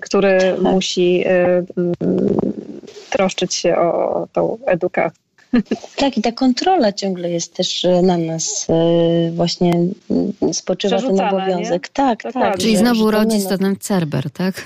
który 0.00 0.38
tak. 0.38 0.60
musi 0.60 1.24
y, 1.26 1.66
troszczyć 3.10 3.54
się 3.54 3.76
o 3.76 4.26
tą 4.32 4.58
edukację. 4.66 5.23
Tak, 5.96 6.18
i 6.18 6.22
ta 6.22 6.32
kontrola 6.32 6.92
ciągle 6.92 7.30
jest 7.30 7.54
też 7.54 7.86
na 8.02 8.18
nas 8.18 8.66
właśnie 9.32 9.72
spoczywa 10.52 10.98
ten 10.98 11.20
obowiązek. 11.20 11.82
Nie? 11.82 11.92
Tak, 11.92 12.22
tak. 12.32 12.58
Czyli 12.58 12.76
znowu 12.76 13.10
rodzic 13.10 13.48
to 13.48 13.58
ten 13.58 13.76
cerber, 13.80 14.30
tak? 14.30 14.64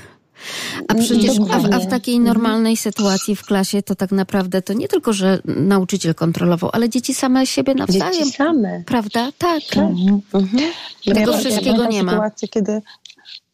A 0.88 0.94
przecież 0.94 1.36
a, 1.50 1.76
a, 1.76 1.78
w 1.78 1.86
takiej 1.86 2.16
mhm. 2.16 2.34
normalnej 2.34 2.76
sytuacji 2.76 3.36
w 3.36 3.44
klasie 3.44 3.82
to 3.82 3.94
tak 3.94 4.12
naprawdę 4.12 4.62
to 4.62 4.72
nie 4.72 4.88
tylko, 4.88 5.12
że 5.12 5.38
nauczyciel 5.44 6.14
kontrolował, 6.14 6.70
ale 6.72 6.88
dzieci 6.88 7.14
same 7.14 7.46
siebie 7.46 7.74
nawzajem. 7.74 8.12
Dzieci 8.12 8.32
same. 8.32 8.82
Prawda? 8.86 9.32
Tak. 9.38 9.62
Mhm. 9.76 10.20
Mhm. 10.34 10.62
Tego 11.04 11.32
ja, 11.32 11.38
wszystkiego 11.38 11.82
ja 11.82 11.88
nie 11.88 12.02
ma. 12.02 12.12
sytuację, 12.12 12.48
kiedy 12.48 12.82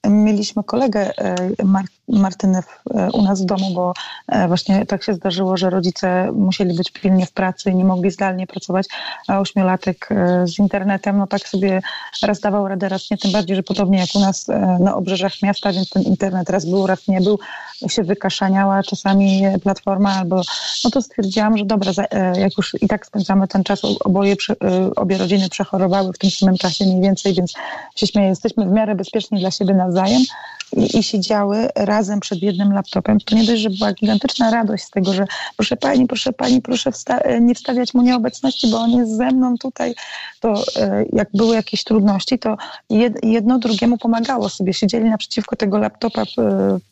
mieliśmy 0.09 0.65
kolegę 0.65 1.19
e, 1.19 1.65
Martynę 2.09 2.63
e, 2.95 3.11
u 3.13 3.23
nas 3.23 3.43
w 3.43 3.45
domu, 3.45 3.75
bo 3.75 3.93
e, 4.29 4.49
właśnie 4.49 4.87
tak 4.87 5.03
się 5.03 5.15
zdarzyło, 5.15 5.57
że 5.57 5.71
rodzice 5.71 6.33
musieli 6.33 6.75
być 6.75 6.91
pilnie 6.91 7.27
w 7.27 7.33
pracy 7.33 7.71
i 7.71 7.75
nie 7.75 7.85
mogli 7.85 8.11
zdalnie 8.11 8.47
pracować, 8.47 8.87
a 9.29 9.41
ośmiolatek 9.41 10.09
z 10.45 10.59
internetem, 10.59 11.19
no 11.19 11.27
tak 11.27 11.49
sobie 11.49 11.83
raz 12.23 12.41
dawał 12.41 12.69
radę, 12.69 12.89
raz 12.89 13.11
nie, 13.11 13.19
tym 13.19 13.33
bardziej, 13.33 13.57
że 13.57 13.63
podobnie 13.63 13.99
jak 13.99 14.09
u 14.15 14.21
nas 14.21 14.49
na 14.81 14.97
obrzeżach 14.97 15.43
miasta, 15.43 15.73
więc 15.73 15.91
ten 15.91 16.03
internet 16.03 16.51
raz 16.51 16.67
był, 16.67 16.87
raz 16.87 17.09
nie 17.09 17.21
był, 17.21 17.39
się 17.89 18.03
wykaszaniała 18.03 18.83
czasami 18.83 19.43
platforma 19.63 20.15
albo, 20.15 20.43
no 20.85 20.91
to 20.91 21.03
stwierdziłam, 21.03 21.59
że 21.59 21.65
dobra, 21.65 21.93
jak 22.37 22.57
już 22.59 22.77
i 22.83 22.89
tak 22.89 23.07
spędzamy 23.07 23.49
ten 23.49 23.65
czas, 23.65 23.81
oboje, 24.05 24.37
obie 24.97 25.19
rodziny 25.19 25.49
przechorowały 25.49 26.13
w 26.13 26.19
tym 26.19 26.31
samym 26.31 26.57
czasie 26.57 26.85
mniej 26.85 27.01
więcej, 27.01 27.35
więc 27.35 27.53
się 27.97 28.07
śmieję, 28.07 28.29
jesteśmy 28.29 28.67
w 28.67 28.73
miarę 28.73 28.95
bezpieczni 28.95 29.41
dla 29.41 29.51
siebie 29.51 29.75
nawzajem, 29.75 30.23
i, 30.77 30.99
i 30.99 31.03
siedziały 31.03 31.69
przed 32.21 32.43
jednym 32.43 32.73
laptopem, 32.73 33.21
to 33.21 33.35
nie 33.35 33.45
dość, 33.45 33.62
że 33.62 33.71
była 33.71 33.93
gigantyczna 33.93 34.51
radość 34.51 34.85
z 34.85 34.91
tego, 34.91 35.12
że 35.12 35.27
proszę 35.57 35.77
pani, 35.77 36.07
proszę 36.07 36.33
pani, 36.33 36.62
proszę 36.62 36.93
wsta 36.93 37.21
nie 37.41 37.55
wstawiać 37.55 37.95
mu 37.95 38.03
nieobecności, 38.03 38.71
bo 38.71 38.79
on 38.81 38.91
jest 38.91 39.16
ze 39.16 39.31
mną 39.31 39.59
tutaj, 39.59 39.95
to 40.41 40.65
e, 40.77 41.05
jak 41.12 41.29
były 41.35 41.55
jakieś 41.55 41.85
trudności, 41.85 42.39
to 42.39 42.57
jedno 43.23 43.59
drugiemu 43.59 43.99
pomagało 43.99 44.49
sobie. 44.49 44.75
Siedzieli 44.75 45.11
naprzeciwko 45.11 45.57
tego 45.57 45.79
laptopa 45.79 46.23
e, 46.23 46.25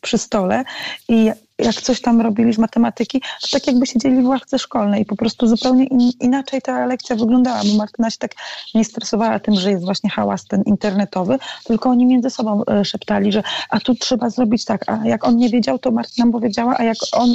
przy 0.01 0.17
stole 0.17 0.63
i 1.09 1.31
jak 1.59 1.75
coś 1.75 2.01
tam 2.01 2.21
robili 2.21 2.53
z 2.53 2.57
matematyki, 2.57 3.21
to 3.21 3.47
tak 3.51 3.67
jakby 3.67 3.85
siedzieli 3.85 4.21
w 4.21 4.27
ławce 4.27 4.59
szkolnej 4.59 5.01
i 5.01 5.05
po 5.05 5.15
prostu 5.15 5.47
zupełnie 5.47 5.85
in, 5.85 6.11
inaczej 6.19 6.61
ta 6.61 6.85
lekcja 6.85 7.15
wyglądała, 7.15 7.61
bo 7.71 7.77
Martyna 7.77 8.09
się 8.09 8.17
tak 8.17 8.31
nie 8.75 8.85
stresowała 8.85 9.39
tym, 9.39 9.55
że 9.55 9.71
jest 9.71 9.85
właśnie 9.85 10.09
hałas 10.09 10.45
ten 10.45 10.63
internetowy, 10.63 11.39
tylko 11.63 11.89
oni 11.89 12.05
między 12.05 12.29
sobą 12.29 12.61
e, 12.65 12.85
szeptali, 12.85 13.31
że 13.31 13.43
a 13.69 13.79
tu 13.79 13.95
trzeba 13.95 14.29
zrobić 14.29 14.65
tak, 14.65 14.89
a 14.89 14.99
jak 15.05 15.27
on 15.27 15.37
nie 15.37 15.49
wiedział, 15.49 15.79
to 15.79 15.91
Martyna 15.91 16.31
powiedziała, 16.31 16.75
a 16.77 16.83
jak 16.83 16.97
on 17.11 17.29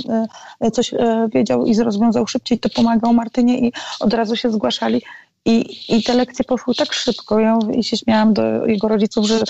e, 0.61 0.71
coś 0.71 0.95
e, 0.95 1.29
wiedział 1.35 1.67
i 1.67 1.75
rozwiązał 1.79 2.27
szybciej, 2.27 2.59
to 2.59 2.69
pomagał 2.69 3.15
Martynie 3.15 3.59
i 3.59 3.73
od 4.01 4.15
razu 4.15 4.37
się 4.37 4.51
zgłaszali. 4.51 5.03
I, 5.45 5.77
I 5.97 6.03
te 6.03 6.15
lekcje 6.15 6.45
poszły 6.45 6.75
tak 6.75 6.93
szybko. 6.93 7.41
Ja 7.41 7.59
i 7.75 7.85
się 7.85 7.97
śmiałam 7.97 8.35
do 8.35 8.67
jego 8.67 8.89
rodziców, 8.89 9.27
że 9.27 9.41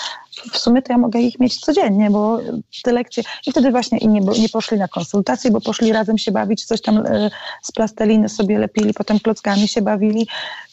w 0.52 0.58
sumie 0.58 0.82
to 0.82 0.92
ja 0.92 0.98
mogę 0.98 1.20
ich 1.20 1.40
mieć 1.40 1.60
codziennie, 1.60 2.10
bo 2.10 2.38
te 2.82 2.92
lekcje. 2.92 3.22
I 3.46 3.50
wtedy 3.50 3.70
właśnie 3.70 3.98
inni 3.98 4.20
nie 4.20 4.48
poszli 4.48 4.78
na 4.78 4.88
konsultacje, 4.88 5.50
bo 5.50 5.60
poszli 5.60 5.92
razem 5.92 6.18
się 6.18 6.32
bawić, 6.32 6.64
coś 6.64 6.80
tam 6.80 7.06
e, 7.06 7.30
z 7.62 7.72
plasteliny 7.72 8.28
sobie 8.28 8.58
lepili, 8.58 8.94
potem 8.94 9.20
klockami 9.20 9.68
się 9.68 9.82
bawili. 9.82 10.28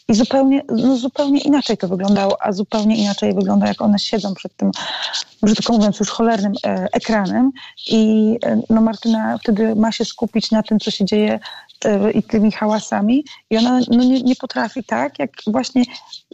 I 0.08 0.14
zupełnie, 0.14 0.62
no 0.68 0.96
zupełnie 0.96 1.40
inaczej 1.40 1.76
to 1.76 1.88
wyglądało, 1.88 2.42
a 2.42 2.52
zupełnie 2.52 2.96
inaczej 2.96 3.34
wygląda, 3.34 3.66
jak 3.66 3.82
one 3.82 3.98
siedzą 3.98 4.34
przed 4.34 4.56
tym, 4.56 4.70
brzydko 5.42 5.72
mówiąc, 5.72 6.00
już 6.00 6.10
cholernym 6.10 6.52
e, 6.66 6.88
ekranem. 6.92 7.50
I 7.86 8.32
e, 8.44 8.60
no 8.70 8.80
Martyna 8.80 9.38
wtedy 9.38 9.74
ma 9.76 9.92
się 9.92 10.04
skupić 10.04 10.50
na 10.50 10.62
tym, 10.62 10.80
co 10.80 10.90
się 10.90 11.04
dzieje 11.04 11.38
i 12.14 12.22
tymi 12.22 12.52
hałasami. 12.52 13.24
I 13.50 13.56
ona 13.56 13.80
no, 13.90 14.04
nie, 14.04 14.22
nie 14.22 14.36
potrafi 14.36 14.84
tak, 14.84 15.18
jak 15.18 15.30
właśnie 15.46 15.82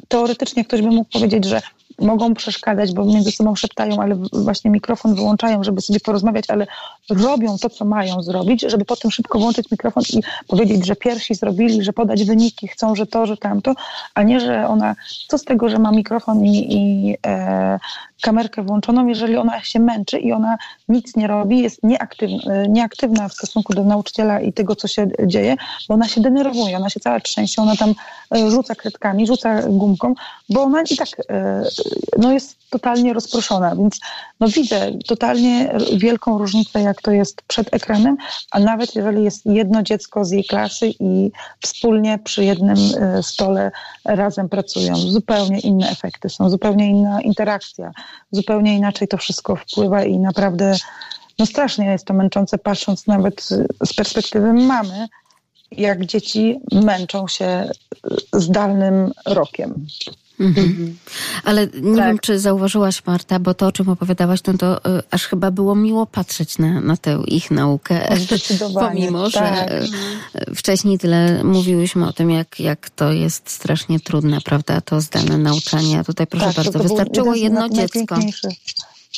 teoretycznie 0.08 0.64
ktoś 0.64 0.82
by 0.82 0.88
mógł 0.88 1.10
powiedzieć, 1.10 1.44
że 1.44 1.60
mogą 2.02 2.34
przeszkadzać, 2.34 2.92
bo 2.92 3.04
między 3.04 3.32
sobą 3.32 3.56
szeptają, 3.56 4.02
ale 4.02 4.14
właśnie 4.32 4.70
mikrofon 4.70 5.14
wyłączają, 5.14 5.64
żeby 5.64 5.80
sobie 5.80 6.00
porozmawiać, 6.00 6.44
ale 6.48 6.66
robią 7.10 7.58
to, 7.58 7.70
co 7.70 7.84
mają 7.84 8.22
zrobić, 8.22 8.60
żeby 8.68 8.84
potem 8.84 9.10
szybko 9.10 9.38
włączyć 9.38 9.70
mikrofon 9.70 10.04
i 10.12 10.22
powiedzieć, 10.48 10.86
że 10.86 10.96
pierwsi 10.96 11.34
zrobili, 11.34 11.82
że 11.82 11.92
podać 11.92 12.24
wyniki, 12.24 12.68
chcą, 12.68 12.94
że 12.94 13.06
to, 13.06 13.26
że 13.26 13.36
tamto, 13.36 13.74
a 14.14 14.22
nie, 14.22 14.40
że 14.40 14.68
ona, 14.68 14.96
co 15.28 15.38
z 15.38 15.44
tego, 15.44 15.68
że 15.68 15.78
ma 15.78 15.92
mikrofon 15.92 16.44
i, 16.44 16.76
i 16.76 17.16
e, 17.26 17.78
kamerkę 18.22 18.62
włączoną, 18.62 19.06
jeżeli 19.06 19.36
ona 19.36 19.62
się 19.62 19.80
męczy 19.80 20.18
i 20.18 20.32
ona 20.32 20.58
nic 20.88 21.16
nie 21.16 21.26
robi, 21.26 21.60
jest 21.60 21.82
nieaktywna, 21.82 22.54
e, 22.54 22.68
nieaktywna 22.68 23.28
w 23.28 23.32
stosunku 23.32 23.74
do 23.74 23.84
nauczyciela 23.84 24.40
i 24.40 24.52
tego, 24.52 24.76
co 24.76 24.88
się 24.88 25.08
dzieje, 25.26 25.56
bo 25.88 25.94
ona 25.94 26.08
się 26.08 26.20
denerwuje, 26.20 26.76
ona 26.76 26.90
się 26.90 27.00
cała 27.00 27.20
trzęsie, 27.20 27.62
ona 27.62 27.76
tam 27.76 27.94
e, 28.34 28.50
rzuca 28.50 28.74
kredkami, 28.74 29.26
rzuca 29.26 29.62
gumką, 29.62 30.14
bo 30.48 30.62
ona 30.62 30.82
i 30.90 30.96
tak 30.96 31.08
e, 31.30 31.62
no 32.18 32.32
jest 32.32 32.56
totalnie 32.70 33.12
rozproszona, 33.12 33.76
więc 33.76 34.00
no 34.40 34.48
widzę 34.48 34.90
totalnie 35.06 35.74
wielką 35.96 36.38
różnicę, 36.38 36.80
jak 36.80 37.02
to 37.02 37.10
jest 37.10 37.42
przed 37.42 37.74
ekranem, 37.74 38.16
a 38.50 38.60
nawet 38.60 38.94
jeżeli 38.94 39.24
jest 39.24 39.46
jedno 39.46 39.82
dziecko 39.82 40.24
z 40.24 40.30
jej 40.30 40.44
klasy 40.44 40.92
i 41.00 41.30
wspólnie 41.60 42.18
przy 42.24 42.44
jednym 42.44 42.76
stole 43.22 43.70
razem 44.04 44.48
pracują, 44.48 44.96
zupełnie 44.96 45.60
inne 45.60 45.90
efekty 45.90 46.28
są, 46.28 46.50
zupełnie 46.50 46.90
inna 46.90 47.20
interakcja, 47.20 47.92
zupełnie 48.30 48.76
inaczej 48.76 49.08
to 49.08 49.16
wszystko 49.16 49.56
wpływa 49.56 50.04
i 50.04 50.18
naprawdę 50.18 50.76
no 51.38 51.46
strasznie 51.46 51.86
jest 51.86 52.04
to 52.04 52.14
męczące, 52.14 52.58
patrząc 52.58 53.06
nawet 53.06 53.42
z 53.84 53.94
perspektywy 53.96 54.52
mamy, 54.52 55.08
jak 55.72 56.06
dzieci 56.06 56.60
męczą 56.72 57.28
się 57.28 57.70
zdalnym 58.32 59.12
rokiem. 59.26 59.86
Mhm. 60.40 60.96
Ale 61.44 61.66
nie 61.66 61.96
tak. 61.96 62.06
wiem, 62.06 62.18
czy 62.18 62.38
zauważyłaś, 62.38 63.06
Marta, 63.06 63.38
bo 63.38 63.54
to, 63.54 63.66
o 63.66 63.72
czym 63.72 63.88
opowiadałaś, 63.88 64.40
no 64.46 64.54
to 64.58 64.78
y, 64.98 65.02
aż 65.10 65.26
chyba 65.26 65.50
było 65.50 65.74
miło 65.74 66.06
patrzeć 66.06 66.58
na, 66.58 66.80
na 66.80 66.96
tę 66.96 67.22
ich 67.26 67.50
naukę. 67.50 68.16
Pomimo, 68.80 69.30
tak. 69.30 69.68
że 69.68 69.82
y, 70.50 70.54
wcześniej 70.54 70.98
tyle 70.98 71.44
mówiłyśmy 71.44 72.08
o 72.08 72.12
tym, 72.12 72.30
jak, 72.30 72.60
jak 72.60 72.90
to 72.90 73.12
jest 73.12 73.50
strasznie 73.50 74.00
trudne, 74.00 74.40
prawda, 74.40 74.80
to 74.80 75.00
zdane 75.00 75.38
nauczanie. 75.38 75.98
A 75.98 76.04
tutaj, 76.04 76.26
proszę 76.26 76.46
tak, 76.46 76.54
bardzo, 76.54 76.78
wystarczyło 76.78 77.34
jedno 77.34 77.68
dziecko. 77.68 78.18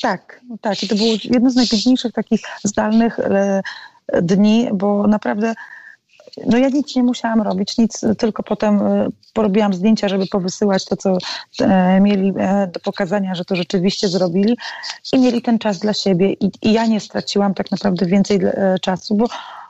Tak, 0.02 0.40
tak. 0.60 0.82
I 0.82 0.88
to 0.88 0.94
było 0.94 1.08
jedno 1.24 1.50
z 1.50 1.54
najpiękniejszych 1.54 2.12
takich 2.12 2.40
zdalnych 2.64 3.18
e, 3.18 3.62
dni, 4.22 4.68
bo 4.72 5.06
naprawdę 5.06 5.54
no 6.46 6.58
ja 6.58 6.68
nic 6.68 6.96
nie 6.96 7.02
musiałam 7.02 7.42
robić, 7.42 7.78
nic, 7.78 8.00
tylko 8.18 8.42
potem 8.42 8.82
e, 8.82 9.08
porobiłam 9.32 9.74
zdjęcia, 9.74 10.08
żeby 10.08 10.26
powysyłać 10.26 10.84
to, 10.84 10.96
co 10.96 11.18
e, 11.60 12.00
mieli 12.00 12.32
e, 12.38 12.70
do 12.72 12.80
pokazania, 12.80 13.34
że 13.34 13.44
to 13.44 13.56
rzeczywiście 13.56 14.08
zrobili 14.08 14.56
i 15.12 15.18
mieli 15.18 15.42
ten 15.42 15.58
czas 15.58 15.78
dla 15.78 15.92
siebie 15.92 16.32
i, 16.32 16.50
i 16.62 16.72
ja 16.72 16.86
nie 16.86 17.00
straciłam 17.00 17.54
tak 17.54 17.70
naprawdę 17.70 18.06
więcej 18.06 18.40
czasu, 18.80 19.14
bo 19.14 19.26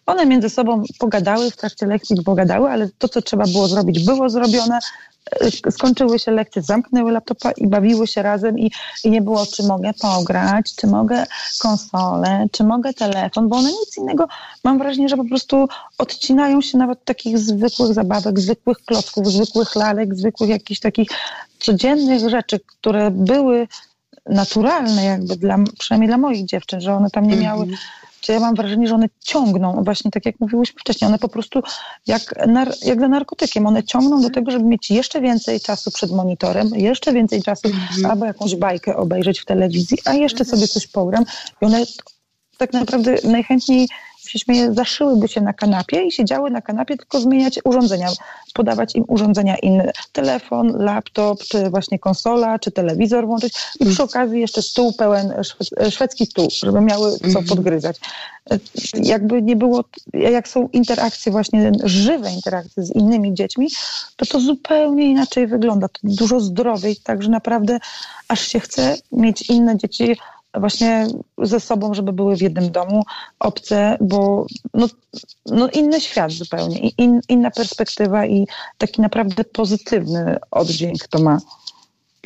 one 0.06 0.26
między 0.26 0.50
sobą 0.50 0.82
pogadały, 0.98 1.50
w 1.50 1.56
trakcie 1.56 1.86
lekcji 1.86 2.22
pogadały, 2.22 2.70
ale 2.70 2.88
to, 2.98 3.08
co 3.08 3.22
trzeba 3.22 3.44
było 3.44 3.68
zrobić, 3.68 4.04
było 4.04 4.30
zrobione 4.30 4.78
skończyły 5.70 6.18
się 6.18 6.30
lekcje, 6.30 6.62
zamknęły 6.62 7.12
laptopa 7.12 7.52
i 7.52 7.66
bawiły 7.66 8.06
się 8.06 8.22
razem 8.22 8.59
i, 8.59 8.70
i 9.05 9.10
nie 9.10 9.22
było, 9.22 9.46
czy 9.46 9.62
mogę 9.62 9.90
pograć, 9.94 10.74
czy 10.76 10.86
mogę 10.86 11.26
konsolę, 11.59 12.46
czy 12.52 12.64
mogę 12.64 12.94
telefon, 12.94 13.48
bo 13.48 13.56
one 13.56 13.68
nic 13.68 13.96
innego, 13.96 14.28
mam 14.64 14.78
wrażenie, 14.78 15.09
że 15.09 15.16
po 15.16 15.24
prostu 15.24 15.68
odcinają 15.98 16.60
się 16.60 16.78
nawet 16.78 17.05
takich 17.05 17.38
zwykłych 17.38 17.94
zabawek, 17.94 18.40
zwykłych 18.40 18.78
klocków, 18.78 19.26
zwykłych 19.26 19.76
lalek, 19.76 20.14
zwykłych 20.14 20.51
jakichś 20.51 20.80
takich 20.80 21.09
codziennych 21.59 22.28
rzeczy, 22.28 22.60
które 22.66 23.10
były 23.10 23.68
naturalne 24.26 25.05
jakby 25.05 25.36
dla, 25.36 25.59
przynajmniej 25.78 26.09
dla 26.09 26.18
moich 26.18 26.44
dziewczyn, 26.44 26.80
że 26.80 26.94
one 26.94 27.10
tam 27.10 27.26
nie 27.26 27.36
miały 27.36 27.62
mm 27.62 27.74
-hmm 27.74 28.03
ja 28.32 28.40
mam 28.40 28.55
wrażenie, 28.55 28.88
że 28.88 28.94
one 28.94 29.06
ciągną, 29.24 29.82
właśnie 29.84 30.10
tak 30.10 30.26
jak 30.26 30.40
mówiłyśmy 30.40 30.80
wcześniej, 30.80 31.09
one 31.09 31.18
po 31.18 31.28
prostu 31.28 31.62
jak, 32.06 32.46
nar, 32.46 32.74
jak 32.82 33.01
za 33.01 33.09
narkotykiem, 33.09 33.66
one 33.66 33.82
ciągną 33.82 34.20
do 34.20 34.30
tego, 34.30 34.51
żeby 34.51 34.64
mieć 34.64 34.90
jeszcze 34.90 35.20
więcej 35.20 35.60
czasu 35.60 35.90
przed 35.90 36.10
monitorem, 36.10 36.68
jeszcze 36.74 37.12
więcej 37.12 37.42
czasu 37.42 37.68
mhm. 37.68 38.06
albo 38.06 38.26
jakąś 38.26 38.56
bajkę 38.56 38.96
obejrzeć 38.96 39.40
w 39.40 39.44
telewizji, 39.44 39.98
a 40.05 40.14
jeszcze 40.14 40.44
sobie 40.44 40.68
coś 40.68 40.86
pogram. 40.86 41.24
I 41.62 41.64
one 41.64 41.84
tak 42.59 42.72
naprawdę 42.72 43.16
najchętniej 43.24 43.88
się 44.39 44.74
zaszyłyby 44.74 45.28
się 45.28 45.40
na 45.40 45.52
kanapie 45.52 46.02
i 46.02 46.12
siedziały 46.12 46.51
na 46.51 46.62
kanapie, 46.62 46.97
tylko 46.97 47.20
zmieniać 47.20 47.61
urządzenia, 47.65 48.09
podawać 48.55 48.97
im 48.97 49.05
urządzenia 49.09 49.56
inne. 49.56 49.93
Telefon, 50.12 50.73
laptop, 50.78 51.44
czy 51.44 51.70
właśnie 51.70 51.98
konsola, 51.98 52.59
czy 52.59 52.70
telewizor 52.70 53.27
włączyć 53.27 53.55
i 53.81 53.86
przy 53.86 54.02
okazji 54.02 54.40
jeszcze 54.40 54.62
stół 54.62 54.93
pełen, 54.93 55.35
szwedzki 55.90 56.27
stół, 56.27 56.48
żeby 56.51 56.81
miały 56.81 57.19
co 57.19 57.27
mhm. 57.27 57.44
podgryzać. 57.44 58.01
Jakby 58.94 59.43
nie 59.43 59.56
było, 59.56 59.85
jak 60.12 60.48
są 60.48 60.69
interakcje 60.73 61.32
właśnie, 61.32 61.73
żywe 61.85 62.31
interakcje 62.31 62.82
z 62.82 62.90
innymi 62.90 63.35
dziećmi, 63.35 63.69
to 64.16 64.27
to 64.27 64.40
zupełnie 64.40 65.11
inaczej 65.11 65.47
wygląda. 65.47 65.89
To 65.89 66.01
dużo 66.02 66.40
zdrowiej, 66.40 66.97
także 66.97 67.31
naprawdę 67.31 67.78
aż 68.28 68.40
się 68.48 68.61
chce 68.61 68.97
mieć 69.12 69.51
inne 69.51 69.77
dzieci 69.77 70.16
właśnie 70.55 71.06
ze 71.39 71.60
sobą, 71.60 71.94
żeby 71.94 72.12
były 72.12 72.36
w 72.36 72.43
jednym 72.43 72.72
domu, 72.72 73.02
obce, 73.39 73.97
bo 74.01 74.47
no, 74.74 74.86
no 75.47 75.68
inny 75.68 76.01
świat 76.01 76.32
zupełnie, 76.32 76.78
in, 76.89 77.20
inna 77.28 77.51
perspektywa 77.51 78.26
i 78.26 78.47
taki 78.78 79.01
naprawdę 79.01 79.44
pozytywny 79.44 80.36
oddźwięk 80.51 81.09
to 81.09 81.18
ma. 81.18 81.39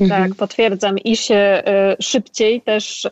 Mhm. 0.01 0.23
Tak, 0.23 0.39
potwierdzam. 0.39 0.99
I 0.99 1.17
się 1.17 1.63
y, 1.99 2.03
szybciej 2.03 2.61
też 2.61 3.05
y, 3.05 3.09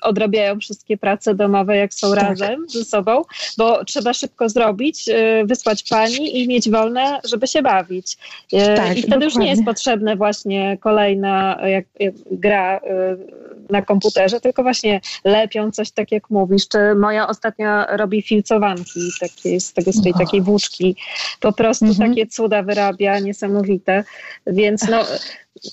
odrabiają 0.00 0.60
wszystkie 0.60 0.96
prace 0.96 1.34
domowe, 1.34 1.76
jak 1.76 1.94
są 1.94 2.14
tak. 2.14 2.22
razem 2.22 2.68
ze 2.68 2.84
sobą, 2.84 3.22
bo 3.58 3.84
trzeba 3.84 4.14
szybko 4.14 4.48
zrobić, 4.48 5.08
y, 5.08 5.44
wysłać 5.46 5.82
pani 5.82 6.42
i 6.42 6.48
mieć 6.48 6.70
wolne, 6.70 7.20
żeby 7.24 7.46
się 7.46 7.62
bawić. 7.62 8.16
Y, 8.52 8.76
tak, 8.76 8.96
I 8.96 9.02
wtedy 9.02 9.02
dokładnie. 9.02 9.24
już 9.24 9.36
nie 9.36 9.50
jest 9.50 9.64
potrzebne 9.64 10.16
właśnie 10.16 10.78
kolejna 10.80 11.58
jak, 11.68 11.84
jak 12.00 12.14
gra 12.30 12.78
y, 12.78 13.51
na 13.70 13.82
komputerze, 13.82 14.40
tylko 14.40 14.62
właśnie 14.62 15.00
lepią 15.24 15.70
coś 15.70 15.90
tak 15.90 16.12
jak 16.12 16.30
mówisz. 16.30 16.68
Czy 16.68 16.94
moja 16.94 17.28
ostatnia 17.28 17.86
robi 17.96 18.22
filcowanki 18.22 19.00
takie, 19.20 19.60
z 19.60 19.72
tego 19.72 19.92
z 19.92 20.02
tej 20.02 20.14
takiej 20.14 20.42
włóczki. 20.42 20.96
Po 21.40 21.52
prostu 21.52 21.84
mhm. 21.84 22.10
takie 22.10 22.26
cuda 22.26 22.62
wyrabia, 22.62 23.18
niesamowite. 23.18 24.04
Więc 24.46 24.88
no 24.88 25.04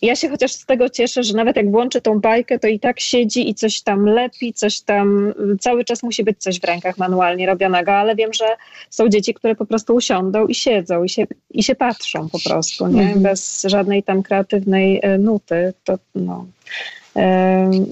ja 0.02 0.16
się 0.16 0.30
chociaż 0.30 0.52
z 0.52 0.66
tego 0.66 0.90
cieszę, 0.90 1.24
że 1.24 1.34
nawet 1.34 1.56
jak 1.56 1.72
włączy 1.72 2.02
tą 2.02 2.20
bajkę, 2.20 2.60
to 2.60 2.68
i 2.68 2.80
tak 2.80 3.00
siedzi 3.00 3.50
i 3.50 3.56
coś 3.56 3.82
tam 3.82 4.06
lepi, 4.06 4.54
coś 4.54 4.82
tam, 4.82 5.34
cały 5.60 5.86
czas 5.86 6.04
musi 6.04 6.24
być 6.24 6.38
coś 6.38 6.60
w 6.60 6.64
rękach 6.64 6.98
manualnie 6.98 7.48
robionego, 7.48 7.92
ale 7.92 8.16
wiem, 8.16 8.34
że 8.34 8.46
są 8.90 9.10
dzieci, 9.10 9.34
które 9.34 9.56
po 9.56 9.66
prostu 9.66 9.96
usiądą 9.96 10.48
i 10.48 10.56
siedzą 10.56 11.04
i 11.04 11.10
się, 11.10 11.28
i 11.52 11.64
się 11.64 11.76
patrzą 11.76 12.30
po 12.30 12.40
prostu, 12.40 12.88
nie? 12.88 13.02
Mhm. 13.02 13.22
Bez 13.22 13.64
żadnej 13.68 14.04
tam 14.04 14.24
kreatywnej 14.24 15.00
e, 15.04 15.18
nuty. 15.18 15.74
To, 15.84 15.98
no. 16.16 16.46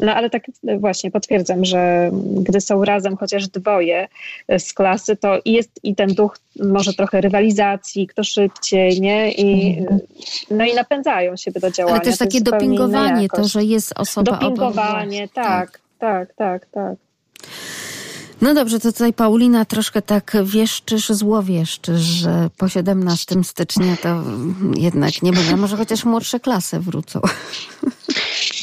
No 0.01 0.15
ale 0.15 0.29
tak 0.29 0.43
właśnie 0.79 1.11
potwierdzam, 1.11 1.65
że 1.65 2.11
gdy 2.35 2.61
są 2.61 2.85
razem 2.85 3.17
chociaż 3.17 3.47
dwoje 3.47 4.07
z 4.57 4.73
klasy, 4.73 5.15
to 5.15 5.39
jest 5.45 5.79
i 5.83 5.95
ten 5.95 6.13
duch 6.13 6.37
może 6.59 6.93
trochę 6.93 7.21
rywalizacji, 7.21 8.07
kto 8.07 8.23
szybciej, 8.23 9.01
nie? 9.01 9.31
I, 9.31 9.79
mhm. 9.79 9.99
no 10.51 10.65
i 10.65 10.73
napędzają 10.75 11.37
siebie 11.37 11.61
do 11.61 11.71
działania. 11.71 11.95
Ale 11.95 12.05
też 12.05 12.17
takie 12.17 12.41
to 12.41 12.51
dopingowanie, 12.51 13.27
to, 13.35 13.43
że 13.47 13.63
jest 13.63 13.93
osoba 13.95 14.31
Dopingowanie, 14.31 15.23
obok. 15.23 15.33
tak, 15.33 15.79
tak, 15.99 16.33
tak, 16.33 16.65
tak. 16.65 16.95
No 18.41 18.53
dobrze, 18.53 18.79
to 18.79 18.91
tutaj 18.91 19.13
Paulina 19.13 19.65
troszkę 19.65 20.01
tak 20.01 20.37
wieszczysz, 20.43 21.09
złowieszczysz, 21.09 22.01
że 22.01 22.49
po 22.57 22.69
17 22.69 23.43
stycznia 23.43 23.97
to 24.01 24.23
jednak 24.75 25.21
nie 25.21 25.31
będzie. 25.31 25.55
Może 25.55 25.77
chociaż 25.77 26.05
młodsze 26.05 26.39
klasy 26.39 26.79
wrócą. 26.79 27.21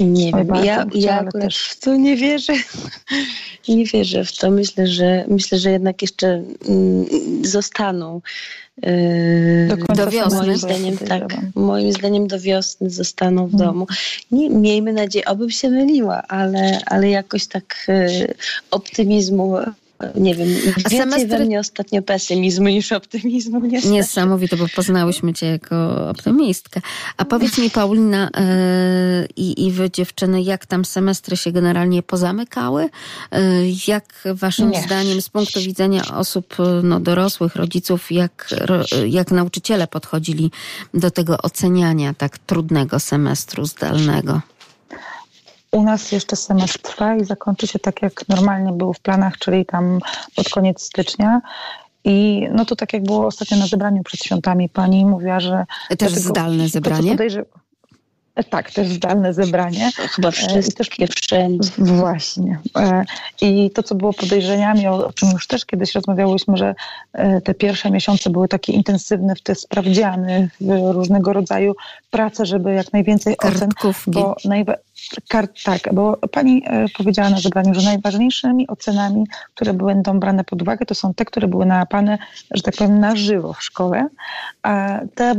Nie 0.01 0.32
wiem, 0.32 0.48
ja, 0.64 0.86
ja 0.94 1.24
też 1.24 1.68
w 1.68 1.80
to 1.80 1.96
nie 1.96 2.16
wierzę. 2.16 2.52
Nie 3.68 3.84
wierzę 3.84 4.24
w 4.24 4.38
to. 4.38 4.51
Myślę, 4.51 4.86
że 4.86 5.24
myślę, 5.28 5.59
że 5.59 5.70
jednak 5.70 6.02
jeszcze 6.02 6.44
mm, 6.68 7.06
zostaną. 7.44 8.20
Do, 9.68 9.94
do 9.94 10.10
wiosny. 10.10 10.38
Moim 10.38 10.56
zdaniem, 10.56 10.98
tak, 10.98 11.22
moim 11.55 11.92
zdaniem 11.92 12.26
do 12.26 12.40
wiosny 12.40 12.90
zostaną 12.90 13.46
w 13.46 13.51
hmm. 13.51 13.66
domu. 13.66 13.86
Nie, 14.30 14.51
miejmy 14.51 14.92
nadzieję, 14.92 15.24
obym 15.24 15.51
się 15.51 15.70
myliła, 15.70 16.22
ale, 16.22 16.80
ale 16.86 17.09
jakoś 17.09 17.46
tak 17.46 17.86
y, 17.88 18.34
optymizmu 18.70 19.56
nie 20.14 20.34
wiem, 20.34 20.48
A 20.84 20.88
więcej 20.88 21.26
we 21.26 21.38
mnie 21.38 21.60
ostatnio 21.60 22.02
pesymizmu 22.02 22.68
niż 22.68 22.92
optymizmu. 22.92 23.60
Niestety. 23.60 23.94
Niesamowite, 23.94 24.56
bo 24.56 24.66
poznałyśmy 24.76 25.32
cię 25.34 25.46
jako 25.46 26.08
optymistkę. 26.08 26.80
A 27.16 27.24
powiedz 27.24 27.58
mi 27.58 27.70
Paulina 27.70 28.30
yy, 28.36 29.28
i, 29.36 29.72
wy 29.72 29.90
dziewczyny, 29.90 30.42
jak 30.42 30.66
tam 30.66 30.84
semestry 30.84 31.36
się 31.36 31.52
generalnie 31.52 32.02
pozamykały? 32.02 32.82
Yy, 33.32 33.38
jak 33.88 34.22
waszym 34.34 34.70
Nie. 34.70 34.82
zdaniem 34.82 35.22
z 35.22 35.28
punktu 35.28 35.60
widzenia 35.60 36.02
osób 36.16 36.56
no, 36.82 37.00
dorosłych, 37.00 37.56
rodziców, 37.56 38.12
jak, 38.12 38.54
jak 39.08 39.30
nauczyciele 39.30 39.86
podchodzili 39.86 40.50
do 40.94 41.10
tego 41.10 41.38
oceniania 41.38 42.14
tak 42.14 42.38
trudnego 42.38 43.00
semestru 43.00 43.64
zdalnego? 43.64 44.40
U 45.74 45.82
nas 45.82 46.12
jeszcze 46.12 46.36
semestr 46.36 46.78
trwa 46.78 47.16
i 47.16 47.24
zakończy 47.24 47.66
się 47.66 47.78
tak, 47.78 48.02
jak 48.02 48.28
normalnie 48.28 48.72
było 48.72 48.92
w 48.92 49.01
planach, 49.01 49.38
czyli 49.38 49.66
tam 49.66 49.98
pod 50.36 50.48
koniec 50.48 50.82
stycznia. 50.82 51.40
I 52.05 52.48
no 52.52 52.64
to 52.64 52.76
tak 52.76 52.92
jak 52.92 53.02
było 53.02 53.26
ostatnio 53.26 53.56
na 53.56 53.66
zebraniu 53.66 54.02
przed 54.02 54.20
świątami, 54.20 54.68
pani 54.68 55.06
mówiła, 55.06 55.40
że... 55.40 55.64
Też 55.98 56.12
zdalne 56.12 56.68
zebranie? 56.68 57.16
Tak, 58.51 58.70
też 58.70 58.88
zdalne 58.88 59.34
zebranie. 59.34 59.90
Chyba 59.96 60.30
wszystkie 60.30 61.06
wszędzie. 61.06 61.70
Właśnie. 61.78 62.59
E, 62.78 63.05
I 63.40 63.70
to, 63.70 63.82
co 63.82 63.94
było 63.94 64.12
podejrzeniami, 64.12 64.86
o 64.86 65.12
czym 65.12 65.30
już 65.30 65.46
też 65.46 65.66
kiedyś 65.66 65.94
rozmawiałyśmy, 65.94 66.56
że 66.56 66.74
e, 67.12 67.40
te 67.40 67.55
pierwsze 67.55 67.90
miesiące 67.90 68.30
były 68.30 68.48
takie 68.48 68.72
intensywne 68.72 69.34
w 69.36 69.42
te 69.42 69.55
sprawdziany, 69.55 70.48
w 70.60 70.92
różnego 70.92 71.32
rodzaju 71.32 71.74
prace, 72.10 72.46
żeby 72.46 72.74
jak 72.74 72.92
najwięcej 72.92 73.38
ocen, 73.38 73.68
bo 74.06 74.36
najwa- 74.44 74.76
tak, 75.64 75.94
bo 75.94 76.16
pani 76.16 76.62
e, 76.66 76.86
powiedziała 76.97 77.31
na 77.31 77.40
zebraniu, 77.40 77.74
że 77.74 77.82
najważniejszymi 77.82 78.68
ocenami, 78.68 79.26
które 79.55 79.72
będą 79.72 80.20
brane 80.20 80.44
pod 80.44 80.62
uwagę, 80.62 80.86
to 80.86 80.94
są 80.94 81.14
te, 81.14 81.24
które 81.24 81.48
były 81.48 81.66
nałapane, 81.66 82.18
że 82.51 82.62
tak 82.62 82.76
powiem, 82.76 83.01
na 83.01 83.16
żywo 83.16 83.52
w 83.52 83.62
szkole, 83.62 84.09
a 84.62 85.01
te, 85.14 85.35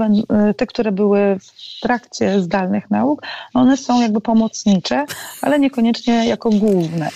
te 0.57 0.67
które 0.67 0.91
były 0.91 1.39
w 1.39 1.79
trakcie 1.81 2.41
zdalnych 2.41 2.91
nauk, 2.91 3.21
one 3.53 3.77
są 3.77 4.01
jakby 4.01 4.21
pomocnicze, 4.21 5.05
ale 5.41 5.59
niekoniecznie 5.59 6.27
jako 6.27 6.49
główne. 6.49 7.09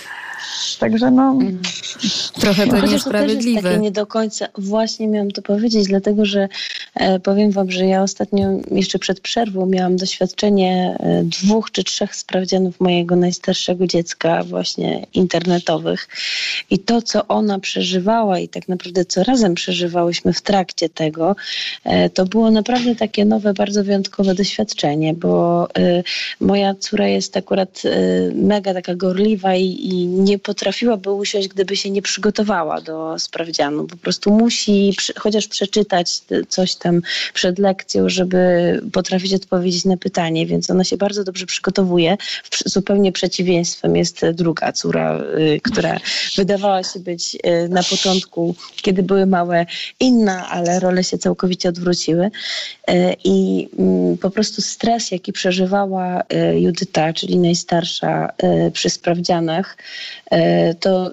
Także 0.80 1.12
no... 1.12 1.32
Mm. 1.32 1.60
Trochę 2.34 2.68
to 2.68 2.86
niesprawiedliwe. 2.86 3.62
To 3.62 3.68
takie 3.68 3.80
nie 3.80 3.92
do 3.92 4.06
końca, 4.06 4.48
właśnie 4.58 5.08
miałam 5.08 5.32
to 5.32 5.42
powiedzieć, 5.42 5.88
dlatego 5.88 6.26
że 6.26 6.50
e, 6.96 7.20
powiem 7.20 7.52
wam, 7.52 7.72
że 7.72 7.86
ja 7.86 8.04
ostatnio, 8.04 8.50
jeszcze 8.72 9.00
przed 9.00 9.20
przerwą 9.20 9.66
miałam 9.66 9.98
doświadczenie 9.98 10.98
e, 11.00 11.24
dwóch 11.24 11.72
czy 11.72 11.84
trzech 11.84 12.16
sprawdzianów 12.16 12.80
mojego 12.80 13.16
najstarszego 13.16 13.88
dziecka 13.88 14.44
właśnie 14.44 15.06
internetowych 15.14 16.08
i 16.70 16.80
to, 16.80 17.02
co 17.02 17.28
ona 17.28 17.60
przeżywała 17.60 18.40
i 18.40 18.50
tak 18.50 18.68
naprawdę 18.68 19.06
co 19.06 19.24
razem 19.24 19.56
przeżywałyśmy 19.56 20.34
w 20.34 20.42
trakcie 20.42 20.90
tego, 20.90 21.36
e, 21.84 22.10
to 22.10 22.26
było 22.26 22.52
naprawdę 22.52 22.96
takie 22.96 23.26
nowe, 23.26 23.54
bardzo 23.54 23.84
wyjątkowe 23.84 24.36
doświadczenie, 24.36 25.14
bo 25.14 25.68
e, 25.78 26.04
moja 26.42 26.76
córa 26.76 27.08
jest 27.08 27.38
akurat 27.38 27.82
e, 27.86 27.90
mega 28.36 28.74
taka 28.74 28.96
gorliwa 28.96 29.56
i, 29.56 29.66
i 29.66 30.08
nie 30.08 30.29
potrafiłaby 30.38 31.12
usiąść, 31.12 31.48
gdyby 31.48 31.76
się 31.76 31.90
nie 31.90 32.02
przygotowała 32.02 32.82
do 32.82 33.20
sprawdzianu. 33.20 33.88
Po 33.88 33.98
prostu 33.98 34.32
musi 34.32 34.96
chociaż 35.18 35.48
przeczytać 35.48 36.22
coś 36.48 36.76
tam 36.76 37.02
przed 37.34 37.60
lekcją, 37.60 38.10
żeby 38.10 38.40
potrafić 38.94 39.34
odpowiedzieć 39.34 39.86
na 39.86 39.98
pytanie, 39.98 40.46
więc 40.46 40.70
ona 40.70 40.84
się 40.84 40.98
bardzo 40.98 41.24
dobrze 41.24 41.46
przygotowuje. 41.46 42.18
Zupełnie 42.66 43.12
przeciwieństwem 43.12 43.96
jest 43.96 44.26
druga 44.34 44.72
córa, 44.72 45.20
y, 45.20 45.60
która 45.64 45.98
wydawała 46.38 46.84
się 46.84 47.00
być 47.00 47.36
y, 47.36 47.70
na 47.70 47.84
początku, 47.84 48.56
kiedy 48.82 49.04
były 49.04 49.26
małe, 49.26 49.66
inna, 50.00 50.50
ale 50.50 50.80
role 50.80 51.04
się 51.04 51.18
całkowicie 51.18 51.70
odwróciły. 51.70 52.26
Y, 52.26 53.16
I 53.24 53.70
mm, 53.80 54.18
po 54.18 54.30
prostu 54.30 54.62
stres, 54.62 55.12
jaki 55.12 55.34
przeżywała 55.34 56.24
Judyta, 56.56 57.14
czyli 57.14 57.38
najstarsza 57.38 58.30
przy 58.74 58.90
sprawdzianach, 58.90 59.78
to 60.80 61.12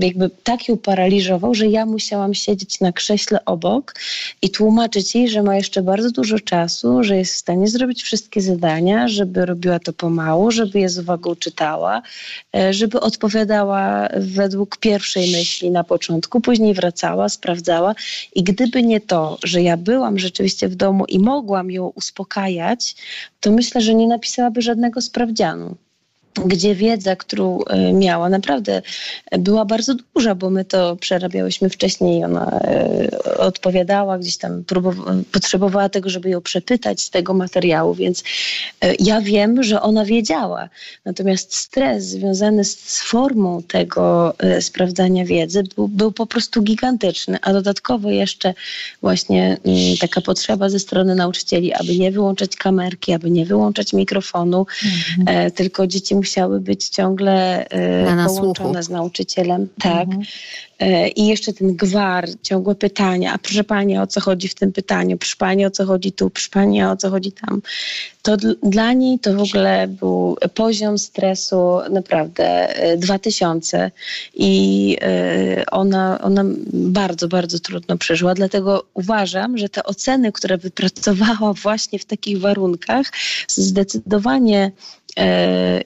jakby 0.00 0.30
tak 0.42 0.68
ją 0.68 0.76
paraliżował, 0.76 1.54
że 1.54 1.66
ja 1.66 1.86
musiałam 1.86 2.34
siedzieć 2.34 2.80
na 2.80 2.92
krześle 2.92 3.44
obok 3.44 3.94
i 4.42 4.50
tłumaczyć 4.50 5.14
jej, 5.14 5.28
że 5.28 5.42
ma 5.42 5.56
jeszcze 5.56 5.82
bardzo 5.82 6.10
dużo 6.10 6.38
czasu, 6.38 7.04
że 7.04 7.16
jest 7.16 7.34
w 7.34 7.36
stanie 7.36 7.68
zrobić 7.68 8.02
wszystkie 8.02 8.40
zadania, 8.40 9.08
żeby 9.08 9.46
robiła 9.46 9.78
to 9.78 9.92
pomału, 9.92 10.50
żeby 10.50 10.80
je 10.80 10.88
z 10.88 10.98
uwagą 10.98 11.36
czytała, 11.36 12.02
e, 12.56 12.72
żeby 12.74 13.00
odpowiadała 13.00 14.08
według 14.16 14.76
pierwszej 14.76 15.32
myśli 15.32 15.70
na 15.70 15.84
początku, 15.84 16.40
później 16.40 16.74
wracała, 16.74 17.28
sprawdzała 17.28 17.94
i 18.34 18.42
gdyby 18.42 18.82
nie 18.82 19.00
to, 19.00 19.38
że 19.44 19.62
ja 19.62 19.76
byłam 19.76 20.18
rzeczywiście 20.18 20.68
w 20.68 20.74
domu 20.74 21.04
i 21.04 21.18
mogłam 21.18 21.70
ją 21.70 21.86
uspokajać, 21.86 22.96
to 23.40 23.52
myślę, 23.52 23.80
że 23.80 23.94
nie 23.94 24.06
napisałaby 24.06 24.62
żadnego 24.62 25.00
sprawdzianu. 25.00 25.76
Gdzie 26.34 26.74
wiedza, 26.74 27.16
którą 27.16 27.64
e, 27.64 27.92
miała, 27.92 28.28
naprawdę 28.28 28.82
była 29.38 29.64
bardzo 29.64 29.94
duża, 30.14 30.34
bo 30.34 30.50
my 30.50 30.64
to 30.64 30.96
przerabiałyśmy 30.96 31.70
wcześniej. 31.70 32.24
Ona 32.24 32.60
e, 32.64 33.38
odpowiadała, 33.38 34.18
gdzieś 34.18 34.36
tam 34.36 34.64
potrzebowała 35.32 35.88
tego, 35.88 36.10
żeby 36.10 36.30
ją 36.30 36.40
przepytać 36.40 37.00
z 37.00 37.10
tego 37.10 37.34
materiału, 37.34 37.94
więc 37.94 38.24
e, 38.80 38.94
ja 38.98 39.20
wiem, 39.20 39.62
że 39.62 39.82
ona 39.82 40.04
wiedziała. 40.04 40.68
Natomiast 41.04 41.54
stres 41.54 42.04
związany 42.04 42.64
z 42.64 43.02
formą 43.02 43.62
tego 43.62 44.34
sprawdzania 44.60 45.24
wiedzy 45.24 45.62
był, 45.76 45.88
był 45.88 46.12
po 46.12 46.26
prostu 46.26 46.62
gigantyczny, 46.62 47.38
a 47.42 47.52
dodatkowo 47.52 48.10
jeszcze 48.10 48.54
właśnie 49.02 49.56
mm, 49.64 49.96
taka 50.00 50.20
potrzeba 50.20 50.68
ze 50.68 50.78
strony 50.78 51.14
nauczycieli, 51.14 51.72
aby 51.72 51.98
nie 51.98 52.12
wyłączać 52.12 52.56
kamerki, 52.56 53.12
aby 53.12 53.30
nie 53.30 53.46
wyłączać 53.46 53.92
mikrofonu, 53.92 54.66
mhm. 55.18 55.50
tylko 55.50 55.86
dzieci 55.86 56.14
musiały 56.22 56.60
być 56.60 56.88
ciągle 56.88 57.66
e, 57.68 58.26
połączone 58.26 58.82
z 58.82 58.88
nauczycielem. 58.88 59.68
Tak. 59.78 60.08
Mhm. 60.08 60.22
E, 60.80 61.08
I 61.08 61.26
jeszcze 61.26 61.52
ten 61.52 61.76
gwar, 61.76 62.28
ciągłe 62.42 62.74
pytania, 62.74 63.32
a 63.32 63.38
proszę 63.38 63.64
Pani, 63.64 63.98
o 63.98 64.06
co 64.06 64.20
chodzi 64.20 64.48
w 64.48 64.54
tym 64.54 64.72
pytaniu, 64.72 65.18
proszę 65.18 65.36
Pani, 65.38 65.66
o 65.66 65.70
co 65.70 65.86
chodzi 65.86 66.12
tu, 66.12 66.30
proszę 66.30 66.48
Pani, 66.50 66.84
o 66.84 66.96
co 66.96 67.10
chodzi 67.10 67.32
tam. 67.32 67.62
To 68.22 68.36
dla 68.62 68.92
niej 68.92 69.18
to 69.18 69.34
w 69.34 69.40
ogóle 69.40 69.88
był 69.88 70.36
poziom 70.54 70.98
stresu 70.98 71.78
naprawdę 71.90 72.74
2000 72.98 73.78
e, 73.78 73.90
i 74.34 74.96
ona, 75.70 76.18
ona 76.22 76.44
bardzo, 76.72 77.28
bardzo 77.28 77.58
trudno 77.58 77.96
przeżyła. 77.98 78.34
Dlatego 78.34 78.84
uważam, 78.94 79.58
że 79.58 79.68
te 79.68 79.84
oceny, 79.84 80.32
które 80.32 80.58
wypracowała 80.58 81.52
właśnie 81.52 81.98
w 81.98 82.04
takich 82.04 82.40
warunkach, 82.40 83.06
zdecydowanie 83.48 84.72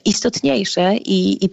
istotniejsze 0.05 0.95
i, 0.95 1.45
i 1.45 1.49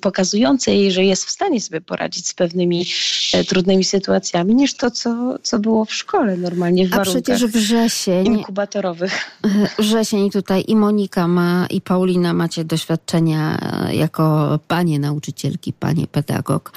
pokazujące 0.00 0.74
jej, 0.74 0.92
że 0.92 1.04
jest 1.04 1.24
w 1.24 1.30
stanie 1.30 1.60
sobie 1.60 1.80
poradzić 1.80 2.28
z 2.28 2.34
pewnymi 2.34 2.86
e, 3.32 3.44
trudnymi 3.44 3.84
sytuacjami, 3.84 4.54
niż 4.54 4.74
to, 4.74 4.90
co, 4.90 5.38
co 5.42 5.58
było 5.58 5.84
w 5.84 5.94
szkole 5.94 6.36
normalnie 6.36 6.88
w 6.88 6.94
A 6.94 6.96
warunkach 6.96 7.22
przecież 7.22 7.46
wrzesień, 7.46 8.26
inkubatorowych. 8.26 9.30
Wrzesień 9.78 10.30
tutaj 10.30 10.64
i 10.68 10.76
Monika 10.76 11.28
ma, 11.28 11.66
i 11.70 11.80
Paulina 11.80 12.32
macie 12.32 12.64
doświadczenia 12.64 13.58
e, 13.88 13.94
jako 13.94 14.58
panie 14.68 14.98
nauczycielki, 14.98 15.72
panie 15.72 16.06
pedagog. 16.06 16.72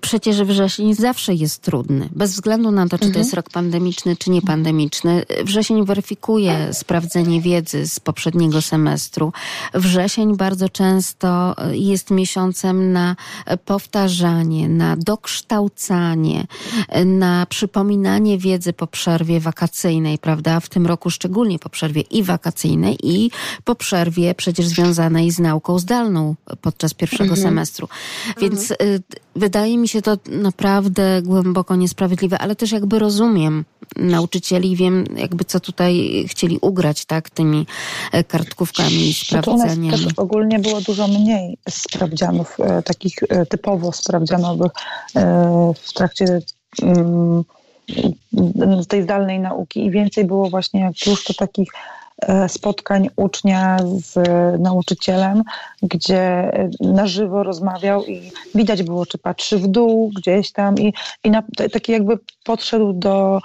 Przecież 0.00 0.42
wrzesień 0.42 0.94
zawsze 0.94 1.34
jest 1.34 1.62
trudny, 1.62 2.08
bez 2.12 2.32
względu 2.32 2.70
na 2.70 2.88
to, 2.88 2.98
czy 2.98 3.04
mhm. 3.04 3.12
to 3.12 3.18
jest 3.18 3.34
rok 3.34 3.50
pandemiczny, 3.50 4.16
czy 4.16 4.30
niepandemiczny. 4.30 5.24
Wrzesień 5.44 5.86
weryfikuje 5.86 6.68
sprawdzenie 6.72 7.40
wiedzy 7.40 7.86
z 7.86 8.00
poprzedniego 8.00 8.62
semestru. 8.62 9.32
Wrzesień 9.74 10.36
bardzo 10.36 10.68
często 10.68 11.54
jest 11.72 12.10
miesiącem 12.10 12.92
na 12.92 13.16
powtarzanie, 13.64 14.68
na 14.68 14.96
dokształcanie, 14.96 16.46
na 17.06 17.46
przypominanie 17.46 18.38
wiedzy 18.38 18.72
po 18.72 18.86
przerwie 18.86 19.40
wakacyjnej, 19.40 20.18
prawda? 20.18 20.60
W 20.60 20.68
tym 20.68 20.86
roku 20.86 21.10
szczególnie 21.10 21.58
po 21.58 21.68
przerwie 21.68 22.00
i 22.00 22.22
wakacyjnej, 22.22 22.96
i 23.02 23.30
po 23.64 23.74
przerwie 23.74 24.34
przecież 24.34 24.66
związanej 24.66 25.30
z 25.30 25.38
nauką 25.38 25.78
zdalną 25.78 26.34
podczas 26.60 26.94
pierwszego 26.94 27.34
mhm. 27.34 27.42
semestru. 27.42 27.88
Więc 28.40 28.70
mhm. 28.70 29.00
wydaje 29.36 29.78
mi 29.78 29.88
się 29.88 30.02
to 30.02 30.16
naprawdę 30.26 31.22
głęboko 31.22 31.76
niesprawiedliwe, 31.76 32.38
ale 32.38 32.56
też 32.56 32.72
jakby 32.72 32.98
rozumiem 32.98 33.64
nauczycieli 33.96 34.72
i 34.72 34.76
wiem 34.76 35.04
jakby 35.16 35.44
co 35.44 35.60
tutaj 35.60 36.24
chcieli 36.28 36.58
ugrać, 36.60 37.04
tak, 37.04 37.30
tymi 37.30 37.66
kartkówkami 38.28 39.08
i 39.08 39.14
znaczy 39.44 39.80
u 39.80 39.84
nas 39.84 40.00
też 40.00 40.06
ogólnie 40.16 40.58
było 40.58 40.80
dużo 40.80 41.08
mniej 41.08 41.58
sprawdzianów, 41.68 42.60
e, 42.60 42.82
takich 42.82 43.14
e, 43.28 43.46
typowo 43.46 43.92
sprawdzianowych 43.92 44.72
e, 45.16 45.72
w 45.82 45.92
trakcie 45.92 46.40
mm, 46.82 47.44
tej 48.88 49.02
zdalnej 49.02 49.40
nauki. 49.40 49.84
I 49.84 49.90
więcej 49.90 50.24
było 50.24 50.50
właśnie 50.50 50.80
jak 50.80 51.06
już 51.06 51.24
to 51.24 51.34
takich 51.34 51.68
spotkań 52.48 53.08
ucznia 53.16 53.76
z 53.96 54.18
nauczycielem, 54.60 55.42
gdzie 55.82 56.52
na 56.80 57.06
żywo 57.06 57.42
rozmawiał 57.42 58.04
i 58.04 58.32
widać 58.54 58.82
było, 58.82 59.06
czy 59.06 59.18
patrzy 59.18 59.58
w 59.58 59.66
dół 59.66 60.12
gdzieś 60.16 60.52
tam 60.52 60.78
i, 60.78 60.94
i 61.24 61.30
na, 61.30 61.42
taki 61.72 61.92
jakby 61.92 62.18
podszedł 62.44 62.92
do 62.92 63.40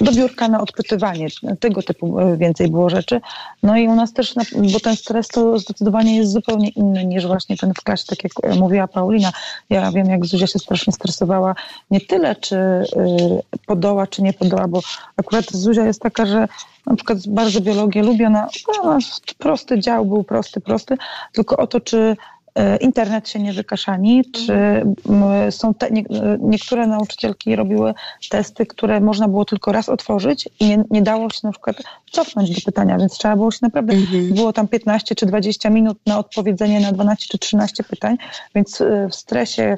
do 0.00 0.12
biurka 0.12 0.48
na 0.48 0.60
odpytywanie. 0.60 1.26
Tego 1.60 1.82
typu 1.82 2.20
e, 2.20 2.36
więcej 2.36 2.68
było 2.68 2.90
rzeczy. 2.90 3.20
No 3.62 3.76
i 3.76 3.88
u 3.88 3.94
nas 3.94 4.12
też, 4.12 4.34
bo 4.72 4.80
ten 4.80 4.96
stres 4.96 5.28
to 5.28 5.58
zdecydowanie 5.58 6.16
jest 6.16 6.32
zupełnie 6.32 6.68
inny 6.68 7.06
niż 7.06 7.26
właśnie 7.26 7.56
ten 7.56 7.74
w 7.74 7.82
klasie, 7.82 8.04
tak 8.06 8.24
jak 8.24 8.32
e, 8.42 8.54
mówiła 8.54 8.88
Paulina. 8.88 9.32
Ja 9.70 9.92
wiem, 9.92 10.06
jak 10.06 10.26
Zuzia 10.26 10.46
się 10.46 10.58
strasznie 10.58 10.92
stresowała. 10.92 11.54
Nie 11.90 12.00
tyle, 12.00 12.36
czy 12.36 12.56
e, 12.56 12.84
podoła, 13.66 14.06
czy 14.06 14.22
nie 14.22 14.32
podoła, 14.32 14.68
bo 14.68 14.80
akurat 15.16 15.52
Zuzia 15.52 15.86
jest 15.86 16.02
taka, 16.02 16.26
że 16.26 16.48
na 16.86 16.96
przykład 16.96 17.18
bardzo 17.28 17.60
biologię 17.60 18.02
lubi, 18.02 18.24
ona, 18.24 18.48
no, 18.84 18.98
prosty 19.38 19.80
dział 19.80 20.04
był 20.04 20.24
prosty, 20.24 20.60
prosty, 20.60 20.96
tylko 21.32 21.56
o 21.56 21.66
to, 21.66 21.80
czy 21.80 22.16
internet 22.80 23.28
się 23.28 23.38
nie 23.38 23.52
wykaszani, 23.52 24.24
czy 24.24 24.82
są 25.50 25.74
te, 25.74 25.90
nie, 25.90 26.04
niektóre 26.40 26.86
nauczycielki 26.86 27.56
robiły 27.56 27.94
testy, 28.30 28.66
które 28.66 29.00
można 29.00 29.28
było 29.28 29.44
tylko 29.44 29.72
raz 29.72 29.88
otworzyć 29.88 30.48
i 30.60 30.68
nie, 30.68 30.84
nie 30.90 31.02
dało 31.02 31.30
się 31.30 31.40
na 31.42 31.50
przykład 31.50 31.76
cofnąć 32.10 32.50
do 32.50 32.60
pytania, 32.64 32.98
więc 32.98 33.12
trzeba 33.12 33.36
było 33.36 33.50
się 33.50 33.58
naprawdę, 33.62 33.92
mhm. 33.92 34.34
było 34.34 34.52
tam 34.52 34.68
15 34.68 35.14
czy 35.14 35.26
20 35.26 35.70
minut 35.70 35.98
na 36.06 36.18
odpowiedzenie 36.18 36.80
na 36.80 36.92
12 36.92 37.26
czy 37.30 37.38
13 37.38 37.84
pytań, 37.84 38.16
więc 38.54 38.80
e, 38.80 39.08
w 39.08 39.14
stresie 39.14 39.76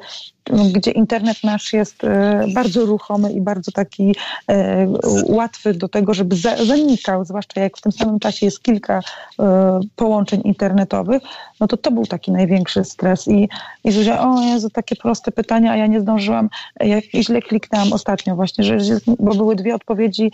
gdzie 0.50 0.90
internet 0.90 1.44
nasz 1.44 1.72
jest 1.72 2.04
e, 2.04 2.44
bardzo 2.54 2.86
ruchomy 2.86 3.32
i 3.32 3.40
bardzo 3.40 3.72
taki 3.72 4.14
e, 4.48 4.86
łatwy 5.26 5.74
do 5.74 5.88
tego, 5.88 6.14
żeby 6.14 6.36
zanikał, 6.66 7.24
zwłaszcza 7.24 7.60
jak 7.60 7.76
w 7.76 7.80
tym 7.80 7.92
samym 7.92 8.18
czasie 8.18 8.46
jest 8.46 8.62
kilka 8.62 9.00
e, 9.40 9.80
połączeń 9.96 10.40
internetowych, 10.44 11.22
no 11.60 11.66
to 11.66 11.76
to 11.76 11.90
był 11.90 12.06
taki 12.06 12.32
największy 12.32 12.84
stres. 12.84 13.28
I, 13.28 13.48
i 13.84 13.92
Zuzia, 13.92 14.28
o 14.28 14.40
Jezu, 14.40 14.70
takie 14.70 14.96
proste 14.96 15.32
pytania, 15.32 15.72
a 15.72 15.76
ja 15.76 15.86
nie 15.86 16.00
zdążyłam, 16.00 16.48
jak 16.80 17.04
źle 17.04 17.42
kliknęłam 17.42 17.92
ostatnio 17.92 18.36
właśnie, 18.36 18.64
że, 18.64 18.98
bo 19.18 19.34
były 19.34 19.56
dwie 19.56 19.74
odpowiedzi, 19.74 20.32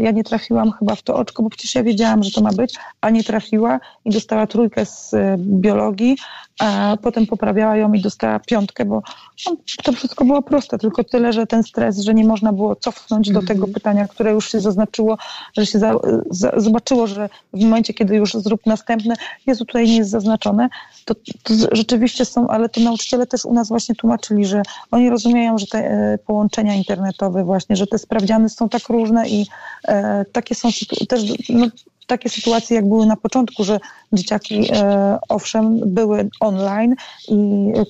ja 0.00 0.10
nie 0.10 0.24
trafiłam 0.24 0.72
chyba 0.72 0.94
w 0.94 1.02
to 1.02 1.14
oczko, 1.14 1.42
bo 1.42 1.50
przecież 1.50 1.74
ja 1.74 1.82
wiedziałam, 1.82 2.22
że 2.22 2.30
to 2.30 2.40
ma 2.40 2.52
być, 2.52 2.74
a 3.00 3.10
nie 3.10 3.24
trafiła 3.24 3.80
i 4.04 4.10
dostała 4.10 4.46
trójkę 4.46 4.86
z 4.86 5.14
biologii, 5.38 6.16
a 6.58 6.96
potem 7.02 7.26
poprawiała 7.26 7.76
ją 7.76 7.92
i 7.92 8.00
dostała 8.00 8.38
piątkę, 8.38 8.84
bo 8.84 9.02
no, 9.46 9.47
to 9.82 9.92
wszystko 9.92 10.24
było 10.24 10.42
proste, 10.42 10.78
tylko 10.78 11.04
tyle, 11.04 11.32
że 11.32 11.46
ten 11.46 11.62
stres, 11.62 12.00
że 12.00 12.14
nie 12.14 12.24
można 12.24 12.52
było 12.52 12.76
cofnąć 12.76 13.30
do 13.30 13.40
tego 13.40 13.52
mhm. 13.52 13.72
pytania, 13.72 14.08
które 14.08 14.32
już 14.32 14.52
się 14.52 14.60
zaznaczyło, 14.60 15.18
że 15.56 15.66
się 15.66 15.78
za, 15.78 15.94
za, 16.30 16.52
zobaczyło, 16.56 17.06
że 17.06 17.28
w 17.52 17.60
momencie, 17.60 17.94
kiedy 17.94 18.16
już 18.16 18.32
zrób 18.32 18.66
następne, 18.66 19.14
Jezu, 19.46 19.64
tutaj 19.64 19.86
nie 19.86 19.96
jest 19.96 20.10
zaznaczone, 20.10 20.68
to, 21.04 21.14
to 21.14 21.54
rzeczywiście 21.72 22.24
są, 22.24 22.48
ale 22.48 22.68
to 22.68 22.80
nauczyciele 22.80 23.26
też 23.26 23.44
u 23.44 23.54
nas 23.54 23.68
właśnie 23.68 23.94
tłumaczyli, 23.94 24.46
że 24.46 24.62
oni 24.90 25.10
rozumieją, 25.10 25.58
że 25.58 25.66
te 25.66 25.78
e, 25.78 26.18
połączenia 26.26 26.74
internetowe 26.74 27.44
właśnie, 27.44 27.76
że 27.76 27.86
te 27.86 27.98
sprawdziany 27.98 28.48
są 28.48 28.68
tak 28.68 28.88
różne 28.88 29.28
i 29.28 29.46
e, 29.88 30.24
takie 30.32 30.54
są 30.54 30.68
też 31.08 31.22
no, 31.48 31.66
takie 32.08 32.28
sytuacje, 32.28 32.76
jak 32.76 32.88
były 32.88 33.06
na 33.06 33.16
początku, 33.16 33.64
że 33.64 33.80
dzieciaki 34.12 34.68
e, 34.72 35.18
owszem 35.28 35.80
były 35.86 36.28
online 36.40 36.94
i 37.28 37.36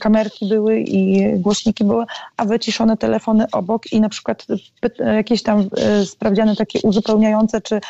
kamerki 0.01 0.49
były 0.49 0.81
i 0.81 1.33
głośniki 1.41 1.85
były, 1.85 2.05
a 2.37 2.45
wyciszone 2.45 2.97
telefony 2.97 3.47
obok 3.53 3.93
i 3.93 4.01
na 4.01 4.09
przykład 4.09 4.47
jakieś 4.99 5.43
tam 5.43 5.69
e, 5.77 6.07
sprawdziane 6.07 6.57
takie 6.57 6.81
uzupełniające 6.83 7.61
czy 7.61 7.81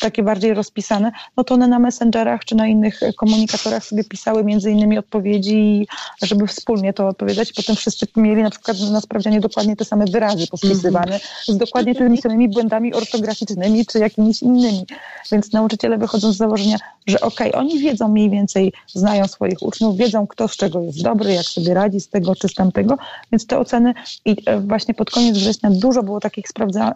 takie 0.00 0.22
bardziej 0.22 0.54
rozpisane, 0.54 1.12
no 1.36 1.44
to 1.44 1.54
one 1.54 1.68
na 1.68 1.78
messengerach 1.78 2.44
czy 2.44 2.54
na 2.54 2.66
innych 2.66 3.00
komunikatorach 3.16 3.84
sobie 3.84 4.04
pisały 4.04 4.44
między 4.44 4.70
innymi 4.70 4.98
odpowiedzi, 4.98 5.86
żeby 6.22 6.46
wspólnie 6.46 6.92
to 6.92 7.08
odpowiadać. 7.08 7.52
Potem 7.52 7.76
wszyscy 7.76 8.06
mieli 8.16 8.42
na 8.42 8.50
przykład 8.50 8.76
na 8.92 9.00
sprawdzianie 9.00 9.40
dokładnie 9.40 9.76
te 9.76 9.84
same 9.84 10.04
wyrazy 10.04 10.46
pospisywane 10.46 11.18
-hmm. 11.18 11.52
z 11.52 11.56
dokładnie 11.56 11.94
tymi 11.94 12.18
samymi 12.18 12.48
błędami 12.48 12.94
ortograficznymi 12.94 13.86
czy 13.86 13.98
jakimiś 13.98 14.42
innymi. 14.42 14.86
Więc 15.32 15.52
nauczyciele 15.52 15.98
wychodzą 15.98 16.32
z 16.32 16.36
założenia, 16.36 16.76
że 17.06 17.20
okej, 17.20 17.52
okay, 17.52 17.60
oni 17.60 17.78
wiedzą 17.78 18.08
mniej 18.08 18.30
więcej, 18.30 18.72
znają 18.86 19.28
swoich 19.28 19.62
uczniów, 19.62 19.96
wiedzą 19.96 20.26
kto 20.26 20.48
z 20.48 20.56
czego 20.56 20.80
jest 20.80 21.02
dobry, 21.02 21.32
jak 21.32 21.46
sobie 21.46 21.74
radzi 21.74 22.00
z 22.00 22.08
tego 22.08 22.36
czy 22.36 22.48
z 22.48 22.54
tamtego, 22.54 22.98
więc 23.32 23.46
te 23.46 23.58
oceny 23.58 23.94
i 24.24 24.36
e, 24.46 24.60
właśnie 24.60 24.94
pod 24.94 25.10
koniec 25.10 25.36
września 25.36 25.70
dużo 25.70 26.02
było 26.02 26.20
takich 26.20 26.46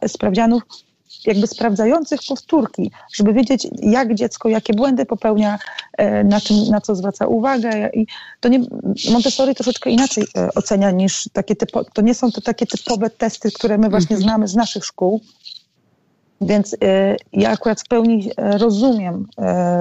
sprawdzianów, 0.06 0.62
jakby 1.26 1.46
sprawdzających 1.46 2.20
powtórki, 2.28 2.90
żeby 3.14 3.32
wiedzieć, 3.32 3.68
jak 3.82 4.14
dziecko, 4.14 4.48
jakie 4.48 4.74
błędy 4.74 5.06
popełnia, 5.06 5.58
e, 5.98 6.24
na, 6.24 6.40
czym, 6.40 6.56
na 6.70 6.80
co 6.80 6.94
zwraca 6.94 7.26
uwagę. 7.26 7.90
I 7.94 8.06
to 8.40 8.48
nie, 8.48 8.60
Montessori 9.12 9.54
troszeczkę 9.54 9.90
inaczej 9.90 10.24
e, 10.36 10.48
ocenia 10.54 10.90
niż 10.90 11.28
takie 11.32 11.56
typo, 11.56 11.84
to 11.84 12.02
nie 12.02 12.14
są 12.14 12.30
to 12.30 12.40
takie 12.40 12.66
typowe 12.66 13.10
testy, 13.10 13.52
które 13.52 13.78
my 13.78 13.90
właśnie 13.90 14.16
mhm. 14.16 14.22
znamy 14.22 14.48
z 14.48 14.54
naszych 14.54 14.84
szkół, 14.84 15.20
Więc 16.40 16.76
ja 17.32 17.50
akurat 17.50 17.80
w 17.80 17.88
pełni 17.88 18.30
rozumiem 18.36 19.26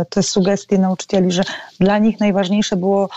te 0.10 0.24
sugestie 0.24 0.78
nauczycieli, 0.78 1.32
że 1.32 1.44
dla 1.80 1.98
nich 1.98 2.20
najważniejsze 2.20 2.76
było 2.76 3.10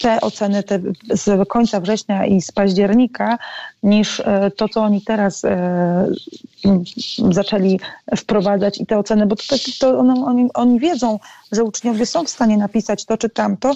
te 0.00 0.20
oceny 0.20 0.62
te 0.62 0.80
z 1.10 1.48
końca 1.48 1.80
września 1.80 2.26
i 2.26 2.40
z 2.40 2.52
października, 2.52 3.38
niż 3.82 4.20
e, 4.20 4.50
to, 4.56 4.68
co 4.68 4.82
oni 4.82 5.02
teraz 5.02 5.44
e, 5.44 6.06
zaczęli 7.30 7.80
wprowadzać 8.16 8.80
i 8.80 8.86
te 8.86 8.98
oceny, 8.98 9.26
bo 9.26 9.36
to, 9.36 9.56
to 9.80 9.98
oni, 9.98 10.48
oni 10.54 10.80
wiedzą, 10.80 11.18
że 11.52 11.64
uczniowie 11.64 12.06
są 12.06 12.24
w 12.24 12.30
stanie 12.30 12.56
napisać 12.56 13.04
to 13.04 13.18
czy 13.18 13.28
tamto, 13.28 13.74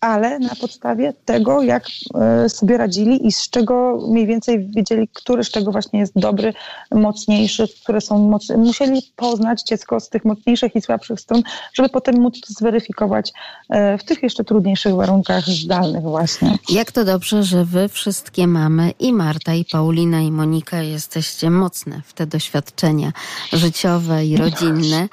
ale 0.00 0.38
na 0.38 0.54
podstawie 0.54 1.12
tego, 1.24 1.62
jak 1.62 1.84
e, 2.14 2.48
sobie 2.48 2.76
radzili 2.76 3.26
i 3.26 3.32
z 3.32 3.50
czego 3.50 3.98
mniej 4.08 4.26
więcej 4.26 4.68
wiedzieli, 4.68 5.08
który 5.12 5.44
z 5.44 5.50
czego 5.50 5.72
właśnie 5.72 6.00
jest 6.00 6.12
dobry, 6.16 6.52
mocniejszy, 6.92 7.68
które 7.82 8.00
są 8.00 8.18
mocne. 8.18 8.56
Musieli 8.56 9.02
poznać 9.16 9.62
dziecko 9.62 10.00
z 10.00 10.08
tych 10.08 10.24
mocniejszych 10.24 10.76
i 10.76 10.82
słabszych 10.82 11.20
stron, 11.20 11.42
żeby 11.74 11.88
potem 11.88 12.20
móc 12.20 12.40
to 12.40 12.46
zweryfikować 12.52 13.32
e, 13.70 13.98
w 13.98 14.04
tych 14.04 14.22
jeszcze 14.22 14.44
trudniejszych 14.44 14.94
warunkach 14.94 15.44
zdalnych 15.44 16.02
właśnie. 16.02 16.58
Jak 16.68 16.92
to 16.92 17.04
dobrze, 17.04 17.42
że 17.42 17.64
wy 17.64 17.88
wszystkie 17.88 18.46
mamy 18.46 18.90
i 18.98 19.12
Marta, 19.12 19.54
i 19.54 19.64
Paulina, 19.64 20.20
i 20.20 20.32
Monika 20.32 20.82
jesteście 20.82 21.50
mocne 21.50 22.02
w 22.06 22.12
te 22.12 22.26
doświadczenia 22.26 23.12
życiowe 23.52 24.26
i 24.26 24.36
rodzinne. 24.36 25.08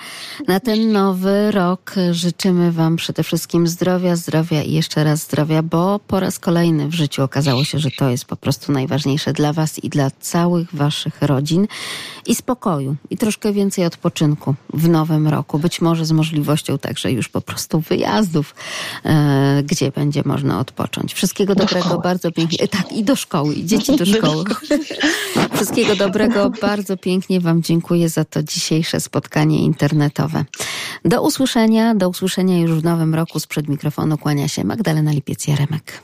Na 0.47 0.59
ten 0.59 0.91
nowy 0.91 1.51
rok 1.51 1.95
życzymy 2.11 2.71
wam 2.71 2.95
przede 2.95 3.23
wszystkim 3.23 3.67
zdrowia, 3.67 4.15
zdrowia 4.15 4.63
i 4.63 4.72
jeszcze 4.73 5.03
raz 5.03 5.21
zdrowia, 5.21 5.63
bo 5.63 5.99
po 6.07 6.19
raz 6.19 6.39
kolejny 6.39 6.87
w 6.87 6.93
życiu 6.93 7.23
okazało 7.23 7.63
się, 7.63 7.79
że 7.79 7.91
to 7.91 8.09
jest 8.09 8.25
po 8.25 8.35
prostu 8.35 8.71
najważniejsze 8.71 9.33
dla 9.33 9.53
Was 9.53 9.79
i 9.83 9.89
dla 9.89 10.11
całych 10.11 10.75
Waszych 10.75 11.21
rodzin. 11.21 11.67
I 12.27 12.35
spokoju, 12.35 12.95
i 13.09 13.17
troszkę 13.17 13.53
więcej 13.53 13.85
odpoczynku 13.85 14.55
w 14.73 14.89
nowym 14.89 15.27
roku. 15.27 15.59
Być 15.59 15.81
może 15.81 16.05
z 16.05 16.11
możliwością 16.11 16.77
także 16.77 17.11
już 17.11 17.29
po 17.29 17.41
prostu 17.41 17.79
wyjazdów, 17.79 18.55
e, 19.05 19.63
gdzie 19.63 19.91
będzie 19.91 20.21
można 20.25 20.59
odpocząć. 20.59 21.13
Wszystkiego 21.13 21.55
dobrego, 21.55 21.99
bardzo 21.99 22.31
pięknie. 22.31 22.67
Tak, 22.67 22.91
i 22.91 23.03
do 23.03 23.15
szkoły, 23.15 23.53
i 23.53 23.65
dzieci 23.65 23.95
do 23.95 24.05
szkoły. 24.15 24.43
Wszystkiego 25.53 25.95
dobrego, 25.95 26.49
bardzo 26.61 26.97
pięknie 26.97 27.39
Wam 27.39 27.63
dziękuję 27.63 28.09
za 28.09 28.25
to 28.25 28.43
dzisiejsze 28.43 28.99
spotkanie 28.99 29.59
internetowe. 29.59 30.45
Do 31.05 31.21
usłyszenia, 31.21 31.95
do 31.95 32.09
usłyszenia 32.09 32.59
już 32.59 32.71
w 32.71 32.83
nowym 32.83 33.15
roku. 33.15 33.39
Sprzed 33.39 33.67
mikrofonu 33.69 34.17
kłania 34.17 34.47
się 34.47 34.62
Magdalena 34.63 35.11
Lipiec-Jaremek. 35.11 36.01